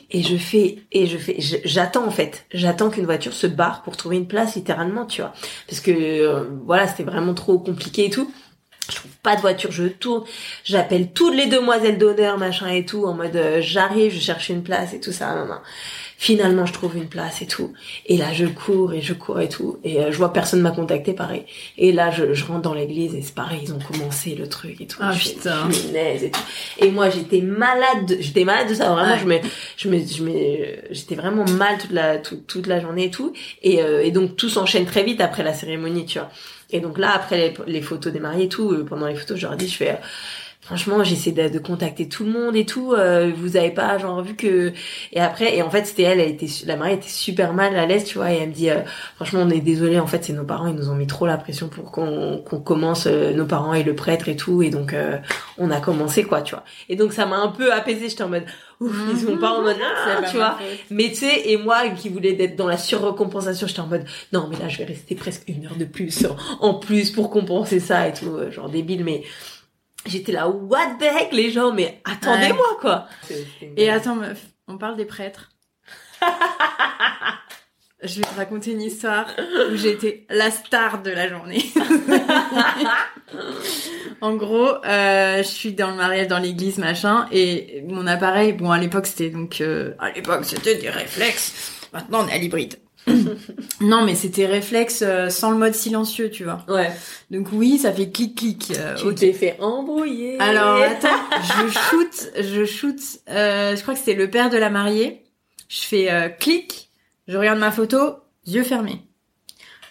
Et 0.09 0.23
je 0.23 0.37
fais 0.37 0.79
et 0.91 1.05
je 1.05 1.17
fais 1.17 1.35
j'attends 1.39 2.07
en 2.07 2.11
fait, 2.11 2.45
j'attends 2.53 2.89
qu'une 2.89 3.05
voiture 3.05 3.33
se 3.33 3.47
barre 3.47 3.83
pour 3.83 3.97
trouver 3.97 4.15
une 4.15 4.27
place 4.27 4.55
littéralement, 4.55 5.05
tu 5.05 5.21
vois. 5.21 5.33
Parce 5.67 5.81
que 5.81 5.91
euh, 5.91 6.45
voilà, 6.65 6.87
c'était 6.87 7.03
vraiment 7.03 7.33
trop 7.33 7.59
compliqué 7.59 8.05
et 8.05 8.09
tout. 8.09 8.31
Je 8.89 8.95
trouve 8.95 9.11
pas 9.23 9.35
de 9.35 9.41
voiture, 9.41 9.71
je 9.71 9.85
tourne, 9.85 10.25
j'appelle 10.65 11.11
toutes 11.13 11.35
les 11.35 11.45
demoiselles 11.45 11.97
d'honneur, 11.97 12.37
machin 12.37 12.67
et 12.67 12.85
tout, 12.85 13.05
en 13.05 13.13
mode 13.13 13.35
euh, 13.35 13.61
j'arrive, 13.61 14.13
je 14.13 14.19
cherche 14.19 14.49
une 14.49 14.61
place 14.61 14.93
et 14.93 14.99
tout 14.99 15.13
ça. 15.13 15.35
Non, 15.35 15.45
non. 15.45 15.59
Finalement, 16.23 16.65
je 16.65 16.71
trouve 16.71 16.95
une 16.95 17.09
place 17.09 17.41
et 17.41 17.47
tout. 17.47 17.73
Et 18.05 18.15
là, 18.15 18.31
je 18.31 18.45
cours 18.45 18.93
et 18.93 19.01
je 19.01 19.11
cours 19.11 19.41
et 19.41 19.49
tout. 19.49 19.79
Et 19.83 19.99
euh, 19.99 20.09
je 20.09 20.17
vois 20.17 20.31
personne 20.31 20.61
m'a 20.61 20.71
contacté, 20.71 21.11
pareil. 21.11 21.43
Et 21.77 21.91
là, 21.91 22.11
je, 22.11 22.33
je 22.33 22.45
rentre 22.45 22.61
dans 22.61 22.73
l'église 22.73 23.13
et 23.13 23.21
c'est 23.21 23.35
pareil, 23.35 23.59
ils 23.63 23.73
ont 23.73 23.79
commencé 23.79 24.33
le 24.33 24.47
truc 24.47 24.79
et 24.79 24.87
tout. 24.87 24.99
Ah 25.01 25.11
putain. 25.13 25.67
Et, 25.69 26.31
tout. 26.31 26.39
et 26.77 26.91
moi, 26.91 27.09
j'étais 27.09 27.41
malade. 27.41 28.15
J'étais 28.21 28.45
malade 28.45 28.69
de 28.69 28.73
ça. 28.73 28.93
Vraiment, 28.93 29.17
je 29.17 29.25
me, 29.25 29.37
je 29.75 29.89
me, 29.89 29.99
je 29.99 30.23
me, 30.23 30.93
j'étais 30.93 31.15
vraiment 31.15 31.43
mal 31.43 31.77
toute 31.77 31.91
la, 31.91 32.17
toute, 32.19 32.67
la 32.67 32.79
journée 32.79 33.07
et 33.07 33.11
tout. 33.11 33.33
Et, 33.61 33.83
euh, 33.83 34.01
et 34.01 34.11
donc 34.11 34.37
tout 34.37 34.47
s'enchaîne 34.47 34.85
très 34.85 35.03
vite 35.03 35.19
après 35.19 35.43
la 35.43 35.51
cérémonie, 35.51 36.05
tu 36.05 36.19
vois. 36.19 36.29
Et 36.69 36.79
donc 36.79 36.99
là, 36.99 37.11
après 37.13 37.37
les, 37.37 37.53
les 37.67 37.81
photos 37.81 38.13
des 38.13 38.21
mariés 38.21 38.45
et 38.45 38.49
tout, 38.49 38.71
euh, 38.71 38.85
pendant 38.85 39.07
les 39.07 39.15
photos, 39.15 39.37
je 39.37 39.45
leur 39.45 39.57
dis, 39.57 39.67
je 39.67 39.75
fais 39.75 39.99
franchement 40.63 41.03
j'essaie 41.03 41.31
de, 41.31 41.49
de, 41.49 41.59
contacter 41.59 42.07
tout 42.07 42.23
le 42.23 42.31
monde 42.31 42.55
et 42.55 42.65
tout 42.65 42.93
euh, 42.93 43.31
vous 43.35 43.57
avez 43.57 43.71
pas 43.71 43.97
genre 43.97 44.21
vu 44.21 44.35
que 44.35 44.71
et 45.11 45.19
après 45.19 45.57
et 45.57 45.61
en 45.61 45.69
fait 45.69 45.85
c'était 45.85 46.03
elle 46.03 46.19
elle 46.19 46.29
était 46.29 46.47
la 46.65 46.77
mariée 46.77 46.95
était 46.95 47.09
super 47.09 47.53
mal 47.53 47.75
à 47.75 47.85
l'aise 47.85 48.05
tu 48.05 48.17
vois 48.17 48.31
et 48.31 48.37
elle 48.37 48.49
me 48.49 48.53
dit 48.53 48.69
euh, 48.69 48.79
franchement 49.15 49.41
on 49.43 49.49
est 49.49 49.59
désolé 49.59 49.99
en 49.99 50.07
fait 50.07 50.23
c'est 50.23 50.33
nos 50.33 50.45
parents 50.45 50.67
ils 50.67 50.75
nous 50.75 50.89
ont 50.89 50.95
mis 50.95 51.07
trop 51.07 51.25
la 51.25 51.37
pression 51.37 51.67
pour 51.67 51.91
qu'on 51.91 52.41
qu'on 52.45 52.59
commence 52.59 53.07
euh, 53.07 53.33
nos 53.33 53.45
parents 53.45 53.73
et 53.73 53.83
le 53.83 53.93
prêtre 53.93 54.29
et 54.29 54.37
tout 54.37 54.63
et 54.63 54.69
donc 54.69 54.95
on 55.57 55.69
a 55.69 55.79
commencé 55.79 56.23
quoi 56.23 56.41
tu 56.41 56.55
vois. 56.55 56.63
Et 56.89 56.95
donc 56.95 57.13
ça 57.13 57.25
m'a 57.25 57.37
un 57.37 57.49
peu 57.49 57.73
apaisé 57.73 58.09
j'étais 58.09 58.23
en 58.23 58.29
mode 58.29 58.45
ouf 58.79 58.95
ils 59.11 59.19
sont 59.19 59.37
pas 59.37 59.51
en 59.51 59.61
mode 59.61 59.77
ah, 60.07 60.21
tu 60.29 60.37
vois. 60.37 60.57
mais 60.89 61.09
tu 61.09 61.15
sais 61.15 61.49
et 61.49 61.57
moi 61.57 61.89
qui 61.89 62.09
voulais 62.09 62.41
être 62.41 62.55
dans 62.55 62.67
la 62.67 62.77
surcompensation 62.77 63.67
j'étais 63.67 63.81
en 63.81 63.87
mode 63.87 64.05
non 64.31 64.47
mais 64.49 64.57
là 64.57 64.69
je 64.69 64.77
vais 64.77 64.85
rester 64.85 65.15
presque 65.15 65.43
une 65.47 65.65
heure 65.65 65.75
de 65.77 65.85
plus 65.85 66.25
en 66.61 66.73
plus 66.75 67.11
pour 67.11 67.29
compenser 67.29 67.79
ça 67.79 68.07
et 68.07 68.13
tout 68.13 68.51
genre 68.51 68.69
débile 68.69 69.03
mais 69.03 69.23
j'étais 70.05 70.31
là, 70.31 70.47
what 70.47 70.95
the 70.99 71.03
heck, 71.03 71.31
les 71.31 71.51
gens, 71.51 71.71
mais 71.71 72.01
attendez-moi, 72.03 72.77
quoi. 72.79 73.07
Et 73.77 73.89
attends, 73.89 74.15
meuf, 74.15 74.41
on 74.67 74.77
parle 74.77 74.97
des 74.97 75.05
prêtres. 75.05 75.51
je 78.03 78.15
vais 78.15 78.21
te 78.21 78.35
raconter 78.35 78.71
une 78.71 78.81
histoire 78.81 79.27
où 79.71 79.75
j'étais 79.75 80.25
la 80.29 80.51
star 80.51 81.01
de 81.01 81.11
la 81.11 81.29
journée. 81.29 81.63
en 84.21 84.35
gros, 84.35 84.69
euh, 84.85 85.37
je 85.37 85.47
suis 85.47 85.73
dans 85.73 85.91
le 85.91 85.95
mariage 85.95 86.27
dans 86.27 86.39
l'église 86.39 86.77
machin 86.77 87.27
et 87.31 87.83
mon 87.87 88.05
appareil, 88.07 88.53
bon 88.53 88.71
à 88.71 88.77
l'époque 88.77 89.07
c'était 89.07 89.29
donc 89.29 89.61
euh, 89.61 89.93
à 89.99 90.11
l'époque 90.11 90.43
c'était 90.43 90.75
des 90.75 90.89
réflexes. 90.89 91.71
Maintenant 91.93 92.23
on 92.23 92.27
est 92.27 92.33
à 92.33 92.37
l'hybride. 92.37 92.75
non, 93.81 94.05
mais 94.05 94.15
c'était 94.15 94.45
réflexe 94.45 95.03
euh, 95.05 95.29
sans 95.29 95.51
le 95.51 95.57
mode 95.57 95.73
silencieux, 95.73 96.29
tu 96.29 96.43
vois. 96.43 96.63
Ouais. 96.67 96.91
Donc 97.31 97.47
oui, 97.51 97.77
ça 97.77 97.91
fait 97.91 98.09
clic 98.09 98.37
clic. 98.37 98.73
Euh, 98.77 98.95
tu 98.95 99.13
t'es 99.15 99.33
fait 99.33 99.57
embrouiller. 99.59 100.39
Alors 100.39 100.81
attends, 100.81 101.09
je 101.41 101.71
shoot, 101.71 102.31
je 102.39 102.65
shoot. 102.65 102.99
Euh, 103.29 103.75
je 103.75 103.81
crois 103.81 103.93
que 103.93 103.99
c'était 103.99 104.15
le 104.15 104.29
père 104.29 104.49
de 104.49 104.57
la 104.57 104.69
mariée. 104.69 105.23
Je 105.67 105.81
fais 105.81 106.11
euh, 106.11 106.29
clic, 106.29 106.91
je 107.27 107.37
regarde 107.37 107.59
ma 107.59 107.71
photo, 107.71 108.15
yeux 108.45 108.63
fermés. 108.63 109.01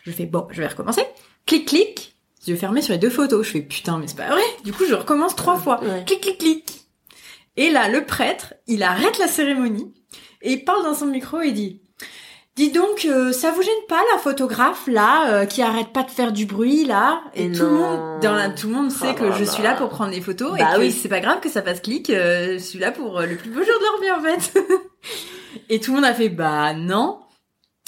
Je 0.04 0.10
fais 0.10 0.26
bon, 0.26 0.46
je 0.50 0.60
vais 0.60 0.68
recommencer. 0.68 1.02
Clic 1.46 1.66
clic, 1.66 2.16
yeux 2.46 2.56
fermés 2.56 2.82
sur 2.82 2.92
les 2.92 2.98
deux 2.98 3.10
photos. 3.10 3.46
Je 3.46 3.52
fais 3.52 3.62
putain, 3.62 3.98
mais 3.98 4.06
c'est 4.06 4.16
pas 4.16 4.28
vrai. 4.28 4.42
Du 4.64 4.72
coup, 4.72 4.84
je 4.88 4.94
recommence 4.94 5.36
trois 5.36 5.58
fois. 5.58 5.80
Clic 6.06 6.20
clic 6.20 6.38
clic. 6.38 6.82
Et 7.56 7.70
là, 7.70 7.88
le 7.88 8.06
prêtre, 8.06 8.54
il 8.66 8.82
arrête 8.82 9.18
la 9.18 9.28
cérémonie 9.28 9.92
et 10.40 10.52
il 10.52 10.64
parle 10.64 10.84
dans 10.84 10.94
son 10.94 11.06
micro 11.06 11.40
et 11.40 11.52
dit 11.52 11.81
Dis 12.54 12.70
donc, 12.70 13.06
euh, 13.06 13.32
ça 13.32 13.50
vous 13.50 13.62
gêne 13.62 13.72
pas 13.88 14.00
la 14.12 14.18
photographe 14.18 14.86
là 14.86 15.32
euh, 15.32 15.46
qui 15.46 15.62
arrête 15.62 15.88
pas 15.88 16.02
de 16.02 16.10
faire 16.10 16.32
du 16.32 16.44
bruit 16.44 16.84
là 16.84 17.22
Et 17.34 17.50
tout 17.50 17.64
le 17.64 17.70
monde, 17.70 18.20
dans 18.20 18.34
la, 18.34 18.50
tout 18.50 18.68
le 18.68 18.74
monde 18.74 18.90
sait 18.90 19.14
que 19.14 19.32
je 19.32 19.44
suis 19.44 19.62
là 19.62 19.74
pour 19.74 19.88
prendre 19.88 20.10
des 20.10 20.20
photos 20.20 20.58
et 20.58 20.62
bah 20.62 20.76
que 20.76 20.90
c'est 20.90 21.08
pas 21.08 21.20
grave 21.20 21.40
que 21.40 21.48
ça 21.48 21.62
fasse 21.62 21.80
clic. 21.80 22.10
Euh, 22.10 22.54
je 22.54 22.58
suis 22.58 22.78
là 22.78 22.92
pour 22.92 23.20
le 23.22 23.36
plus 23.36 23.48
beau 23.48 23.60
jour 23.60 23.74
de 23.78 24.04
leur 24.04 24.20
vie 24.20 24.28
en 24.28 24.36
fait. 24.36 24.60
et 25.70 25.80
tout 25.80 25.92
le 25.92 25.96
monde 25.96 26.04
a 26.04 26.12
fait 26.12 26.28
bah 26.28 26.74
non. 26.74 27.21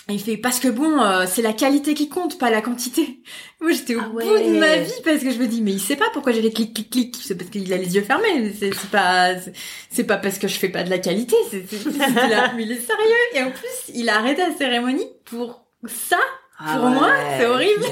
Il 0.08 0.20
fait 0.20 0.36
parce 0.36 0.60
que 0.60 0.68
bon, 0.68 1.00
euh, 1.00 1.24
c'est 1.26 1.40
la 1.40 1.54
qualité 1.54 1.94
qui 1.94 2.08
compte, 2.08 2.38
pas 2.38 2.50
la 2.50 2.60
quantité. 2.60 3.20
Moi, 3.60 3.72
j'étais 3.72 3.94
au 3.94 4.00
ah 4.00 4.08
bout 4.08 4.20
de 4.20 4.58
ma 4.58 4.76
vie 4.76 4.92
parce 5.02 5.22
que 5.22 5.30
je 5.30 5.38
me 5.38 5.46
dis 5.46 5.62
mais 5.62 5.72
il 5.72 5.80
sait 5.80 5.96
pas 5.96 6.10
pourquoi 6.12 6.32
j'ai 6.32 6.42
les 6.42 6.52
clics 6.52 6.74
clics 6.74 6.90
clics. 6.90 7.16
C'est 7.22 7.34
parce 7.34 7.50
qu'il 7.50 7.72
a 7.72 7.78
les 7.78 7.94
yeux 7.94 8.02
fermés. 8.02 8.52
C'est 8.58 8.74
pas 8.90 9.34
c'est 9.90 10.04
pas 10.04 10.18
parce 10.18 10.38
que 10.38 10.46
je 10.46 10.58
fais 10.58 10.68
pas 10.68 10.82
de 10.82 10.90
la 10.90 10.98
qualité. 10.98 11.36
C'est 11.50 11.64
il 11.72 12.72
est 12.72 12.80
sérieux 12.80 13.24
et 13.34 13.42
en 13.42 13.50
plus 13.50 13.94
il 13.94 14.08
a 14.10 14.18
arrêté 14.18 14.42
la 14.42 14.54
cérémonie 14.54 15.08
pour 15.24 15.64
ça 15.86 16.18
ah 16.58 16.76
Pour 16.76 16.88
moi, 16.88 17.10
c'est 17.36 17.46
horrible. 17.46 17.84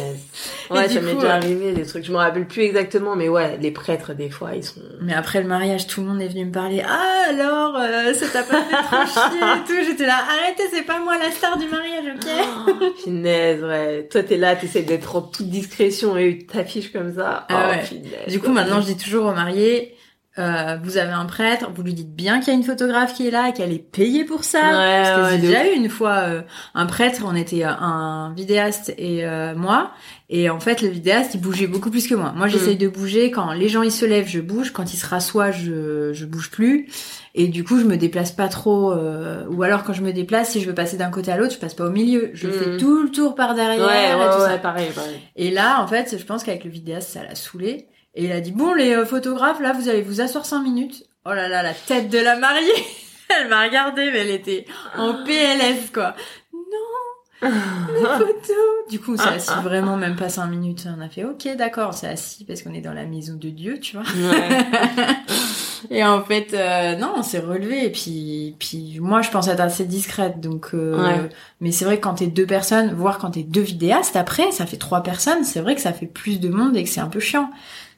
Ouais, 0.70 0.88
ça 0.88 1.00
m'est 1.00 1.14
déjà 1.14 1.34
arrivé 1.34 1.72
des 1.72 1.84
trucs. 1.84 2.04
Je 2.04 2.12
me 2.12 2.16
rappelle 2.16 2.46
plus 2.46 2.62
exactement, 2.62 3.16
mais 3.16 3.28
ouais, 3.28 3.58
les 3.60 3.70
prêtres 3.72 4.14
des 4.14 4.30
fois, 4.30 4.54
ils 4.54 4.64
sont. 4.64 4.80
Mais 5.00 5.12
après 5.12 5.42
le 5.42 5.48
mariage, 5.48 5.86
tout 5.86 6.00
le 6.00 6.06
monde 6.06 6.22
est 6.22 6.28
venu 6.28 6.46
me 6.46 6.52
parler. 6.52 6.82
Ah 6.86 7.24
alors, 7.28 7.76
euh, 7.76 8.14
ça 8.14 8.26
t'a 8.28 8.42
pas 8.42 8.62
fait 8.62 8.76
trop 8.76 9.06
chier 9.30 9.38
et 9.38 9.66
tout. 9.66 9.90
J'étais 9.90 10.06
là, 10.06 10.18
arrêtez, 10.28 10.62
c'est 10.72 10.82
pas 10.82 11.00
moi 11.00 11.18
la 11.18 11.30
star 11.30 11.58
du 11.58 11.66
mariage, 11.66 12.04
ok? 12.14 12.30
Oh, 12.68 12.86
Finesse, 13.02 13.60
ouais. 13.62 14.08
Toi 14.10 14.22
t'es 14.22 14.36
là, 14.36 14.56
t'essaies 14.56 14.82
d'être 14.82 15.16
en 15.16 15.22
toute 15.22 15.48
discrétion 15.48 16.16
et 16.16 16.46
t'affiches 16.46 16.92
comme 16.92 17.14
ça. 17.14 17.46
Ah, 17.48 17.66
oh, 17.66 17.92
ouais. 17.92 18.28
Du 18.28 18.40
coup, 18.40 18.50
maintenant, 18.50 18.80
je 18.80 18.86
dis 18.86 18.96
toujours 18.96 19.26
aux 19.26 19.34
mariés, 19.34 19.96
euh, 20.39 20.78
vous 20.83 20.97
avez 20.97 21.12
un 21.12 21.26
prêtre, 21.26 21.70
vous 21.74 21.83
lui 21.83 21.93
dites 21.93 22.14
bien 22.14 22.41
qu'il 22.41 22.49
y 22.49 22.57
a 22.57 22.59
une 22.59 22.64
photographe 22.64 23.12
qui 23.12 23.28
est 23.28 23.30
là, 23.30 23.53
qu'elle 23.53 23.70
est 23.70 23.78
payée 23.78 24.24
pour 24.24 24.45
ça. 24.45 24.61
parce 24.62 25.11
que 25.11 25.30
j'ai 25.33 25.43
déjà 25.43 25.70
eu 25.70 25.74
une 25.76 25.91
fois 25.91 26.14
euh, 26.24 26.43
un 26.74 26.87
prêtre, 26.87 27.22
on 27.26 27.35
était 27.35 27.64
euh, 27.64 27.68
un 27.68 28.33
vidéaste 28.35 28.95
et 28.97 29.26
moi, 29.57 29.91
et 30.30 30.49
en 30.49 30.59
fait 30.59 30.80
le 30.80 30.89
vidéaste 30.89 31.35
il 31.35 31.41
bougeait 31.43 31.66
beaucoup 31.66 31.91
plus 31.91 32.09
que 32.09 32.14
moi. 32.14 32.33
Moi 32.35 32.49
j'essaye 32.49 32.76
mm. 32.76 32.78
de 32.78 32.89
bouger 32.89 33.30
quand 33.30 33.53
les 33.53 33.68
gens 33.68 33.83
ils 33.83 33.93
se 33.93 34.07
lèvent, 34.07 34.26
je 34.26 34.41
bouge, 34.41 34.70
quand 34.72 34.95
ils 34.95 34.97
se 34.97 35.07
rassoient, 35.07 35.51
je 35.51 36.14
je 36.14 36.24
bouge 36.24 36.51
plus, 36.51 36.89
et 37.35 37.49
du 37.49 37.62
coup 37.62 37.78
je 37.78 37.85
me 37.85 37.99
déplace 37.99 38.33
pas 38.33 38.49
trop. 38.49 38.95
ou 38.95 39.62
alors 39.62 39.85
quand 39.85 39.93
je 39.93 40.03
me 40.03 40.14
déplace, 40.14 40.53
si 40.53 40.62
je 40.62 40.66
veux 40.66 40.74
passer 40.74 40.97
d'un 40.97 41.11
côté 41.11 41.30
à 41.30 41.37
l'autre, 41.37 41.53
je 41.53 41.59
passe 41.59 41.74
pas 41.74 41.85
au 41.85 41.91
milieu, 41.91 42.30
je 42.33 42.49
fais 42.49 42.70
mm. 42.70 42.76
tout 42.78 43.03
le 43.03 43.11
tour 43.11 43.35
par 43.35 43.55
derrière. 43.55 43.87
Ouais, 43.87 44.09
et 44.09 44.35
tout 44.35 44.41
ça. 44.47 44.57
pareil, 44.57 44.89
pareil. 44.95 45.20
Et 45.37 45.51
là 45.51 45.83
en 45.83 45.87
fait, 45.87 46.16
je 46.18 46.24
pense 46.24 46.43
qu'avec 46.43 46.64
le 46.64 46.70
vidéaste 46.70 47.11
ça 47.11 47.22
l'a 47.22 47.35
saoulé. 47.35 47.87
Et 48.14 48.24
il 48.24 48.32
a 48.32 48.40
dit, 48.40 48.52
bon, 48.52 48.74
les 48.74 48.94
euh, 48.94 49.06
photographes, 49.06 49.60
là, 49.60 49.72
vous 49.72 49.88
allez 49.88 50.02
vous 50.02 50.20
asseoir 50.20 50.44
cinq 50.44 50.62
minutes. 50.62 51.04
Oh 51.24 51.32
là 51.32 51.48
là, 51.48 51.62
la 51.62 51.72
tête 51.72 52.08
de 52.10 52.18
la 52.18 52.36
mariée 52.36 52.68
Elle 53.40 53.48
m'a 53.48 53.62
regardé, 53.62 54.10
mais 54.10 54.18
elle 54.18 54.30
était 54.30 54.66
en 54.98 55.24
PLS, 55.24 55.90
quoi. 55.92 56.14
Non 56.52 57.48
Les 57.94 58.00
photos 58.02 58.90
Du 58.90 59.00
coup, 59.00 59.14
on 59.14 59.16
s'est 59.16 59.28
assis 59.28 59.62
vraiment 59.62 59.96
même 59.96 60.16
pas 60.16 60.28
cinq 60.28 60.48
minutes. 60.48 60.86
On 60.94 61.00
a 61.00 61.08
fait, 61.08 61.24
ok, 61.24 61.56
d'accord, 61.56 61.90
on 61.90 61.92
s'est 61.92 62.08
assis 62.08 62.44
parce 62.44 62.62
qu'on 62.62 62.74
est 62.74 62.82
dans 62.82 62.92
la 62.92 63.06
maison 63.06 63.34
de 63.36 63.48
Dieu, 63.48 63.80
tu 63.80 63.96
vois. 63.96 64.04
et 65.90 66.04
en 66.04 66.22
fait, 66.22 66.52
euh, 66.52 66.96
non, 66.96 67.14
on 67.16 67.22
s'est 67.22 67.38
relevé. 67.38 67.86
Et 67.86 67.90
puis, 67.90 68.56
puis 68.58 68.98
moi, 69.00 69.22
je 69.22 69.30
pense 69.30 69.48
être 69.48 69.60
assez 69.60 69.86
discrète. 69.86 70.40
Donc, 70.40 70.70
euh, 70.74 71.28
mais 71.60 71.72
c'est 71.72 71.86
vrai 71.86 71.96
que 71.96 72.02
quand 72.02 72.14
t'es 72.14 72.26
deux 72.26 72.46
personnes, 72.46 72.92
voire 72.92 73.16
quand 73.16 73.30
t'es 73.30 73.44
deux 73.44 73.62
vidéastes, 73.62 74.16
après, 74.16 74.52
ça 74.52 74.66
fait 74.66 74.76
trois 74.76 75.02
personnes. 75.02 75.44
C'est 75.44 75.60
vrai 75.60 75.74
que 75.74 75.80
ça 75.80 75.94
fait 75.94 76.06
plus 76.06 76.38
de 76.38 76.50
monde 76.50 76.76
et 76.76 76.84
que 76.84 76.90
c'est 76.90 77.00
un 77.00 77.08
peu 77.08 77.20
chiant. 77.20 77.48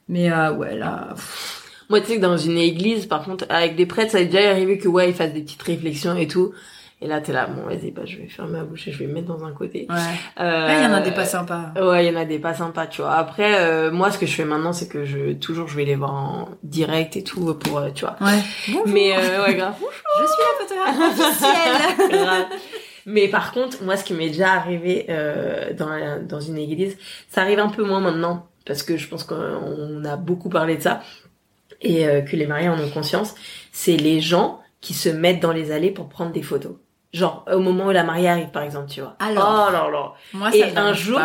Mais 0.08 0.30
euh, 0.30 0.52
ouais, 0.52 0.76
là... 0.76 1.14
Moi, 1.90 2.00
tu 2.00 2.06
sais 2.06 2.16
que 2.16 2.22
dans 2.22 2.38
une 2.38 2.56
église, 2.56 3.06
par 3.06 3.24
contre, 3.24 3.44
avec 3.50 3.76
des 3.76 3.84
prêtres, 3.84 4.12
ça 4.12 4.20
est 4.20 4.26
déjà 4.26 4.50
arrivé 4.50 4.78
que, 4.78 4.88
ouais, 4.88 5.10
ils 5.10 5.14
fassent 5.14 5.34
des 5.34 5.42
petites 5.42 5.62
réflexions 5.62 6.16
et 6.16 6.26
tout. 6.26 6.54
Et 7.04 7.06
là, 7.06 7.20
t'es 7.20 7.32
là, 7.32 7.46
bon, 7.46 7.68
vas-y, 7.68 7.90
bah, 7.90 8.02
je 8.06 8.16
vais 8.16 8.28
fermer 8.28 8.52
ma 8.52 8.64
bouche 8.64 8.88
et 8.88 8.92
je 8.92 8.98
vais 9.00 9.06
me 9.06 9.12
mettre 9.12 9.26
dans 9.26 9.44
un 9.44 9.52
côté. 9.52 9.86
Ouais. 9.90 9.96
Euh, 10.40 10.74
il 10.78 10.84
y 10.84 10.86
en 10.86 10.94
a 10.94 11.00
des 11.00 11.10
pas 11.10 11.26
sympas. 11.26 11.72
Ouais, 11.76 12.06
il 12.06 12.12
y 12.12 12.16
en 12.16 12.18
a 12.18 12.24
des 12.24 12.38
pas 12.38 12.54
sympas, 12.54 12.86
tu 12.86 13.02
vois. 13.02 13.12
Après, 13.16 13.60
euh, 13.60 13.90
moi, 13.90 14.10
ce 14.10 14.18
que 14.18 14.24
je 14.24 14.34
fais 14.34 14.46
maintenant, 14.46 14.72
c'est 14.72 14.88
que 14.88 15.04
je, 15.04 15.34
toujours, 15.34 15.68
je 15.68 15.76
vais 15.76 15.84
les 15.84 15.96
voir 15.96 16.14
en 16.14 16.48
direct 16.62 17.16
et 17.18 17.22
tout 17.22 17.52
pour, 17.54 17.78
euh, 17.78 17.90
tu 17.94 18.06
vois. 18.06 18.16
Ouais. 18.22 18.40
Mais, 18.86 19.12
euh, 19.14 19.42
ouais, 19.44 19.54
grave. 19.54 19.74
je 19.78 20.24
suis 20.24 20.78
la 20.78 20.94
photographe 20.94 21.20
officielle. 21.20 22.46
Mais 23.06 23.28
par 23.28 23.52
contre, 23.52 23.82
moi, 23.82 23.98
ce 23.98 24.04
qui 24.04 24.14
m'est 24.14 24.28
déjà 24.28 24.52
arrivé 24.52 25.04
euh, 25.10 25.74
dans, 25.74 26.24
dans 26.26 26.40
une 26.40 26.56
église, 26.56 26.96
ça 27.28 27.42
arrive 27.42 27.58
un 27.58 27.68
peu 27.68 27.84
moins 27.84 28.00
maintenant 28.00 28.46
parce 28.64 28.82
que 28.82 28.96
je 28.96 29.08
pense 29.08 29.24
qu'on 29.24 30.04
a 30.04 30.16
beaucoup 30.16 30.48
parlé 30.48 30.76
de 30.76 30.82
ça 30.82 31.02
et 31.80 32.06
euh, 32.06 32.22
que 32.22 32.36
les 32.36 32.46
mariés 32.46 32.68
en 32.68 32.78
ont 32.78 32.90
conscience, 32.90 33.34
c'est 33.72 33.96
les 33.96 34.20
gens 34.20 34.60
qui 34.80 34.94
se 34.94 35.08
mettent 35.08 35.40
dans 35.40 35.52
les 35.52 35.70
allées 35.70 35.90
pour 35.90 36.08
prendre 36.08 36.32
des 36.32 36.42
photos. 36.42 36.76
Genre 37.12 37.44
au 37.52 37.60
moment 37.60 37.86
où 37.86 37.90
la 37.90 38.04
mariée 38.04 38.28
arrive 38.28 38.50
par 38.50 38.62
exemple, 38.62 38.90
tu 38.90 39.00
vois. 39.00 39.16
Alors, 39.18 39.68
oh 39.68 39.72
là 39.72 39.88
là. 39.90 40.12
Moi 40.32 40.50
ça 40.50 40.56
et 40.56 40.76
un 40.76 40.92
jour, 40.92 41.20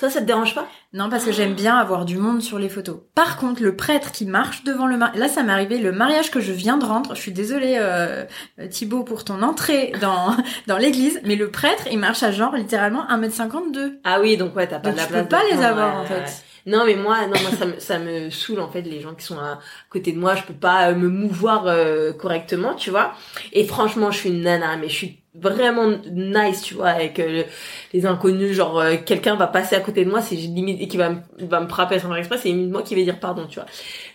toi, 0.00 0.08
ça 0.08 0.20
te 0.20 0.24
dérange 0.24 0.54
pas? 0.54 0.66
Non, 0.94 1.10
parce 1.10 1.26
que 1.26 1.30
j'aime 1.30 1.52
bien 1.52 1.76
avoir 1.76 2.06
du 2.06 2.16
monde 2.16 2.40
sur 2.40 2.58
les 2.58 2.70
photos. 2.70 3.00
Par 3.14 3.36
contre, 3.36 3.62
le 3.62 3.76
prêtre 3.76 4.12
qui 4.12 4.24
marche 4.24 4.64
devant 4.64 4.86
le 4.86 4.96
mariage... 4.96 5.20
Là, 5.20 5.28
ça 5.28 5.42
m'est 5.42 5.52
arrivé, 5.52 5.76
le 5.76 5.92
mariage 5.92 6.30
que 6.30 6.40
je 6.40 6.52
viens 6.52 6.78
de 6.78 6.86
rendre. 6.86 7.14
Je 7.14 7.20
suis 7.20 7.32
désolée, 7.32 7.76
euh, 7.78 8.24
Thibaut, 8.70 9.04
pour 9.04 9.24
ton 9.24 9.42
entrée 9.42 9.92
dans 10.00 10.34
dans 10.66 10.78
l'église. 10.78 11.20
Mais 11.24 11.36
le 11.36 11.50
prêtre, 11.50 11.86
il 11.92 11.98
marche 11.98 12.22
à 12.22 12.32
genre 12.32 12.56
littéralement 12.56 13.06
1m52. 13.10 13.98
Ah 14.04 14.20
oui, 14.22 14.38
donc 14.38 14.56
ouais, 14.56 14.66
t'as 14.66 14.78
pas 14.78 14.92
de 14.92 14.96
la 14.96 15.04
place. 15.04 15.22
peux 15.24 15.28
pas 15.28 15.42
les 15.52 15.62
avoir, 15.62 16.00
en 16.00 16.06
fait. 16.06 16.46
Non, 16.66 16.84
mais 16.84 16.94
moi, 16.94 17.26
non, 17.26 17.34
moi, 17.40 17.50
ça 17.58 17.66
me, 17.66 17.78
ça 17.78 17.98
me 17.98 18.30
saoule, 18.30 18.60
en 18.60 18.70
fait, 18.70 18.82
les 18.82 19.00
gens 19.00 19.14
qui 19.14 19.24
sont 19.24 19.38
à 19.38 19.58
côté 19.88 20.12
de 20.12 20.18
moi. 20.18 20.34
Je 20.34 20.42
peux 20.42 20.54
pas 20.54 20.90
euh, 20.90 20.94
me 20.94 21.08
mouvoir 21.08 21.66
euh, 21.66 22.12
correctement, 22.12 22.74
tu 22.74 22.90
vois. 22.90 23.14
Et 23.52 23.64
franchement, 23.64 24.10
je 24.10 24.18
suis 24.18 24.28
une 24.30 24.42
nana, 24.42 24.76
mais 24.76 24.88
je 24.88 24.94
suis 24.94 25.18
vraiment 25.34 25.88
nice, 26.10 26.62
tu 26.62 26.74
vois, 26.74 26.88
avec 26.88 27.18
euh, 27.18 27.44
les 27.92 28.06
inconnus. 28.06 28.52
Genre, 28.52 28.82
quelqu'un 29.06 29.36
va 29.36 29.46
passer 29.46 29.76
à 29.76 29.80
côté 29.80 30.04
de 30.04 30.10
moi, 30.10 30.20
c'est 30.20 30.34
limite, 30.36 30.80
et 30.80 30.88
qui 30.88 30.96
va, 30.96 31.10
me, 31.10 31.20
va 31.40 31.60
me 31.60 31.68
frapper 31.68 31.98
sans 31.98 32.14
exprès, 32.14 32.38
c'est 32.38 32.48
limite 32.48 32.70
moi 32.70 32.82
qui 32.82 32.94
vais 32.94 33.04
dire 33.04 33.20
pardon, 33.20 33.46
tu 33.46 33.56
vois. 33.56 33.66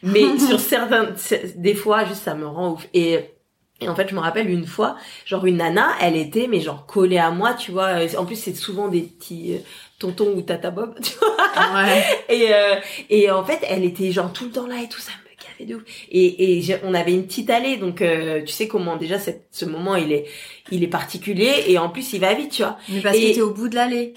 Mais 0.03 0.37
sur 0.39 0.59
certains, 0.59 1.09
des 1.55 1.75
fois, 1.75 2.05
juste, 2.05 2.23
ça 2.23 2.35
me 2.35 2.47
rend 2.47 2.73
ouf. 2.73 2.87
Et 2.93 3.34
et 3.82 3.89
en 3.89 3.95
fait, 3.95 4.07
je 4.09 4.15
me 4.15 4.19
rappelle 4.21 4.49
une 4.49 4.65
fois, 4.65 4.95
genre 5.26 5.45
une 5.45 5.57
nana, 5.57 5.89
elle 6.01 6.15
était 6.15 6.47
mais 6.47 6.61
genre 6.61 6.86
collée 6.86 7.17
à 7.17 7.32
moi, 7.32 7.53
tu 7.53 7.71
vois. 7.71 7.97
En 8.17 8.26
plus, 8.26 8.38
c'est 8.38 8.55
souvent 8.55 8.88
des 8.88 9.01
petits 9.01 9.57
tonton 9.99 10.34
ou 10.36 10.41
tata 10.41 10.71
Bob, 10.71 10.95
tu 11.03 11.13
vois. 11.17 11.84
Ouais. 11.84 12.03
et, 12.30 12.53
euh, 12.53 12.76
et 13.09 13.30
en 13.32 13.43
fait, 13.43 13.59
elle 13.69 13.84
était 13.84 14.11
genre 14.11 14.32
tout 14.32 14.45
le 14.45 14.51
temps 14.51 14.67
là 14.67 14.82
et 14.82 14.88
tout 14.88 14.99
ça 15.01 15.11
me 15.11 15.26
gavait 15.59 15.69
de 15.71 15.76
ouf. 15.76 15.84
Et, 16.09 16.57
et 16.59 16.76
on 16.84 16.93
avait 16.93 17.13
une 17.13 17.26
petite 17.28 17.49
allée, 17.49 17.76
donc 17.78 18.01
euh, 18.01 18.41
tu 18.43 18.53
sais 18.53 18.67
comment 18.67 18.95
déjà 18.95 19.19
cette, 19.19 19.47
ce 19.51 19.65
moment 19.65 19.95
il 19.95 20.11
est 20.13 20.26
il 20.71 20.84
est 20.84 20.88
particulier 20.88 21.65
et 21.67 21.78
en 21.78 21.89
plus 21.89 22.13
il 22.13 22.21
va 22.21 22.34
vite, 22.34 22.51
tu 22.51 22.63
vois. 22.63 22.78
Mais 22.89 23.01
parce 23.01 23.17
que 23.17 23.34
t'es 23.34 23.41
au 23.41 23.53
bout 23.53 23.67
de 23.67 23.76
l'allée. 23.76 24.13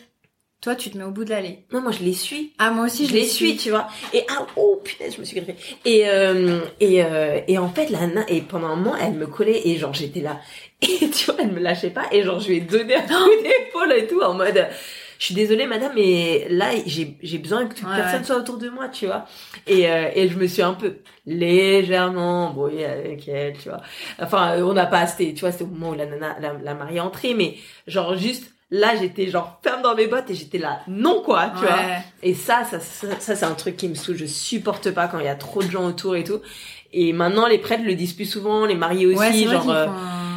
Toi, 0.61 0.74
tu 0.74 0.90
te 0.90 0.98
mets 0.98 1.04
au 1.04 1.12
bout 1.12 1.24
de 1.24 1.30
l'allée. 1.30 1.64
Non, 1.72 1.80
moi 1.80 1.92
je 1.92 2.02
les 2.02 2.12
suis. 2.12 2.52
Ah, 2.59 2.72
moi 2.72 2.86
aussi 2.86 3.06
je, 3.06 3.14
les 3.14 3.26
suis, 3.26 3.56
tu 3.56 3.70
vois. 3.70 3.86
Et 4.12 4.24
ah 4.28 4.44
oh 4.56 4.80
putain, 4.82 5.04
je 5.09 5.20
me 5.20 5.24
suis 5.24 5.36
griffée. 5.36 5.54
Et 5.84 6.09
euh, 6.09 6.61
et 6.80 7.04
euh, 7.04 7.40
et 7.46 7.59
en 7.59 7.68
fait 7.68 7.90
la 7.90 8.00
et 8.28 8.40
pendant 8.40 8.66
un 8.66 8.76
moment, 8.76 8.96
elle 8.96 9.12
me 9.12 9.28
collait 9.28 9.68
et 9.68 9.76
genre 9.76 9.94
j'étais 9.94 10.20
là 10.20 10.40
et 10.82 11.11
tu 11.11 11.26
vois, 11.26 11.36
elle 11.38 11.52
me 11.52 11.61
lâchait 11.61 11.90
pas 11.90 12.06
et 12.11 12.24
genre 12.24 12.40
je 12.40 12.48
lui 12.48 12.56
ai 12.56 12.61
donné 12.61 12.96
un 12.96 13.02
coup 13.02 13.42
d'épaule 13.42 13.92
et 13.92 14.06
tout 14.09 14.20
en 14.20 14.34
mode 14.34 14.66
je 15.18 15.24
suis 15.24 15.34
désolée 15.34 15.66
madame 15.66 15.92
mais 15.94 16.46
là 16.48 16.70
j'ai 16.86 17.16
j'ai 17.22 17.38
besoin 17.38 17.66
que 17.66 17.74
personne 17.74 18.24
soit 18.24 18.36
autour 18.36 18.56
de 18.56 18.68
moi 18.68 18.88
tu 18.88 19.06
vois 19.06 19.26
et 19.66 19.90
euh, 19.90 20.11
et 20.14 20.28
je 20.28 20.38
me 20.38 20.46
suis 20.46 20.62
un 20.62 20.74
peu 20.74 20.98
légèrement 21.26 22.48
embrouillée 22.48 22.86
avec 22.86 23.26
elle 23.26 23.54
tu 23.59 23.68
vois 23.68 23.80
enfin 24.20 24.62
on 24.62 24.74
n'a 24.74 24.86
pas 24.86 25.00
assez 25.00 25.34
tu 25.34 25.40
vois 25.40 25.50
c'est 25.50 25.64
au 25.64 25.66
moment 25.66 25.90
où 25.90 25.94
la 25.94 26.06
nana 26.06 26.36
la, 26.40 26.52
la 26.52 26.74
mariée 26.74 27.00
entrée 27.00 27.34
mais 27.34 27.56
genre 27.88 28.16
juste 28.16 28.52
là 28.70 28.96
j'étais 28.96 29.28
genre 29.28 29.58
ferme 29.62 29.82
dans 29.82 29.94
mes 29.94 30.06
bottes 30.06 30.30
et 30.30 30.34
j'étais 30.34 30.58
là 30.58 30.80
non 30.88 31.22
quoi 31.22 31.50
tu 31.58 31.64
vois 31.64 31.78
et 32.22 32.34
ça 32.34 32.64
ça 32.64 32.78
ça, 32.80 33.36
c'est 33.36 33.44
un 33.44 33.54
truc 33.54 33.76
qui 33.76 33.88
me 33.88 33.94
saoule 33.94 34.16
je 34.16 34.26
supporte 34.26 34.90
pas 34.90 35.08
quand 35.08 35.18
il 35.18 35.24
y 35.24 35.28
a 35.28 35.34
trop 35.34 35.62
de 35.62 35.70
gens 35.70 35.86
autour 35.86 36.16
et 36.16 36.24
tout 36.24 36.40
et 36.92 37.12
maintenant 37.12 37.46
les 37.46 37.58
prêtres 37.58 37.84
le 37.84 37.94
disent 37.94 38.12
plus 38.12 38.26
souvent 38.26 38.66
les 38.66 38.74
mariés 38.74 39.06
aussi 39.06 39.44
genre 39.48 39.70
euh, 39.70 39.86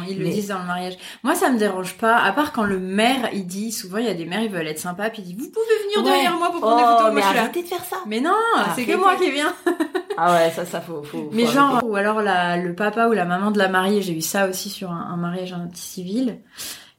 ils 0.08 0.18
le 0.18 0.28
disent 0.28 0.48
dans 0.48 0.58
le 0.58 0.64
mariage. 0.64 0.94
Moi, 1.22 1.34
ça 1.34 1.50
me 1.50 1.58
dérange 1.58 1.96
pas, 1.96 2.18
à 2.18 2.32
part 2.32 2.52
quand 2.52 2.64
le 2.64 2.78
maire, 2.78 3.30
il 3.32 3.46
dit, 3.46 3.72
souvent, 3.72 3.98
il 3.98 4.06
y 4.06 4.08
a 4.08 4.14
des 4.14 4.24
maires, 4.24 4.42
ils 4.42 4.50
veulent 4.50 4.66
être 4.66 4.78
sympas, 4.78 5.10
puis 5.10 5.22
il 5.22 5.24
dit, 5.24 5.34
vous 5.34 5.50
pouvez 5.50 5.84
venir 5.84 6.02
derrière 6.02 6.36
moi 6.36 6.50
pour 6.50 6.60
prendre 6.60 6.76
des 6.76 6.82
photos. 6.82 7.06
Oh, 7.10 7.14
mais 7.14 7.22
arrêtez 7.22 7.62
de 7.62 7.68
faire 7.68 7.84
ça. 7.84 7.96
Mais 8.06 8.20
non, 8.20 8.34
c'est 8.74 8.84
que 8.84 8.96
moi 8.96 9.16
qui 9.16 9.30
viens. 9.30 9.54
ah 10.16 10.34
ouais, 10.34 10.50
ça, 10.50 10.64
ça 10.64 10.80
faut, 10.80 11.02
faut. 11.02 11.30
Mais 11.32 11.46
genre, 11.46 11.82
ou 11.84 11.96
alors 11.96 12.22
la, 12.22 12.56
le 12.56 12.74
papa 12.74 13.08
ou 13.08 13.12
la 13.12 13.24
maman 13.24 13.50
de 13.50 13.58
la 13.58 13.68
mariée, 13.68 14.02
j'ai 14.02 14.14
eu 14.14 14.20
ça 14.20 14.48
aussi 14.48 14.70
sur 14.70 14.90
un, 14.90 15.08
un 15.12 15.16
mariage 15.16 15.52
anti-civil 15.52 16.38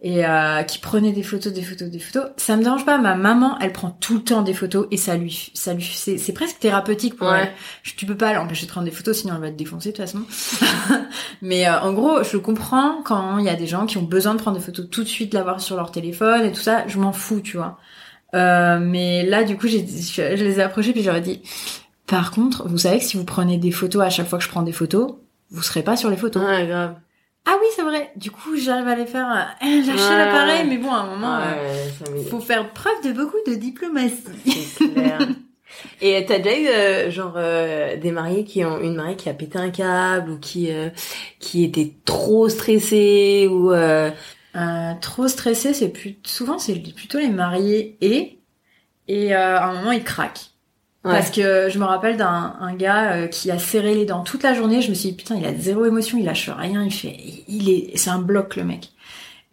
et 0.04 0.26
euh, 0.26 0.64
qui 0.64 0.80
prenait 0.80 1.14
des 1.14 1.24
photos, 1.24 1.54
des 1.54 1.62
photos, 1.62 1.90
des 1.90 1.98
photos. 1.98 2.32
Ça 2.36 2.58
me 2.58 2.64
dérange 2.64 2.86
pas. 2.86 2.98
Ma 2.98 3.16
maman, 3.16 3.58
elle 3.60 3.72
prend 3.72 3.90
tout 3.90 4.16
le 4.16 4.22
temps 4.22 4.42
des 4.42 4.54
photos 4.54 4.86
et 4.92 4.98
ça 4.98 5.16
lui, 5.16 5.50
ça 5.54 5.74
lui, 5.74 5.90
c'est, 5.96 6.18
c'est 6.18 6.34
presque 6.34 6.60
thérapeutique 6.60 7.16
pour 7.16 7.34
elle. 7.34 7.54
Tu 7.84 8.06
peux 8.06 8.18
pas 8.18 8.34
l'empêcher 8.34 8.66
de 8.66 8.72
prendre 8.72 8.86
des 8.86 8.92
photos, 8.92 9.18
sinon 9.18 9.36
elle 9.36 9.42
va 9.42 9.50
te 9.50 9.56
défoncer 9.56 9.94
de 9.94 9.96
toute 9.96 10.06
façon. 10.06 10.24
Mais 11.42 11.70
euh, 11.70 11.80
en 11.80 11.94
gros, 11.94 12.22
je 12.22 12.36
comprends 12.36 13.02
quand 13.04 13.38
il 13.38 13.46
y 13.46 13.50
a 13.50 13.56
des 13.56 13.66
gens 13.66 13.86
qui 13.86 13.98
ont 13.98 14.04
besoin 14.04 14.36
de 14.36 14.42
prendre 14.42 14.58
des 14.58 14.64
photos 14.64 14.90
tout 14.92 15.04
de 15.04 15.08
suite, 15.08 15.34
l'avoir 15.34 15.62
sur 15.62 15.78
leur 15.78 15.90
téléphone 15.90 16.44
et 16.44 16.52
tout 16.52 16.62
ça. 16.62 16.86
Je 16.88 17.00
m'en 17.00 17.14
fous, 17.14 17.40
tu 17.40 17.56
vois. 17.56 17.78
Euh, 18.36 18.80
mais 18.82 19.26
là, 19.26 19.46
du 19.46 19.56
coup, 19.56 19.68
j'ai, 19.68 19.88
je 19.88 20.44
les 20.44 20.60
ai 20.60 20.62
approchés 20.62 20.92
puis 20.92 21.02
j'aurais 21.04 21.22
dit. 21.22 21.42
Par 22.08 22.32
contre, 22.32 22.68
vous 22.68 22.78
savez 22.78 22.98
que 22.98 23.06
si 23.06 23.16
vous 23.16 23.24
prenez 23.24 23.58
des 23.58 23.72
photos 23.72 24.02
à 24.02 24.10
chaque 24.10 24.28
fois 24.28 24.38
que 24.38 24.44
je 24.44 24.50
prends 24.50 24.64
des 24.64 24.74
photos, 24.74 25.14
vous 25.50 25.62
serez 25.62 25.82
pas 25.82 25.96
sur 25.96 26.10
les 26.10 26.18
photos. 26.18 26.44
Ouais, 26.44 26.68
grave. 26.68 26.96
Ah 27.46 27.58
oui, 27.60 27.68
c'est 27.76 27.84
vrai. 27.84 28.12
Du 28.16 28.32
coup, 28.32 28.56
j'arrive 28.56 28.88
à 28.88 28.96
les 28.96 29.06
faire 29.06 29.28
euh, 29.28 29.66
lâcher 29.66 29.94
l'appareil, 30.18 30.66
mais 30.68 30.78
bon, 30.78 30.92
à 30.92 31.00
un 31.00 31.08
moment, 31.08 31.40
il 31.40 32.20
euh, 32.20 32.24
faut 32.30 32.40
faire 32.40 32.72
preuve 32.72 33.04
de 33.04 33.12
beaucoup 33.12 33.38
de 33.48 33.56
diplomatie. 33.56 34.16
C'est 34.46 34.94
clair. 34.94 35.28
Et 36.02 36.24
t'as 36.26 36.40
déjà 36.40 36.60
eu 36.60 36.68
euh, 36.68 37.12
genre 37.12 37.34
euh, 37.36 37.98
des 37.98 38.12
mariés 38.12 38.46
qui 38.46 38.64
ont 38.64 38.80
une 38.80 38.96
mariée 38.96 39.16
qui 39.16 39.28
a 39.28 39.34
pété 39.34 39.58
un 39.58 39.72
câble 39.72 40.32
ou 40.32 40.38
qui 40.40 40.70
qui 41.40 41.64
était 41.64 41.94
trop 42.06 42.48
stressée 42.48 43.48
ou 43.50 43.74
euh, 44.56 44.94
trop 45.02 45.28
stressé, 45.28 45.74
c'est 45.74 45.90
plus 45.90 46.20
souvent 46.24 46.60
c'est 46.60 46.76
plutôt 46.94 47.18
les 47.18 47.30
mariés 47.30 47.98
et 48.02 48.40
et 49.08 49.36
euh, 49.36 49.58
à 49.58 49.66
un 49.66 49.74
moment 49.74 49.92
il 49.92 50.04
Parce 51.04 51.32
que 51.32 51.70
je 51.70 51.80
me 51.80 51.84
rappelle 51.84 52.16
d'un 52.16 52.56
un 52.60 52.74
gars 52.76 53.12
euh, 53.12 53.28
qui 53.28 53.52
a 53.52 53.60
serré 53.60 53.94
les 53.94 54.06
dents 54.06 54.24
toute 54.24 54.42
la 54.42 54.54
journée. 54.54 54.82
Je 54.82 54.90
me 54.90 54.94
suis 54.94 55.10
dit 55.10 55.16
putain, 55.16 55.36
il 55.36 55.46
a 55.46 55.54
zéro 55.54 55.86
émotion, 55.86 56.18
il 56.18 56.24
lâche 56.26 56.50
rien, 56.50 56.84
il 56.84 56.94
fait, 56.94 57.18
il 57.48 57.70
est, 57.70 57.98
c'est 57.98 58.10
un 58.10 58.20
bloc 58.20 58.56
le 58.56 58.64
mec. 58.64 58.94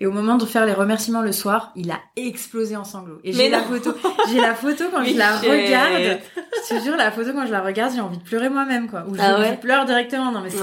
Et 0.03 0.07
au 0.07 0.13
moment 0.13 0.37
de 0.37 0.47
faire 0.47 0.65
les 0.65 0.73
remerciements 0.73 1.21
le 1.21 1.33
soir, 1.33 1.73
il 1.77 1.91
a 1.91 1.99
explosé 2.17 2.75
en 2.75 2.85
sanglots. 2.85 3.21
Et 3.23 3.33
j'ai 3.33 3.51
la 3.51 3.63
photo, 3.63 3.95
j'ai 4.31 4.41
la 4.41 4.55
photo 4.55 4.85
quand 4.91 5.05
je 5.05 5.15
la 5.15 5.37
regarde. 5.39 6.21
Je 6.69 6.75
te 6.75 6.83
jure, 6.83 6.97
la 6.97 7.11
photo 7.11 7.33
quand 7.35 7.47
je 7.47 7.53
la 7.53 7.61
regarde, 7.61 7.93
j'ai 7.95 8.01
envie 8.01 8.17
de 8.17 8.23
pleurer 8.23 8.49
moi-même 8.49 8.89
quoi. 8.89 9.05
Ou 9.09 9.15
je, 9.15 9.21
ah 9.21 9.57
pleure 9.57 9.85
directement. 9.85 10.33
Non 10.33 10.41
mais 10.41 10.51
c'est 10.51 10.61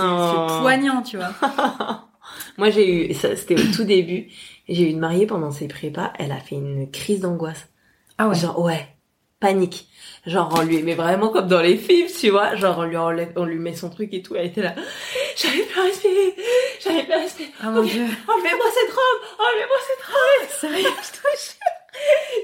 poignant, 0.61 1.01
tu 1.03 1.17
vois. 1.17 1.33
Moi 2.57 2.69
j'ai 2.71 3.11
eu, 3.11 3.13
ça 3.13 3.35
c'était 3.35 3.61
au 3.61 3.73
tout 3.75 3.83
début. 3.83 4.27
J'ai 4.69 4.83
eu 4.83 4.91
une 4.91 4.99
mariée 4.99 5.27
pendant 5.27 5.51
ses 5.51 5.67
prépas. 5.67 6.13
Elle 6.17 6.31
a 6.31 6.39
fait 6.39 6.55
une 6.55 6.89
crise 6.89 7.19
d'angoisse. 7.19 7.67
Ah 8.17 8.27
ouais. 8.27 8.35
Genre 8.35 8.59
ouais, 8.59 8.87
panique. 9.39 9.87
Genre 10.25 10.53
on 10.57 10.63
lui 10.63 10.83
met 10.83 10.95
vraiment 10.95 11.29
comme 11.29 11.47
dans 11.47 11.61
les 11.61 11.77
films, 11.77 12.09
tu 12.19 12.29
vois. 12.29 12.55
Genre 12.55 12.77
on 12.79 12.83
lui 12.83 12.97
enlève, 12.97 13.31
on 13.35 13.45
lui 13.45 13.59
met 13.59 13.75
son 13.75 13.89
truc 13.89 14.13
et 14.13 14.21
tout. 14.21 14.35
Elle 14.35 14.47
était 14.47 14.61
là. 14.61 14.75
J'arrive 15.37 15.65
plus 15.65 15.79
à 15.79 15.83
respirer. 15.83 16.35
J'arrive 16.83 17.05
plus 17.05 17.13
à 17.13 17.19
respirer. 17.19 17.51
Oh 17.63 17.69
mon 17.69 17.83
dieu. 17.83 18.03
Enlevez-moi 18.03 18.65
cette 18.73 18.93
robe. 18.93 19.21
Enlevez-moi 19.39 19.77
cette 19.87 20.05
robe. 20.05 20.49
Sérieux, 20.59 20.89
je 21.03 21.11
te 21.11 21.17
jure. 21.17 21.53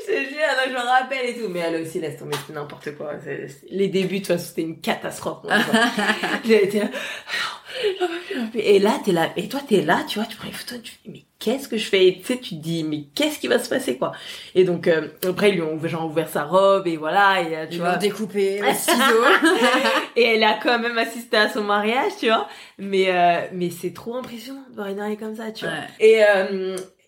Je 0.01 0.05
te 0.07 0.29
jure, 0.29 0.39
je 0.67 0.73
me 0.73 0.79
rappelle 0.79 1.29
et 1.29 1.39
tout. 1.39 1.49
Mais 1.49 1.59
elle 1.59 1.81
aussi 1.81 1.99
laisse 1.99 2.17
tomber, 2.17 2.35
c'est 2.47 2.53
n'importe 2.53 2.95
quoi. 2.95 3.13
Les 3.69 3.87
débuts, 3.87 4.15
de 4.15 4.19
toute 4.19 4.27
façon, 4.27 4.45
c'était 4.47 4.61
une 4.61 4.79
catastrophe. 4.81 5.45
J'ai 6.45 6.63
été 6.65 6.79
là. 6.79 6.87
Et 8.53 8.79
là, 8.79 8.99
t'es 9.03 9.11
là, 9.11 9.29
et 9.35 9.49
toi, 9.49 9.59
t'es 9.67 9.81
là, 9.81 10.03
tu 10.07 10.19
vois, 10.19 10.27
tu 10.27 10.37
prends 10.37 10.47
une 10.47 10.53
photo, 10.53 10.75
tu 10.81 10.93
mais 11.07 11.25
qu'est-ce 11.43 11.67
que 11.67 11.77
je 11.77 11.85
fais? 11.85 12.07
Et 12.07 12.17
tu 12.19 12.23
sais, 12.25 12.37
tu 12.37 12.55
te 12.55 12.61
dis, 12.61 12.83
mais 12.83 13.03
qu'est-ce 13.15 13.39
qui 13.39 13.47
va 13.47 13.59
se 13.59 13.69
passer, 13.69 13.97
quoi? 13.97 14.13
Et 14.55 14.63
donc, 14.63 14.87
euh, 14.87 15.09
après, 15.27 15.49
ils 15.49 15.55
lui 15.55 15.61
ont 15.61 15.79
genre, 15.87 16.05
ouvert 16.05 16.29
sa 16.29 16.43
robe, 16.43 16.87
et 16.87 16.97
voilà, 16.97 17.41
et 17.41 17.55
euh, 17.55 17.65
tu 17.67 17.75
ils 17.75 17.79
vois. 17.79 17.97
découpé, 17.97 18.61
les 18.65 18.73
ciseaux. 18.73 19.25
et 20.15 20.23
elle 20.23 20.43
a 20.43 20.59
quand 20.61 20.79
même 20.79 20.97
assisté 20.97 21.37
à 21.37 21.49
son 21.49 21.63
mariage, 21.63 22.13
tu 22.19 22.27
vois. 22.27 22.47
Mais, 22.77 23.05
euh, 23.09 23.47
mais 23.53 23.69
c'est 23.69 23.93
trop 23.93 24.15
impressionnant 24.15 24.63
de 24.69 24.75
voir 24.75 24.87
une 24.87 24.97
mariée 24.97 25.17
comme 25.17 25.35
ça, 25.35 25.51
tu 25.51 25.65
vois. 25.65 25.73
Et, 25.99 26.21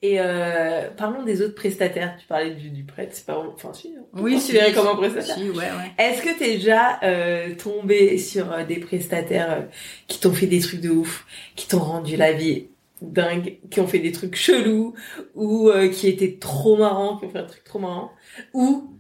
et 0.05 0.19
euh, 0.19 0.89
parlons 0.95 1.23
des 1.23 1.41
autres 1.41 1.55
prestataires. 1.55 2.15
Tu 2.19 2.27
parlais 2.27 2.51
du, 2.51 2.69
du 2.69 2.83
prêtre, 2.83 3.11
c'est 3.13 3.25
pas 3.25 3.39
enfin 3.39 3.73
si. 3.73 3.95
Oui, 4.13 4.39
c'est 4.39 4.71
comme 4.73 4.87
un 4.87 4.95
prestataire. 4.95 5.35
Si, 5.35 5.49
ouais, 5.49 5.55
ouais. 5.55 5.91
Est-ce 5.97 6.21
que 6.21 6.37
t'es 6.37 6.57
déjà 6.57 6.99
euh, 7.01 7.55
tombé 7.55 8.19
sur 8.19 8.45
des 8.67 8.79
prestataires 8.79 9.51
euh, 9.51 9.61
qui 10.07 10.19
t'ont 10.19 10.33
fait 10.33 10.45
des 10.45 10.59
trucs 10.59 10.81
de 10.81 10.89
ouf, 10.89 11.25
qui 11.55 11.67
t'ont 11.67 11.79
rendu 11.79 12.17
la 12.17 12.33
vie 12.33 12.67
dingue, 13.01 13.59
qui 13.69 13.79
ont 13.79 13.87
fait 13.87 13.99
des 13.99 14.11
trucs 14.11 14.35
chelous 14.35 14.93
ou 15.33 15.69
euh, 15.69 15.89
qui 15.89 16.07
étaient 16.07 16.37
trop 16.39 16.77
marrants, 16.77 17.17
qui 17.17 17.25
ont 17.25 17.29
fait 17.29 17.39
un 17.39 17.45
truc 17.45 17.63
trop 17.63 17.79
marrant, 17.79 18.11
ou 18.53 18.91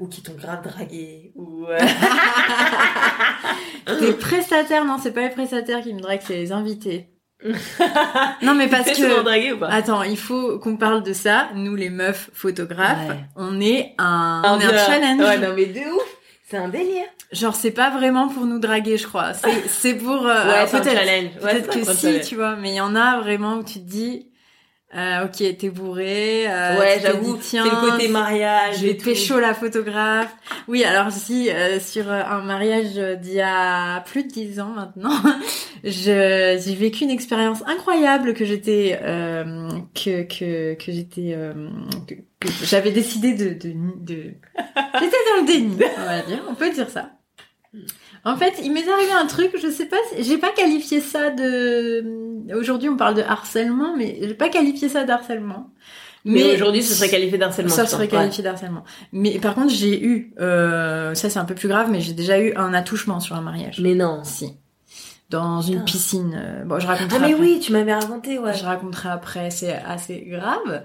ou 0.00 0.08
qui 0.08 0.22
t'ont 0.22 0.34
grave 0.34 0.62
dragué 0.62 1.32
ou 1.34 1.66
des 4.00 4.12
prestataires 4.12 4.84
non 4.84 4.98
c'est 5.02 5.12
pas 5.12 5.22
les 5.22 5.30
prestataires 5.30 5.80
qui 5.80 5.94
me 5.94 6.00
draguent 6.00 6.20
c'est 6.22 6.36
les 6.36 6.52
invités 6.52 7.14
non 8.42 8.54
mais 8.54 8.68
parce 8.68 8.90
que 8.90 9.52
ou 9.52 9.58
pas? 9.58 9.68
Attends, 9.68 10.02
il 10.02 10.16
faut 10.16 10.58
qu'on 10.58 10.76
parle 10.76 11.02
de 11.02 11.12
ça. 11.12 11.50
Nous 11.54 11.74
les 11.74 11.90
meufs 11.90 12.30
photographes, 12.32 13.10
on 13.36 13.60
est 13.60 13.94
un, 13.98 14.42
un, 14.44 14.56
on 14.56 14.60
est 14.60 14.64
un 14.64 14.86
challenge. 14.86 15.20
Ouais, 15.20 15.38
non 15.38 15.54
mais 15.54 15.66
de 15.66 15.80
ouf. 15.80 16.13
C'est 16.54 16.60
un 16.60 16.68
délire. 16.68 17.06
Genre 17.32 17.56
c'est 17.56 17.72
pas 17.72 17.90
vraiment 17.90 18.28
pour 18.28 18.44
nous 18.44 18.60
draguer, 18.60 18.96
je 18.96 19.08
crois. 19.08 19.34
C'est 19.34 19.68
c'est 19.68 19.94
pour 19.94 20.24
euh, 20.24 20.46
ouais, 20.46 20.66
peut-être 20.70 21.40
peut-être 21.40 21.68
que 21.68 21.92
si, 21.92 22.20
tu 22.20 22.36
vois, 22.36 22.54
mais 22.54 22.70
il 22.70 22.76
y 22.76 22.80
en 22.80 22.94
a 22.94 23.18
vraiment 23.18 23.56
où 23.56 23.64
tu 23.64 23.80
te 23.80 23.90
dis 23.90 24.28
euh, 24.96 25.24
ok, 25.24 25.56
t'es 25.58 25.70
bourré. 25.70 26.46
Euh, 26.46 26.78
ouais, 26.78 27.00
j'avoue. 27.02 27.36
C'est 27.40 27.58
le 27.58 27.90
côté 27.90 28.06
mariage. 28.08 28.78
Je 28.78 28.86
vais 28.86 28.94
pécho 28.94 29.40
la 29.40 29.52
photographe. 29.52 30.32
Oui, 30.68 30.84
alors 30.84 31.10
si 31.10 31.50
euh, 31.50 31.80
sur 31.80 32.08
euh, 32.08 32.22
un 32.22 32.42
mariage 32.42 32.94
d'il 33.20 33.34
y 33.34 33.40
a 33.40 34.00
plus 34.02 34.22
de 34.22 34.28
dix 34.28 34.60
ans 34.60 34.68
maintenant, 34.68 35.16
j'ai 35.84 36.56
vécu 36.76 37.04
une 37.04 37.10
expérience 37.10 37.62
incroyable 37.66 38.34
que 38.34 38.44
j'étais 38.44 38.98
euh, 39.02 39.68
que 39.94 40.22
que 40.22 40.74
que 40.74 40.92
j'étais 40.92 41.36
que, 42.06 42.14
que 42.14 42.48
j'avais 42.62 42.92
décidé 42.92 43.34
de 43.34 43.48
de, 43.48 43.74
de... 43.98 44.14
j'étais 45.00 45.16
dans 45.30 45.40
le 45.40 45.46
déni, 45.46 45.76
on 45.98 46.04
va 46.04 46.22
dire. 46.22 46.42
On 46.48 46.54
peut 46.54 46.70
dire 46.70 46.88
ça. 46.88 47.10
En 48.24 48.36
fait, 48.36 48.54
il 48.62 48.72
m'est 48.72 48.88
arrivé 48.88 49.12
un 49.12 49.26
truc, 49.26 49.52
je 49.60 49.70
sais 49.70 49.86
pas, 49.86 49.98
j'ai 50.18 50.38
pas 50.38 50.50
qualifié 50.50 51.00
ça 51.00 51.30
de. 51.30 52.54
Aujourd'hui, 52.58 52.88
on 52.88 52.96
parle 52.96 53.14
de 53.14 53.22
harcèlement, 53.22 53.94
mais 53.96 54.18
j'ai 54.20 54.34
pas 54.34 54.48
qualifié 54.48 54.88
ça 54.88 55.04
d'harcèlement. 55.04 55.70
Mais, 56.24 56.54
aujourd'hui, 56.54 56.82
ce 56.82 56.94
serait 56.94 57.10
qualifié 57.10 57.36
d'harcèlement. 57.36 57.70
Ça 57.70 57.86
serait 57.86 58.08
qualifié 58.08 58.42
d'harcèlement. 58.42 58.84
Mais 59.12 59.38
par 59.38 59.54
contre, 59.54 59.70
j'ai 59.70 60.02
eu, 60.02 60.32
euh, 60.40 61.14
ça 61.14 61.28
c'est 61.28 61.38
un 61.38 61.44
peu 61.44 61.54
plus 61.54 61.68
grave, 61.68 61.90
mais 61.90 62.00
j'ai 62.00 62.14
déjà 62.14 62.40
eu 62.40 62.54
un 62.56 62.72
attouchement 62.72 63.20
sur 63.20 63.36
un 63.36 63.42
mariage. 63.42 63.78
Mais 63.80 63.94
non. 63.94 64.22
Si. 64.24 64.54
Dans 65.28 65.60
une 65.60 65.84
piscine. 65.84 66.34
Euh, 66.34 66.64
bon, 66.64 66.78
je 66.78 66.86
raconterai. 66.86 67.18
Ah 67.20 67.26
mais 67.26 67.34
oui, 67.34 67.60
tu 67.60 67.72
m'avais 67.72 67.94
raconté, 67.94 68.38
ouais. 68.38 68.54
Je 68.54 68.64
raconterai 68.64 69.10
après. 69.10 69.50
C'est 69.50 69.74
assez 69.86 70.24
grave. 70.26 70.84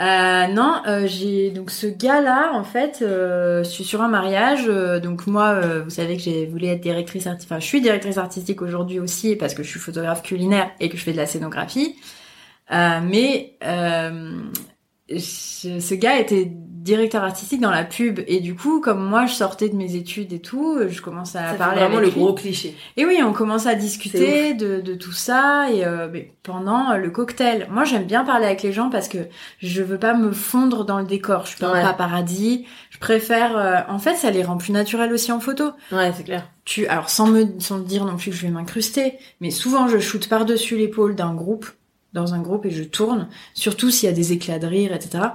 Euh, 0.00 0.46
non, 0.46 0.80
euh, 0.86 1.08
j'ai 1.08 1.50
donc 1.50 1.72
ce 1.72 1.88
gars-là 1.88 2.52
en 2.54 2.62
fait, 2.62 3.00
euh, 3.02 3.64
je 3.64 3.68
suis 3.68 3.82
sur 3.84 4.00
un 4.00 4.08
mariage. 4.08 4.66
Euh, 4.68 5.00
donc 5.00 5.26
moi, 5.26 5.48
euh, 5.54 5.82
vous 5.82 5.90
savez 5.90 6.16
que 6.16 6.22
j'ai 6.22 6.46
voulu 6.46 6.66
être 6.66 6.80
directrice 6.80 7.26
artistique. 7.26 7.50
Enfin, 7.52 7.60
je 7.60 7.66
suis 7.66 7.80
directrice 7.80 8.16
artistique 8.16 8.62
aujourd'hui 8.62 9.00
aussi 9.00 9.34
parce 9.34 9.54
que 9.54 9.64
je 9.64 9.68
suis 9.68 9.80
photographe 9.80 10.22
culinaire 10.22 10.70
et 10.78 10.88
que 10.88 10.96
je 10.96 11.02
fais 11.02 11.12
de 11.12 11.16
la 11.16 11.26
scénographie. 11.26 11.96
mais 12.70 13.56
ce 15.16 15.94
gars 15.94 16.18
était 16.18 16.52
directeur 16.88 17.22
artistique 17.22 17.60
dans 17.60 17.70
la 17.70 17.84
pub. 17.84 18.20
Et 18.26 18.40
du 18.40 18.54
coup 18.54 18.80
comme 18.80 19.04
moi 19.04 19.26
je 19.26 19.34
sortais 19.34 19.68
de 19.68 19.76
mes 19.76 19.96
études 19.96 20.32
et 20.32 20.40
tout 20.40 20.78
je 20.88 21.00
commence 21.00 21.36
à 21.36 21.54
parler 21.54 21.80
vraiment 21.80 22.00
le 22.00 22.10
gros 22.10 22.32
cliché. 22.32 22.76
Et 22.96 23.04
oui 23.04 23.20
on 23.24 23.32
commence 23.32 23.66
à 23.66 23.74
discuter 23.74 24.54
de, 24.54 24.80
de, 24.80 24.94
tout 24.94 25.12
ça 25.12 25.70
et 25.70 25.84
euh, 25.84 26.08
mais 26.10 26.32
pendant 26.42 26.96
le 26.96 27.10
cocktail. 27.10 27.68
Moi 27.70 27.84
j'aime 27.84 28.04
bien 28.04 28.24
parler 28.24 28.46
avec 28.46 28.62
les 28.62 28.72
gens 28.72 28.90
parce 28.90 29.08
que 29.08 29.18
je 29.58 29.82
veux 29.82 29.98
pas 29.98 30.14
me 30.14 30.32
fondre 30.32 30.84
dans 30.84 30.98
le 30.98 31.06
décor. 31.06 31.44
Je 31.44 31.50
suis 31.50 31.60
pas 31.60 31.80
paparazzi 31.82 32.66
je 32.90 32.98
préfère 32.98 33.56
euh, 33.56 33.76
en 33.88 33.98
fait 33.98 34.16
ça 34.16 34.30
les 34.30 34.42
rend 34.42 34.56
plus 34.56 34.72
naturels 34.72 35.12
aussi 35.12 35.32
en 35.32 35.40
photo. 35.40 35.72
Ouais 35.92 36.12
c'est 36.16 36.24
clair. 36.24 36.48
Tu 36.64 36.86
alors 36.86 37.10
sans 37.10 37.26
me 37.26 37.46
sans 37.58 37.78
dire 37.78 38.04
non 38.04 38.16
plus 38.16 38.30
que 38.30 38.36
je 38.36 38.42
vais 38.42 38.52
m'incruster 38.52 39.18
mais 39.40 39.50
souvent 39.50 39.88
je 39.88 39.98
shoote 39.98 40.28
par 40.28 40.44
dessus 40.44 40.76
l'épaule 40.76 41.14
d'un 41.14 41.34
groupe 41.34 41.66
dans 42.12 42.34
un 42.34 42.40
groupe 42.40 42.66
et 42.66 42.70
je 42.70 42.84
tourne 42.84 43.28
surtout 43.54 43.90
s'il 43.90 44.08
y 44.08 44.12
a 44.12 44.14
des 44.14 44.32
éclats 44.32 44.58
de 44.58 44.66
rire 44.66 44.92
etc 44.92 45.28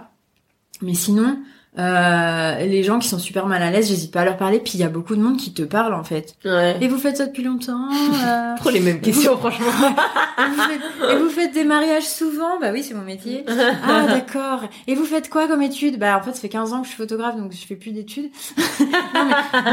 mais 0.84 0.94
sinon, 0.94 1.38
euh, 1.80 2.60
les 2.66 2.84
gens 2.84 3.00
qui 3.00 3.08
sont 3.08 3.18
super 3.18 3.48
mal 3.48 3.64
à 3.64 3.72
l'aise, 3.72 3.88
j'hésite 3.88 4.12
pas 4.12 4.22
à 4.22 4.26
leur 4.26 4.38
parler. 4.38 4.60
Puis 4.60 4.74
il 4.76 4.80
y 4.82 4.84
a 4.84 4.90
beaucoup 4.90 5.16
de 5.16 5.22
monde 5.22 5.38
qui 5.38 5.54
te 5.54 5.64
parle 5.64 5.94
en 5.94 6.04
fait. 6.04 6.36
Ouais. 6.46 6.78
Et 6.82 6.88
vous 6.88 6.98
faites 6.98 7.18
ça 7.18 7.26
depuis 7.26 7.44
longtemps 7.44 7.90
euh... 7.92 8.56
Trop 8.58 8.70
les 8.70 8.80
mêmes 8.80 9.02
questions, 9.02 9.38
franchement. 9.38 9.66
et, 10.38 10.50
vous 10.50 10.62
faites... 10.62 11.12
et, 11.12 11.16
vous 11.16 11.30
faites, 11.30 11.54
des 11.54 11.64
mariages 11.64 12.08
souvent? 12.08 12.60
Bah 12.60 12.72
oui, 12.72 12.84
c'est 12.84 12.94
mon 12.94 13.04
métier. 13.04 13.46
ah 13.48 14.08
d'accord. 14.08 14.64
Et 14.88 14.96
vous 14.96 15.06
faites 15.06 15.30
quoi 15.30 15.48
comme 15.48 15.62
études? 15.62 15.98
Bah 15.98 16.18
en 16.20 16.24
fait, 16.24 16.34
ça 16.34 16.42
fait 16.42 16.50
15 16.50 16.74
ans 16.74 16.82
que 16.82 16.86
je 16.86 16.90
suis 16.90 16.98
photographe, 16.98 17.38
donc 17.38 17.54
je 17.54 17.66
fais 17.66 17.76
plus 17.76 17.92
d'études. 17.92 18.30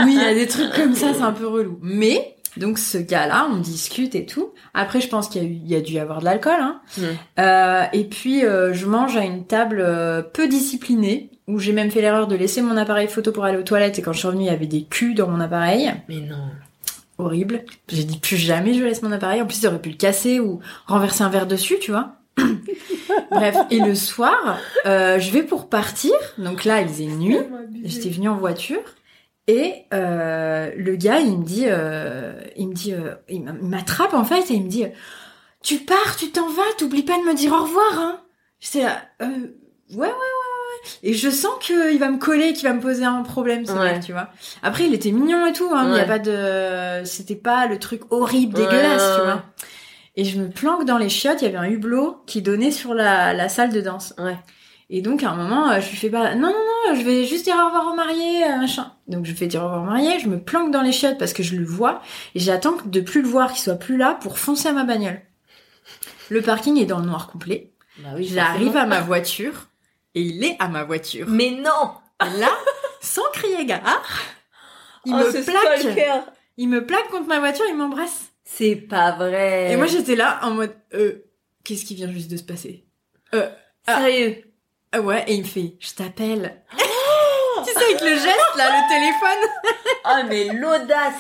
Oui, 0.05 0.12
il 0.14 0.22
y 0.22 0.24
a 0.24 0.34
des 0.34 0.46
trucs 0.46 0.72
comme 0.74 0.94
ça, 0.94 1.12
c'est 1.12 1.22
un 1.22 1.32
peu 1.32 1.46
relou. 1.46 1.78
Mais 1.82 2.36
donc 2.57 2.78
ce 2.78 2.98
gars-là, 2.98 3.48
on 3.51 3.59
discute 3.59 4.14
et 4.14 4.26
tout. 4.26 4.53
Après, 4.74 5.01
je 5.01 5.09
pense 5.09 5.28
qu'il 5.28 5.42
y 5.42 5.46
a, 5.46 5.48
eu, 5.48 5.53
il 5.53 5.68
y 5.68 5.76
a 5.76 5.80
dû 5.80 5.94
y 5.94 5.98
avoir 5.98 6.20
de 6.20 6.24
l'alcool. 6.24 6.59
Hein. 6.59 6.80
Mm. 6.98 7.03
Euh, 7.38 7.84
et 7.92 8.05
puis, 8.05 8.44
euh, 8.44 8.72
je 8.74 8.86
mange 8.86 9.16
à 9.16 9.24
une 9.24 9.44
table 9.46 9.80
euh, 9.80 10.22
peu 10.22 10.48
disciplinée, 10.48 11.30
où 11.46 11.59
j'ai 11.59 11.72
même 11.72 11.90
fait 11.90 12.01
l'erreur 12.01 12.26
de 12.26 12.36
laisser 12.36 12.62
mon 12.62 12.76
appareil 12.76 13.09
photo 13.09 13.32
pour 13.32 13.44
aller 13.44 13.59
aux 13.59 13.62
toilettes. 13.62 13.98
Et 13.98 14.03
quand 14.03 14.12
je 14.12 14.18
suis 14.18 14.26
revenue, 14.26 14.44
il 14.44 14.48
y 14.48 14.51
avait 14.51 14.66
des 14.66 14.84
culs 14.84 15.14
dans 15.14 15.28
mon 15.28 15.40
appareil. 15.40 15.92
Mais 16.09 16.20
non. 16.20 16.36
Horrible. 17.18 17.64
J'ai 17.88 18.05
dit 18.05 18.18
plus 18.18 18.36
jamais 18.36 18.72
je 18.72 18.82
laisse 18.82 19.03
mon 19.03 19.12
appareil. 19.12 19.42
En 19.42 19.46
plus, 19.46 19.61
j'aurais 19.61 19.80
pu 19.80 19.90
le 19.90 19.96
casser 19.96 20.40
ou 20.40 20.61
renverser 20.86 21.22
un 21.22 21.28
verre 21.28 21.46
dessus, 21.46 21.78
tu 21.80 21.90
vois. 21.90 22.16
Bref, 23.30 23.57
et 23.70 23.80
le 23.80 23.94
soir, 23.94 24.59
euh, 24.86 25.18
je 25.18 25.30
vais 25.30 25.42
pour 25.42 25.68
partir. 25.68 26.12
Donc 26.38 26.64
là, 26.64 26.80
il 26.80 26.88
faisait 26.88 27.07
nuit. 27.07 27.38
J'étais 27.84 28.09
venue 28.09 28.28
en 28.28 28.36
voiture. 28.36 28.80
Et 29.51 29.86
euh, 29.92 30.70
le 30.76 30.94
gars, 30.94 31.18
il 31.18 31.38
me 31.38 31.44
dit, 31.44 31.64
euh, 31.66 32.34
il 32.57 32.68
me 32.68 32.72
dit, 32.72 32.94
euh, 32.94 33.16
il 33.28 33.42
m'attrape 33.42 34.14
en 34.14 34.22
fait 34.22 34.48
et 34.53 34.55
il 34.55 34.62
me 34.62 34.68
dit, 34.68 34.84
tu 35.61 35.78
pars, 35.78 36.14
tu 36.16 36.30
t'en 36.30 36.48
vas, 36.48 36.62
t'oublies 36.78 37.03
pas 37.03 37.18
de 37.18 37.24
me 37.24 37.34
dire 37.34 37.51
au 37.53 37.64
revoir. 37.64 37.98
Hein. 37.98 38.20
J'étais 38.61 38.84
là, 38.84 39.03
ouais, 39.20 39.26
ouais, 39.26 39.98
ouais, 39.98 40.07
ouais. 40.07 40.88
Et 41.03 41.14
je 41.14 41.28
sens 41.30 41.51
qu'il 41.61 41.98
va 41.98 42.11
me 42.11 42.18
coller, 42.18 42.53
qu'il 42.53 42.68
va 42.68 42.74
me 42.74 42.80
poser 42.80 43.05
un 43.05 43.22
problème, 43.22 43.66
ce 43.66 43.72
mec, 43.72 44.05
tu 44.05 44.12
vois. 44.12 44.28
Après, 44.62 44.86
il 44.86 44.94
était 44.94 45.11
mignon 45.11 45.44
et 45.44 45.53
tout. 45.53 45.68
Hein, 45.74 45.88
Il 45.90 45.96
y 45.96 46.01
a 46.01 46.05
pas 46.05 46.20
de, 46.20 47.05
c'était 47.05 47.34
pas 47.34 47.66
le 47.66 47.80
truc 47.80 48.03
horrible, 48.11 48.55
dégueulasse, 48.55 49.16
tu 49.16 49.22
vois. 49.24 49.42
Et 50.14 50.22
je 50.22 50.40
me 50.40 50.48
planque 50.48 50.84
dans 50.84 50.98
les 50.98 51.09
chiottes. 51.09 51.42
Il 51.42 51.46
y 51.46 51.48
avait 51.48 51.59
un 51.59 51.68
hublot 51.68 52.22
qui 52.26 52.40
donnait 52.40 52.70
sur 52.70 52.94
la, 52.94 53.34
la 53.34 53.48
salle 53.48 53.72
de 53.72 53.80
danse. 53.80 54.14
Ouais. 54.16 54.38
Et 54.93 55.03
donc 55.03 55.22
à 55.22 55.30
un 55.30 55.36
moment, 55.36 55.80
je 55.80 55.88
lui 55.88 55.97
fais 55.97 56.11
pas, 56.11 56.34
non 56.34 56.49
non 56.49 56.64
non, 56.88 56.95
je 56.97 57.03
vais 57.03 57.24
juste 57.24 57.45
dire 57.45 57.55
au 57.55 57.66
revoir 57.66 57.93
au 57.93 57.95
marié, 57.95 58.41
machin. 58.59 58.93
Donc 59.07 59.24
je 59.24 59.32
fais 59.32 59.47
dire 59.47 59.62
au 59.62 59.66
revoir 59.66 59.82
au 59.82 59.86
marié, 59.86 60.18
je 60.18 60.28
me 60.28 60.41
planque 60.41 60.72
dans 60.72 60.82
les 60.82 60.91
chiottes 60.91 61.16
parce 61.16 61.32
que 61.32 61.45
je 61.45 61.55
le 61.55 61.64
vois 61.64 62.03
et 62.34 62.41
j'attends 62.41 62.76
de 62.84 63.01
plus 63.01 63.22
le 63.22 63.28
voir, 63.28 63.53
qu'il 63.53 63.62
soit 63.62 63.76
plus 63.76 63.97
là 63.97 64.18
pour 64.20 64.38
foncer 64.38 64.68
à 64.68 64.72
ma 64.72 64.82
bagnole. 64.82 65.20
Le 66.28 66.43
parking 66.43 66.76
est 66.76 66.86
dans 66.86 66.99
le 66.99 67.07
noir 67.07 67.28
complet. 67.28 67.72
Bah 67.99 68.11
oui, 68.16 68.24
J'arrive 68.24 68.76
à 68.76 68.86
ma 68.86 69.01
voiture 69.01 69.68
et 70.16 70.22
il 70.22 70.45
est 70.45 70.57
à 70.59 70.66
ma 70.66 70.82
voiture. 70.82 71.26
Mais 71.28 71.53
non 71.53 71.93
Là, 72.20 72.51
sans 73.01 73.22
crier 73.32 73.64
gare, 73.64 74.18
il 75.07 75.14
oh, 75.14 75.18
me 75.18 75.45
plaque. 75.45 76.34
Il 76.57 76.68
me 76.68 76.84
plaque 76.84 77.09
contre 77.11 77.28
ma 77.28 77.38
voiture, 77.38 77.64
il 77.68 77.76
m'embrasse. 77.76 78.32
C'est 78.45 78.76
pas 78.76 79.12
vrai. 79.12 79.72
Et 79.72 79.76
moi 79.76 79.86
j'étais 79.86 80.16
là 80.16 80.41
en 80.43 80.51
mode 80.51 80.74
euh 80.95 81.24
qu'est-ce 81.62 81.84
qui 81.84 81.95
vient 81.95 82.11
juste 82.11 82.30
de 82.30 82.36
se 82.36 82.43
passer? 82.43 82.84
Euh 83.34 83.49
sérieux 83.86 84.36
ah, 84.45 84.49
Ouais, 84.99 85.24
et 85.28 85.34
il 85.34 85.43
me 85.43 85.47
fait 85.47 85.74
je 85.78 85.95
t'appelle. 85.95 86.62
Oh 86.76 87.62
tu 87.66 87.72
sais 87.72 87.84
avec 87.84 88.01
le 88.01 88.14
geste 88.14 88.57
là, 88.57 88.68
le 88.68 88.88
téléphone. 88.88 89.51
oh 90.05 90.26
mais 90.28 90.45
l'audace. 90.53 91.14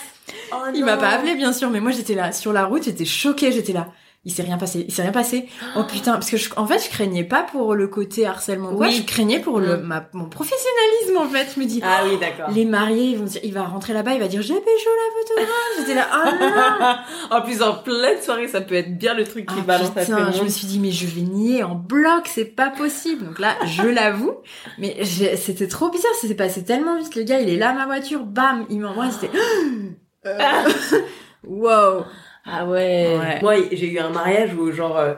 Oh, 0.52 0.64
il 0.74 0.84
m'a 0.84 0.96
pas 0.96 1.10
appelé 1.10 1.34
bien 1.34 1.52
sûr, 1.52 1.70
mais 1.70 1.80
moi 1.80 1.92
j'étais 1.92 2.14
là 2.14 2.32
sur 2.32 2.52
la 2.52 2.64
route, 2.64 2.82
j'étais 2.84 3.04
choquée, 3.04 3.52
j'étais 3.52 3.72
là 3.72 3.88
il 4.24 4.32
s'est 4.32 4.42
rien 4.42 4.58
passé, 4.58 4.84
il 4.86 4.92
s'est 4.92 5.00
rien 5.00 5.12
passé. 5.12 5.48
Oh 5.76 5.84
putain, 5.84 6.12
parce 6.12 6.28
que 6.28 6.36
je, 6.36 6.50
en 6.56 6.66
fait, 6.66 6.78
je 6.78 6.90
craignais 6.90 7.24
pas 7.24 7.42
pour 7.42 7.74
le 7.74 7.88
côté 7.88 8.26
harcèlement. 8.26 8.70
Oui. 8.74 8.92
je 8.92 9.02
craignais 9.02 9.40
pour 9.40 9.60
le 9.60 9.78
mm. 9.78 9.82
ma, 9.82 10.10
mon 10.12 10.28
professionnalisme 10.28 11.16
en 11.16 11.26
fait. 11.26 11.48
Je 11.54 11.60
me 11.60 11.64
dis 11.64 11.80
ah 11.82 12.02
oui 12.04 12.18
d'accord. 12.18 12.50
Les 12.54 12.66
mariés, 12.66 13.12
ils 13.12 13.18
vont 13.18 13.24
dire, 13.24 13.40
il 13.42 13.54
va 13.54 13.64
rentrer 13.64 13.94
là-bas, 13.94 14.12
il 14.12 14.20
va 14.20 14.28
dire 14.28 14.42
j'ai 14.42 14.60
pécho 14.60 14.90
la 14.90 15.22
photographe. 15.22 15.78
J'étais 15.78 15.94
là 15.94 16.06
ah 16.12 17.04
non. 17.30 17.36
en 17.38 17.40
plus 17.40 17.62
en 17.62 17.76
pleine 17.76 18.20
soirée, 18.20 18.46
ça 18.46 18.60
peut 18.60 18.74
être 18.74 18.98
bien 18.98 19.14
le 19.14 19.24
truc 19.24 19.46
qui 19.46 19.54
ah, 19.58 19.62
balance 19.62 19.88
putain, 19.88 20.30
Je 20.32 20.42
me 20.42 20.48
suis 20.48 20.66
dit 20.66 20.78
mais 20.80 20.90
je 20.90 21.06
vais 21.06 21.22
nier 21.22 21.62
en 21.62 21.74
bloc, 21.74 22.26
c'est 22.26 22.44
pas 22.44 22.68
possible. 22.68 23.24
Donc 23.24 23.38
là, 23.38 23.54
je 23.64 23.88
l'avoue, 23.88 24.34
mais 24.76 25.02
c'était 25.36 25.68
trop 25.68 25.88
bizarre, 25.88 26.12
ça 26.20 26.28
s'est 26.28 26.34
passé 26.34 26.62
tellement 26.62 26.98
vite. 26.98 27.16
Le 27.16 27.22
gars, 27.22 27.40
il 27.40 27.48
est 27.48 27.56
là 27.56 27.72
ma 27.72 27.86
voiture, 27.86 28.24
bam, 28.24 28.66
il 28.68 28.80
m'envoie, 28.80 29.10
c'était 29.10 29.30
euh... 30.26 30.38
wow. 31.44 32.04
Ah 32.44 32.66
ouais. 32.66 33.38
Moi, 33.42 33.56
j'ai 33.72 33.92
eu 33.92 33.98
un 33.98 34.10
mariage 34.10 34.54
où 34.54 34.70
genre 34.72 34.96
euh, 34.96 35.14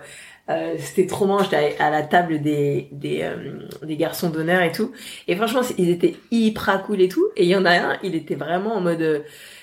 euh 0.48 0.74
c'était 0.78 1.06
trop 1.06 1.26
marrant. 1.26 1.44
J'étais 1.44 1.76
à 1.78 1.90
la 1.90 2.02
table 2.02 2.40
des 2.42 2.88
des, 2.92 3.20
euh, 3.22 3.68
des 3.82 3.96
garçons 3.96 4.30
d'honneur 4.30 4.62
et 4.62 4.72
tout. 4.72 4.92
Et 5.28 5.36
franchement, 5.36 5.62
ils 5.78 5.90
étaient 5.90 6.16
hyper 6.30 6.82
cool 6.84 7.00
et 7.00 7.08
tout. 7.08 7.28
Et 7.36 7.44
il 7.44 7.48
y 7.48 7.56
en 7.56 7.64
a 7.64 7.72
un, 7.72 7.98
il 8.02 8.14
était 8.14 8.34
vraiment 8.34 8.76
en 8.76 8.80
mode 8.80 9.02
euh, 9.02 9.20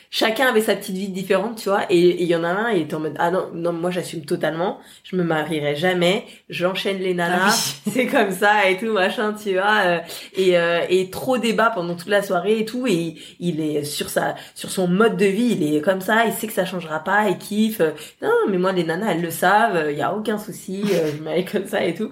chacun 0.10 0.48
avait 0.48 0.62
sa 0.62 0.76
petite 0.76 0.96
vie 0.96 1.10
différente, 1.10 1.58
tu 1.58 1.70
vois. 1.70 1.84
Et 1.90 2.22
il 2.22 2.28
y 2.28 2.36
en 2.36 2.44
a 2.44 2.50
un, 2.50 2.72
il 2.72 2.84
était 2.84 2.96
en 2.96 3.00
mode 3.00 3.16
ah 3.20 3.32
non 3.32 3.50
non 3.54 3.74
moi 3.74 3.92
j'assume 3.92 4.26
totalement, 4.26 4.80
je 5.04 5.16
me 5.16 5.24
marierai 5.24 5.76
jamais, 5.76 6.26
j'enchaîne 6.50 7.00
les 7.00 7.14
nanas, 7.14 7.50
ah 7.50 7.90
c'est 7.92 8.08
comme 8.08 8.32
ça 8.32 8.70
et 8.70 8.78
tout 8.78 8.94
machin, 8.94 9.34
tu 9.34 9.54
vois. 9.54 9.82
Euh, 9.86 10.00
et 10.36 10.58
euh, 10.58 10.86
et 10.90 11.10
trop 11.10 11.38
débat 11.38 11.72
pendant 11.74 11.96
toute 11.96 12.10
la 12.10 12.24
soirée 12.24 12.60
et 12.60 12.66
tout. 12.66 12.88
Et 12.88 13.16
il, 13.40 13.62
est 13.62 13.84
sur 13.84 14.10
sa 14.10 14.36
sur 14.56 14.72
son 14.72 14.88
mode 14.88 15.18
de 15.18 15.26
vie, 15.26 15.58
il 15.60 15.76
est 15.76 15.82
comme 15.82 16.02
ça, 16.02 16.26
il 16.26 16.34
sait 16.34 16.48
que 16.48 16.54
ça 16.54 16.66
changera 16.66 17.00
pas, 17.04 17.30
il 17.30 17.38
kiffe. 17.38 17.82
Non 18.22 18.32
mais 18.50 18.58
moi 18.58 18.72
les 18.72 18.84
nanas 18.84 19.14
elles 19.14 19.22
le 19.22 19.32
savent, 19.32 19.88
il 19.92 19.98
y 19.98 20.02
a 20.02 20.14
aucun 20.14 20.38
souci, 20.38 20.84
je 20.86 21.22
me 21.22 21.52
comme 21.52 21.68
ça 21.68 21.84
et 21.84 21.94
tout. 21.94 22.12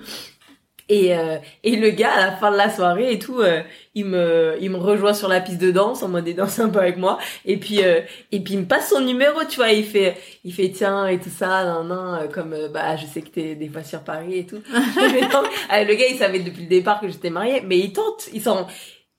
Et, 0.90 1.16
euh, 1.16 1.38
et 1.64 1.76
le 1.76 1.90
gars, 1.90 2.12
à 2.12 2.28
la 2.28 2.32
fin 2.32 2.52
de 2.52 2.58
la 2.58 2.70
soirée 2.70 3.12
et 3.12 3.20
tout, 3.20 3.42
euh, 3.42 3.62
il 3.94 4.06
me 4.06 4.56
il 4.62 4.70
me 4.70 4.78
rejoint 4.78 5.14
sur 5.14 5.28
la 5.28 5.42
piste 5.42 5.60
de 5.60 5.72
danse 5.72 6.02
en 6.02 6.08
mode 6.08 6.28
il 6.28 6.36
danse 6.36 6.60
un 6.60 6.70
peu 6.70 6.80
avec 6.80 6.98
moi. 6.98 7.18
Et 7.46 7.58
puis 7.58 7.84
euh, 7.84 8.02
et 8.32 8.40
puis 8.40 8.54
il 8.54 8.62
me 8.62 8.66
passe 8.66 8.90
son 8.90 9.02
numéro, 9.02 9.44
tu 9.50 9.58
vois. 9.58 9.72
Il 9.72 9.84
fait 9.84 10.16
il 10.46 10.54
fait 10.54 10.70
tiens 10.70 11.08
et 11.08 11.20
tout 11.20 11.30
ça, 11.30 11.66
nan, 11.66 11.88
nan, 11.88 12.30
comme 12.34 12.56
bah 12.74 12.96
je 12.96 13.06
sais 13.06 13.22
que 13.22 13.30
t'es 13.30 13.56
des 13.56 13.68
fois 13.68 13.84
sur 13.84 14.02
Paris 14.02 14.40
et 14.40 14.46
tout. 14.46 14.62
le 14.72 15.96
gars 15.96 16.06
il 16.10 16.18
savait 16.18 16.40
depuis 16.40 16.64
le 16.64 16.70
départ 16.70 17.02
que 17.02 17.10
j'étais 17.10 17.32
mariée, 17.32 17.62
mais 17.66 17.80
il 17.80 17.92
tente, 17.92 18.30
il 18.34 18.42
s'en 18.42 18.68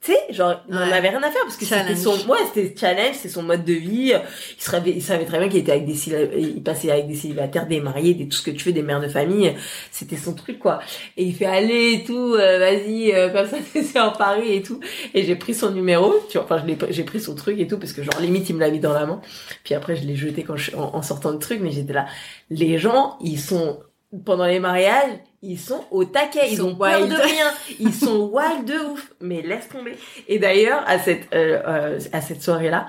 tu 0.00 0.12
sais 0.12 0.32
genre 0.32 0.60
il 0.68 0.76
avait 0.76 1.08
rien 1.08 1.22
à 1.22 1.30
faire 1.30 1.42
parce 1.42 1.56
que 1.56 1.64
c'était 1.64 1.96
son 1.96 2.12
ouais 2.28 2.38
c'était 2.54 2.72
challenge 2.78 3.16
c'est 3.16 3.28
son 3.28 3.42
mode 3.42 3.64
de 3.64 3.72
vie. 3.72 4.12
Il 4.12 4.62
se 4.62 4.88
il 4.88 5.02
savait 5.02 5.24
très 5.24 5.38
bien 5.38 5.48
qu'il 5.48 5.58
était 5.58 5.72
avec 5.72 5.86
des 5.86 6.08
il 6.38 6.62
passait 6.62 6.90
avec 6.90 7.08
des 7.08 7.16
célibataires 7.16 7.66
des 7.66 7.80
mariés 7.80 8.14
des 8.14 8.28
tout 8.28 8.36
ce 8.36 8.42
que 8.42 8.52
tu 8.52 8.60
fais 8.60 8.72
des 8.72 8.82
mères 8.82 9.00
de 9.00 9.08
famille. 9.08 9.54
C'était 9.90 10.16
son 10.16 10.34
truc 10.34 10.60
quoi. 10.60 10.78
Et 11.16 11.24
il 11.24 11.34
fait 11.34 11.46
aller 11.46 11.94
et 11.94 12.04
tout 12.04 12.34
euh, 12.34 12.58
vas-y 12.58 13.12
euh, 13.12 13.30
comme 13.30 13.48
ça 13.48 13.56
c'est 13.82 13.98
en 13.98 14.12
Paris 14.12 14.54
et 14.54 14.62
tout. 14.62 14.78
Et 15.14 15.24
j'ai 15.24 15.34
pris 15.34 15.54
son 15.54 15.70
numéro 15.70 16.14
tu 16.28 16.38
vois 16.38 16.44
enfin 16.44 16.64
j'ai 16.90 17.04
pris 17.04 17.20
son 17.20 17.34
truc 17.34 17.58
et 17.58 17.66
tout 17.66 17.78
parce 17.78 17.92
que 17.92 18.04
genre 18.04 18.20
limite 18.20 18.48
il 18.48 18.54
me 18.54 18.60
l'a 18.60 18.70
mis 18.70 18.80
dans 18.80 18.92
la 18.92 19.04
main. 19.04 19.20
Puis 19.64 19.74
après 19.74 19.96
je 19.96 20.04
l'ai 20.04 20.14
jeté 20.14 20.44
quand 20.44 20.56
je, 20.56 20.76
en, 20.76 20.94
en 20.94 21.02
sortant 21.02 21.32
de 21.32 21.38
truc 21.38 21.58
mais 21.60 21.72
j'étais 21.72 21.92
là. 21.92 22.06
Les 22.50 22.78
gens 22.78 23.18
ils 23.20 23.40
sont 23.40 23.80
pendant 24.24 24.46
les 24.46 24.60
mariages, 24.60 25.18
ils 25.42 25.58
sont 25.58 25.84
au 25.90 26.04
taquet, 26.04 26.50
ils, 26.50 26.62
ont 26.62 26.74
peur 26.74 27.06
de 27.06 27.14
rien, 27.14 27.52
ils 27.78 27.94
sont 27.94 28.16
wild 28.32 28.64
de 28.64 28.92
ouf, 28.92 29.12
mais 29.20 29.42
laisse 29.42 29.68
tomber. 29.68 29.96
Et 30.26 30.38
d'ailleurs, 30.38 30.82
à 30.86 30.98
cette 30.98 31.32
euh, 31.34 31.60
euh 31.66 31.98
à 32.12 32.20
cette 32.20 32.42
soirée-là, 32.42 32.88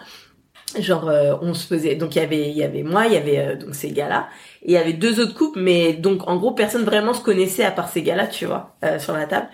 genre 0.80 1.10
euh, 1.10 1.36
on 1.42 1.54
se 1.54 1.68
faisait 1.68 1.96
donc 1.96 2.16
il 2.16 2.20
y 2.20 2.22
avait 2.22 2.50
il 2.50 2.58
y 2.58 2.64
avait 2.64 2.82
moi, 2.82 3.06
il 3.06 3.14
y 3.14 3.18
avait 3.18 3.40
euh, 3.40 3.56
donc 3.56 3.76
ces 3.76 3.92
gars-là, 3.92 4.30
et 4.64 4.70
il 4.70 4.72
y 4.72 4.78
avait 4.78 4.94
deux 4.94 5.20
autres 5.20 5.36
couples, 5.36 5.60
mais 5.60 5.94
donc 5.94 6.28
en 6.28 6.38
gros 6.38 6.52
personne 6.52 6.84
vraiment 6.84 7.14
se 7.14 7.22
connaissait 7.22 7.64
à 7.64 7.72
part 7.72 7.90
ces 7.90 8.02
gars-là, 8.02 8.26
tu 8.26 8.46
vois, 8.46 8.76
sur 8.98 9.14
la 9.14 9.28
table. 9.28 9.50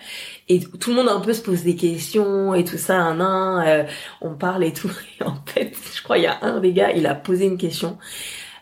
Et 0.48 0.60
tout 0.60 0.90
le 0.90 0.96
monde 0.96 1.08
un 1.08 1.20
peu 1.20 1.34
se 1.34 1.42
pose 1.42 1.64
des 1.64 1.76
questions 1.76 2.54
et 2.54 2.64
tout 2.64 2.78
ça, 2.78 2.96
un 2.96 3.20
un, 3.20 3.86
on 4.22 4.34
parle 4.36 4.64
et 4.64 4.72
tout. 4.72 4.90
Et 5.20 5.24
en 5.24 5.36
fait, 5.44 5.72
je 5.94 6.02
crois 6.02 6.16
il 6.16 6.24
y 6.24 6.26
a 6.26 6.38
un 6.42 6.60
des 6.60 6.72
gars, 6.72 6.92
il 6.92 7.06
a 7.06 7.14
posé 7.14 7.44
une 7.44 7.58
question 7.58 7.98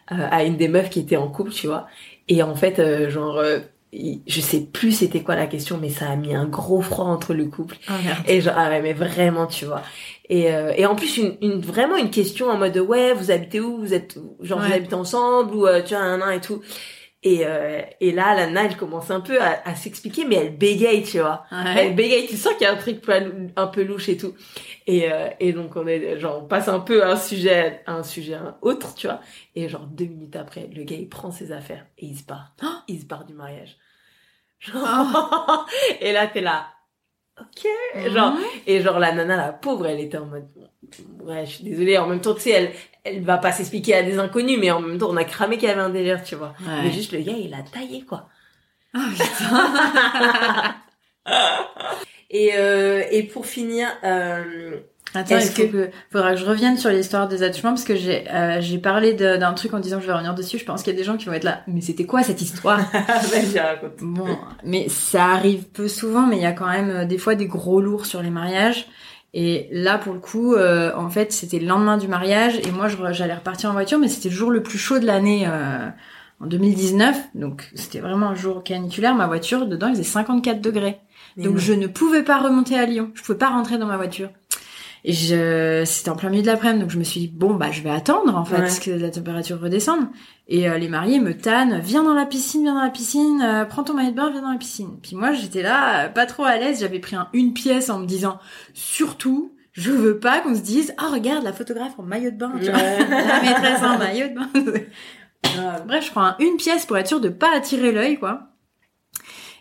à 0.09 0.45
une 0.45 0.59
des 0.59 0.69
meufs 0.69 0.91
qui 0.91 1.01
était 1.01 1.17
en 1.17 1.29
couple, 1.29 1.51
tu 1.51 1.67
vois. 1.67 1.87
Et 2.29 2.43
en 2.43 2.55
fait, 2.55 2.79
euh, 2.79 3.11
genre, 3.11 3.39
euh, 3.39 3.61
je 4.27 4.41
sais 4.41 4.61
plus 4.61 4.93
c'était 4.93 5.23
quoi 5.23 5.37
la 5.37 5.47
question, 5.47 5.79
mais 5.81 5.91
ça 5.91 6.11
a 6.11 6.17
mis 6.17 6.35
un 6.35 6.47
gros 6.47 6.81
froid 6.81 7.07
entre 7.07 7.35
le 7.35 7.47
couple. 7.47 7.77
Oh, 7.89 7.93
et 8.27 8.41
genre, 8.41 8.55
ah 8.57 8.69
ouais, 8.69 8.83
mais 8.83 8.93
vraiment, 8.93 9.47
tu 9.47 9.65
vois. 9.65 9.83
Et, 10.29 10.53
euh, 10.53 10.73
et 10.77 10.87
en 10.87 10.95
plus, 10.95 11.19
une, 11.19 11.37
une, 11.43 11.61
vraiment 11.61 11.97
une 11.97 12.11
question 12.11 12.49
en 12.49 12.57
mode, 12.57 12.77
ouais, 12.79 13.13
vous 13.13 13.31
habitez 13.31 13.61
où? 13.61 13.79
Vous 13.79 13.95
êtes, 13.95 14.19
genre, 14.41 14.61
vous 14.61 14.73
habitez 14.73 14.95
ensemble 14.95 15.55
ou 15.55 15.67
tu 15.85 15.95
vois, 15.95 16.03
un 16.03 16.21
an 16.21 16.31
et 16.31 16.41
tout. 16.41 16.63
Et, 17.27 17.47
euh, 17.47 17.81
et 18.03 18.13
là, 18.13 18.35
la 18.35 18.49
nage 18.49 18.77
commence 18.77 19.11
un 19.11 19.21
peu 19.21 19.41
à, 19.41 19.63
à 19.65 19.75
s'expliquer, 19.75 20.27
mais 20.27 20.35
elle 20.35 20.57
bégaye, 20.59 21.03
tu 21.03 21.21
vois. 21.21 21.45
Elle 21.75 21.95
bégaye, 21.95 22.27
tu 22.27 22.37
sens 22.37 22.53
qu'il 22.53 22.65
y 22.65 22.67
a 22.67 22.73
un 22.73 22.77
truc 22.77 23.03
un 23.57 23.67
peu 23.67 23.83
louche 23.83 24.11
et 24.11 24.19
tout. 24.19 24.35
Et, 24.87 25.11
euh, 25.11 25.29
et 25.41 25.55
donc, 25.55 25.75
on 25.77 25.87
est, 25.87 26.19
genre, 26.21 26.43
on 26.43 26.47
passe 26.47 26.69
un 26.69 26.81
peu 26.81 27.03
à 27.03 27.13
un 27.13 27.17
sujet, 27.17 27.81
à 27.87 27.95
un 27.95 28.03
sujet 28.03 28.37
autre, 28.61 28.95
tu 28.95 29.07
vois. 29.07 29.21
Et 29.57 29.71
genre, 29.71 29.87
deux 29.87 30.05
minutes 30.05 30.37
après, 30.37 30.69
le 30.75 30.85
gars, 30.85 30.97
il 30.97 31.09
prend 31.09 31.31
ses 31.31 31.51
affaires 31.51 31.87
et 31.97 32.05
il 32.05 32.17
se 32.19 32.25
part. 32.25 32.53
Oh 32.63 32.67
il 32.89 33.01
se 33.01 33.07
part 33.07 33.25
du 33.25 33.33
mariage. 33.33 33.79
Genre... 34.65 35.67
et 36.01 36.13
là, 36.13 36.27
t'es 36.27 36.41
là. 36.41 36.69
Ok. 37.41 37.67
Genre, 38.13 38.33
mhm. 38.33 38.45
et 38.67 38.81
genre, 38.81 38.99
la 38.99 39.13
nana, 39.13 39.37
la 39.37 39.53
pauvre, 39.53 39.87
elle 39.87 40.01
était 40.01 40.19
en 40.19 40.27
mode, 40.27 40.49
ouais, 41.23 41.45
je 41.47 41.53
suis 41.53 41.65
désolée. 41.65 41.99
En 41.99 42.07
même 42.07 42.21
temps, 42.21 42.35
tu 42.35 42.43
sais, 42.43 42.51
elle, 42.51 42.73
elle 43.03 43.23
va 43.23 43.39
pas 43.39 43.53
s'expliquer 43.53 43.95
à 43.95 44.03
des 44.03 44.19
inconnus, 44.19 44.59
mais 44.61 44.71
en 44.71 44.81
même 44.81 44.99
temps, 44.99 45.11
on 45.11 45.17
a 45.17 45.25
cramé 45.25 45.59
qu'il 45.59 45.69
y 45.69 45.73
avait 45.73 45.81
un 45.81 45.91
délire, 45.91 46.23
tu 46.23 46.37
vois. 46.37 46.55
Mais 46.61 46.93
juste 46.93 47.13
le 47.13 47.21
gars, 47.21 47.33
il 47.33 47.53
a 47.53 47.63
taillé, 47.63 48.05
quoi. 48.05 48.29
Ah, 48.95 49.07
putain. 49.11 50.75
et, 52.31 52.53
euh, 52.55 53.03
et 53.11 53.25
pour 53.25 53.47
finir, 53.47 53.89
euh, 54.05 54.81
Attends, 55.15 55.39
il 55.39 55.43
faut 55.43 55.69
que... 55.69 55.91
faudra 56.11 56.35
que 56.35 56.41
je 56.41 56.45
revienne 56.45 56.77
sur 56.77 56.91
l'histoire 56.91 57.29
des 57.29 57.43
attachements 57.43 57.71
parce 57.71 57.85
que 57.85 57.95
j'ai 57.95 58.29
euh, 58.33 58.61
j'ai 58.61 58.79
parlé 58.79 59.15
d'un 59.15 59.53
truc 59.53 59.73
en 59.73 59.79
disant 59.79 59.97
que 59.97 60.03
je 60.03 60.09
vais 60.09 60.13
revenir 60.13 60.35
dessus. 60.35 60.59
Je 60.59 60.65
pense 60.65 60.83
qu'il 60.83 60.93
y 60.93 60.97
a 60.97 60.99
des 60.99 61.05
gens 61.05 61.17
qui 61.17 61.27
vont 61.27 61.33
être 61.33 61.45
là. 61.45 61.63
Mais 61.69 61.81
c'était 61.81 62.05
quoi 62.05 62.23
cette 62.23 62.43
histoire 62.43 62.81
Bon, 64.01 64.39
mais 64.65 64.89
ça 64.89 65.27
arrive 65.27 65.65
peu 65.65 65.89
souvent, 65.89 66.27
mais 66.27 66.37
il 66.37 66.43
y 66.43 66.47
a 66.47 66.53
quand 66.53 66.69
même 66.69 66.91
euh, 66.91 67.05
des 67.05 67.19
fois 67.19 67.35
des 67.35 67.47
gros 67.47 67.81
lourds 67.81 68.07
sur 68.07 68.23
les 68.23 68.31
mariages. 68.31 68.89
Et 69.37 69.69
là, 69.73 69.99
pour 69.99 70.15
le 70.15 70.21
coup, 70.21 70.55
euh, 70.55 70.93
en 70.97 71.11
fait, 71.11 71.33
c'était 71.33 71.59
le 71.59 71.67
lendemain 71.67 71.99
du 71.99 72.07
mariage 72.07 72.57
et 72.57 72.71
moi, 72.71 72.87
j'allais 73.11 73.35
repartir 73.35 73.69
en 73.69 73.73
voiture, 73.73 73.99
mais 73.99 74.07
c'était 74.07 74.29
le 74.29 74.35
jour 74.35 74.53
le 74.53 74.63
plus 74.63 74.79
chaud 74.79 75.01
de 75.01 75.07
l'année 75.07 75.45
euh, 75.49 75.89
en 76.41 76.47
2019. 76.47 77.17
Donc, 77.35 77.69
c'était 77.75 77.99
vraiment 77.99 78.29
un 78.29 78.35
jour 78.37 78.63
caniculaire. 78.63 79.13
Ma 79.17 79.27
voiture, 79.27 79.67
dedans, 79.67 79.89
il 79.89 79.95
faisait 79.95 80.05
54 80.05 80.61
degrés. 80.61 81.01
donc, 81.37 81.59
je 81.59 81.73
ne 81.73 81.89
pouvais 81.89 82.23
pas 82.23 82.39
remonter 82.39 82.79
à 82.79 82.87
Lyon. 82.87 83.11
Je 83.15 83.25
pouvais 83.25 83.37
pas 83.37 83.49
rentrer 83.49 83.77
dans 83.77 83.87
ma 83.87 83.97
voiture. 83.97 84.31
Et 85.07 85.13
je, 85.13 85.83
c'était 85.85 86.09
en 86.09 86.17
plein 86.17 86.31
milieu 86.31 86.41
de 86.41 86.47
l'après-midi, 86.47 86.81
donc 86.81 86.91
je 86.91 86.99
me 86.99 87.05
suis 87.05 87.21
dit 87.21 87.29
bon 87.29 87.55
bah 87.55 87.71
je 87.71 87.83
vais 87.83 87.91
attendre 87.91 88.35
en 88.35 88.45
fait 88.47 88.81
que 88.83 88.91
la 88.91 89.11
température 89.11 89.61
redescende. 89.61 90.07
Et 90.49 90.67
euh, 90.67 90.79
les 90.79 90.89
mariés 90.89 91.21
me 91.21 91.37
tannent, 91.37 91.79
viens 91.81 92.03
dans 92.03 92.15
la 92.15 92.25
piscine, 92.25 92.63
viens 92.63 92.75
dans 92.75 92.83
la 92.83 92.91
piscine, 92.91 93.43
euh, 93.43 93.65
prends 93.67 93.85
ton 93.85 93.93
maillot 93.93 94.13
de 94.13 94.17
bain, 94.17 94.31
viens 94.31 94.41
dans 94.41 94.53
la 94.53 94.59
piscine. 94.59 94.99
Puis 95.03 95.15
moi 95.15 95.33
j'étais 95.33 95.61
là, 95.61 96.09
pas 96.09 96.25
trop 96.25 96.45
à 96.45 96.57
l'aise, 96.57 96.81
j'avais 96.81 97.01
pris 97.01 97.17
un, 97.17 97.29
une 97.35 97.53
pièce 97.53 97.91
en 97.91 97.99
me 97.99 98.07
disant 98.07 98.39
surtout 98.73 99.53
je 99.73 99.91
veux 99.91 100.19
pas 100.19 100.41
qu'on 100.41 100.55
se 100.55 100.63
dise 100.63 100.95
oh 100.99 101.13
regarde 101.13 101.45
la 101.45 101.53
photographe 101.53 101.99
en 101.99 102.03
maillot 102.03 102.31
de 102.31 102.37
bain, 102.37 102.53
tu 102.59 102.71
vois, 102.71 102.73
la 103.11 103.43
maîtresse 103.43 103.83
en 103.83 103.99
maillot 103.99 104.29
de 104.29 104.35
bain. 104.35 104.49
Bref, 105.87 106.07
je 106.07 106.11
prends 106.13 106.35
une 106.39 106.57
pièce 106.57 106.87
pour 106.87 106.97
être 106.97 107.09
sûr 107.09 107.21
de 107.21 107.29
pas 107.29 107.55
attirer 107.55 107.93
l'œil 107.93 108.19
quoi. 108.19 108.49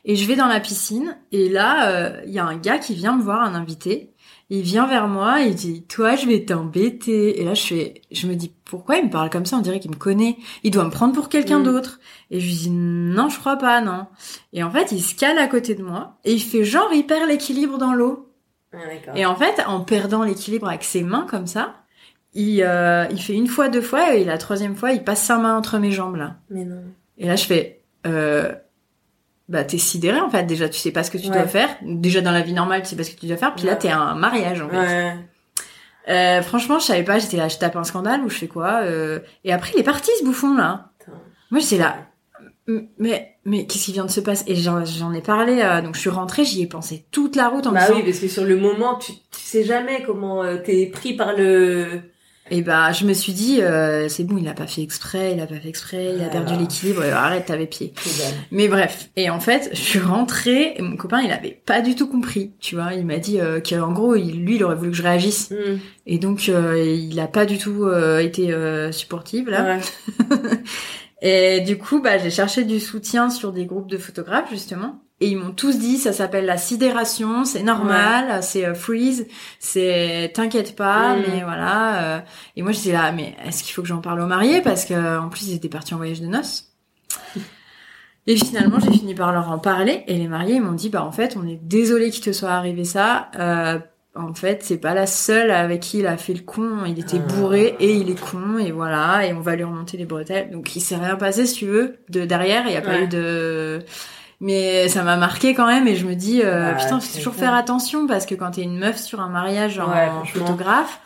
Et 0.05 0.15
je 0.15 0.25
vais 0.25 0.37
dans 0.37 0.47
la 0.47 0.61
piscine 0.61 1.17
et 1.33 1.49
là 1.49 1.89
euh, 1.89 2.21
il 2.25 2.31
y 2.31 2.39
a 2.39 2.45
un 2.45 2.55
gars 2.55 2.77
qui 2.77 2.93
vient 2.93 3.17
me 3.17 3.21
voir, 3.21 3.41
un 3.41 3.55
invité 3.55 4.12
il 4.49 4.61
vient 4.61 4.87
vers 4.87 5.07
moi, 5.07 5.41
il 5.41 5.55
dit 5.55 5.83
"Toi, 5.83 6.15
je 6.15 6.27
vais 6.27 6.45
t'embêter." 6.45 7.41
Et 7.41 7.45
là, 7.45 7.53
je 7.53 7.63
fais 7.63 8.01
je 8.11 8.27
me 8.27 8.35
dis 8.35 8.51
"Pourquoi 8.65 8.97
il 8.97 9.05
me 9.05 9.09
parle 9.09 9.29
comme 9.29 9.45
ça? 9.45 9.57
On 9.57 9.61
dirait 9.61 9.79
qu'il 9.79 9.91
me 9.91 9.95
connaît. 9.95 10.37
Il 10.63 10.71
doit 10.71 10.83
me 10.85 10.91
prendre 10.91 11.13
pour 11.13 11.29
quelqu'un 11.29 11.59
mm. 11.59 11.63
d'autre." 11.63 11.99
Et 12.31 12.39
je 12.39 12.45
lui 12.45 12.53
dis 12.53 12.69
"Non, 12.69 13.29
je 13.29 13.39
crois 13.39 13.57
pas, 13.57 13.81
non." 13.81 14.07
Et 14.53 14.63
en 14.63 14.71
fait, 14.71 14.91
il 14.91 15.01
se 15.01 15.15
cale 15.15 15.37
à 15.39 15.47
côté 15.47 15.75
de 15.75 15.83
moi 15.83 16.17
et 16.25 16.33
il 16.33 16.41
fait 16.41 16.63
genre 16.63 16.89
il 16.93 17.05
perd 17.05 17.27
l'équilibre 17.27 17.77
dans 17.77 17.93
l'eau. 17.93 18.29
Ah, 18.73 18.77
et 19.15 19.25
en 19.25 19.35
fait, 19.35 19.61
en 19.67 19.81
perdant 19.81 20.23
l'équilibre 20.23 20.67
avec 20.67 20.83
ses 20.83 21.03
mains 21.03 21.27
comme 21.29 21.45
ça, 21.47 21.75
il, 22.33 22.63
euh, 22.63 23.05
il 23.11 23.21
fait 23.21 23.33
une 23.33 23.47
fois, 23.47 23.69
deux 23.69 23.81
fois, 23.81 24.15
et 24.15 24.23
la 24.23 24.37
troisième 24.37 24.75
fois, 24.75 24.91
il 24.91 25.03
passe 25.03 25.21
sa 25.21 25.37
main 25.37 25.55
entre 25.55 25.77
mes 25.77 25.91
jambes 25.91 26.15
là. 26.15 26.37
Mais 26.49 26.65
non. 26.65 26.81
Et 27.17 27.27
là, 27.27 27.35
je 27.35 27.45
fais, 27.45 27.81
euh, 28.07 28.53
bah 29.49 29.63
t'es 29.63 29.77
sidéré 29.77 30.19
en 30.19 30.29
fait. 30.29 30.43
Déjà, 30.43 30.69
tu 30.69 30.79
sais 30.79 30.91
pas 30.91 31.03
ce 31.03 31.11
que 31.11 31.17
tu 31.17 31.27
dois 31.27 31.47
faire. 31.47 31.69
Déjà 31.81 32.21
dans 32.21 32.31
la 32.31 32.41
vie 32.41 32.53
normale, 32.53 32.81
tu 32.81 32.89
sais 32.89 32.95
pas 32.95 33.03
ce 33.03 33.11
que 33.11 33.19
tu 33.19 33.27
dois 33.27 33.37
faire. 33.37 33.53
Puis 33.55 33.65
là, 33.65 33.75
t'es 33.75 33.89
un 33.89 34.15
mariage 34.15 34.61
en 34.61 34.69
fait. 34.69 35.15
Euh, 36.09 36.41
franchement, 36.41 36.79
je 36.79 36.85
savais 36.85 37.03
pas. 37.03 37.19
J'étais 37.19 37.37
là, 37.37 37.47
je 37.47 37.57
tape 37.57 37.75
un 37.75 37.83
scandale 37.83 38.21
ou 38.21 38.29
je 38.29 38.37
fais 38.37 38.47
quoi. 38.47 38.81
Euh... 38.83 39.19
Et 39.43 39.53
après, 39.53 39.71
il 39.73 39.79
est 39.79 39.83
parti 39.83 40.11
ce 40.19 40.25
bouffon 40.25 40.55
là. 40.55 40.89
Moi, 41.51 41.61
j'étais 41.61 41.77
là. 41.77 41.97
Mais 42.97 43.35
mais 43.45 43.65
qu'est-ce 43.65 43.85
qui 43.85 43.91
vient 43.91 44.05
de 44.05 44.11
se 44.11 44.21
passer? 44.21 44.45
Et 44.47 44.55
j'en 44.55 45.13
ai 45.13 45.21
parlé. 45.21 45.61
Euh, 45.61 45.81
donc 45.81 45.95
je 45.95 45.99
suis 45.99 46.09
rentrée, 46.09 46.45
j'y 46.45 46.61
ai 46.61 46.67
pensé 46.67 47.05
toute 47.11 47.35
la 47.35 47.49
route 47.49 47.67
en 47.67 47.73
bah 47.73 47.87
oui, 47.93 48.03
parce 48.03 48.19
que 48.19 48.29
sur 48.29 48.45
le 48.45 48.55
moment, 48.55 48.95
tu, 48.95 49.11
tu 49.11 49.41
sais 49.41 49.65
jamais 49.65 50.03
comment 50.03 50.43
euh, 50.43 50.57
t'es 50.57 50.85
pris 50.85 51.13
par 51.13 51.33
le 51.33 52.01
et 52.51 52.61
bah, 52.61 52.91
je 52.91 53.05
me 53.05 53.13
suis 53.13 53.31
dit, 53.31 53.61
euh, 53.61 54.09
c'est 54.09 54.25
bon, 54.25 54.37
il 54.37 54.47
a 54.49 54.53
pas 54.53 54.67
fait 54.67 54.81
exprès, 54.81 55.31
il 55.33 55.39
a 55.39 55.47
pas 55.47 55.55
fait 55.55 55.69
exprès, 55.69 56.13
il 56.15 56.23
a 56.23 56.27
perdu 56.27 56.55
l'équilibre, 56.59 57.01
arrête, 57.03 57.45
t'avais 57.45 57.67
pied. 57.67 57.93
Mais 58.51 58.67
bref. 58.67 59.09
Et 59.15 59.29
en 59.29 59.39
fait, 59.39 59.69
je 59.71 59.79
suis 59.79 59.99
rentrée, 59.99 60.73
et 60.75 60.81
mon 60.81 60.97
copain, 60.97 61.21
il 61.21 61.31
avait 61.31 61.61
pas 61.65 61.81
du 61.81 61.95
tout 61.95 62.07
compris, 62.07 62.51
tu 62.59 62.75
vois. 62.75 62.93
Il 62.93 63.05
m'a 63.05 63.17
dit 63.17 63.39
euh, 63.39 63.61
qu'en 63.61 63.93
gros, 63.93 64.15
il, 64.15 64.43
lui, 64.43 64.55
il 64.57 64.63
aurait 64.63 64.75
voulu 64.75 64.91
que 64.91 64.97
je 64.97 65.03
réagisse. 65.03 65.51
Hmm. 65.51 65.77
Et 66.05 66.19
donc, 66.19 66.49
euh, 66.49 66.83
il 66.85 67.17
a 67.19 67.27
pas 67.27 67.45
du 67.45 67.57
tout 67.57 67.85
euh, 67.85 68.19
été 68.19 68.51
euh, 68.51 68.91
supportive, 68.91 69.49
là. 69.49 69.79
et 71.21 71.61
du 71.61 71.77
coup, 71.77 72.01
bah, 72.01 72.17
j'ai 72.17 72.29
cherché 72.29 72.65
du 72.65 72.81
soutien 72.81 73.29
sur 73.29 73.53
des 73.53 73.65
groupes 73.65 73.89
de 73.89 73.97
photographes, 73.97 74.49
justement. 74.51 75.02
Et 75.23 75.27
ils 75.27 75.37
m'ont 75.37 75.53
tous 75.53 75.79
dit, 75.79 75.99
ça 75.99 76.11
s'appelle 76.11 76.45
la 76.45 76.57
sidération, 76.57 77.45
c'est 77.45 77.63
normal, 77.63 78.43
c'est 78.43 78.65
euh, 78.65 78.73
freeze, 78.73 79.25
c'est 79.57 80.33
t'inquiète 80.33 80.75
pas, 80.75 81.15
mm. 81.15 81.21
mais 81.25 81.43
voilà. 81.43 82.03
Euh. 82.03 82.19
et 82.57 82.61
moi 82.61 82.73
j'étais 82.73 82.91
là, 82.91 83.13
mais 83.13 83.33
est-ce 83.45 83.63
qu'il 83.63 83.73
faut 83.73 83.81
que 83.81 83.87
j'en 83.87 84.01
parle 84.01 84.19
aux 84.19 84.25
mariés? 84.25 84.59
Parce 84.59 84.83
que 84.83 85.19
en 85.19 85.29
plus 85.29 85.47
ils 85.47 85.55
étaient 85.55 85.69
partis 85.69 85.93
en 85.93 85.97
voyage 85.97 86.19
de 86.19 86.27
noces. 86.27 86.73
Et 88.27 88.35
finalement 88.35 88.79
j'ai 88.79 88.91
fini 88.91 89.15
par 89.15 89.31
leur 89.31 89.49
en 89.49 89.59
parler 89.59 90.03
et 90.07 90.17
les 90.17 90.29
mariés 90.29 90.55
ils 90.55 90.61
m'ont 90.61 90.71
dit, 90.71 90.89
bah 90.89 91.03
en 91.03 91.11
fait 91.11 91.37
on 91.37 91.45
est 91.47 91.59
désolé 91.61 92.09
qu'il 92.09 92.23
te 92.23 92.33
soit 92.33 92.51
arrivé 92.51 92.83
ça. 92.83 93.29
Euh, 93.37 93.79
en 94.15 94.33
fait, 94.33 94.61
c'est 94.63 94.77
pas 94.77 94.93
la 94.93 95.07
seule 95.07 95.51
avec 95.51 95.81
qui 95.81 95.99
il 95.99 96.07
a 96.07 96.17
fait 96.17 96.33
le 96.33 96.41
con. 96.41 96.85
Il 96.85 96.99
était 96.99 97.19
bourré 97.19 97.75
et 97.79 97.95
il 97.95 98.09
est 98.09 98.19
con 98.19 98.59
et 98.59 98.71
voilà. 98.71 99.25
Et 99.25 99.33
on 99.33 99.41
va 99.41 99.55
lui 99.55 99.63
remonter 99.63 99.97
les 99.97 100.05
bretelles. 100.05 100.51
Donc 100.51 100.75
il 100.75 100.81
s'est 100.81 100.95
rien 100.95 101.15
passé, 101.15 101.47
si 101.47 101.55
tu 101.55 101.65
veux, 101.65 101.97
de 102.09 102.23
derrière. 102.23 102.65
Il 102.67 102.73
y 102.73 102.77
a 102.77 102.81
pas 102.81 103.01
eu 103.01 103.07
de 103.07 103.83
mais 104.43 104.89
ça 104.89 105.03
m'a 105.03 105.15
marqué 105.15 105.53
quand 105.53 105.65
même 105.65 105.87
et 105.87 105.95
je 105.95 106.05
me 106.05 106.15
dis 106.15 106.41
euh, 106.43 106.73
putain 106.73 106.99
faut 106.99 107.17
toujours 107.17 107.33
faire 107.33 107.53
attention 107.53 108.07
parce 108.07 108.25
que 108.25 108.35
quand 108.35 108.51
t'es 108.51 108.63
une 108.63 108.77
meuf 108.77 108.97
sur 108.97 109.21
un 109.21 109.29
mariage 109.29 109.79
en 109.79 110.25
photographe 110.25 110.99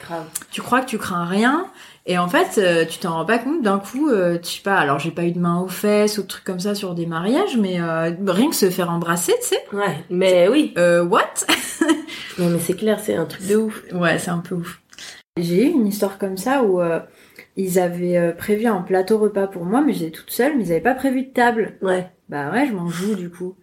tu 0.50 0.62
crois 0.64 0.82
que 0.82 0.88
tu 0.88 0.98
crains 0.98 1.26
rien 1.26 1.68
et 2.08 2.18
en 2.18 2.28
fait 2.28 2.58
euh, 2.58 2.84
tu 2.86 2.98
t'en 2.98 3.14
rends 3.14 3.26
pas 3.26 3.38
compte. 3.38 3.62
D'un 3.62 3.78
coup 3.78 4.10
euh, 4.10 4.40
tu 4.40 4.58
sais 4.58 4.64
pas 4.64 4.78
alors 4.78 4.98
j'ai 4.98 5.12
pas 5.12 5.24
eu 5.24 5.32
de 5.34 5.40
main 5.40 5.60
aux 5.62 5.68
fesses 5.68 6.18
ou 6.18 6.24
de 6.24 6.28
trucs 6.28 6.46
comme 6.46 6.60
ça 6.60 6.74
sur 6.74 6.96
des 6.96 7.06
mariages 7.06 7.58
mais 7.58 7.80
euh, 7.80 8.12
rien 8.26 8.50
que 8.50 8.56
se 8.56 8.72
faire 8.72 8.90
embrasser 8.90 9.34
tu 9.42 9.50
sais. 9.50 9.64
Ouais 9.72 10.04
mais 10.10 10.48
oui. 10.48 10.74
Euh, 10.78 11.04
what? 11.04 11.22
Non 12.40 12.50
mais 12.50 12.60
c'est 12.60 12.76
clair 12.76 13.00
c'est 13.00 13.16
un 13.16 13.26
truc 13.26 13.48
de 13.48 13.56
ouf. 13.56 13.84
Ouais 13.94 14.18
c'est 14.18 14.32
un 14.32 14.40
peu 14.40 14.56
ouf. 14.56 14.80
J'ai 15.38 15.68
eu 15.68 15.70
une 15.70 15.86
histoire 15.86 16.18
comme 16.18 16.38
ça 16.38 16.64
où 16.64 16.82
ils 17.56 17.80
avaient 17.80 18.34
prévu 18.36 18.66
un 18.66 18.82
plateau 18.82 19.20
repas 19.20 19.46
pour 19.46 19.66
moi 19.66 19.82
mais 19.82 19.94
j'étais 19.94 20.12
toute 20.12 20.32
seule 20.32 20.58
mais 20.58 20.66
ils 20.66 20.72
avaient 20.72 20.82
pas 20.82 20.96
prévu 20.96 21.24
de 21.24 21.30
table. 21.32 21.78
Ouais 21.84 22.10
bah 22.30 22.52
ouais, 22.52 22.68
je 22.68 22.74
m'en 22.74 22.88
joue 22.88 23.16
du 23.16 23.30
coup. 23.30 23.56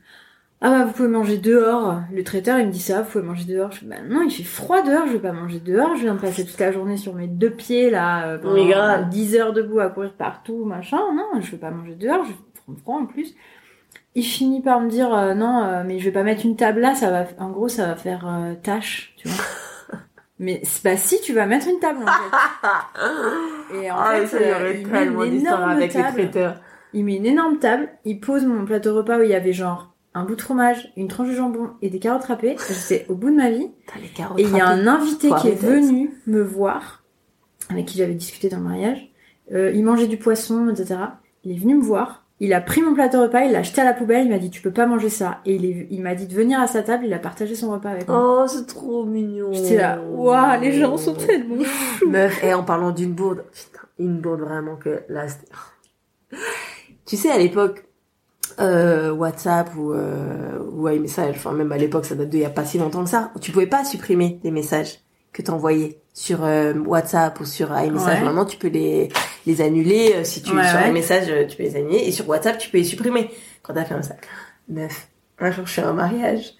Ah 0.60 0.70
bah 0.70 0.84
vous 0.84 0.92
pouvez 0.92 1.08
manger 1.08 1.36
dehors. 1.36 2.00
Le 2.12 2.24
traiteur 2.24 2.58
il 2.58 2.68
me 2.68 2.72
dit 2.72 2.80
ça, 2.80 3.02
vous 3.02 3.10
pouvez 3.10 3.24
manger 3.24 3.44
dehors. 3.44 3.70
Je 3.72 3.80
fais 3.80 3.86
bah 3.86 3.96
non, 4.08 4.22
il 4.22 4.30
fait 4.30 4.44
froid 4.44 4.82
dehort, 4.82 5.06
je 5.06 5.12
vais 5.12 5.18
pas 5.18 5.32
manger 5.32 5.60
dehors. 5.60 5.94
Je 5.96 6.02
viens 6.02 6.14
de 6.14 6.20
passer 6.20 6.46
toute 6.46 6.58
la 6.58 6.72
journée 6.72 6.96
sur 6.96 7.14
mes 7.14 7.26
deux 7.26 7.50
pieds 7.50 7.90
là, 7.90 8.28
euh, 8.28 8.38
pendant 8.38 9.08
10 9.08 9.36
heures 9.36 9.52
debout 9.52 9.80
à 9.80 9.90
courir 9.90 10.14
partout, 10.14 10.64
machin. 10.64 11.00
Non, 11.14 11.40
je 11.40 11.50
vais 11.50 11.58
pas 11.58 11.70
manger 11.70 11.94
dehors, 11.96 12.24
je 12.24 12.30
vais 12.30 12.78
froid 12.80 12.96
en 12.96 13.06
plus. 13.06 13.34
Il 14.16 14.22
finit 14.22 14.62
par 14.62 14.80
me 14.80 14.88
dire 14.88 15.12
euh, 15.12 15.34
non, 15.34 15.64
euh, 15.64 15.82
mais 15.84 15.98
je 15.98 16.04
vais 16.04 16.12
pas 16.12 16.22
mettre 16.22 16.46
une 16.46 16.56
table 16.56 16.80
là, 16.80 16.94
ça 16.94 17.10
va, 17.10 17.24
en 17.38 17.50
gros 17.50 17.68
ça 17.68 17.88
va 17.88 17.96
faire 17.96 18.26
euh, 18.26 18.54
tâche, 18.54 19.12
tu 19.16 19.28
vois. 19.28 19.44
mais 20.38 20.62
bah 20.84 20.96
si 20.96 21.20
tu 21.20 21.32
vas 21.32 21.46
mettre 21.46 21.66
une 21.68 21.80
table 21.80 21.98
en 22.02 22.06
fait. 22.06 23.76
Et 23.82 23.90
en 23.90 23.96
ah, 23.98 24.24
fait, 24.24 24.80
il 24.80 24.86
met 24.86 25.04
une 25.04 25.40
énorme 25.40 25.70
avec 25.70 25.92
table. 25.92 26.16
les 26.16 26.30
traiteurs 26.30 26.56
il 26.94 27.04
met 27.04 27.16
une 27.16 27.26
énorme 27.26 27.58
table, 27.58 27.88
il 28.04 28.20
pose 28.20 28.44
mon 28.46 28.64
plateau 28.64 28.94
repas 28.94 29.18
où 29.18 29.22
il 29.22 29.30
y 29.30 29.34
avait 29.34 29.52
genre 29.52 29.94
un 30.14 30.24
bout 30.24 30.36
de 30.36 30.42
fromage, 30.42 30.92
une 30.96 31.08
tranche 31.08 31.28
de 31.28 31.34
jambon 31.34 31.70
et 31.82 31.90
des 31.90 31.98
carottes 31.98 32.24
râpées. 32.24 32.56
J'étais 32.68 33.04
au 33.08 33.16
bout 33.16 33.30
de 33.30 33.36
ma 33.36 33.50
vie. 33.50 33.68
et 34.38 34.42
il 34.42 34.56
y 34.56 34.60
a 34.60 34.68
un 34.68 34.86
invité 34.86 35.28
qui 35.40 35.48
est 35.48 35.60
venu 35.60 36.12
me 36.26 36.40
voir, 36.40 37.02
avec 37.68 37.86
qui 37.86 37.98
j'avais 37.98 38.14
discuté 38.14 38.48
dans 38.48 38.58
le 38.58 38.62
mariage. 38.62 39.10
Euh, 39.52 39.72
il 39.74 39.84
mangeait 39.84 40.06
du 40.06 40.16
poisson, 40.16 40.68
etc. 40.68 41.00
Il 41.42 41.52
est 41.52 41.58
venu 41.58 41.74
me 41.74 41.82
voir. 41.82 42.24
Il 42.40 42.52
a 42.52 42.60
pris 42.60 42.82
mon 42.82 42.94
plateau 42.94 43.22
repas, 43.22 43.42
il 43.44 43.52
l'a 43.52 43.62
jeté 43.62 43.80
à 43.80 43.84
la 43.84 43.92
poubelle, 43.92 44.26
il 44.26 44.30
m'a 44.30 44.38
dit 44.38 44.50
tu 44.50 44.60
peux 44.60 44.72
pas 44.72 44.86
manger 44.86 45.08
ça. 45.08 45.40
Et 45.46 45.54
il, 45.54 45.64
est, 45.64 45.86
il 45.90 46.02
m'a 46.02 46.14
dit 46.14 46.26
de 46.26 46.34
venir 46.34 46.60
à 46.60 46.66
sa 46.66 46.82
table, 46.82 47.04
il 47.06 47.12
a 47.12 47.18
partagé 47.18 47.54
son 47.54 47.70
repas 47.70 47.90
avec 47.90 48.08
moi. 48.08 48.42
Oh, 48.42 48.46
c'est 48.48 48.66
trop 48.66 49.04
mignon. 49.04 49.52
J'étais 49.52 49.76
là, 49.76 50.00
waouh, 50.00 50.60
les 50.60 50.72
gens 50.72 50.96
sont 50.96 51.14
tellement 51.14 51.62
chou. 51.98 52.10
Meuf, 52.10 52.42
et 52.42 52.52
en 52.54 52.64
parlant 52.64 52.90
d'une 52.90 53.12
bourde, 53.12 53.44
putain, 53.52 53.86
une 53.98 54.20
bourde 54.20 54.40
vraiment 54.40 54.76
que 54.76 55.02
là, 55.08 55.26
tu 57.06 57.16
sais, 57.16 57.30
à 57.30 57.38
l'époque, 57.38 57.84
euh, 58.60 59.10
WhatsApp 59.12 59.74
ou 59.76 59.92
euh, 59.92 60.58
ou 60.72 60.88
iMessage, 60.88 61.36
enfin 61.36 61.52
même 61.52 61.72
à 61.72 61.78
l'époque, 61.78 62.04
ça 62.04 62.14
date 62.14 62.28
d'il 62.28 62.40
y 62.40 62.44
a 62.44 62.50
pas 62.50 62.64
si 62.64 62.78
longtemps 62.78 63.04
que 63.04 63.10
ça, 63.10 63.32
tu 63.40 63.52
pouvais 63.52 63.66
pas 63.66 63.84
supprimer 63.84 64.40
les 64.44 64.50
messages 64.50 65.00
que 65.32 65.42
t'envoyais 65.42 66.00
sur 66.12 66.44
euh, 66.44 66.74
WhatsApp 66.74 67.38
ou 67.40 67.44
sur 67.44 67.76
iMessage. 67.76 68.20
Vraiment, 68.20 68.44
tu 68.44 68.56
peux 68.56 68.68
les 68.68 69.10
les 69.46 69.60
annuler 69.60 70.14
euh, 70.14 70.24
si 70.24 70.42
tu 70.42 70.50
sur 70.50 70.56
ouais. 70.56 70.88
iMessage, 70.88 71.28
euh, 71.28 71.46
tu 71.46 71.56
peux 71.56 71.64
les 71.64 71.76
annuler 71.76 71.98
et 71.98 72.12
sur 72.12 72.28
WhatsApp, 72.28 72.58
tu 72.58 72.70
peux 72.70 72.78
les 72.78 72.84
supprimer 72.84 73.30
quand 73.62 73.74
t'as 73.74 73.84
fait 73.84 73.94
un 73.94 74.02
sac. 74.02 74.26
Neuf. 74.68 75.08
Un 75.38 75.50
jour, 75.50 75.66
je 75.66 75.72
suis 75.72 75.82
à 75.82 75.88
un 75.88 75.92
mariage 75.92 76.54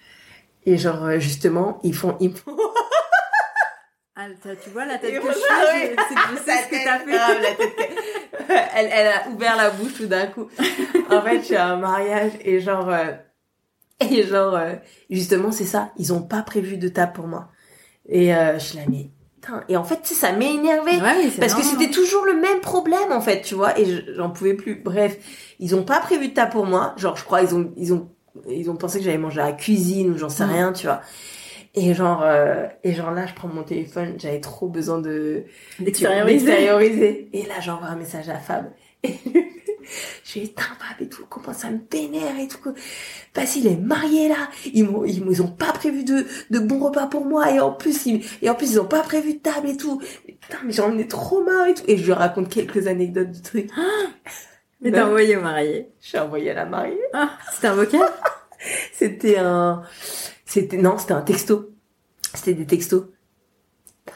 et 0.65 0.77
genre 0.77 1.19
justement, 1.19 1.79
ils 1.83 1.95
font 1.95 2.17
ils 2.19 2.35
font 2.35 2.57
ah, 4.17 4.27
tu 4.63 4.69
vois 4.69 4.85
la 4.85 4.97
tête 4.97 5.21
que 5.21 5.27
je 5.27 5.33
fais, 5.33 5.95
c'est 6.07 6.15
que 6.15 6.21
je 6.31 6.43
sais 6.45 6.63
ce 6.63 6.69
que 6.69 6.83
t'as 6.85 6.99
fait. 6.99 7.95
elle, 8.75 8.89
elle 8.91 9.07
a 9.07 9.29
ouvert 9.29 9.55
la 9.55 9.69
bouche 9.69 9.93
tout 9.95 10.07
d'un 10.07 10.27
coup. 10.27 10.47
en 11.09 11.21
fait, 11.21 11.39
je 11.39 11.45
suis 11.45 11.55
à 11.55 11.67
un 11.67 11.77
mariage 11.77 12.31
et 12.43 12.59
genre, 12.59 12.89
euh, 12.89 13.11
et 13.99 14.23
genre, 14.23 14.55
euh, 14.55 14.73
justement, 15.09 15.51
c'est 15.51 15.65
ça. 15.65 15.91
Ils 15.97 16.13
ont 16.13 16.21
pas 16.21 16.41
prévu 16.41 16.77
de 16.77 16.87
table 16.87 17.13
pour 17.13 17.27
moi. 17.27 17.49
Et 18.07 18.35
euh, 18.35 18.59
je 18.59 18.75
là, 18.75 18.83
mais 18.89 19.09
et 19.67 19.77
en 19.77 19.83
fait, 19.83 20.05
ça 20.05 20.31
m'a 20.31 20.45
énervé 20.45 20.93
parce 21.39 21.53
que 21.53 21.63
c'était 21.63 21.91
toujours 21.91 22.25
le 22.25 22.33
même 22.33 22.61
problème 22.61 23.11
en 23.11 23.21
fait, 23.21 23.41
tu 23.41 23.55
vois. 23.55 23.79
Et 23.79 24.03
j'en 24.15 24.29
pouvais 24.29 24.53
plus. 24.53 24.81
Bref, 24.83 25.17
ils 25.59 25.75
ont 25.75 25.83
pas 25.83 25.99
prévu 25.99 26.29
de 26.29 26.33
table 26.33 26.51
pour 26.51 26.65
moi. 26.65 26.93
Genre, 26.97 27.15
je 27.15 27.23
crois 27.23 27.41
ils 27.41 27.53
ont 27.55 27.71
ils 27.77 27.93
ont 27.93 28.09
ils 28.49 28.69
ont 28.69 28.75
pensé 28.75 28.99
que 28.99 29.05
j'allais 29.05 29.17
manger 29.17 29.41
à 29.41 29.45
la 29.45 29.51
cuisine 29.53 30.11
ou 30.11 30.17
j'en 30.17 30.29
sais 30.29 30.45
rien, 30.45 30.73
tu 30.73 30.87
vois. 30.87 31.01
Et 31.75 31.93
genre, 31.93 32.21
euh, 32.23 32.67
et 32.83 32.93
genre 32.93 33.11
là, 33.11 33.25
je 33.25 33.33
prends 33.33 33.49
mon 33.49 33.63
téléphone, 33.63 34.15
j'avais 34.17 34.39
trop 34.39 34.67
besoin 34.67 34.99
de 34.99 35.43
d'extérioriser. 35.79 37.29
Et 37.33 37.43
là, 37.43 37.59
j'envoie 37.59 37.87
un 37.87 37.97
message 37.97 38.29
à 38.29 38.39
Fab. 38.39 38.71
Et 39.03 39.13
je 40.23 40.39
lui 40.39 40.53
Fab 40.57 40.99
et 40.99 41.07
tout, 41.07 41.25
comment 41.29 41.53
ça 41.53 41.69
me 41.69 41.77
pénère 41.77 42.39
et 42.39 42.47
tout. 42.47 42.73
Parce 43.33 43.51
qu'il 43.51 43.67
est 43.67 43.75
marié 43.75 44.29
là, 44.29 44.49
ils 44.73 44.83
m'ont, 44.83 45.05
ils, 45.05 45.41
ont 45.41 45.51
pas 45.51 45.73
prévu 45.73 46.03
de, 46.03 46.25
de 46.49 46.59
bons 46.59 46.79
repas 46.79 47.07
pour 47.07 47.25
moi 47.25 47.51
et 47.51 47.59
en 47.59 47.71
plus, 47.71 48.05
ils, 48.07 48.25
et 48.41 48.49
en 48.49 48.55
plus, 48.55 48.71
ils 48.71 48.79
ont 48.79 48.85
pas 48.85 49.03
prévu 49.03 49.33
de 49.35 49.39
table 49.39 49.69
et 49.69 49.77
tout. 49.77 50.01
Putain, 50.25 50.57
mais 50.63 50.71
j'en 50.71 50.97
ai 50.97 51.07
trop 51.07 51.43
marre 51.43 51.67
et 51.67 51.73
tout. 51.75 51.83
Et 51.87 51.97
je 51.97 52.05
lui 52.05 52.13
raconte 52.13 52.49
quelques 52.49 52.87
anecdotes 52.87 53.31
du 53.31 53.41
truc. 53.41 53.69
mais 54.81 54.91
t'as 54.91 55.05
envoyé 55.05 55.37
au 55.37 55.41
marié. 55.41 55.89
Je 56.01 56.07
suis 56.07 56.17
envoyé 56.17 56.51
à 56.51 56.55
la 56.55 56.65
mariée. 56.65 56.97
Ah, 57.13 57.37
c'était 57.51 57.67
un 57.67 57.75
vocal? 57.75 58.09
c'était 58.91 59.37
un, 59.37 59.83
c'était 60.45 60.77
non, 60.77 60.97
c'était 60.97 61.13
un 61.13 61.21
texto. 61.21 61.71
C'était 62.33 62.53
des 62.53 62.65
textos. 62.65 63.05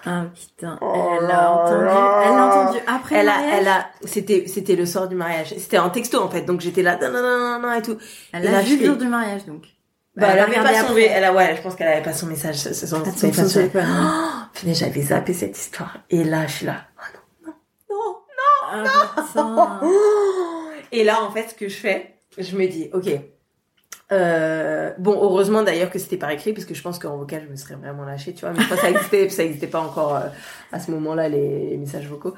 Ah 0.06 0.26
putain, 0.34 0.78
oh 0.82 1.18
elle 1.20 1.28
l'a 1.28 1.52
entendu, 1.52 1.80
elle 1.80 2.36
l'a 2.36 2.46
entendu 2.46 2.78
après 2.86 3.16
elle 3.16 3.26
le 3.26 3.32
a, 3.32 3.58
elle 3.58 3.68
a, 3.68 3.90
c'était, 4.04 4.46
c'était 4.48 4.76
le 4.76 4.86
soir 4.86 5.10
du 5.10 5.16
mariage. 5.16 5.56
C'était 5.58 5.78
un 5.78 5.90
texto 5.90 6.22
en 6.22 6.30
fait, 6.30 6.44
donc 6.44 6.62
j'étais 6.62 6.84
là, 6.84 6.98
non, 7.02 7.12
non, 7.12 7.22
non, 7.22 7.60
non, 7.60 7.74
et 7.74 7.82
tout. 7.82 7.98
Elle 8.32 8.44
l'a 8.44 8.62
vu 8.62 8.78
le 8.78 8.86
jour 8.86 8.98
du 8.98 9.08
mariage 9.08 9.46
donc. 9.46 9.66
Bah, 10.16 10.28
elle, 10.34 10.40
avait 10.40 10.56
pas 10.56 10.86
son, 10.86 10.96
elle 10.96 11.24
a, 11.24 11.34
ouais, 11.34 11.56
je 11.56 11.62
pense 11.62 11.76
qu'elle 11.76 11.88
avait 11.88 12.04
pas 12.04 12.14
son 12.14 12.28
message, 12.28 12.58
son, 12.58 12.74
son, 12.74 13.04
son 13.06 13.48
téléphone. 13.48 13.86
Oh, 13.88 14.68
j'avais 14.74 15.02
zappé 15.02 15.34
cette 15.34 15.58
histoire. 15.58 15.98
Et 16.10 16.24
là, 16.24 16.46
je 16.46 16.52
suis 16.52 16.66
là, 16.66 16.88
oh 16.98 17.54
non, 17.90 17.96
non, 17.96 18.04
non, 18.76 18.84
non, 18.84 19.82
ah, 19.82 19.82
non. 19.82 19.82
Et 20.92 21.04
là, 21.04 21.24
en 21.24 21.32
fait, 21.32 21.50
ce 21.50 21.56
que 21.56 21.70
je 21.70 21.78
fais, 21.78 22.16
je 22.38 22.56
me 22.58 22.68
dis, 22.68 22.90
ok, 22.94 23.08
euh, 24.12 24.92
bon, 24.98 25.14
heureusement 25.22 25.62
d'ailleurs 25.62 25.92
que 25.92 26.00
c'était 26.00 26.18
par 26.18 26.32
écrit, 26.32 26.54
parce 26.54 26.66
que 26.66 26.74
je 26.74 26.82
pense 26.82 26.98
qu'en 26.98 27.18
vocal, 27.18 27.44
je 27.46 27.52
me 27.52 27.56
serais 27.56 27.76
vraiment 27.76 28.04
lâchée, 28.06 28.34
tu 28.34 28.42
vois. 28.42 28.54
Mais 28.54 28.64
je 28.64 28.76
ça 28.76 28.90
existait, 28.90 29.30
ça 29.30 29.44
existait 29.44 29.68
pas 29.68 29.82
encore 29.82 30.16
euh, 30.16 30.28
à 30.72 30.80
ce 30.80 30.90
moment-là, 30.92 31.30
les, 31.30 31.78
messages 31.78 32.08
vocaux. 32.08 32.34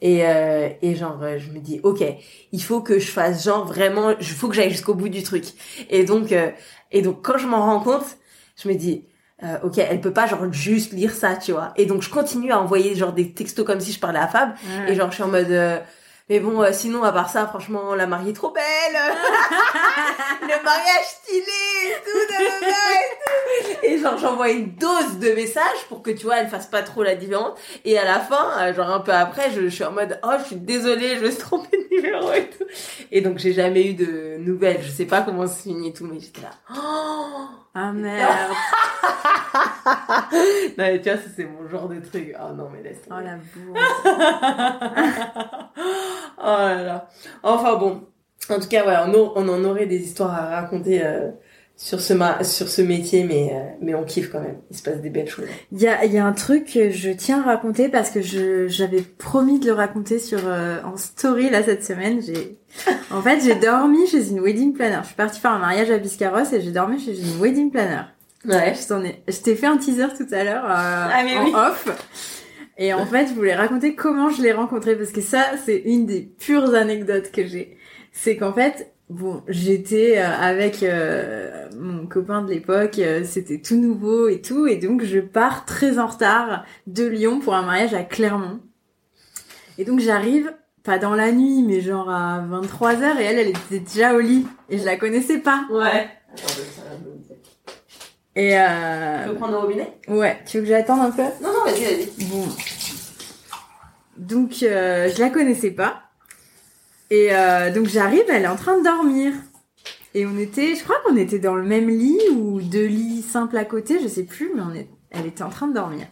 Et, 0.00 0.24
euh, 0.24 0.68
et 0.82 0.94
genre, 0.94 1.18
euh, 1.22 1.38
je 1.38 1.50
me 1.50 1.58
dis, 1.58 1.80
ok, 1.82 2.04
il 2.52 2.62
faut 2.62 2.80
que 2.80 2.98
je 2.98 3.10
fasse 3.10 3.44
genre 3.44 3.66
vraiment, 3.66 4.10
il 4.10 4.26
faut 4.26 4.48
que 4.48 4.54
j'aille 4.54 4.70
jusqu'au 4.70 4.94
bout 4.94 5.08
du 5.08 5.22
truc. 5.22 5.44
Et 5.90 6.04
donc, 6.04 6.32
et 6.92 7.02
donc 7.02 7.24
quand 7.24 7.38
je 7.38 7.46
m'en 7.46 7.64
rends 7.64 7.80
compte, 7.80 8.16
je 8.62 8.68
me 8.68 8.74
dis, 8.74 9.04
ok, 9.64 9.78
elle 9.78 10.00
peut 10.00 10.12
pas 10.12 10.26
genre 10.26 10.52
juste 10.52 10.92
lire 10.92 11.12
ça, 11.12 11.34
tu 11.34 11.52
vois. 11.52 11.72
Et 11.76 11.86
donc 11.86 12.02
je 12.02 12.10
continue 12.10 12.52
à 12.52 12.60
envoyer 12.60 12.94
genre 12.94 13.12
des 13.12 13.32
textos 13.32 13.66
comme 13.66 13.80
si 13.80 13.92
je 13.92 13.98
parlais 13.98 14.20
à 14.20 14.28
Fab. 14.28 14.50
Et 14.88 14.94
genre 14.94 15.10
je 15.10 15.14
suis 15.14 15.24
en 15.24 15.28
mode 15.28 15.82
Mais 16.28 16.40
bon, 16.40 16.60
euh, 16.60 16.72
sinon, 16.72 17.04
à 17.04 17.12
part 17.12 17.30
ça, 17.30 17.46
franchement, 17.46 17.94
la 17.94 18.08
mariée 18.08 18.30
est 18.30 18.34
trop 18.34 18.50
belle. 18.50 18.64
le 20.42 20.64
mariage 20.64 21.06
stylé, 21.22 21.94
tout, 22.04 22.18
de 22.32 22.36
et 23.82 23.98
genre, 23.98 24.16
j'envoie 24.18 24.50
une 24.50 24.74
dose 24.74 25.18
de 25.20 25.32
messages 25.34 25.84
pour 25.88 26.02
que, 26.02 26.10
tu 26.10 26.26
vois, 26.26 26.38
elle 26.38 26.48
fasse 26.48 26.66
pas 26.66 26.82
trop 26.82 27.04
la 27.04 27.14
différence. 27.14 27.56
Et 27.84 27.96
à 27.96 28.04
la 28.04 28.18
fin, 28.18 28.50
euh, 28.58 28.74
genre 28.74 28.90
un 28.90 28.98
peu 29.00 29.12
après, 29.12 29.52
je, 29.52 29.68
suis 29.68 29.84
en 29.84 29.92
mode, 29.92 30.18
oh, 30.24 30.32
je 30.40 30.44
suis 30.44 30.56
désolée, 30.56 31.14
je 31.16 31.24
me 31.24 31.30
suis 31.30 31.38
trompée 31.38 31.76
de 31.76 31.86
numéro 31.94 32.32
et 32.32 32.50
tout. 32.50 32.64
Et 33.12 33.20
donc, 33.20 33.38
j'ai 33.38 33.52
jamais 33.52 33.86
eu 33.86 33.94
de 33.94 34.38
nouvelles. 34.38 34.82
Je 34.82 34.90
sais 34.90 35.06
pas 35.06 35.22
comment 35.22 35.46
se 35.46 35.62
finit 35.62 35.92
tout, 35.92 36.06
mais 36.06 36.18
j'étais 36.18 36.42
là, 36.42 36.50
oh 36.74 37.46
ah 37.78 37.92
merde. 37.92 38.32
non 40.32 40.38
mais 40.78 40.98
tu 41.02 41.10
vois, 41.10 41.18
c'est 41.36 41.44
mon 41.44 41.68
genre 41.68 41.88
de 41.88 42.00
truc. 42.00 42.34
Oh 42.40 42.54
non 42.54 42.70
mais 42.72 42.82
laisse. 42.82 43.02
Oh 43.10 43.20
la 43.22 43.36
boue. 43.36 43.74
oh 46.46 46.58
là 46.58 46.82
là. 46.82 47.08
Enfin 47.42 47.76
bon. 47.76 48.02
En 48.48 48.60
tout 48.60 48.68
cas, 48.68 48.86
ouais, 48.86 49.12
on, 49.12 49.32
on 49.34 49.48
en 49.48 49.64
aurait 49.64 49.86
des 49.86 49.98
histoires 49.98 50.32
à 50.32 50.60
raconter 50.60 51.04
euh, 51.04 51.30
sur 51.76 52.00
ce 52.00 52.14
sur 52.42 52.68
ce 52.68 52.80
métier, 52.80 53.24
mais 53.24 53.50
euh, 53.52 53.76
mais 53.80 53.94
on 53.94 54.04
kiffe 54.04 54.30
quand 54.30 54.40
même. 54.40 54.58
Il 54.70 54.76
se 54.76 54.82
passe 54.82 55.00
des 55.00 55.10
belles 55.10 55.28
choses. 55.28 55.46
Il 55.72 55.80
y 55.80 55.86
a 55.86 56.04
il 56.04 56.12
y 56.12 56.18
a 56.18 56.24
un 56.24 56.32
truc 56.32 56.72
que 56.72 56.90
je 56.90 57.10
tiens 57.10 57.42
à 57.42 57.44
raconter 57.44 57.88
parce 57.88 58.10
que 58.10 58.22
je 58.22 58.66
j'avais 58.66 59.02
promis 59.02 59.58
de 59.58 59.66
le 59.66 59.72
raconter 59.72 60.18
sur 60.18 60.40
euh, 60.44 60.78
en 60.84 60.96
story 60.96 61.50
là 61.50 61.62
cette 61.62 61.84
semaine. 61.84 62.22
J'ai 62.22 62.56
en 63.10 63.20
fait 63.20 63.40
j'ai 63.40 63.56
dormi 63.56 64.06
chez 64.06 64.30
une 64.30 64.40
wedding 64.40 64.72
planner. 64.72 65.00
Je 65.02 65.08
suis 65.08 65.16
partie 65.16 65.38
faire 65.38 65.52
un 65.52 65.58
mariage 65.58 65.90
à 65.90 65.98
Biscarrosse 65.98 66.52
et 66.52 66.62
j'ai 66.62 66.72
dormi 66.72 66.98
chez 66.98 67.18
une 67.20 67.40
wedding 67.40 67.70
planner. 67.70 68.02
Ouais. 68.46 68.74
Je 68.74 68.86
t'en 68.86 69.02
ai 69.04 69.22
je 69.28 69.38
t'ai 69.38 69.54
fait 69.54 69.66
un 69.66 69.76
teaser 69.76 70.08
tout 70.16 70.28
à 70.32 70.44
l'heure 70.44 70.64
ah, 70.66 71.10
en 71.40 71.70
off. 71.70 71.88
Et 72.78 72.92
en 72.92 73.06
fait, 73.06 73.28
je 73.28 73.32
voulais 73.32 73.54
raconter 73.54 73.94
comment 73.94 74.28
je 74.28 74.42
l'ai 74.42 74.52
rencontré 74.52 74.96
parce 74.96 75.10
que 75.10 75.22
ça, 75.22 75.44
c'est 75.64 75.78
une 75.78 76.04
des 76.04 76.20
pures 76.20 76.74
anecdotes 76.74 77.30
que 77.32 77.46
j'ai. 77.46 77.78
C'est 78.12 78.36
qu'en 78.36 78.52
fait, 78.52 78.92
Bon, 79.08 79.44
j'étais 79.46 80.18
euh, 80.18 80.26
avec 80.26 80.82
euh, 80.82 81.68
mon 81.78 82.08
copain 82.08 82.42
de 82.42 82.50
l'époque, 82.50 82.98
euh, 82.98 83.22
c'était 83.22 83.60
tout 83.60 83.76
nouveau 83.76 84.26
et 84.26 84.40
tout, 84.40 84.66
et 84.66 84.76
donc 84.76 85.04
je 85.04 85.20
pars 85.20 85.64
très 85.64 86.00
en 86.00 86.08
retard 86.08 86.64
de 86.88 87.06
Lyon 87.06 87.38
pour 87.38 87.54
un 87.54 87.62
mariage 87.62 87.94
à 87.94 88.02
Clermont. 88.02 88.58
Et 89.78 89.84
donc 89.84 90.00
j'arrive, 90.00 90.52
pas 90.82 90.98
dans 90.98 91.14
la 91.14 91.30
nuit, 91.30 91.62
mais 91.62 91.82
genre 91.82 92.10
à 92.10 92.44
23h, 92.50 93.20
et 93.20 93.22
elle, 93.22 93.38
elle 93.38 93.48
était 93.50 93.78
déjà 93.78 94.12
au 94.12 94.18
lit, 94.18 94.44
et 94.70 94.78
je 94.78 94.84
la 94.84 94.96
connaissais 94.96 95.38
pas. 95.38 95.66
Ouais. 95.70 96.08
Et 98.36 98.56
euh... 98.56 99.24
Tu 99.24 99.28
veux 99.30 99.34
prendre 99.34 99.52
le 99.52 99.58
robinet? 99.58 99.98
Ouais, 100.06 100.38
tu 100.46 100.58
veux 100.58 100.62
que 100.62 100.68
j'attende 100.68 101.00
un 101.00 101.10
peu? 101.10 101.22
Non, 101.42 101.52
non, 101.52 101.64
vas-y, 101.64 101.82
vas-y. 101.82 102.24
Bon. 102.26 102.44
Donc, 104.16 104.52
je 104.60 105.20
la 105.20 105.30
connaissais 105.30 105.72
pas. 105.72 106.02
Et 107.10 107.28
euh, 107.30 107.72
donc 107.72 107.86
j'arrive, 107.86 108.24
elle 108.28 108.42
est 108.42 108.48
en 108.48 108.56
train 108.56 108.78
de 108.78 108.84
dormir. 108.84 109.32
Et 110.14 110.26
on 110.26 110.36
était, 110.38 110.74
je 110.74 110.82
crois 110.82 110.96
qu'on 111.04 111.16
était 111.16 111.38
dans 111.38 111.54
le 111.54 111.62
même 111.62 111.88
lit 111.88 112.20
ou 112.34 112.60
deux 112.60 112.86
lits 112.86 113.22
simples 113.22 113.56
à 113.56 113.64
côté, 113.64 114.00
je 114.02 114.08
sais 114.08 114.24
plus, 114.24 114.50
mais 114.54 114.62
on 114.62 114.74
est, 114.74 114.88
elle 115.10 115.26
était 115.26 115.42
en 115.42 115.50
train 115.50 115.68
de 115.68 115.74
dormir. 115.74 116.06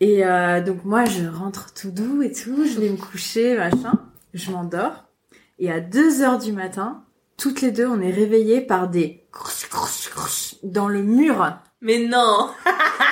Et 0.00 0.24
euh, 0.24 0.60
donc 0.60 0.84
moi 0.84 1.04
je 1.04 1.26
rentre 1.26 1.74
tout 1.74 1.90
doux 1.92 2.22
et 2.22 2.32
tout, 2.32 2.64
je 2.64 2.80
vais 2.80 2.88
me 2.88 2.96
coucher, 2.96 3.56
machin, 3.56 4.00
je 4.34 4.50
m'endors. 4.50 5.04
Et 5.58 5.70
à 5.70 5.80
2 5.80 6.22
heures 6.22 6.38
du 6.38 6.52
matin, 6.52 7.04
toutes 7.36 7.60
les 7.60 7.70
deux, 7.70 7.86
on 7.86 8.00
est 8.00 8.10
réveillées 8.10 8.62
par 8.62 8.88
des 8.88 9.21
dans 10.62 10.88
le 10.88 11.02
mur. 11.02 11.58
Mais 11.80 11.98
non 11.98 12.50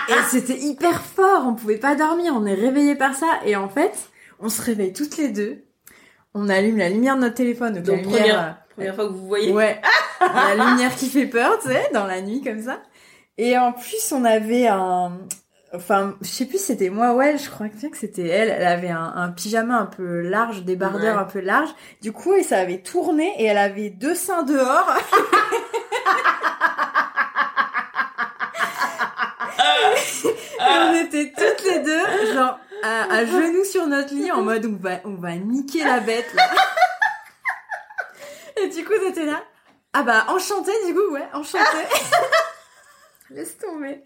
Et 0.09 0.23
c'était 0.29 0.59
hyper 0.59 1.01
fort, 1.01 1.45
on 1.47 1.55
pouvait 1.55 1.79
pas 1.79 1.97
dormir, 1.97 2.33
on 2.37 2.47
est 2.47 2.55
réveillées 2.55 2.95
par 2.95 3.15
ça. 3.15 3.41
Et 3.45 3.57
en 3.57 3.69
fait, 3.69 4.11
on 4.39 4.49
se 4.49 4.63
réveille 4.63 4.93
toutes 4.93 5.17
les 5.17 5.29
deux 5.29 5.65
on 6.35 6.49
allume 6.49 6.79
la 6.79 6.89
lumière 6.89 7.17
de 7.17 7.23
notre 7.23 7.35
téléphone. 7.35 7.81
Donc, 7.83 7.97
la 7.97 8.03
première, 8.03 8.41
euh, 8.41 8.51
première 8.75 8.95
fois 8.95 9.07
que 9.07 9.13
vous 9.13 9.27
voyez. 9.27 9.53
Ouais. 9.53 9.81
la 10.21 10.55
lumière 10.55 10.95
qui 10.95 11.09
fait 11.09 11.27
peur, 11.27 11.59
tu 11.61 11.69
sais, 11.69 11.89
dans 11.93 12.07
la 12.07 12.21
nuit 12.23 12.43
comme 12.43 12.63
ça. 12.63 12.81
Et 13.39 13.57
en 13.59 13.73
plus, 13.73 14.13
on 14.13 14.25
avait 14.25 14.67
un, 14.69 15.19
enfin, 15.75 16.15
je 16.21 16.29
sais 16.29 16.45
plus 16.45 16.59
si 16.59 16.65
c'était 16.67 16.91
moi 16.91 17.15
ouais, 17.15 17.39
je 17.39 17.49
crois 17.49 17.69
que 17.69 17.97
c'était 17.97 18.29
elle. 18.29 18.51
Elle 18.51 18.67
avait 18.67 18.91
un, 18.91 19.33
pyjama 19.35 19.79
un 19.79 19.87
peu 19.87 20.21
large, 20.21 20.65
des 20.65 20.77
bardeurs 20.77 21.19
un 21.19 21.25
peu 21.25 21.41
larges. 21.41 21.75
Du 22.03 22.13
coup, 22.13 22.35
et 22.35 22.43
ça 22.43 22.59
avait 22.59 22.83
tourné 22.83 23.33
et 23.39 23.47
elle 23.47 23.59
avait 23.59 23.91
deux 23.91 24.15
seins 24.15 24.43
dehors. 24.43 24.87
on 30.61 30.95
était 30.95 31.33
toutes 31.37 31.65
les 31.65 31.79
deux, 31.81 32.35
genre, 32.35 32.59
à, 32.83 33.25
genoux 33.25 33.65
sur 33.65 33.87
notre 33.87 34.15
lit 34.15 34.31
en 34.31 34.43
mode 34.43 34.67
on 34.67 34.77
va, 34.83 35.01
on 35.05 35.15
va 35.15 35.37
niquer 35.37 35.85
la 35.85 36.01
bête 36.01 36.33
là. 36.35 36.51
Et 38.57 38.69
du 38.69 38.85
coup, 38.85 38.93
t'étais 38.99 39.25
là. 39.27 39.43
Ah 39.93 40.03
bah, 40.03 40.27
enchanté 40.29 40.73
du 40.87 40.95
coup, 40.95 41.13
ouais, 41.13 41.29
enchanté. 41.33 41.65
Laisse 43.35 43.57
tomber. 43.59 44.03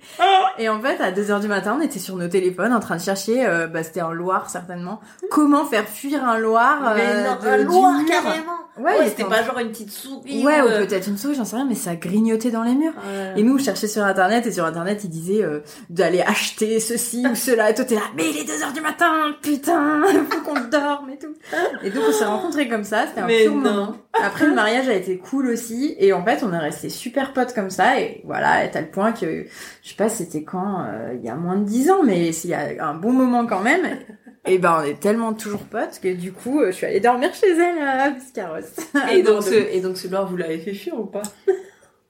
Et 0.58 0.68
en 0.68 0.80
fait, 0.80 1.00
à 1.00 1.10
2h 1.10 1.40
du 1.40 1.48
matin, 1.48 1.76
on 1.78 1.82
était 1.82 1.98
sur 1.98 2.16
nos 2.16 2.28
téléphones 2.28 2.72
en 2.72 2.80
train 2.80 2.96
de 2.96 3.00
chercher, 3.00 3.46
euh, 3.46 3.66
bah 3.66 3.82
c'était 3.82 4.00
un 4.00 4.12
Loir 4.12 4.50
certainement, 4.50 5.00
comment 5.30 5.64
faire 5.64 5.88
fuir 5.88 6.22
un 6.24 6.38
Loir. 6.38 6.94
Mais 6.94 7.24
non, 7.24 7.38
euh, 7.42 7.52
un 7.52 7.56
Loir 7.58 7.94
carrément. 8.06 8.52
Ouais, 8.76 9.08
c'était 9.08 9.24
pas 9.24 9.42
genre 9.44 9.58
une 9.60 9.68
petite 9.70 9.92
souris. 9.92 10.44
Ouais, 10.44 10.60
ou, 10.60 10.66
euh, 10.66 10.84
peut-être 10.84 11.06
une 11.06 11.16
souris, 11.16 11.36
j'en 11.36 11.44
sais 11.44 11.54
rien, 11.56 11.64
mais 11.64 11.76
ça 11.76 11.94
grignotait 11.94 12.50
dans 12.50 12.64
les 12.64 12.74
murs. 12.74 12.92
Et 13.36 13.42
nous, 13.42 13.54
on 13.54 13.58
cherchait 13.58 13.86
sur 13.86 14.02
internet, 14.02 14.46
et 14.46 14.52
sur 14.52 14.64
internet, 14.64 15.04
ils 15.04 15.10
disaient 15.10 15.44
euh, 15.44 15.60
d'aller 15.90 16.20
acheter 16.20 16.80
ceci 16.80 17.24
ou 17.26 17.36
cela, 17.36 17.70
et 17.70 17.74
toi 17.74 17.84
t'es 17.84 17.94
là, 17.94 18.02
mais 18.16 18.28
il 18.28 18.36
est 18.36 18.44
2 18.44 18.62
heures 18.62 18.72
du 18.72 18.80
matin, 18.80 19.12
putain, 19.42 20.02
faut 20.30 20.40
qu'on 20.40 20.60
dorme 20.68 21.10
et 21.10 21.18
tout. 21.18 21.34
Et 21.82 21.90
donc 21.90 22.04
on 22.08 22.12
s'est 22.12 22.24
rencontrés 22.24 22.68
comme 22.68 22.84
ça, 22.84 23.06
c'était 23.06 23.20
un 23.20 23.26
mais 23.26 23.48
moment. 23.48 23.94
Après, 24.22 24.46
le 24.46 24.54
mariage 24.54 24.88
a 24.88 24.94
été 24.94 25.18
cool 25.18 25.48
aussi, 25.48 25.96
et 25.98 26.12
en 26.12 26.24
fait, 26.24 26.42
on 26.42 26.52
est 26.52 26.58
restés 26.58 26.88
super 26.88 27.32
potes 27.32 27.52
comme 27.52 27.70
ça, 27.70 28.00
et 28.00 28.22
voilà, 28.24 28.52
à 28.52 28.68
tel 28.68 28.90
point 28.90 29.12
que, 29.12 29.46
je 29.82 29.88
sais 29.88 29.96
pas, 29.96 30.08
c'était 30.08 30.44
quand, 30.44 30.84
euh, 30.84 31.14
il 31.14 31.24
y 31.24 31.28
a 31.28 31.34
moins 31.34 31.56
de 31.56 31.64
10 31.64 31.90
ans, 31.90 32.02
mais 32.04 32.28
il 32.28 32.50
y 32.50 32.54
a 32.54 32.86
un 32.86 32.94
bon 32.94 33.12
moment 33.12 33.46
quand 33.46 33.60
même. 33.60 33.82
Et 34.46 34.58
ben, 34.58 34.80
on 34.80 34.84
est 34.84 35.00
tellement 35.00 35.32
toujours 35.32 35.62
potes 35.62 36.00
que 36.02 36.12
du 36.12 36.30
coup, 36.30 36.60
euh, 36.60 36.66
je 36.66 36.72
suis 36.72 36.84
allée 36.84 37.00
dormir 37.00 37.32
chez 37.32 37.50
elle 37.50 37.78
à 37.82 38.10
Biscarros. 38.10 38.60
Et 39.10 39.22
donc, 39.22 39.42
ce, 39.42 39.54
et 39.54 39.80
donc 39.80 39.96
celui-là, 39.96 40.24
vous 40.24 40.36
l'avez 40.36 40.58
fait 40.58 40.74
fuir 40.74 41.00
ou 41.00 41.06
pas? 41.06 41.22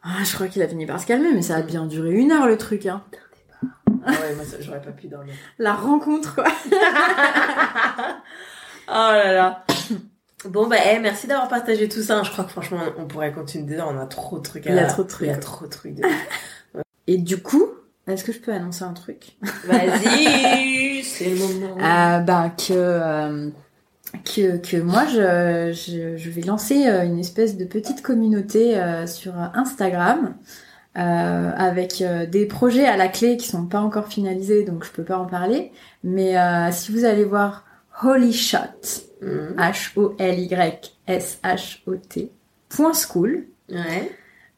Ah, 0.02 0.24
je 0.24 0.34
crois 0.34 0.48
qu'il 0.48 0.60
a 0.62 0.68
fini 0.68 0.84
par 0.84 1.00
se 1.00 1.06
calmer, 1.06 1.32
mais 1.32 1.42
ça 1.42 1.54
a 1.54 1.62
bien 1.62 1.86
duré 1.86 2.10
une 2.10 2.32
heure 2.32 2.48
le 2.48 2.58
truc, 2.58 2.86
hein. 2.86 3.04
Ah 4.04 4.10
ouais, 4.10 4.34
moi, 4.34 4.44
j'aurais 4.60 4.82
pas 4.82 4.90
pu 4.90 5.06
dormir. 5.06 5.34
La 5.58 5.74
rencontre, 5.74 6.34
quoi. 6.34 6.44
oh 8.88 8.92
là 8.92 9.32
là. 9.32 9.64
Bon 10.48 10.66
bah 10.66 10.76
eh, 10.92 10.98
merci 10.98 11.26
d'avoir 11.26 11.48
partagé 11.48 11.88
tout 11.88 12.02
ça. 12.02 12.22
Je 12.22 12.30
crois 12.30 12.44
que 12.44 12.50
franchement 12.50 12.80
on 12.98 13.06
pourrait 13.06 13.32
continuer 13.32 13.80
On 13.80 13.98
a 13.98 14.06
trop 14.06 14.38
de 14.38 14.42
trucs 14.42 14.66
à 14.66 14.70
Il 14.70 14.76
y 14.76 14.78
a 14.78 14.86
trop 14.86 15.02
de 15.02 15.08
trucs. 15.08 15.26
Il 15.26 15.30
y 15.30 15.34
a 15.34 15.38
trop 15.38 15.66
de 15.66 15.70
trucs. 15.70 15.96
Et 17.06 17.18
du 17.18 17.42
coup, 17.42 17.66
est-ce 18.06 18.24
que 18.24 18.32
je 18.32 18.38
peux 18.40 18.52
annoncer 18.52 18.84
un 18.84 18.92
truc? 18.92 19.36
Vas-y, 19.66 21.02
c'est 21.04 21.30
le 21.30 21.36
moment. 21.36 21.76
Euh, 21.78 22.18
ben 22.20 22.50
que 22.50 22.72
euh, 22.72 23.50
que 24.24 24.56
que 24.58 24.76
moi 24.76 25.04
je, 25.06 25.72
je, 25.72 26.16
je 26.16 26.30
vais 26.30 26.42
lancer 26.42 26.86
euh, 26.86 27.04
une 27.04 27.18
espèce 27.18 27.56
de 27.56 27.64
petite 27.64 28.02
communauté 28.02 28.78
euh, 28.78 29.06
sur 29.06 29.34
Instagram 29.54 30.34
euh, 30.96 31.50
avec 31.56 32.04
des 32.30 32.46
projets 32.46 32.86
à 32.86 32.96
la 32.96 33.08
clé 33.08 33.36
qui 33.36 33.48
sont 33.48 33.66
pas 33.66 33.80
encore 33.80 34.08
finalisés 34.08 34.64
donc 34.64 34.84
je 34.84 34.90
peux 34.90 35.04
pas 35.04 35.18
en 35.18 35.26
parler. 35.26 35.72
Mais 36.04 36.34
si 36.72 36.92
vous 36.92 37.04
allez 37.04 37.24
voir 37.24 37.64
Holy 38.02 38.32
Shot, 38.32 38.58
H 39.56 39.92
O 39.96 40.14
L 40.18 40.38
Y 40.38 40.92
S 41.06 41.38
H 41.42 41.80
O 41.86 41.94
T 41.96 42.30
.school. 42.70 43.46
Ouais. 43.70 44.10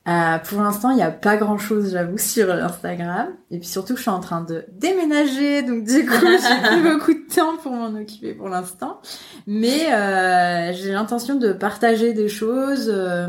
Euh, 0.09 0.39
pour 0.39 0.63
l'instant, 0.63 0.91
il 0.91 0.97
n'y 0.97 1.03
a 1.03 1.11
pas 1.11 1.37
grand-chose, 1.37 1.91
j'avoue, 1.93 2.19
sur 2.19 2.51
Instagram. 2.53 3.29
Et 3.51 3.59
puis 3.59 3.67
surtout, 3.67 3.97
je 3.97 4.03
suis 4.03 4.11
en 4.11 4.21
train 4.21 4.41
de 4.41 4.65
déménager, 4.71 5.63
donc 5.63 5.83
du 5.83 6.07
coup, 6.07 6.15
j'ai 6.21 6.69
plus 6.69 6.83
beaucoup 6.83 7.13
de 7.13 7.35
temps 7.35 7.57
pour 7.57 7.73
m'en 7.73 7.93
occuper 7.99 8.33
pour 8.33 8.49
l'instant. 8.49 9.01
Mais 9.49 9.93
euh, 9.93 10.73
j'ai 10.75 10.93
l'intention 10.93 11.35
de 11.35 11.53
partager 11.53 12.13
des 12.13 12.29
choses, 12.29 12.89
euh, 12.89 13.27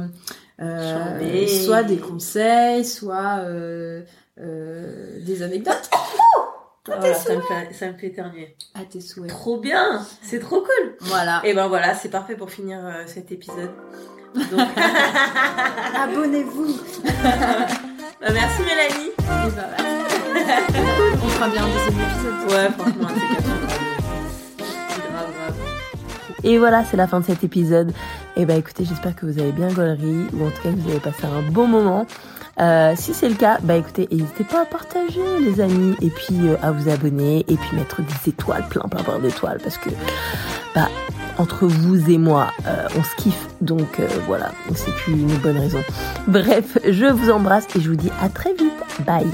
euh 0.62 1.48
soit 1.48 1.82
des 1.82 1.98
conseils, 1.98 2.86
soit 2.86 3.40
euh, 3.40 4.04
euh, 4.40 5.20
des 5.26 5.42
anecdotes. 5.42 5.90
Voilà, 6.88 7.14
ça, 7.14 7.36
me 7.36 7.42
fait, 7.42 7.74
ça 7.74 7.92
me 7.92 7.98
fait 7.98 8.08
éternuer. 8.08 8.56
À 8.74 8.84
tes 8.84 9.02
souhaits. 9.02 9.30
Trop 9.30 9.58
bien, 9.58 10.06
c'est 10.22 10.40
trop 10.40 10.62
cool. 10.62 10.96
Voilà. 11.02 11.42
Et 11.44 11.54
ben 11.54 11.68
voilà, 11.68 11.94
c'est 11.94 12.10
parfait 12.10 12.36
pour 12.36 12.50
finir 12.50 12.80
cet 13.06 13.32
épisode. 13.32 13.72
Abonnez-vous. 15.96 16.78
bah, 17.04 18.28
merci 18.32 18.62
Mélanie. 18.62 19.12
Et 19.18 19.52
bah, 19.56 19.68
On 21.24 21.28
fera 21.28 21.50
bien 21.50 21.64
un 21.64 21.68
deuxième 21.68 22.00
épisode. 22.00 22.34
Ouais, 22.50 22.70
franchement, 22.78 23.08
c'est 26.42 26.50
Et 26.50 26.58
voilà, 26.58 26.84
c'est 26.86 26.98
la 26.98 27.08
fin 27.08 27.20
de 27.20 27.26
cet 27.26 27.44
épisode. 27.44 27.94
Et 28.36 28.46
bah 28.46 28.56
écoutez, 28.56 28.86
j'espère 28.86 29.16
que 29.16 29.26
vous 29.26 29.40
avez 29.40 29.52
bien 29.52 29.72
gaulerie, 29.72 30.28
ou 30.34 30.46
en 30.46 30.52
tout 30.52 30.62
cas 30.62 30.70
que 30.72 30.76
vous 30.78 30.90
avez 30.90 31.00
passé 31.00 31.26
un 31.26 31.42
bon 31.52 31.68
moment. 31.68 32.06
Euh, 32.60 32.94
si 32.98 33.14
c'est 33.14 33.30
le 33.30 33.36
cas, 33.36 33.60
bah 33.62 33.76
écoutez, 33.76 34.08
n'hésitez 34.12 34.44
pas 34.44 34.62
à 34.62 34.66
partager 34.66 35.22
les 35.40 35.62
amis, 35.62 35.96
et 36.02 36.10
puis 36.10 36.48
euh, 36.48 36.56
à 36.62 36.72
vous 36.72 36.90
abonner, 36.90 37.46
et 37.48 37.56
puis 37.56 37.78
mettre 37.78 38.02
des 38.02 38.30
étoiles, 38.30 38.66
plein 38.70 38.88
plein 38.90 39.04
plein 39.04 39.20
d'étoiles, 39.20 39.60
parce 39.64 39.78
que 39.78 39.90
bah 40.74 40.88
entre 41.38 41.68
vous 41.68 42.10
et 42.10 42.18
moi, 42.18 42.48
euh, 42.66 42.88
on 42.98 43.04
se 43.04 43.16
kiffe. 43.16 43.48
Donc 43.62 44.02
voilà, 44.26 44.52
c'est 44.74 44.94
plus 44.94 45.14
une 45.14 45.38
bonne 45.38 45.58
raison. 45.60 45.84
Bref, 46.28 46.80
je 46.84 47.06
vous 47.06 47.30
embrasse 47.30 47.68
et 47.76 47.80
je 47.80 47.90
vous 47.90 47.96
dis 47.96 48.12
à 48.22 48.30
très 48.30 48.54
vite. 48.54 48.74
Bye. 49.06 49.28